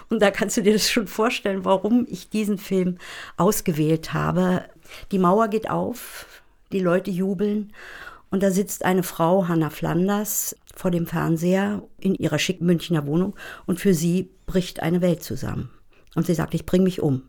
Und 0.10 0.22
da 0.22 0.32
kannst 0.32 0.58
du 0.58 0.62
dir 0.62 0.74
das 0.74 0.90
schon 0.90 1.08
vorstellen, 1.08 1.66
warum 1.66 2.06
ich 2.10 2.30
diesen 2.30 2.58
Film 2.58 2.98
ausgewählt 3.38 4.14
habe. 4.14 4.66
Die 5.12 5.20
Mauer 5.20 5.48
geht 5.48 5.70
auf, 5.70 6.26
die 6.72 6.80
Leute 6.80 7.12
jubeln 7.12 7.74
und 8.32 8.42
da 8.44 8.50
sitzt 8.50 8.86
eine 8.86 9.04
Frau, 9.04 9.48
Hanna 9.48 9.70
Flanders, 9.70 10.56
vor 10.74 10.90
dem 10.90 11.06
Fernseher 11.06 11.84
in 12.00 12.16
ihrer 12.16 12.40
schicken 12.40 12.66
Münchner 12.66 13.06
Wohnung 13.06 13.36
und 13.66 13.80
für 13.80 13.94
sie 13.94 14.32
bricht 14.46 14.82
eine 14.82 15.02
Welt 15.02 15.22
zusammen. 15.22 15.70
Und 16.16 16.26
sie 16.26 16.34
sagt, 16.34 16.54
ich 16.54 16.66
bring 16.66 16.84
mich 16.84 17.02
um. 17.02 17.24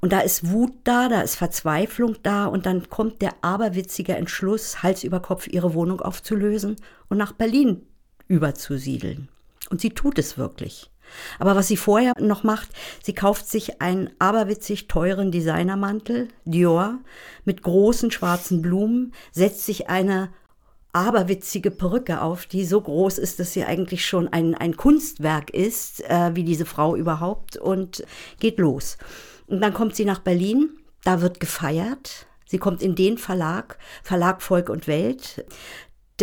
Und 0.00 0.12
da 0.12 0.20
ist 0.20 0.50
Wut 0.50 0.72
da, 0.84 1.08
da 1.08 1.22
ist 1.22 1.36
Verzweiflung 1.36 2.16
da 2.22 2.46
und 2.46 2.66
dann 2.66 2.90
kommt 2.90 3.22
der 3.22 3.32
aberwitzige 3.42 4.16
Entschluss, 4.16 4.82
Hals 4.82 5.04
über 5.04 5.20
Kopf 5.20 5.46
ihre 5.46 5.72
Wohnung 5.72 6.00
aufzulösen 6.00 6.76
und 7.08 7.16
nach 7.16 7.32
Berlin 7.32 7.86
überzusiedeln. 8.26 9.28
Und 9.70 9.80
sie 9.80 9.90
tut 9.90 10.18
es 10.18 10.36
wirklich. 10.36 10.90
Aber 11.38 11.56
was 11.56 11.68
sie 11.68 11.76
vorher 11.76 12.12
noch 12.20 12.42
macht, 12.42 12.68
sie 13.02 13.14
kauft 13.14 13.48
sich 13.48 13.80
einen 13.80 14.10
aberwitzig 14.18 14.88
teuren 14.88 15.30
Designermantel, 15.30 16.28
Dior, 16.44 16.98
mit 17.44 17.62
großen 17.62 18.10
schwarzen 18.10 18.62
Blumen, 18.62 19.12
setzt 19.32 19.64
sich 19.66 19.88
eine 19.88 20.30
aberwitzige 20.94 21.70
Perücke 21.70 22.22
auf, 22.22 22.46
die 22.46 22.64
so 22.64 22.80
groß 22.80 23.18
ist, 23.18 23.40
dass 23.40 23.52
sie 23.52 23.64
eigentlich 23.64 24.06
schon 24.06 24.28
ein, 24.28 24.54
ein 24.54 24.76
Kunstwerk 24.76 25.50
ist, 25.50 26.08
äh, 26.08 26.30
wie 26.34 26.44
diese 26.44 26.66
Frau 26.66 26.94
überhaupt, 26.94 27.56
und 27.56 28.04
geht 28.38 28.58
los. 28.58 28.96
Und 29.46 29.60
dann 29.60 29.74
kommt 29.74 29.96
sie 29.96 30.04
nach 30.04 30.20
Berlin, 30.20 30.70
da 31.02 31.20
wird 31.20 31.40
gefeiert. 31.40 32.26
Sie 32.46 32.58
kommt 32.58 32.82
in 32.82 32.94
den 32.94 33.18
Verlag, 33.18 33.78
Verlag 34.02 34.40
Volk 34.40 34.68
und 34.68 34.86
Welt. 34.86 35.44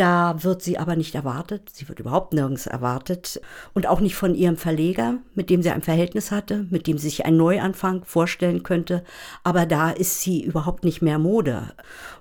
Da 0.02 0.42
wird 0.42 0.64
sie 0.64 0.80
aber 0.80 0.96
nicht 0.96 1.14
erwartet. 1.14 1.70
Sie 1.72 1.88
wird 1.88 2.00
überhaupt 2.00 2.34
nirgends 2.34 2.66
erwartet. 2.66 3.40
Und 3.76 3.86
auch 3.86 4.00
nicht 4.00 4.16
von 4.16 4.34
ihrem 4.34 4.58
Verleger, 4.58 5.20
mit 5.36 5.52
dem 5.52 5.62
sie 5.62 5.70
ein 5.70 5.84
Verhältnis 5.84 6.32
hatte, 6.32 6.66
mit 6.72 6.88
dem 6.88 6.98
sie 6.98 7.08
sich 7.08 7.24
einen 7.24 7.38
Neuanfang 7.38 8.04
vorstellen 8.04 8.64
könnte. 8.64 9.04
Aber 9.44 9.68
da 9.68 9.92
ist 9.92 10.22
sie 10.22 10.44
überhaupt 10.44 10.86
nicht 10.86 11.04
mehr 11.04 11.20
Mode. 11.20 11.76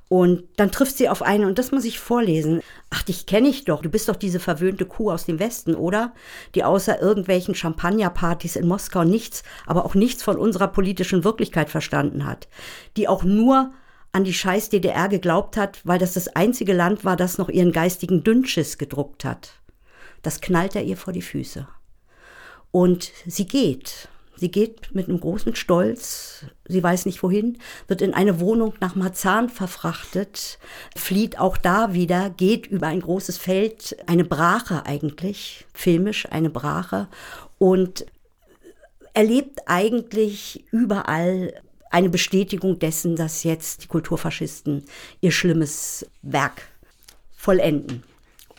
Und 0.08 0.42
dann 0.56 0.70
trifft 0.70 0.98
sie 0.98 1.08
auf 1.08 1.22
einen, 1.22 1.46
und 1.46 1.58
das 1.58 1.72
muss 1.72 1.86
ich 1.86 1.98
vorlesen. 1.98 2.60
Ach, 2.90 3.02
dich 3.02 3.24
kenne 3.24 3.48
ich 3.48 3.64
doch. 3.64 3.80
Du 3.80 3.88
bist 3.88 4.10
doch 4.10 4.16
diese 4.16 4.40
verwöhnte 4.40 4.84
Kuh 4.84 5.10
aus 5.10 5.24
dem 5.24 5.38
Westen, 5.38 5.74
oder? 5.74 6.12
Die 6.54 6.64
außer 6.64 7.00
irgendwelchen 7.00 7.54
Champagnerpartys 7.54 8.56
in 8.56 8.68
Moskau 8.68 9.04
nichts, 9.04 9.42
aber 9.66 9.86
auch 9.86 9.94
nichts 9.94 10.22
von 10.22 10.36
unserer 10.36 10.68
politischen 10.68 11.24
Wirklichkeit 11.24 11.70
verstanden 11.70 12.26
hat. 12.26 12.46
Die 12.98 13.08
auch 13.08 13.24
nur 13.24 13.72
an 14.12 14.24
die 14.24 14.34
scheiß 14.34 14.70
DDR 14.70 15.08
geglaubt 15.08 15.56
hat, 15.56 15.80
weil 15.84 15.98
das 15.98 16.14
das 16.14 16.28
einzige 16.28 16.72
Land 16.72 17.04
war, 17.04 17.16
das 17.16 17.38
noch 17.38 17.48
ihren 17.48 17.72
geistigen 17.72 18.24
Dünnschiss 18.24 18.78
gedruckt 18.78 19.24
hat. 19.24 19.52
Das 20.22 20.40
knallt 20.40 20.74
er 20.74 20.82
ihr 20.82 20.96
vor 20.96 21.12
die 21.12 21.22
Füße. 21.22 21.66
Und 22.70 23.12
sie 23.26 23.46
geht. 23.46 24.08
Sie 24.36 24.50
geht 24.50 24.94
mit 24.94 25.08
einem 25.08 25.20
großen 25.20 25.54
Stolz, 25.54 26.46
sie 26.66 26.82
weiß 26.82 27.04
nicht 27.04 27.22
wohin, 27.22 27.58
wird 27.88 28.00
in 28.00 28.14
eine 28.14 28.40
Wohnung 28.40 28.72
nach 28.80 28.94
Marzahn 28.94 29.50
verfrachtet, 29.50 30.58
flieht 30.96 31.38
auch 31.38 31.58
da 31.58 31.92
wieder, 31.92 32.30
geht 32.30 32.66
über 32.66 32.86
ein 32.86 33.00
großes 33.00 33.36
Feld, 33.36 33.98
eine 34.06 34.24
Brache 34.24 34.86
eigentlich, 34.86 35.66
filmisch 35.74 36.24
eine 36.30 36.48
Brache 36.48 37.08
und 37.58 38.06
erlebt 39.12 39.60
eigentlich 39.66 40.64
überall 40.70 41.52
eine 41.90 42.08
Bestätigung 42.08 42.78
dessen, 42.78 43.16
dass 43.16 43.44
jetzt 43.44 43.84
die 43.84 43.88
Kulturfaschisten 43.88 44.84
ihr 45.20 45.32
schlimmes 45.32 46.06
Werk 46.22 46.62
vollenden. 47.36 48.02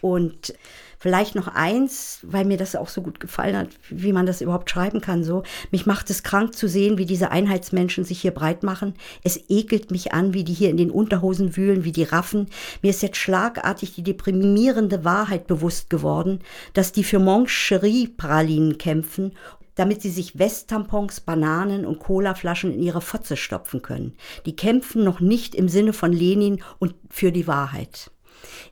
Und 0.02 0.54
vielleicht 1.02 1.34
noch 1.34 1.48
eins, 1.48 2.20
weil 2.22 2.46
mir 2.46 2.58
das 2.58 2.76
auch 2.76 2.90
so 2.90 3.02
gut 3.02 3.20
gefallen 3.20 3.58
hat, 3.58 3.70
wie 3.90 4.14
man 4.14 4.28
das 4.28 4.42
überhaupt 4.42 4.70
schreiben 4.70 5.02
kann, 5.02 5.24
so. 5.24 5.44
Mich 5.72 5.88
macht 5.88 6.10
es 6.10 6.22
krank 6.22 6.56
zu 6.56 6.68
sehen, 6.68 6.98
wie 6.98 7.06
diese 7.06 7.32
Einheitsmenschen 7.32 8.04
sich 8.04 8.22
hier 8.22 8.32
breit 8.32 8.62
machen. 8.62 8.94
Es 9.24 9.40
ekelt 9.50 9.90
mich 9.90 10.14
an, 10.14 10.34
wie 10.34 10.44
die 10.44 10.54
hier 10.54 10.70
in 10.70 10.78
den 10.78 10.92
Unterhosen 10.92 11.56
wühlen, 11.58 11.84
wie 11.84 11.92
die 11.92 12.04
raffen. 12.04 12.48
Mir 12.84 12.92
ist 12.92 13.02
jetzt 13.02 13.18
schlagartig 13.18 13.96
die 13.96 14.04
deprimierende 14.04 15.04
Wahrheit 15.04 15.48
bewusst 15.48 15.90
geworden, 15.90 16.40
dass 16.74 16.92
die 16.92 17.04
für 17.04 17.20
Moncherie-Pralinen 17.20 18.78
kämpfen 18.78 19.34
damit 19.82 20.04
sie 20.04 20.12
sich 20.12 20.38
Westtampons, 20.38 21.22
Bananen 21.22 21.88
und 21.88 21.98
Colaflaschen 21.98 22.72
in 22.72 22.84
ihre 22.84 23.02
Fotze 23.02 23.36
stopfen 23.36 23.82
können. 23.82 24.16
Die 24.46 24.56
kämpfen 24.56 25.04
noch 25.04 25.22
nicht 25.22 25.56
im 25.56 25.68
Sinne 25.68 25.92
von 25.92 26.14
Lenin 26.14 26.62
und 26.78 26.94
für 27.10 27.32
die 27.32 27.48
Wahrheit. 27.48 28.12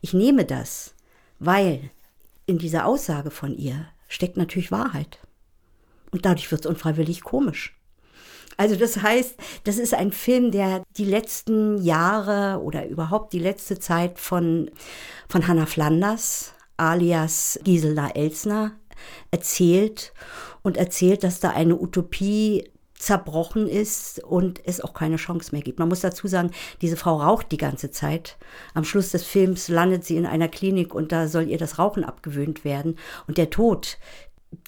Ich 0.01 0.13
nehme 0.13 0.45
das, 0.45 0.93
weil 1.39 1.89
in 2.45 2.59
dieser 2.59 2.85
Aussage 2.85 3.31
von 3.31 3.57
ihr 3.57 3.87
steckt 4.07 4.37
natürlich 4.37 4.71
Wahrheit. 4.71 5.17
Und 6.11 6.25
dadurch 6.25 6.51
wird 6.51 6.65
es 6.65 6.69
unfreiwillig 6.69 7.23
komisch. 7.23 7.75
Also 8.55 8.75
das 8.75 9.01
heißt, 9.01 9.33
das 9.63 9.79
ist 9.79 9.95
ein 9.95 10.11
Film, 10.11 10.51
der 10.51 10.83
die 10.95 11.05
letzten 11.05 11.81
Jahre 11.81 12.61
oder 12.61 12.85
überhaupt 12.85 13.33
die 13.33 13.39
letzte 13.39 13.79
Zeit 13.79 14.19
von, 14.19 14.69
von 15.27 15.47
Hannah 15.47 15.65
Flanders 15.65 16.53
alias 16.77 17.59
Gisela 17.63 18.09
Elsner 18.09 18.73
erzählt 19.31 20.13
und 20.61 20.77
erzählt, 20.77 21.23
dass 21.23 21.39
da 21.39 21.49
eine 21.49 21.79
Utopie 21.79 22.69
zerbrochen 22.99 23.67
ist 23.67 24.21
und 24.23 24.61
es 24.65 24.81
auch 24.81 24.93
keine 24.93 25.15
Chance 25.15 25.53
mehr 25.53 25.61
gibt. 25.61 25.79
Man 25.79 25.87
muss 25.87 26.01
dazu 26.01 26.27
sagen, 26.27 26.51
diese 26.81 26.97
Frau 26.97 27.15
raucht 27.21 27.51
die 27.51 27.57
ganze 27.57 27.91
Zeit. 27.91 28.37
Am 28.73 28.83
Schluss 28.83 29.11
des 29.11 29.23
Films 29.23 29.69
landet 29.69 30.03
sie 30.03 30.17
in 30.17 30.25
einer 30.25 30.49
Klinik 30.49 30.93
und 30.93 31.13
da 31.13 31.27
soll 31.29 31.47
ihr 31.47 31.57
das 31.57 31.79
Rauchen 31.79 32.03
abgewöhnt 32.03 32.65
werden. 32.65 32.97
Und 33.25 33.37
der 33.37 33.49
Tod, 33.49 33.97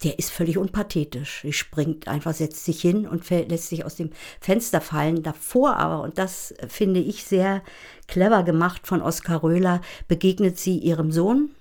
der 0.04 0.18
ist 0.18 0.32
völlig 0.32 0.58
unpathetisch. 0.58 1.42
Sie 1.42 1.52
springt 1.52 2.08
einfach, 2.08 2.34
setzt 2.34 2.64
sich 2.64 2.82
hin 2.82 3.06
und 3.06 3.30
lässt 3.30 3.68
sich 3.68 3.84
aus 3.84 3.96
dem 3.96 4.12
Fenster 4.40 4.80
fallen. 4.80 5.24
Davor 5.24 5.76
aber, 5.76 6.02
und 6.02 6.18
das 6.18 6.54
finde 6.70 7.02
ich 7.02 7.26
sehr 7.26 7.62
clever 8.08 8.44
gemacht 8.44 8.88
von 8.88 9.02
Oskar 9.02 9.44
Röhler, 9.44 9.82
begegnet 10.08 10.58
sie 10.58 10.78
ihrem 10.78 11.12
Sohn, 11.12 11.52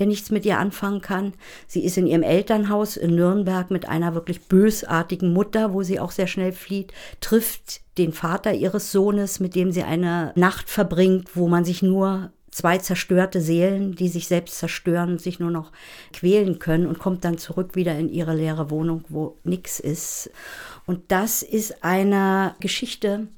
der 0.00 0.06
nichts 0.06 0.30
mit 0.30 0.44
ihr 0.44 0.58
anfangen 0.58 1.02
kann. 1.02 1.34
Sie 1.68 1.84
ist 1.84 1.96
in 1.96 2.06
ihrem 2.06 2.22
Elternhaus 2.22 2.96
in 2.96 3.14
Nürnberg 3.14 3.70
mit 3.70 3.88
einer 3.88 4.14
wirklich 4.14 4.40
bösartigen 4.48 5.32
Mutter, 5.32 5.72
wo 5.72 5.82
sie 5.82 6.00
auch 6.00 6.10
sehr 6.10 6.26
schnell 6.26 6.52
flieht, 6.52 6.92
trifft 7.20 7.82
den 7.98 8.12
Vater 8.12 8.54
ihres 8.54 8.90
Sohnes, 8.90 9.38
mit 9.38 9.54
dem 9.54 9.70
sie 9.70 9.82
eine 9.82 10.32
Nacht 10.34 10.70
verbringt, 10.70 11.36
wo 11.36 11.48
man 11.48 11.64
sich 11.64 11.82
nur 11.82 12.32
zwei 12.50 12.78
zerstörte 12.78 13.40
Seelen, 13.40 13.94
die 13.94 14.08
sich 14.08 14.26
selbst 14.26 14.58
zerstören, 14.58 15.18
sich 15.18 15.38
nur 15.38 15.50
noch 15.50 15.70
quälen 16.12 16.58
können 16.58 16.86
und 16.86 16.98
kommt 16.98 17.24
dann 17.24 17.38
zurück 17.38 17.76
wieder 17.76 17.96
in 17.96 18.08
ihre 18.08 18.34
leere 18.34 18.70
Wohnung, 18.70 19.04
wo 19.08 19.38
nichts 19.44 19.80
ist. 19.80 20.30
Und 20.86 21.12
das 21.12 21.42
ist 21.42 21.84
eine 21.84 22.54
Geschichte, 22.58 23.28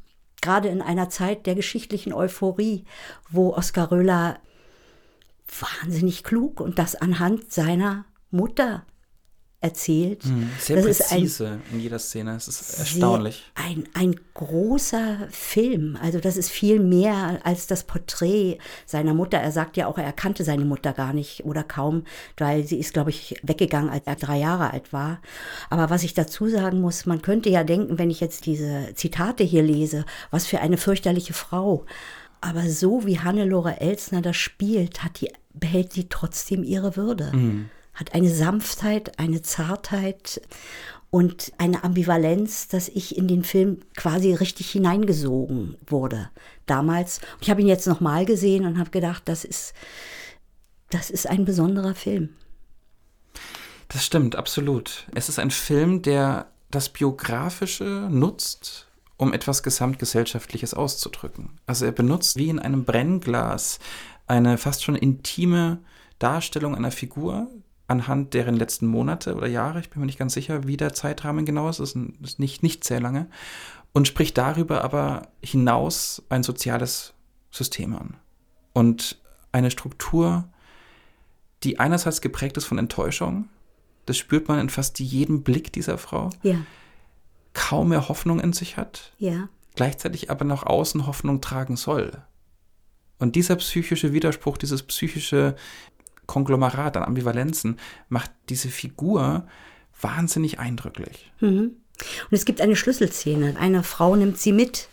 gerade 0.40 0.68
in 0.68 0.80
einer 0.80 1.10
Zeit 1.10 1.47
der 1.47 1.55
geschichtlichen 1.55 2.12
Euphorie, 2.12 2.84
wo 3.30 3.52
Oskar 3.52 3.90
Röhler 3.90 4.39
wahnsinnig 5.61 6.24
klug 6.24 6.61
und 6.61 6.79
das 6.79 6.95
anhand 6.95 7.53
seiner 7.53 8.05
Mutter 8.31 8.85
erzählt. 9.62 10.27
Mhm, 10.27 10.51
sehr 10.59 10.77
das 10.83 10.99
präzise 10.99 11.47
ein, 11.47 11.62
in 11.73 11.81
jeder 11.81 12.01
Szene. 12.01 12.35
Es 12.35 12.49
ist 12.49 12.81
erstaunlich. 12.81 13.45
Ein, 13.55 13.85
ein 13.95 14.16
großer 14.35 15.29
Film. 15.31 15.97
Also 16.03 16.19
das 16.19 16.37
ist 16.37 16.51
viel 16.51 16.81
mehr 16.81 17.39
als 17.45 17.69
das 17.69 17.85
Porträt 17.85 18.59
seiner 18.87 19.15
Mutter. 19.15 19.39
Er 19.39 19.53
sagt 19.53 19.77
ja 19.77 19.87
auch, 19.87 19.99
er 19.99 20.12
kannte 20.12 20.43
seine 20.43 20.65
Mutter 20.65 20.93
gar 20.93 21.12
nicht 21.12 21.45
oder 21.45 21.62
kaum, 21.62 22.03
weil 22.37 22.65
sie 22.65 22.79
ist, 22.79 22.93
glaube 22.93 23.11
ich, 23.11 23.37
weggegangen, 23.45 23.89
als 23.89 24.05
er 24.07 24.16
drei 24.16 24.39
Jahre 24.39 24.73
alt 24.73 24.93
war. 24.93 25.20
Aber 25.70 25.91
was 25.91 26.03
ich 26.03 26.12
dazu 26.12 26.49
sagen 26.49 26.81
muss, 26.81 27.07
man 27.07 27.23
könnte 27.23 27.49
ja 27.49 27.62
denken, 27.62 27.99
wenn 27.99 28.11
ich 28.11 28.19
jetzt 28.19 28.47
diese 28.47 28.93
Zitate 28.97 29.45
hier 29.45 29.62
lese, 29.62 30.05
was 30.33 30.45
für 30.45 30.59
eine 30.59 30.77
fürchterliche 30.77 31.35
Frau. 31.35 31.87
Aber 32.43 32.69
so 32.69 33.06
wie 33.06 33.19
Hannelore 33.19 33.81
Elsner 33.81 34.20
das 34.20 34.36
spielt, 34.36 35.02
hat 35.02 35.23
die, 35.23 35.32
behält 35.55 35.94
sie 35.94 36.09
trotzdem 36.10 36.64
ihre 36.64 36.97
Würde. 36.97 37.32
Mhm 37.35 37.70
hat 37.94 38.14
eine 38.14 38.31
Sanftheit, 38.31 39.19
eine 39.19 39.43
Zartheit 39.43 40.40
und 41.10 41.52
eine 41.59 41.85
Ambivalenz, 41.85 42.69
dass 42.69 42.89
ich 42.89 43.16
in 43.16 43.28
den 43.28 43.44
Film 43.44 43.81
quasi 43.97 44.32
richtig 44.32 44.70
hineingesogen 44.70 45.77
wurde 45.86 46.31
damals. 46.66 47.20
Ich 47.40 47.51
habe 47.51 47.60
ihn 47.60 47.69
jetzt 47.69 47.86
nochmal 47.86 48.24
gesehen 48.24 48.64
und 48.64 48.78
habe 48.78 48.90
gedacht, 48.90 49.23
das 49.27 49.44
ist, 49.44 49.74
das 50.90 51.10
ist 51.10 51.28
ein 51.28 51.44
besonderer 51.44 51.94
Film. 51.94 52.31
Das 53.89 54.06
stimmt, 54.06 54.36
absolut. 54.36 55.06
Es 55.14 55.28
ist 55.28 55.39
ein 55.39 55.51
Film, 55.51 56.01
der 56.01 56.47
das 56.70 56.89
Biografische 56.89 58.09
nutzt, 58.10 58.86
um 59.16 59.32
etwas 59.32 59.62
Gesamtgesellschaftliches 59.62 60.74
auszudrücken. 60.74 61.59
Also 61.66 61.84
er 61.84 61.93
benutzt 61.93 62.36
wie 62.36 62.48
in 62.48 62.59
einem 62.59 62.84
Brennglas 62.84 63.78
eine 64.26 64.59
fast 64.59 64.82
schon 64.82 64.97
intime 64.97 65.78
Darstellung 66.18 66.74
einer 66.74 66.90
Figur, 66.90 67.48
anhand 67.89 68.34
deren 68.34 68.56
letzten 68.56 68.86
Monate 68.86 69.34
oder 69.34 69.47
Jahre, 69.47 69.80
ich 69.80 69.90
bin 69.90 70.01
mir 70.01 70.06
nicht 70.06 70.18
ganz 70.18 70.34
sicher, 70.34 70.66
wie 70.66 70.76
der 70.76 70.94
Zeitrahmen 70.94 71.44
genau 71.44 71.68
ist, 71.68 71.80
ist, 71.80 71.97
ist 72.22 72.39
nicht, 72.39 72.62
nicht 72.62 72.84
sehr 72.84 73.01
lange, 73.01 73.28
und 73.93 74.09
spricht 74.09 74.39
darüber 74.39 74.84
aber 74.84 75.28
hinaus 75.43 76.22
ein 76.28 76.43
soziales 76.43 77.12
System 77.51 77.94
an. 77.94 78.16
Und 78.72 79.20
eine 79.52 79.70
Struktur, 79.70 80.48
die 81.62 81.78
einerseits 81.78 82.20
geprägt 82.20 82.56
ist 82.56 82.64
von 82.64 82.78
Enttäuschung, 82.78 83.48
das 84.06 84.16
spürt 84.16 84.48
man 84.48 84.59
in 84.59 84.70
fast 84.70 84.98
jedem 84.98 85.43
Blick 85.43 85.72
dieser 85.72 85.98
Frau, 85.98 86.30
ja. 86.43 86.56
Kaum 87.55 87.91
mehr 87.91 88.09
Hoffnung 88.09 88.41
in 88.41 88.53
sich 88.53 88.77
hat, 88.77 89.12
ja. 89.19 89.49
gleichzeitig 89.74 90.31
aber 90.31 90.45
nach 90.45 90.65
außen 90.65 91.07
Hoffnung 91.07 91.41
tragen 91.41 91.77
soll. 91.77 92.23
Und 93.19 93.37
dieser 93.37 93.57
psychische 93.57 94.12
Widerspruch, 94.12 94.59
dieses 94.59 94.83
psychische 94.83 95.55
Konglomerat 96.27 96.97
an 96.97 97.05
Ambivalenzen 97.05 97.79
macht 98.09 98.31
diese 98.49 98.69
Figur 98.69 99.47
wahnsinnig 100.01 100.59
eindrücklich. 100.59 101.33
Mhm. 101.41 101.77
Und 102.31 102.33
es 102.33 102.45
gibt 102.45 102.61
eine 102.61 102.74
Schlüsselszene. 102.74 103.57
Eine 103.59 103.83
Frau 103.83 104.16
nimmt 104.16 104.39
sie 104.39 104.53
mit, 104.53 104.89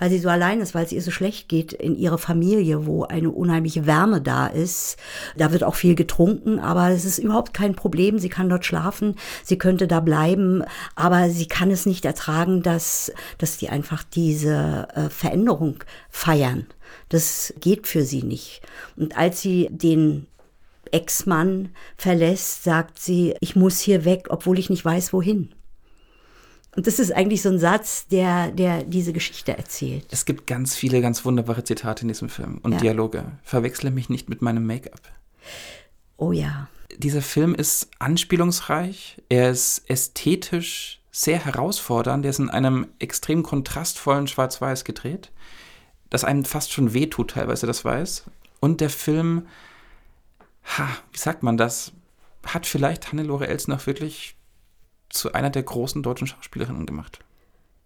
weil 0.00 0.10
sie 0.10 0.18
so 0.18 0.28
allein 0.28 0.60
ist, 0.60 0.74
weil 0.74 0.84
es 0.84 0.92
ihr 0.92 1.02
so 1.02 1.12
schlecht 1.12 1.48
geht 1.48 1.72
in 1.72 1.94
ihre 1.94 2.18
Familie, 2.18 2.86
wo 2.86 3.04
eine 3.04 3.30
unheimliche 3.30 3.86
Wärme 3.86 4.20
da 4.20 4.48
ist. 4.48 4.96
Da 5.36 5.52
wird 5.52 5.62
auch 5.62 5.76
viel 5.76 5.94
getrunken, 5.94 6.58
aber 6.58 6.88
es 6.88 7.04
ist 7.04 7.18
überhaupt 7.18 7.54
kein 7.54 7.76
Problem. 7.76 8.18
Sie 8.18 8.30
kann 8.30 8.48
dort 8.48 8.64
schlafen, 8.64 9.14
sie 9.44 9.58
könnte 9.58 9.86
da 9.86 10.00
bleiben, 10.00 10.64
aber 10.96 11.30
sie 11.30 11.46
kann 11.46 11.70
es 11.70 11.86
nicht 11.86 12.04
ertragen, 12.04 12.62
dass, 12.62 13.12
dass 13.38 13.58
die 13.58 13.68
einfach 13.68 14.02
diese 14.02 14.88
äh, 14.94 15.10
Veränderung 15.10 15.84
feiern. 16.08 16.66
Das 17.10 17.52
geht 17.60 17.86
für 17.86 18.02
sie 18.02 18.22
nicht. 18.22 18.62
Und 18.96 19.16
als 19.16 19.42
sie 19.42 19.68
den 19.70 20.26
Ex-Mann 20.90 21.70
verlässt, 21.96 22.64
sagt 22.64 22.98
sie, 22.98 23.34
ich 23.40 23.54
muss 23.54 23.80
hier 23.80 24.04
weg, 24.04 24.28
obwohl 24.30 24.58
ich 24.58 24.70
nicht 24.70 24.84
weiß, 24.84 25.12
wohin. 25.12 25.50
Und 26.76 26.86
das 26.86 26.98
ist 26.98 27.12
eigentlich 27.12 27.42
so 27.42 27.48
ein 27.48 27.58
Satz, 27.58 28.06
der, 28.08 28.52
der 28.52 28.84
diese 28.84 29.12
Geschichte 29.12 29.56
erzählt. 29.56 30.06
Es 30.10 30.24
gibt 30.24 30.46
ganz 30.46 30.76
viele 30.76 31.00
ganz 31.00 31.24
wunderbare 31.24 31.64
Zitate 31.64 32.02
in 32.02 32.08
diesem 32.08 32.28
Film 32.28 32.60
und 32.62 32.72
ja. 32.72 32.78
Dialoge. 32.78 33.24
Verwechsle 33.42 33.90
mich 33.90 34.08
nicht 34.08 34.28
mit 34.28 34.40
meinem 34.40 34.66
Make-up. 34.66 35.00
Oh 36.16 36.32
ja. 36.32 36.68
Dieser 36.96 37.22
Film 37.22 37.54
ist 37.54 37.88
anspielungsreich, 37.98 39.22
er 39.28 39.50
ist 39.50 39.88
ästhetisch 39.88 41.00
sehr 41.10 41.44
herausfordernd, 41.44 42.24
er 42.24 42.30
ist 42.30 42.38
in 42.38 42.50
einem 42.50 42.86
extrem 42.98 43.42
kontrastvollen 43.42 44.28
Schwarz-Weiß 44.28 44.84
gedreht, 44.84 45.32
das 46.08 46.24
einem 46.24 46.44
fast 46.44 46.72
schon 46.72 46.92
wehtut 46.92 47.30
teilweise, 47.30 47.66
das 47.66 47.84
Weiß. 47.84 48.24
Und 48.60 48.80
der 48.80 48.90
Film 48.90 49.46
ha, 50.64 50.88
wie 51.12 51.18
sagt 51.18 51.42
man 51.42 51.56
das, 51.56 51.92
hat 52.44 52.66
vielleicht 52.66 53.12
Hannelore 53.12 53.48
Elsner 53.48 53.84
wirklich 53.86 54.36
zu 55.10 55.32
einer 55.32 55.50
der 55.50 55.62
großen 55.62 56.02
deutschen 56.02 56.26
Schauspielerinnen 56.26 56.86
gemacht. 56.86 57.18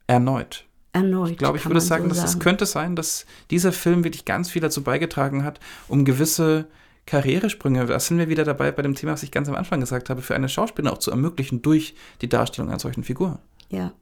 Erneut. 0.06 0.64
Erneut. 0.92 1.30
Ich 1.30 1.38
glaube, 1.38 1.58
ich 1.58 1.66
würde 1.66 1.80
sagen, 1.80 2.04
so 2.04 2.08
dass 2.10 2.18
sagen. 2.18 2.30
es 2.30 2.38
könnte 2.38 2.66
sein, 2.66 2.94
dass 2.94 3.26
dieser 3.50 3.72
Film 3.72 4.04
wirklich 4.04 4.24
ganz 4.24 4.50
viel 4.50 4.62
dazu 4.62 4.82
beigetragen 4.82 5.42
hat, 5.42 5.58
um 5.88 6.04
gewisse 6.04 6.66
Karrieresprünge, 7.06 7.84
da 7.86 7.98
sind 8.00 8.18
wir 8.18 8.28
wieder 8.28 8.44
dabei 8.44 8.70
bei 8.72 8.82
dem 8.82 8.94
Thema, 8.94 9.12
was 9.12 9.22
ich 9.22 9.30
ganz 9.30 9.48
am 9.48 9.54
Anfang 9.54 9.80
gesagt 9.80 10.08
habe, 10.08 10.22
für 10.22 10.34
eine 10.34 10.48
Schauspielerin 10.48 10.94
auch 10.94 10.98
zu 10.98 11.10
ermöglichen 11.10 11.62
durch 11.62 11.94
die 12.22 12.28
Darstellung 12.28 12.70
einer 12.70 12.78
solchen 12.78 13.04
Figur. 13.04 13.40
Ja. 13.70 13.92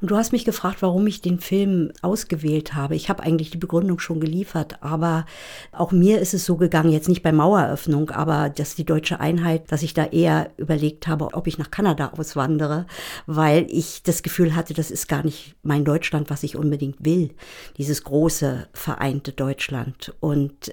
Und 0.00 0.10
du 0.10 0.16
hast 0.16 0.32
mich 0.32 0.44
gefragt, 0.44 0.82
warum 0.82 1.06
ich 1.06 1.22
den 1.22 1.40
Film 1.40 1.92
ausgewählt 2.02 2.74
habe. 2.74 2.94
Ich 2.94 3.08
habe 3.08 3.22
eigentlich 3.22 3.50
die 3.50 3.58
Begründung 3.58 3.98
schon 3.98 4.20
geliefert, 4.20 4.82
aber 4.82 5.24
auch 5.72 5.92
mir 5.92 6.20
ist 6.20 6.34
es 6.34 6.44
so 6.44 6.56
gegangen, 6.56 6.92
jetzt 6.92 7.08
nicht 7.08 7.22
bei 7.22 7.32
Maueröffnung, 7.32 8.10
aber 8.10 8.50
dass 8.50 8.74
die 8.74 8.84
deutsche 8.84 9.20
Einheit, 9.20 9.72
dass 9.72 9.82
ich 9.82 9.94
da 9.94 10.04
eher 10.04 10.50
überlegt 10.58 11.06
habe, 11.06 11.32
ob 11.32 11.46
ich 11.46 11.56
nach 11.56 11.70
Kanada 11.70 12.12
auswandere, 12.16 12.86
weil 13.26 13.66
ich 13.70 14.02
das 14.02 14.22
Gefühl 14.22 14.54
hatte, 14.54 14.74
das 14.74 14.90
ist 14.90 15.08
gar 15.08 15.24
nicht 15.24 15.54
mein 15.62 15.84
Deutschland, 15.84 16.28
was 16.28 16.42
ich 16.42 16.56
unbedingt 16.56 17.04
will. 17.04 17.30
Dieses 17.78 18.04
große, 18.04 18.68
vereinte 18.74 19.32
Deutschland. 19.32 20.14
Und 20.20 20.72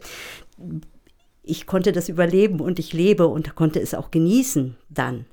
ich 1.44 1.66
konnte 1.66 1.92
das 1.92 2.10
überleben 2.10 2.60
und 2.60 2.80
ich 2.80 2.94
lebe 2.94 3.28
und 3.28 3.56
konnte 3.56 3.80
es 3.80 3.94
auch 3.94 4.12
genießen 4.12 4.76
dann. 4.90 5.26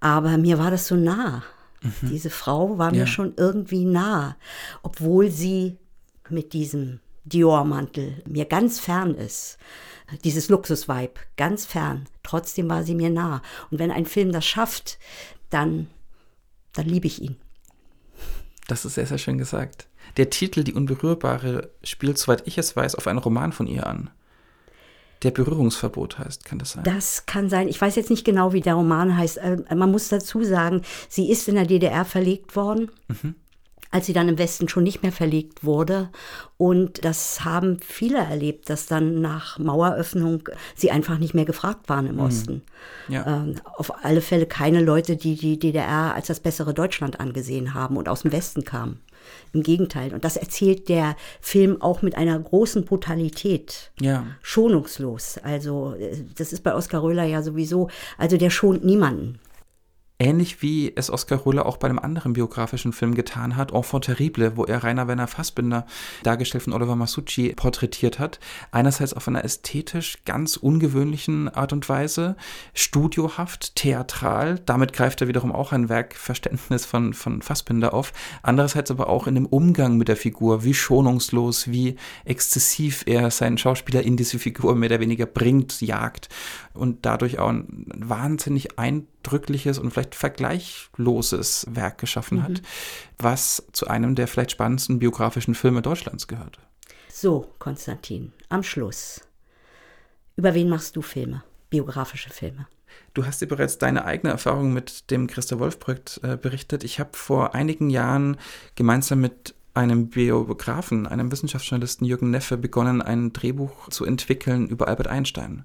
Aber 0.00 0.38
mir 0.38 0.58
war 0.58 0.70
das 0.70 0.86
so 0.86 0.96
nah. 0.96 1.42
Mhm. 1.82 2.10
Diese 2.10 2.30
Frau 2.30 2.78
war 2.78 2.90
mir 2.92 3.06
schon 3.06 3.34
irgendwie 3.36 3.84
nah, 3.84 4.36
obwohl 4.82 5.30
sie 5.30 5.76
mit 6.28 6.52
diesem 6.52 7.00
Dior-Mantel 7.24 8.22
mir 8.26 8.44
ganz 8.44 8.80
fern 8.80 9.14
ist. 9.14 9.58
Dieses 10.24 10.48
Luxusweib, 10.48 11.18
ganz 11.36 11.66
fern. 11.66 12.06
Trotzdem 12.22 12.68
war 12.68 12.82
sie 12.82 12.94
mir 12.94 13.10
nah. 13.10 13.42
Und 13.70 13.78
wenn 13.78 13.90
ein 13.90 14.06
Film 14.06 14.32
das 14.32 14.44
schafft, 14.44 14.98
dann, 15.50 15.88
dann 16.72 16.86
liebe 16.86 17.06
ich 17.06 17.22
ihn. 17.22 17.36
Das 18.66 18.84
ist 18.84 18.94
sehr, 18.94 19.06
sehr 19.06 19.18
schön 19.18 19.38
gesagt. 19.38 19.88
Der 20.16 20.30
Titel 20.30 20.64
Die 20.64 20.74
Unberührbare 20.74 21.70
spielt, 21.82 22.18
soweit 22.18 22.46
ich 22.46 22.58
es 22.58 22.74
weiß, 22.74 22.96
auf 22.96 23.06
einen 23.06 23.18
Roman 23.18 23.52
von 23.52 23.66
ihr 23.66 23.86
an 23.86 24.10
der 25.22 25.30
Berührungsverbot 25.30 26.18
heißt, 26.18 26.44
kann 26.44 26.58
das 26.58 26.72
sein? 26.72 26.84
Das 26.84 27.26
kann 27.26 27.48
sein. 27.48 27.68
Ich 27.68 27.80
weiß 27.80 27.94
jetzt 27.96 28.10
nicht 28.10 28.24
genau, 28.24 28.52
wie 28.52 28.60
der 28.60 28.74
Roman 28.74 29.16
heißt. 29.16 29.38
Äh, 29.38 29.58
man 29.74 29.90
muss 29.90 30.08
dazu 30.08 30.42
sagen, 30.44 30.82
sie 31.08 31.30
ist 31.30 31.48
in 31.48 31.56
der 31.56 31.66
DDR 31.66 32.04
verlegt 32.04 32.56
worden. 32.56 32.90
Mhm. 33.08 33.34
Als 33.92 34.06
sie 34.06 34.12
dann 34.12 34.28
im 34.28 34.38
Westen 34.38 34.68
schon 34.68 34.84
nicht 34.84 35.02
mehr 35.02 35.10
verlegt 35.10 35.64
wurde. 35.64 36.10
Und 36.56 37.04
das 37.04 37.44
haben 37.44 37.80
viele 37.80 38.18
erlebt, 38.18 38.70
dass 38.70 38.86
dann 38.86 39.20
nach 39.20 39.58
Maueröffnung 39.58 40.48
sie 40.76 40.92
einfach 40.92 41.18
nicht 41.18 41.34
mehr 41.34 41.44
gefragt 41.44 41.88
waren 41.88 42.06
im 42.06 42.14
mhm. 42.14 42.20
Osten. 42.20 42.62
Ja. 43.08 43.26
Ähm, 43.26 43.56
auf 43.64 44.04
alle 44.04 44.20
Fälle 44.20 44.46
keine 44.46 44.80
Leute, 44.80 45.16
die 45.16 45.34
die 45.34 45.58
DDR 45.58 46.14
als 46.14 46.28
das 46.28 46.38
bessere 46.38 46.72
Deutschland 46.72 47.18
angesehen 47.18 47.74
haben 47.74 47.96
und 47.96 48.08
aus 48.08 48.22
dem 48.22 48.30
Westen 48.30 48.64
kamen. 48.64 49.00
Im 49.52 49.62
Gegenteil. 49.62 50.14
Und 50.14 50.24
das 50.24 50.36
erzählt 50.36 50.88
der 50.88 51.16
Film 51.40 51.80
auch 51.80 52.02
mit 52.02 52.16
einer 52.16 52.38
großen 52.38 52.84
Brutalität. 52.84 53.90
Ja. 54.00 54.26
Schonungslos. 54.42 55.38
Also, 55.42 55.94
äh, 55.94 56.16
das 56.36 56.52
ist 56.52 56.62
bei 56.62 56.74
Oskar 56.74 57.02
Röhler 57.02 57.24
ja 57.24 57.42
sowieso, 57.42 57.88
also 58.18 58.36
der 58.36 58.50
schont 58.50 58.84
niemanden. 58.84 59.38
Ähnlich 60.22 60.60
wie 60.60 60.92
es 60.94 61.08
Oskar 61.08 61.38
Rulle 61.38 61.64
auch 61.64 61.78
bei 61.78 61.88
einem 61.88 61.98
anderen 61.98 62.34
biografischen 62.34 62.92
Film 62.92 63.14
getan 63.14 63.56
hat, 63.56 63.72
Enfant 63.72 64.04
terrible, 64.04 64.54
wo 64.54 64.66
er 64.66 64.84
Rainer 64.84 65.08
Werner 65.08 65.26
Fassbinder, 65.26 65.86
dargestellt 66.24 66.62
von 66.62 66.74
Oliver 66.74 66.94
Masucci, 66.94 67.54
porträtiert 67.56 68.18
hat. 68.18 68.38
Einerseits 68.70 69.14
auf 69.14 69.26
einer 69.28 69.44
ästhetisch 69.44 70.18
ganz 70.26 70.58
ungewöhnlichen 70.58 71.48
Art 71.48 71.72
und 71.72 71.88
Weise, 71.88 72.36
studiohaft, 72.74 73.76
theatral. 73.76 74.58
Damit 74.66 74.92
greift 74.92 75.22
er 75.22 75.28
wiederum 75.28 75.52
auch 75.52 75.72
ein 75.72 75.88
Werkverständnis 75.88 76.84
von, 76.84 77.14
von 77.14 77.40
Fassbinder 77.40 77.94
auf. 77.94 78.12
Andererseits 78.42 78.90
aber 78.90 79.08
auch 79.08 79.26
in 79.26 79.36
dem 79.36 79.46
Umgang 79.46 79.96
mit 79.96 80.08
der 80.08 80.16
Figur, 80.16 80.64
wie 80.64 80.74
schonungslos, 80.74 81.68
wie 81.70 81.96
exzessiv 82.26 83.04
er 83.06 83.30
seinen 83.30 83.56
Schauspieler 83.56 84.02
in 84.02 84.18
diese 84.18 84.38
Figur 84.38 84.74
mehr 84.74 84.90
oder 84.90 85.00
weniger 85.00 85.24
bringt, 85.24 85.80
jagt 85.80 86.28
und 86.74 87.06
dadurch 87.06 87.38
auch 87.38 87.48
ein 87.48 87.86
wahnsinnig 87.94 88.78
eindrückliches 89.22 89.78
und 89.78 89.90
vielleicht 89.92 90.14
vergleichloses 90.14 91.66
Werk 91.70 91.98
geschaffen 91.98 92.38
mhm. 92.38 92.42
hat, 92.42 92.62
was 93.18 93.64
zu 93.72 93.88
einem 93.88 94.14
der 94.14 94.26
vielleicht 94.26 94.52
spannendsten 94.52 94.98
biografischen 94.98 95.54
Filme 95.54 95.82
Deutschlands 95.82 96.26
gehört. 96.26 96.58
So, 97.08 97.52
Konstantin, 97.58 98.32
am 98.48 98.62
Schluss. 98.62 99.20
Über 100.36 100.54
wen 100.54 100.68
machst 100.68 100.96
du 100.96 101.02
Filme, 101.02 101.42
biografische 101.68 102.30
Filme? 102.30 102.66
Du 103.14 103.26
hast 103.26 103.40
dir 103.40 103.46
bereits 103.46 103.78
deine 103.78 104.04
eigene 104.04 104.32
Erfahrung 104.32 104.72
mit 104.72 105.10
dem 105.10 105.26
Christa 105.26 105.58
Wolf-Projekt 105.58 106.20
äh, 106.22 106.36
berichtet. 106.36 106.82
Ich 106.82 106.98
habe 106.98 107.10
vor 107.12 107.54
einigen 107.54 107.90
Jahren 107.90 108.36
gemeinsam 108.74 109.20
mit 109.20 109.54
einem 109.74 110.08
Biografen, 110.08 111.06
einem 111.06 111.30
Wissenschaftsjournalisten 111.30 112.06
Jürgen 112.06 112.30
Neffe 112.30 112.56
begonnen, 112.56 113.02
ein 113.02 113.32
Drehbuch 113.32 113.88
zu 113.90 114.04
entwickeln 114.04 114.68
über 114.68 114.88
Albert 114.88 115.08
Einstein 115.08 115.64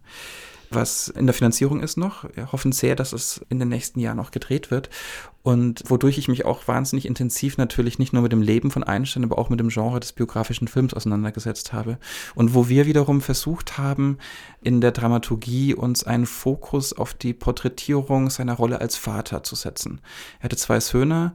was 0.75 1.07
in 1.07 1.25
der 1.25 1.33
Finanzierung 1.33 1.81
ist 1.81 1.97
noch. 1.97 2.25
Wir 2.35 2.51
hoffen 2.51 2.71
sehr, 2.71 2.95
dass 2.95 3.13
es 3.13 3.43
in 3.49 3.59
den 3.59 3.69
nächsten 3.69 3.99
Jahren 3.99 4.19
auch 4.19 4.31
gedreht 4.31 4.71
wird. 4.71 4.89
Und 5.41 5.83
wodurch 5.87 6.17
ich 6.17 6.27
mich 6.27 6.43
auch 6.43 6.67
wahnsinnig 6.67 7.05
intensiv 7.05 7.57
natürlich 7.57 7.99
nicht 7.99 8.13
nur 8.13 8.23
mit 8.23 8.31
dem 8.31 8.41
Leben 8.41 8.71
von 8.71 8.83
Einstein, 8.83 9.23
aber 9.23 9.37
auch 9.37 9.49
mit 9.49 9.59
dem 9.59 9.69
Genre 9.69 9.99
des 9.99 10.11
biografischen 10.11 10.67
Films 10.67 10.93
auseinandergesetzt 10.93 11.71
habe. 11.71 11.99
Und 12.33 12.53
wo 12.53 12.67
wir 12.67 12.87
wiederum 12.87 13.21
versucht 13.21 13.77
haben, 13.77 14.17
in 14.61 14.81
der 14.81 14.91
Dramaturgie 14.91 15.75
uns 15.75 16.03
einen 16.03 16.25
Fokus 16.25 16.93
auf 16.93 17.13
die 17.13 17.33
Porträtierung 17.33 18.29
seiner 18.29 18.53
Rolle 18.53 18.81
als 18.81 18.95
Vater 18.95 19.43
zu 19.43 19.55
setzen. 19.55 20.01
Er 20.39 20.45
hatte 20.45 20.57
zwei 20.57 20.79
Söhne, 20.79 21.33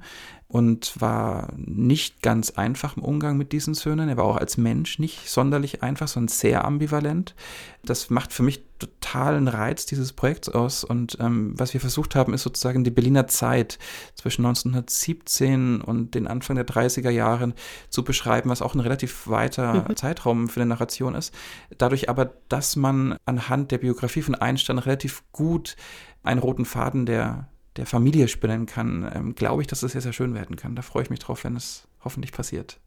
und 0.51 1.01
war 1.01 1.53
nicht 1.57 2.23
ganz 2.23 2.51
einfach 2.51 2.97
im 2.97 3.05
Umgang 3.05 3.37
mit 3.37 3.53
diesen 3.53 3.75
Söhnen. 3.75 4.09
Er 4.09 4.17
war 4.17 4.25
auch 4.25 4.37
als 4.37 4.57
Mensch 4.57 4.99
nicht 4.99 5.31
sonderlich 5.31 5.85
einfach, 5.85 6.09
sondern 6.09 6.27
sehr 6.27 6.65
ambivalent. 6.65 7.37
Das 7.85 8.11
macht 8.11 8.33
für 8.33 8.43
mich 8.43 8.65
totalen 8.81 9.47
Reiz 9.47 9.87
dieses 9.87 10.13
Projekts 10.13 10.49
aus. 10.49 10.83
Und 10.83 11.19
ähm, 11.21 11.53
was 11.57 11.73
wir 11.73 11.81
versucht 11.81 12.17
haben, 12.17 12.35
ist 12.35 12.43
sozusagen 12.43 12.83
die 12.83 12.91
Berliner 12.91 13.29
Zeit 13.29 13.79
zwischen 14.17 14.45
1917 14.45 15.83
und 15.83 16.17
den 16.17 16.27
Anfang 16.27 16.57
der 16.57 16.67
30er 16.67 17.11
Jahre 17.11 17.55
zu 17.89 18.03
beschreiben, 18.03 18.51
was 18.51 18.61
auch 18.61 18.75
ein 18.75 18.81
relativ 18.81 19.29
weiter 19.29 19.87
mhm. 19.89 19.95
Zeitraum 19.95 20.49
für 20.49 20.61
eine 20.61 20.71
Narration 20.71 21.15
ist. 21.15 21.33
Dadurch 21.79 22.09
aber, 22.09 22.33
dass 22.49 22.75
man 22.75 23.17
anhand 23.25 23.71
der 23.71 23.79
Biografie 23.79 24.23
von 24.23 24.35
Einstein 24.35 24.79
relativ 24.79 25.23
gut 25.31 25.77
einen 26.25 26.41
roten 26.41 26.65
Faden 26.65 27.07
der 27.07 27.50
der 27.77 27.87
Familie 27.87 28.29
spinnen 28.29 28.67
kann, 28.67 29.11
ähm, 29.15 29.35
glaube 29.35 29.63
ich, 29.63 29.69
dass 29.69 29.83
es 29.83 29.93
sehr, 29.93 30.01
sehr 30.01 30.13
schön 30.13 30.35
werden 30.35 30.57
kann. 30.57 30.75
Da 30.75 30.83
freue 30.83 31.05
ich 31.05 31.11
mich 31.11 31.21
drauf, 31.21 31.45
wenn 31.45 31.57
es 31.57 31.87
hoffentlich 32.05 32.33
passiert. 32.33 32.81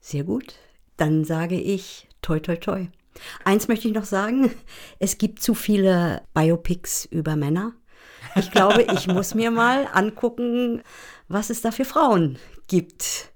Sehr 0.00 0.24
gut. 0.24 0.54
Dann 0.96 1.24
sage 1.24 1.56
ich 1.56 2.08
toi, 2.22 2.40
toi, 2.40 2.56
toi. 2.56 2.88
Eins 3.44 3.68
möchte 3.68 3.88
ich 3.88 3.94
noch 3.94 4.04
sagen, 4.04 4.50
es 4.98 5.18
gibt 5.18 5.42
zu 5.42 5.54
viele 5.54 6.22
Biopics 6.34 7.04
über 7.06 7.36
Männer. 7.36 7.72
Ich 8.36 8.50
glaube, 8.50 8.82
ich 8.94 9.06
muss 9.06 9.34
mir 9.34 9.50
mal 9.50 9.88
angucken, 9.92 10.82
was 11.28 11.50
es 11.50 11.62
da 11.62 11.70
für 11.70 11.84
Frauen 11.84 12.38
gibt, 12.68 13.32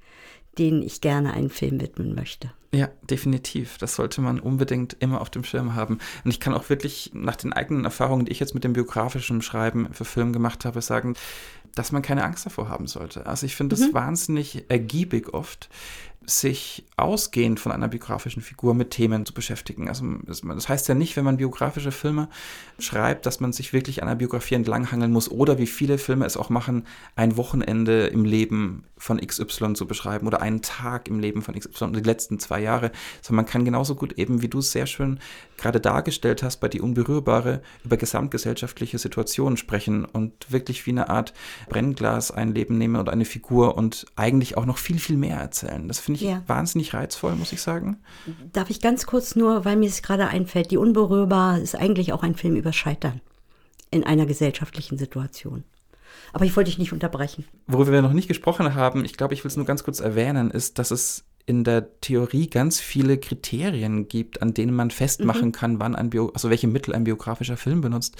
denen 0.58 0.82
ich 0.82 1.00
gerne 1.00 1.32
einen 1.32 1.50
Film 1.50 1.80
widmen 1.80 2.14
möchte. 2.14 2.52
Ja, 2.74 2.88
definitiv. 3.02 3.76
Das 3.78 3.96
sollte 3.96 4.22
man 4.22 4.40
unbedingt 4.40 4.96
immer 5.00 5.20
auf 5.20 5.28
dem 5.28 5.44
Schirm 5.44 5.74
haben. 5.74 5.98
Und 6.24 6.30
ich 6.30 6.40
kann 6.40 6.54
auch 6.54 6.70
wirklich 6.70 7.10
nach 7.12 7.36
den 7.36 7.52
eigenen 7.52 7.84
Erfahrungen, 7.84 8.24
die 8.24 8.32
ich 8.32 8.40
jetzt 8.40 8.54
mit 8.54 8.64
dem 8.64 8.72
biografischen 8.72 9.42
Schreiben 9.42 9.92
für 9.92 10.06
Film 10.06 10.32
gemacht 10.32 10.64
habe, 10.64 10.80
sagen, 10.80 11.14
dass 11.74 11.92
man 11.92 12.02
keine 12.02 12.24
Angst 12.24 12.46
davor 12.46 12.68
haben 12.68 12.86
sollte. 12.86 13.26
Also 13.26 13.44
ich 13.44 13.56
finde 13.56 13.74
es 13.76 13.82
mhm. 13.82 13.94
wahnsinnig 13.94 14.64
ergiebig 14.70 15.34
oft, 15.34 15.68
sich 16.26 16.84
ausgehend 16.96 17.60
von 17.60 17.72
einer 17.72 17.88
biografischen 17.88 18.42
Figur 18.42 18.74
mit 18.74 18.90
Themen 18.90 19.26
zu 19.26 19.34
beschäftigen. 19.34 19.88
Also 19.88 20.04
das 20.26 20.68
heißt 20.68 20.88
ja 20.88 20.94
nicht, 20.94 21.16
wenn 21.16 21.24
man 21.24 21.36
biografische 21.36 21.92
Filme 21.92 22.28
schreibt, 22.78 23.26
dass 23.26 23.40
man 23.40 23.52
sich 23.52 23.72
wirklich 23.72 24.02
einer 24.02 24.16
Biografie 24.16 24.54
entlanghangeln 24.54 25.12
muss 25.12 25.30
oder 25.30 25.58
wie 25.58 25.66
viele 25.66 25.98
Filme 25.98 26.26
es 26.26 26.36
auch 26.36 26.50
machen, 26.50 26.86
ein 27.16 27.36
Wochenende 27.36 28.06
im 28.06 28.24
Leben 28.24 28.84
von 28.96 29.18
XY 29.18 29.72
zu 29.74 29.86
beschreiben 29.86 30.26
oder 30.28 30.40
einen 30.40 30.62
Tag 30.62 31.08
im 31.08 31.18
Leben 31.18 31.42
von 31.42 31.58
XY, 31.58 31.92
die 31.92 32.00
letzten 32.00 32.38
zwei 32.38 32.60
Jahre, 32.60 32.92
sondern 33.20 33.44
man 33.44 33.50
kann 33.50 33.64
genauso 33.64 33.96
gut 33.96 34.12
eben, 34.12 34.42
wie 34.42 34.48
du 34.48 34.60
es 34.60 34.70
sehr 34.70 34.86
schön 34.86 35.18
gerade 35.56 35.80
dargestellt 35.80 36.42
hast, 36.42 36.58
bei 36.58 36.68
Die 36.68 36.80
Unberührbare 36.80 37.62
über 37.84 37.96
gesamtgesellschaftliche 37.96 38.98
Situationen 38.98 39.56
sprechen 39.56 40.04
und 40.04 40.50
wirklich 40.52 40.86
wie 40.86 40.90
eine 40.90 41.08
Art 41.08 41.34
Brennglas 41.68 42.30
ein 42.30 42.54
Leben 42.54 42.78
nehmen 42.78 42.96
oder 42.96 43.12
eine 43.12 43.24
Figur 43.24 43.76
und 43.76 44.06
eigentlich 44.16 44.56
auch 44.56 44.66
noch 44.66 44.78
viel, 44.78 44.98
viel 44.98 45.16
mehr 45.16 45.36
erzählen. 45.36 45.88
Das 45.88 46.00
finde 46.00 46.11
ich 46.14 46.22
ja. 46.22 46.42
wahnsinnig 46.46 46.94
reizvoll, 46.94 47.34
muss 47.34 47.52
ich 47.52 47.62
sagen. 47.62 47.98
Darf 48.52 48.70
ich 48.70 48.80
ganz 48.80 49.06
kurz 49.06 49.36
nur, 49.36 49.64
weil 49.64 49.76
mir 49.76 49.88
es 49.88 50.02
gerade 50.02 50.28
einfällt, 50.28 50.70
Die 50.70 50.76
Unberührbare 50.76 51.60
ist 51.60 51.74
eigentlich 51.74 52.12
auch 52.12 52.22
ein 52.22 52.34
Film 52.34 52.56
über 52.56 52.72
Scheitern 52.72 53.20
in 53.90 54.04
einer 54.04 54.26
gesellschaftlichen 54.26 54.98
Situation. 54.98 55.64
Aber 56.32 56.44
ich 56.44 56.56
wollte 56.56 56.70
dich 56.70 56.78
nicht 56.78 56.92
unterbrechen. 56.92 57.44
Worüber 57.66 57.92
wir 57.92 58.02
noch 58.02 58.12
nicht 58.12 58.28
gesprochen 58.28 58.74
haben, 58.74 59.04
ich 59.04 59.16
glaube, 59.16 59.34
ich 59.34 59.44
will 59.44 59.50
es 59.50 59.56
nur 59.56 59.66
ganz 59.66 59.84
kurz 59.84 60.00
erwähnen, 60.00 60.50
ist, 60.50 60.78
dass 60.78 60.90
es 60.90 61.24
in 61.44 61.64
der 61.64 62.00
Theorie 62.00 62.46
ganz 62.46 62.78
viele 62.78 63.18
Kriterien 63.18 64.06
gibt, 64.06 64.42
an 64.42 64.54
denen 64.54 64.74
man 64.74 64.90
festmachen 64.90 65.46
mhm. 65.48 65.52
kann, 65.52 65.80
wann 65.80 65.96
ein 65.96 66.10
Bio, 66.10 66.30
also 66.34 66.50
welche 66.50 66.68
Mittel 66.68 66.94
ein 66.94 67.04
biografischer 67.04 67.56
Film 67.56 67.80
benutzt. 67.80 68.16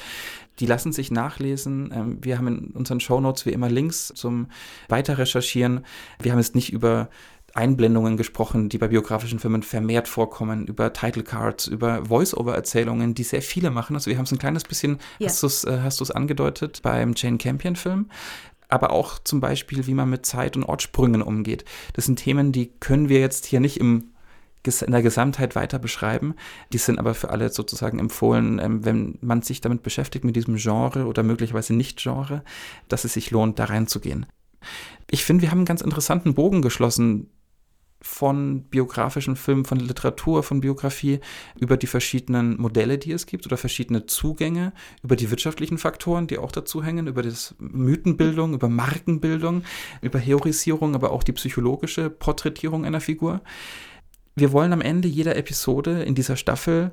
Die 0.59 0.67
lassen 0.67 0.93
sich 0.93 1.11
nachlesen. 1.11 1.93
Ähm, 1.95 2.19
wir 2.21 2.37
haben 2.37 2.49
in 2.49 2.67
unseren 2.73 3.01
Shownotes 3.01 3.47
wie 3.47 3.53
immer 3.53 3.71
Links 3.71 4.13
zum 4.15 4.49
Weiterrecherchieren. 4.89 5.85
Wir 6.21 6.33
haben 6.33 6.41
jetzt 6.41 6.57
nicht 6.57 6.73
über 6.73 7.11
Einblendungen 7.55 8.17
gesprochen, 8.17 8.69
die 8.69 8.79
bei 8.79 8.89
biografischen 8.89 9.39
Filmen 9.39 9.63
vermehrt 9.63 10.09
vorkommen, 10.09 10.67
über 10.67 10.93
Title 10.93 11.23
Cards, 11.23 11.67
über 11.67 12.07
Voice-Over-Erzählungen, 12.07 13.15
die 13.15 13.25
sehr 13.25 13.43
viele 13.43 13.71
machen. 13.71 13.95
Also 13.95 14.11
wir 14.11 14.17
haben 14.17 14.25
es 14.25 14.33
ein 14.33 14.39
kleines 14.39 14.65
bisschen, 14.65 14.99
ja. 15.19 15.29
hast 15.29 15.43
du 15.43 15.47
es 15.47 15.65
äh, 15.65 15.81
hast 15.83 16.11
angedeutet, 16.11 16.81
beim 16.83 17.15
Jane 17.17 17.39
Campion-Film 17.39 18.07
aber 18.69 18.91
auch 18.91 19.19
zum 19.19 19.41
Beispiel, 19.41 19.87
wie 19.87 19.93
man 19.93 20.09
mit 20.09 20.25
Zeit- 20.25 20.57
und 20.57 20.65
Ortssprüngen 20.65 21.21
umgeht. 21.21 21.67
Das 21.93 22.07
sind 22.07 22.17
Themen, 22.17 22.53
die 22.53 22.73
können 22.81 23.11
wir 23.11 23.21
jetzt 23.21 23.45
hier 23.45 23.61
nicht 23.61 23.79
im 23.79 24.09
in 24.65 24.93
der 24.93 25.03
Gesamtheit 25.03 25.57
weiter 25.57 25.81
beschreiben. 25.81 26.37
Die 26.73 26.79
sind 26.79 27.01
aber 27.01 27.15
für 27.15 27.31
alle 27.31 27.51
sozusagen 27.51 27.99
empfohlen, 27.99 28.61
ähm, 28.61 28.85
wenn 28.85 29.19
man 29.21 29.43
sich 29.43 29.61
damit 29.61 29.83
beschäftigt, 29.83 30.25
mit 30.25 30.37
diesem 30.37 30.57
Genre 30.57 31.07
oder 31.07 31.25
möglicherweise 31.25 31.75
Nicht-Genre, 31.75 32.45
dass 32.87 33.05
es 33.05 33.15
sich 33.15 33.33
lohnt, 33.33 33.59
da 33.59 33.65
reinzugehen. 33.65 34.25
Ich 35.11 35.25
finde, 35.25 35.43
wir 35.43 35.51
haben 35.51 35.59
einen 35.59 35.67
ganz 35.67 35.81
interessanten 35.81 36.35
Bogen 36.35 36.63
geschlossen 36.63 37.29
von 38.03 38.65
biografischen 38.65 39.37
Filmen, 39.37 39.65
von 39.65 39.79
Literatur, 39.79 40.43
von 40.43 40.61
Biografie, 40.61 41.21
über 41.59 41.77
die 41.77 41.87
verschiedenen 41.87 42.61
Modelle, 42.61 42.99
die 42.99 43.13
es 43.13 43.27
gibt 43.27 43.47
oder 43.47 43.57
verschiedene 43.57 44.07
Zugänge, 44.07 44.73
über 45.03 45.17
die 45.17 45.31
wirtschaftlichen 45.31 45.79
Faktoren, 45.79 46.27
die 46.27 46.39
auch 46.39 46.53
dazu 46.53 46.83
hängen, 46.83 47.07
über 47.07 47.23
das 47.23 47.55
Mythenbildung, 47.59 48.55
über 48.55 48.69
Markenbildung, 48.69 49.63
über 50.01 50.19
Heorisierung, 50.19 50.95
aber 50.95 51.13
auch 51.13 51.23
die 51.23 51.33
psychologische 51.33 52.11
Porträtierung 52.11 52.85
einer 52.85 53.01
Figur. 53.01 53.41
Wir 54.35 54.53
wollen 54.53 54.73
am 54.73 54.81
Ende 54.81 55.09
jeder 55.09 55.37
Episode 55.37 56.03
in 56.03 56.15
dieser 56.15 56.37
Staffel 56.37 56.93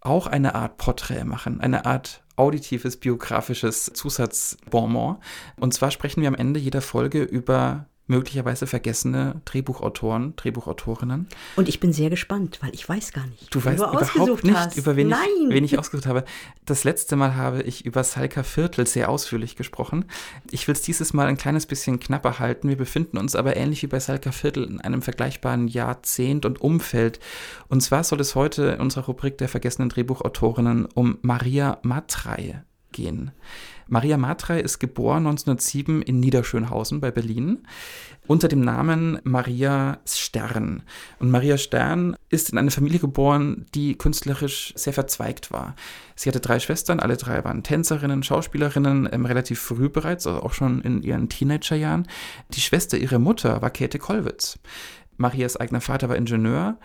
auch 0.00 0.26
eine 0.26 0.54
Art 0.54 0.76
Porträt 0.76 1.24
machen, 1.24 1.60
eine 1.60 1.84
Art 1.86 2.22
auditives 2.36 2.96
biografisches 2.96 3.86
Zusatzbonbon. 3.86 5.16
Und 5.56 5.74
zwar 5.74 5.90
sprechen 5.90 6.20
wir 6.20 6.28
am 6.28 6.36
Ende 6.36 6.60
jeder 6.60 6.80
Folge 6.80 7.22
über 7.22 7.86
möglicherweise 8.08 8.66
vergessene 8.66 9.40
Drehbuchautoren, 9.44 10.34
Drehbuchautorinnen. 10.36 11.28
Und 11.56 11.68
ich 11.68 11.78
bin 11.78 11.92
sehr 11.92 12.10
gespannt, 12.10 12.58
weil 12.62 12.74
ich 12.74 12.88
weiß 12.88 13.12
gar 13.12 13.26
nicht. 13.26 13.54
Du 13.54 13.64
weißt 13.64 13.78
du 13.78 13.84
überhaupt 13.84 14.44
nicht, 14.44 14.56
hast. 14.56 14.76
über 14.76 14.96
wen 14.96 15.10
ich, 15.10 15.16
wen 15.48 15.64
ich 15.64 15.78
ausgesucht 15.78 16.06
habe. 16.06 16.24
Das 16.64 16.84
letzte 16.84 17.16
Mal 17.16 17.36
habe 17.36 17.62
ich 17.62 17.84
über 17.86 18.02
Salka 18.02 18.42
Viertel 18.42 18.86
sehr 18.86 19.10
ausführlich 19.10 19.56
gesprochen. 19.56 20.06
Ich 20.50 20.66
will 20.66 20.74
es 20.74 20.82
dieses 20.82 21.12
Mal 21.12 21.26
ein 21.26 21.36
kleines 21.36 21.66
bisschen 21.66 22.00
knapper 22.00 22.38
halten. 22.38 22.68
Wir 22.68 22.76
befinden 22.76 23.18
uns 23.18 23.36
aber 23.36 23.56
ähnlich 23.56 23.82
wie 23.82 23.86
bei 23.86 24.00
Salka 24.00 24.32
Viertel 24.32 24.64
in 24.64 24.80
einem 24.80 25.02
vergleichbaren 25.02 25.68
Jahrzehnt 25.68 26.46
und 26.46 26.60
Umfeld. 26.60 27.20
Und 27.68 27.82
zwar 27.82 28.04
soll 28.04 28.20
es 28.20 28.34
heute 28.34 28.64
in 28.64 28.80
unserer 28.80 29.04
Rubrik 29.04 29.38
der 29.38 29.48
vergessenen 29.48 29.90
Drehbuchautorinnen 29.90 30.86
um 30.94 31.18
Maria 31.22 31.78
Matrei 31.82 32.62
gehen. 32.98 33.30
Maria 33.86 34.18
Matrei 34.18 34.60
ist 34.60 34.80
geboren 34.80 35.26
1907 35.26 36.02
in 36.02 36.20
Niederschönhausen 36.20 37.00
bei 37.00 37.10
Berlin 37.10 37.66
unter 38.26 38.48
dem 38.48 38.60
Namen 38.60 39.20
Maria 39.24 40.00
Stern. 40.04 40.82
Und 41.18 41.30
Maria 41.30 41.56
Stern 41.56 42.16
ist 42.28 42.50
in 42.50 42.58
eine 42.58 42.70
Familie 42.70 42.98
geboren, 42.98 43.66
die 43.74 43.96
künstlerisch 43.96 44.74
sehr 44.76 44.92
verzweigt 44.92 45.50
war. 45.50 45.74
Sie 46.14 46.28
hatte 46.28 46.40
drei 46.40 46.58
Schwestern, 46.58 47.00
alle 47.00 47.16
drei 47.16 47.44
waren 47.44 47.62
Tänzerinnen, 47.62 48.22
Schauspielerinnen, 48.22 49.08
ähm, 49.10 49.24
relativ 49.24 49.60
früh 49.60 49.88
bereits, 49.88 50.26
also 50.26 50.42
auch 50.42 50.52
schon 50.52 50.82
in 50.82 51.02
ihren 51.02 51.30
Teenagerjahren. 51.30 52.06
Die 52.50 52.60
Schwester 52.60 52.98
ihrer 52.98 53.18
Mutter 53.18 53.62
war 53.62 53.70
Käthe 53.70 53.98
Kollwitz. 53.98 54.58
Marias 55.16 55.56
eigener 55.56 55.80
Vater 55.80 56.08
war 56.08 56.16
Ingenieur. 56.16 56.78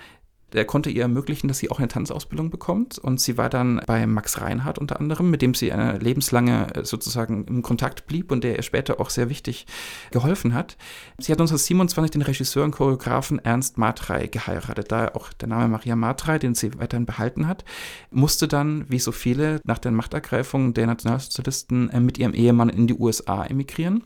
Der 0.53 0.65
konnte 0.65 0.89
ihr 0.89 1.01
ermöglichen, 1.03 1.47
dass 1.47 1.57
sie 1.57 1.69
auch 1.69 1.79
eine 1.79 1.87
Tanzausbildung 1.87 2.49
bekommt. 2.49 2.97
Und 2.97 3.19
sie 3.19 3.37
war 3.37 3.49
dann 3.49 3.81
bei 3.85 4.05
Max 4.07 4.39
Reinhardt 4.39 4.79
unter 4.79 4.99
anderem, 4.99 5.29
mit 5.29 5.41
dem 5.41 5.53
sie 5.53 5.71
eine 5.71 5.97
lebenslange 5.97 6.75
äh, 6.75 6.85
sozusagen 6.85 7.45
im 7.45 7.61
Kontakt 7.61 8.07
blieb 8.07 8.31
und 8.31 8.43
der 8.43 8.55
ihr 8.55 8.63
später 8.63 8.99
auch 8.99 9.09
sehr 9.09 9.29
wichtig 9.29 9.65
geholfen 10.11 10.53
hat. 10.53 10.77
Sie 11.17 11.31
hat 11.31 11.39
1927 11.39 12.11
den 12.11 12.21
Regisseur 12.21 12.63
und 12.63 12.71
Choreografen 12.71 13.39
Ernst 13.39 13.77
Matrei 13.77 14.27
geheiratet. 14.27 14.91
Da 14.91 15.09
auch 15.09 15.33
der 15.33 15.49
Name 15.49 15.67
Maria 15.67 15.95
Matrei, 15.95 16.39
den 16.39 16.55
sie 16.55 16.77
weiterhin 16.79 17.05
behalten 17.05 17.47
hat, 17.47 17.65
musste 18.11 18.47
dann, 18.47 18.85
wie 18.89 18.99
so 18.99 19.11
viele, 19.11 19.59
nach 19.65 19.79
der 19.79 19.91
Machtergreifung 19.91 20.73
der 20.73 20.87
Nationalsozialisten 20.87 21.89
äh, 21.89 21.99
mit 21.99 22.17
ihrem 22.17 22.33
Ehemann 22.33 22.69
in 22.69 22.87
die 22.87 22.95
USA 22.95 23.45
emigrieren. 23.45 24.03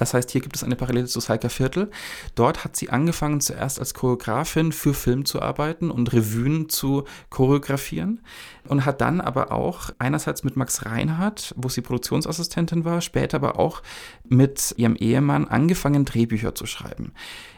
Das 0.00 0.14
heißt, 0.14 0.30
hier 0.30 0.40
gibt 0.40 0.56
es 0.56 0.64
eine 0.64 0.76
Parallele 0.76 1.06
zu 1.06 1.20
Salka 1.20 1.50
Viertel. 1.50 1.90
Dort 2.34 2.64
hat 2.64 2.74
sie 2.74 2.88
angefangen, 2.88 3.42
zuerst 3.42 3.78
als 3.78 3.92
Choreografin 3.92 4.72
für 4.72 4.94
Film 4.94 5.26
zu 5.26 5.42
arbeiten 5.42 5.90
und 5.90 6.14
Revuen 6.14 6.70
zu 6.70 7.04
choreografieren 7.28 8.22
und 8.66 8.86
hat 8.86 9.02
dann 9.02 9.20
aber 9.20 9.52
auch 9.52 9.90
einerseits 9.98 10.42
mit 10.42 10.56
Max 10.56 10.86
Reinhardt, 10.86 11.54
wo 11.54 11.68
sie 11.68 11.82
Produktionsassistentin 11.82 12.86
war, 12.86 13.02
später 13.02 13.36
aber 13.36 13.58
auch 13.58 13.82
mit 14.26 14.72
ihrem 14.78 14.96
Ehemann 14.96 15.46
angefangen, 15.46 16.06
Drehbücher 16.06 16.54
zu 16.54 16.64
schreiben. 16.64 17.12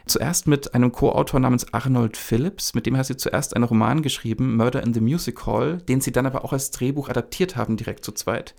Zuerst 0.07 0.49
mit 0.49 0.75
einem 0.75 0.91
Co-Autor 0.91 1.39
namens 1.39 1.73
Arnold 1.73 2.17
Phillips, 2.17 2.75
mit 2.75 2.87
dem 2.87 2.97
hat 2.97 3.07
sie 3.07 3.17
zuerst 3.17 3.55
einen 3.55 3.65
Roman 3.65 4.03
geschrieben, 4.03 4.57
Murder 4.57 4.83
in 4.83 4.95
the 4.95 5.01
Music 5.01 5.47
Hall, 5.47 5.79
den 5.79 6.01
sie 6.01 6.11
dann 6.11 6.27
aber 6.27 6.45
auch 6.45 6.53
als 6.53 6.73
Drehbuch 6.73 7.09
adaptiert 7.09 7.55
haben, 7.55 7.77
direkt 7.77 8.05
zu 8.05 8.11
zweit. 8.11 8.57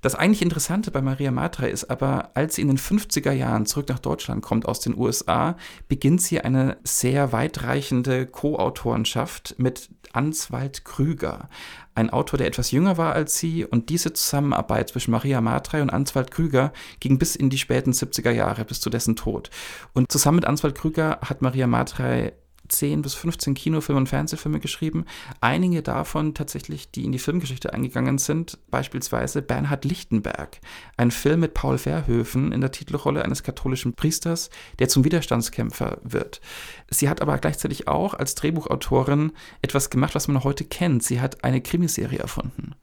Das 0.00 0.14
eigentlich 0.14 0.42
Interessante 0.42 0.90
bei 0.90 1.02
Maria 1.02 1.30
Matra 1.30 1.66
ist 1.66 1.90
aber, 1.90 2.30
als 2.34 2.54
sie 2.54 2.62
in 2.62 2.68
den 2.68 2.78
50er 2.78 3.32
Jahren 3.32 3.66
zurück 3.66 3.88
nach 3.88 3.98
Deutschland 3.98 4.42
kommt 4.42 4.66
aus 4.66 4.80
den 4.80 4.96
USA, 4.96 5.56
beginnt 5.88 6.22
sie 6.22 6.40
eine 6.40 6.78
sehr 6.84 7.32
weitreichende 7.32 8.26
Co-Autorenschaft 8.26 9.56
mit 9.58 9.90
Answald 10.12 10.84
Krüger, 10.84 11.48
ein 11.94 12.10
Autor, 12.10 12.38
der 12.38 12.46
etwas 12.46 12.70
jünger 12.70 12.96
war 12.96 13.12
als 13.12 13.38
sie. 13.38 13.64
Und 13.64 13.90
diese 13.90 14.12
Zusammenarbeit 14.12 14.88
zwischen 14.88 15.10
Maria 15.10 15.40
Matra 15.40 15.82
und 15.82 15.90
Answald 15.90 16.30
Krüger 16.30 16.72
ging 16.98 17.18
bis 17.18 17.36
in 17.36 17.50
die 17.50 17.58
späten 17.58 17.92
70er 17.92 18.30
Jahre, 18.30 18.64
bis 18.64 18.80
zu 18.80 18.90
dessen 18.90 19.16
Tod. 19.16 19.50
Und 19.92 20.10
zusammen 20.10 20.36
mit 20.36 20.46
Answald 20.46 20.74
Krüger 20.74 21.18
hat 21.22 21.42
Maria 21.42 21.66
Matra 21.66 22.30
10 22.70 23.02
bis 23.02 23.14
15 23.14 23.54
Kinofilme 23.54 24.00
und 24.00 24.08
Fernsehfilme 24.08 24.60
geschrieben. 24.60 25.04
Einige 25.40 25.82
davon 25.82 26.34
tatsächlich, 26.34 26.90
die 26.90 27.04
in 27.04 27.12
die 27.12 27.18
Filmgeschichte 27.18 27.72
eingegangen 27.72 28.18
sind, 28.18 28.58
beispielsweise 28.70 29.42
Bernhard 29.42 29.84
Lichtenberg, 29.84 30.60
ein 30.96 31.10
Film 31.10 31.40
mit 31.40 31.54
Paul 31.54 31.78
Verhoeven 31.78 32.52
in 32.52 32.60
der 32.60 32.72
Titelrolle 32.72 33.24
eines 33.24 33.42
katholischen 33.42 33.94
Priesters, 33.94 34.50
der 34.78 34.88
zum 34.88 35.04
Widerstandskämpfer 35.04 35.98
wird. 36.02 36.40
Sie 36.88 37.08
hat 37.08 37.20
aber 37.22 37.38
gleichzeitig 37.38 37.88
auch 37.88 38.14
als 38.14 38.34
Drehbuchautorin 38.34 39.32
etwas 39.62 39.90
gemacht, 39.90 40.14
was 40.14 40.28
man 40.28 40.44
heute 40.44 40.64
kennt. 40.64 41.02
Sie 41.02 41.20
hat 41.20 41.44
eine 41.44 41.60
Krimiserie 41.60 42.18
erfunden 42.18 42.74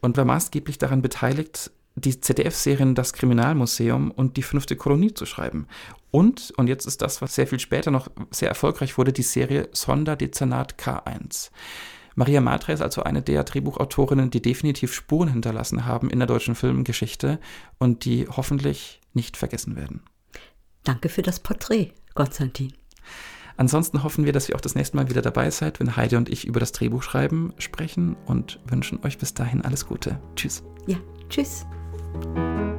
und 0.00 0.16
war 0.16 0.24
maßgeblich 0.24 0.78
daran 0.78 1.02
beteiligt, 1.02 1.70
die 1.96 2.20
ZDF-Serien 2.20 2.94
Das 2.94 3.12
Kriminalmuseum 3.12 4.10
und 4.10 4.36
Die 4.36 4.42
fünfte 4.42 4.76
Kolonie 4.76 5.14
zu 5.14 5.26
schreiben. 5.26 5.66
Und, 6.10 6.52
und 6.56 6.68
jetzt 6.68 6.86
ist 6.86 7.02
das, 7.02 7.20
was 7.22 7.34
sehr 7.34 7.46
viel 7.46 7.58
später 7.58 7.90
noch 7.90 8.08
sehr 8.30 8.48
erfolgreich 8.48 8.96
wurde, 8.98 9.12
die 9.12 9.22
Serie 9.22 9.68
Sonderdezernat 9.72 10.76
K1. 10.78 11.50
Maria 12.14 12.40
Matre 12.40 12.72
ist 12.72 12.80
also 12.80 13.02
eine 13.02 13.22
der 13.22 13.44
Drehbuchautorinnen, 13.44 14.30
die 14.30 14.40
definitiv 14.40 14.94
Spuren 14.94 15.28
hinterlassen 15.28 15.84
haben 15.84 16.08
in 16.08 16.18
der 16.18 16.26
deutschen 16.26 16.54
Filmgeschichte 16.54 17.38
und 17.78 18.04
die 18.04 18.26
hoffentlich 18.28 19.00
nicht 19.12 19.36
vergessen 19.36 19.76
werden. 19.76 20.02
Danke 20.84 21.08
für 21.08 21.22
das 21.22 21.40
Porträt, 21.40 21.92
Konstantin. 22.14 22.72
Ansonsten 23.58 24.02
hoffen 24.02 24.24
wir, 24.24 24.32
dass 24.32 24.48
ihr 24.48 24.54
auch 24.54 24.60
das 24.60 24.74
nächste 24.74 24.96
Mal 24.96 25.08
wieder 25.08 25.22
dabei 25.22 25.50
seid, 25.50 25.80
wenn 25.80 25.96
Heide 25.96 26.16
und 26.18 26.28
ich 26.28 26.46
über 26.46 26.60
das 26.60 26.72
Drehbuchschreiben 26.72 27.54
sprechen 27.58 28.16
und 28.26 28.60
wünschen 28.66 29.02
euch 29.02 29.18
bis 29.18 29.34
dahin 29.34 29.62
alles 29.62 29.86
Gute. 29.86 30.20
Tschüss. 30.36 30.62
Ja, 30.86 30.98
tschüss. 31.28 31.66
Música 32.24 32.75